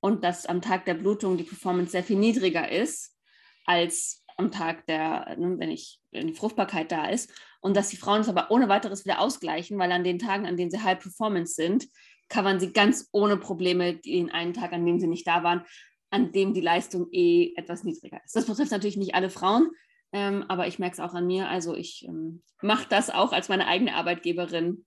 und 0.01 0.23
dass 0.23 0.45
am 0.45 0.61
Tag 0.61 0.85
der 0.85 0.93
Blutung 0.93 1.37
die 1.37 1.43
Performance 1.43 1.91
sehr 1.91 2.03
viel 2.03 2.17
niedriger 2.17 2.69
ist 2.71 3.17
als 3.65 4.23
am 4.37 4.51
Tag 4.51 4.85
der, 4.87 5.35
ne, 5.37 5.55
wenn, 5.59 5.69
ich, 5.69 5.99
wenn 6.11 6.27
die 6.27 6.33
Fruchtbarkeit 6.33 6.91
da 6.91 7.07
ist 7.09 7.29
und 7.61 7.75
dass 7.75 7.89
die 7.89 7.97
Frauen 7.97 8.21
es 8.21 8.29
aber 8.29 8.51
ohne 8.51 8.69
weiteres 8.69 9.05
wieder 9.05 9.19
ausgleichen, 9.19 9.77
weil 9.77 9.91
an 9.91 10.03
den 10.03 10.19
Tagen, 10.19 10.45
an 10.45 10.57
denen 10.57 10.71
sie 10.71 10.81
High 10.81 10.99
Performance 10.99 11.53
sind, 11.53 11.87
covern 12.29 12.59
sie 12.59 12.71
ganz 12.71 13.09
ohne 13.11 13.37
Probleme 13.37 13.95
den 13.95 14.31
einen 14.31 14.53
Tag, 14.53 14.71
an 14.71 14.85
dem 14.85 14.99
sie 14.99 15.07
nicht 15.07 15.27
da 15.27 15.43
waren, 15.43 15.65
an 16.11 16.31
dem 16.31 16.53
die 16.53 16.61
Leistung 16.61 17.07
eh 17.11 17.53
etwas 17.55 17.83
niedriger 17.83 18.23
ist. 18.23 18.35
Das 18.35 18.45
betrifft 18.45 18.71
natürlich 18.71 18.97
nicht 18.97 19.15
alle 19.15 19.29
Frauen, 19.29 19.71
ähm, 20.11 20.45
aber 20.47 20.67
ich 20.67 20.79
merke 20.79 20.93
es 20.93 20.99
auch 20.99 21.13
an 21.13 21.27
mir. 21.27 21.49
Also 21.49 21.75
ich 21.75 22.05
ähm, 22.07 22.43
mache 22.61 22.87
das 22.89 23.09
auch 23.09 23.31
als 23.31 23.49
meine 23.49 23.67
eigene 23.67 23.95
Arbeitgeberin. 23.95 24.85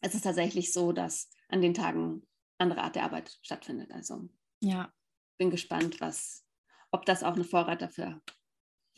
Es 0.00 0.14
ist 0.14 0.22
tatsächlich 0.22 0.72
so, 0.72 0.92
dass 0.92 1.30
an 1.48 1.62
den 1.62 1.74
Tagen 1.74 2.26
andere 2.58 2.82
Art 2.82 2.96
der 2.96 3.04
Arbeit 3.04 3.38
stattfindet. 3.42 3.92
Also 3.92 4.28
ja. 4.60 4.92
bin 5.38 5.50
gespannt, 5.50 6.00
was, 6.00 6.44
ob 6.90 7.06
das 7.06 7.22
auch 7.22 7.34
eine 7.34 7.44
Vorreiter 7.44 7.88
für 7.88 8.20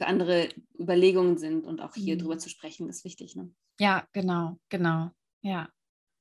für 0.01 0.07
andere 0.07 0.49
Überlegungen 0.79 1.37
sind 1.37 1.67
und 1.67 1.83
auch 1.83 1.95
hier 1.95 2.15
mhm. 2.15 2.21
drüber 2.21 2.39
zu 2.39 2.49
sprechen, 2.49 2.89
ist 2.89 3.05
wichtig. 3.05 3.37
Ne? 3.37 3.53
Ja, 3.79 4.09
genau, 4.15 4.59
genau. 4.71 5.11
Ja, 5.43 5.69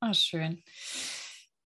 oh, 0.02 0.12
schön. 0.12 0.62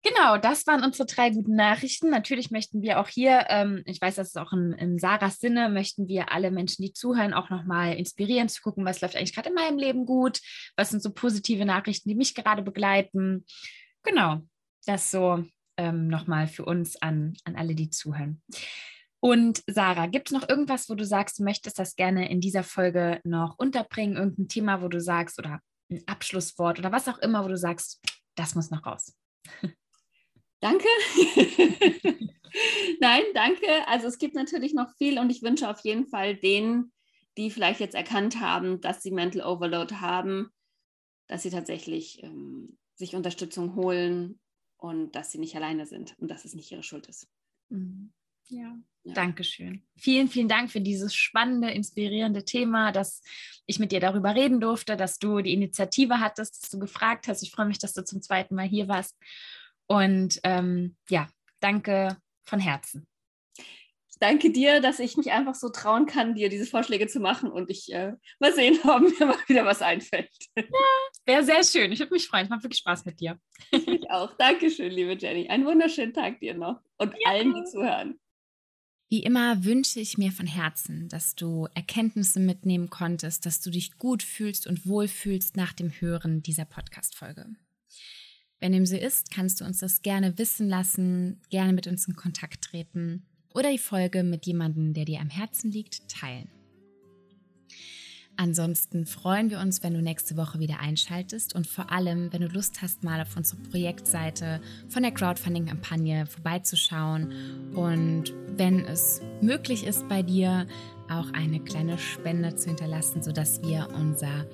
Genau, 0.03 0.37
das 0.37 0.67
waren 0.67 0.83
unsere 0.83 1.07
drei 1.07 1.31
guten 1.31 1.55
Nachrichten. 1.55 2.11
Natürlich 2.11 2.51
möchten 2.51 2.83
wir 2.83 2.99
auch 2.99 3.07
hier, 3.07 3.47
ähm, 3.51 3.85
ich 3.87 4.01
weiß, 4.01 4.17
das 4.17 4.29
ist 4.29 4.37
auch 4.37 4.53
in, 4.53 4.73
in, 4.73 4.99
Sarahs 4.99 5.39
Sinne, 5.39 5.69
möchten 5.69 6.09
wir 6.09 6.33
alle 6.33 6.51
Menschen, 6.51 6.83
die 6.83 6.93
zuhören, 6.93 7.35
auch 7.35 7.51
nochmal 7.51 7.95
inspirieren 7.95 8.49
zu 8.49 8.63
gucken, 8.63 8.85
was 8.85 9.01
läuft 9.01 9.15
eigentlich 9.15 9.33
gerade 9.33 9.51
in 9.51 9.55
meinem 9.55 9.79
Leben 9.79 10.05
gut, 10.05 10.41
was 10.75 10.91
sind 10.91 11.05
so 11.05 11.13
positive 11.13 11.65
Nachrichten, 11.65 12.09
die 12.09 12.17
mich 12.17 12.35
gerade 12.35 12.63
begleiten. 12.63 13.47
Genau, 14.03 14.41
das 14.87 15.13
so 15.13 15.45
ähm, 15.77 16.09
nochmal 16.09 16.49
für 16.49 16.65
uns 16.65 17.01
an, 17.01 17.37
an 17.45 17.55
alle, 17.55 17.77
die 17.77 17.91
zuhören. 17.91 18.43
Und 19.25 19.63
Sarah, 19.69 20.09
gibt 20.09 20.29
es 20.29 20.33
noch 20.33 20.49
irgendwas, 20.49 20.91
wo 20.91 20.97
du 20.97 21.07
sagst, 21.07 21.39
du 21.39 21.45
möchtest 21.45 21.79
das 21.79 21.95
gerne 21.95 22.29
in 22.29 22.41
dieser 22.41 22.65
Folge 22.65 23.21
noch 23.23 23.57
unterbringen? 23.57 24.17
Irgendein 24.17 24.49
Thema, 24.49 24.83
wo 24.83 24.89
du 24.89 25.01
sagst, 25.01 25.39
oder 25.39 25.61
ein 25.89 26.03
Abschlusswort 26.07 26.81
oder 26.81 26.91
was 26.91 27.07
auch 27.07 27.19
immer, 27.19 27.45
wo 27.45 27.49
du 27.49 27.57
sagst, 27.57 28.01
das 28.35 28.57
muss 28.57 28.71
noch 28.71 28.85
raus? 28.85 29.17
Danke. 30.61 30.89
Nein, 33.01 33.23
danke. 33.35 33.67
Also 33.89 34.07
es 34.07 34.19
gibt 34.19 34.35
natürlich 34.35 34.75
noch 34.75 34.95
viel 34.97 35.19
und 35.19 35.31
ich 35.31 35.43
wünsche 35.43 35.69
auf 35.69 35.81
jeden 35.81 36.07
Fall 36.07 36.37
denen, 36.37 36.93
die 37.37 37.51
vielleicht 37.51 37.81
jetzt 37.81 37.95
erkannt 37.95 38.39
haben, 38.41 38.81
dass 38.81 39.03
sie 39.03 39.11
Mental 39.11 39.43
Overload 39.43 39.97
haben, 39.97 40.51
dass 41.27 41.43
sie 41.43 41.51
tatsächlich 41.51 42.23
ähm, 42.23 42.77
sich 42.95 43.17
Unterstützung 43.17 43.75
holen 43.75 44.39
und 44.77 45.17
dass 45.17 45.33
sie 45.33 45.39
nicht 45.39 45.57
alleine 45.57 45.87
sind 45.87 46.15
und 46.19 46.31
dass 46.31 46.45
es 46.45 46.55
nicht 46.55 46.71
ihre 46.71 46.83
Schuld 46.83 47.07
ist. 47.09 47.27
Mhm. 47.71 48.13
Ja, 48.53 48.77
ja. 49.05 49.15
Dankeschön. 49.15 49.83
Vielen, 49.97 50.29
vielen 50.29 50.49
Dank 50.49 50.71
für 50.71 50.81
dieses 50.81 51.15
spannende, 51.15 51.71
inspirierende 51.71 52.45
Thema, 52.45 52.93
dass 52.93 53.23
ich 53.67 53.79
mit 53.79 53.93
dir 53.93 54.01
darüber 54.01 54.35
reden 54.35 54.61
durfte, 54.61 54.97
dass 54.97 55.19
du 55.19 55.41
die 55.41 55.55
Initiative 55.55 56.21
hattest, 56.21 56.63
dass 56.63 56.71
du 56.71 56.79
gefragt 56.79 57.29
hast. 57.29 57.43
Ich 57.43 57.51
freue 57.51 57.67
mich, 57.67 57.79
dass 57.79 57.95
du 57.95 58.05
zum 58.05 58.21
zweiten 58.21 58.55
Mal 58.55 58.67
hier 58.67 58.89
warst. 58.89 59.17
Und 59.87 60.39
ähm, 60.45 60.97
ja, 61.09 61.29
danke 61.61 62.17
von 62.45 62.61
Herzen. 62.61 63.07
Danke 64.21 64.53
dir, 64.53 64.81
dass 64.81 65.01
ich 65.01 65.17
mich 65.17 65.33
einfach 65.33 65.57
so 65.57 65.69
trauen 65.69 66.07
kann, 66.07 66.37
dir 66.37 66.49
diese 66.49 66.67
Vorschläge 66.67 67.09
zu 67.09 67.19
machen 67.19 67.51
und 67.51 67.71
ich 67.71 67.93
äh, 67.93 68.13
mal 68.39 68.55
sehen, 68.55 68.79
ob 68.85 69.01
mir 69.01 69.27
mal 69.27 69.39
wieder 69.49 69.65
was 69.65 69.83
einfällt. 69.83 70.31
Ja, 70.55 70.63
wäre 71.27 71.43
sehr 71.43 71.65
schön. 71.65 71.91
Ich 71.91 71.99
würde 71.99 72.13
mich 72.13 72.29
freuen. 72.29 72.45
Es 72.45 72.51
macht 72.51 72.63
wirklich 72.63 72.79
Spaß 72.79 73.05
mit 73.05 73.19
dir. 73.19 73.41
Ich 73.73 74.09
auch. 74.11 74.37
Dankeschön, 74.37 74.93
liebe 74.93 75.17
Jenny. 75.19 75.49
Einen 75.49 75.67
wunderschönen 75.67 76.15
Tag 76.15 76.39
dir 76.39 76.55
noch 76.55 76.81
und 76.99 77.13
ja. 77.19 77.31
allen, 77.31 77.53
die 77.53 77.65
zuhören. 77.65 78.21
Wie 79.13 79.25
immer 79.25 79.63
wünsche 79.63 80.01
ich 80.01 80.17
mir 80.17 80.33
von 80.33 80.47
Herzen, 80.47 81.07
dass 81.11 81.35
du 81.35 81.69
Erkenntnisse 81.75 82.41
mitnehmen 82.41 82.89
konntest, 82.89 83.45
dass 83.45 83.61
du 83.61 83.69
dich 83.69 83.99
gut 83.99 84.23
fühlst 84.23 84.67
und 84.67 84.87
wohlfühlst 84.87 85.55
nach 85.55 85.75
dem 85.75 85.91
Hören 85.91 86.43
dieser 86.43 86.65
Podcast-Folge. 86.65 87.45
Wenn 88.59 88.73
dem 88.73 88.87
so 88.87 88.97
ist, 88.97 89.31
kannst 89.31 89.61
du 89.61 89.67
uns 89.67 89.81
das 89.81 90.01
gerne 90.01 90.39
wissen 90.39 90.67
lassen, 90.67 91.43
gerne 91.51 91.75
mit 91.75 91.87
uns 91.87 92.09
in 92.09 92.17
Kontakt 92.17 92.65
treten 92.65 93.27
oder 93.53 93.71
die 93.71 93.77
Folge 93.77 94.23
mit 94.23 94.47
jemandem, 94.47 94.95
der 94.95 95.05
dir 95.05 95.21
am 95.21 95.29
Herzen 95.29 95.71
liegt, 95.71 96.09
teilen. 96.09 96.49
Ansonsten 98.43 99.07
freuen 99.07 99.51
wir 99.51 99.61
uns, 99.61 99.85
wenn 99.85 99.95
du 99.95 100.03
nächste 100.03 100.37
Woche 100.37 100.59
wieder 100.59 100.81
einschaltest 100.81 101.55
und 101.55 101.65
vor 101.65 101.93
allem, 101.93 102.33
wenn 102.33 102.41
du 102.41 102.49
Lust 102.49 102.83
hast, 102.83 103.05
mal 103.05 103.21
auf 103.21 103.37
unsere 103.37 103.63
Projektseite 103.71 104.61
von 104.89 105.05
der 105.05 105.13
Crowdfunding-Kampagne 105.13 106.27
vorbeizuschauen 106.27 107.33
und 107.73 108.35
wenn 108.57 108.81
es 108.81 109.21
möglich 109.41 109.87
ist 109.87 110.09
bei 110.09 110.25
dir, 110.25 110.67
auch 111.09 111.33
eine 111.35 111.61
kleine 111.61 111.99
Spende 111.99 112.57
zu 112.57 112.71
hinterlassen, 112.71 113.23
sodass 113.23 113.63
wir 113.63 113.87
unser 113.95 114.45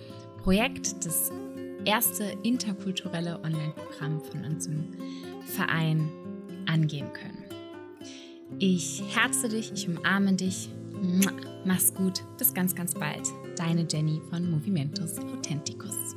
Projekt, 0.42 1.06
das 1.06 1.32
erste 1.86 2.24
interkulturelle 2.42 3.40
Online-Programm 3.42 4.20
von 4.20 4.44
unserem 4.44 4.84
Verein, 5.46 6.10
angehen 6.66 7.10
können. 7.14 7.42
Ich 8.58 9.02
herze 9.16 9.48
dich, 9.48 9.72
ich 9.72 9.88
umarme 9.88 10.34
dich. 10.34 10.68
Mach's 11.64 11.94
gut, 11.94 12.22
bis 12.36 12.52
ganz, 12.52 12.74
ganz 12.74 12.92
bald. 12.92 13.26
Deine 13.58 13.84
Jenny 13.90 14.22
von 14.30 14.48
Movimentus 14.52 15.18
Authenticus. 15.18 16.14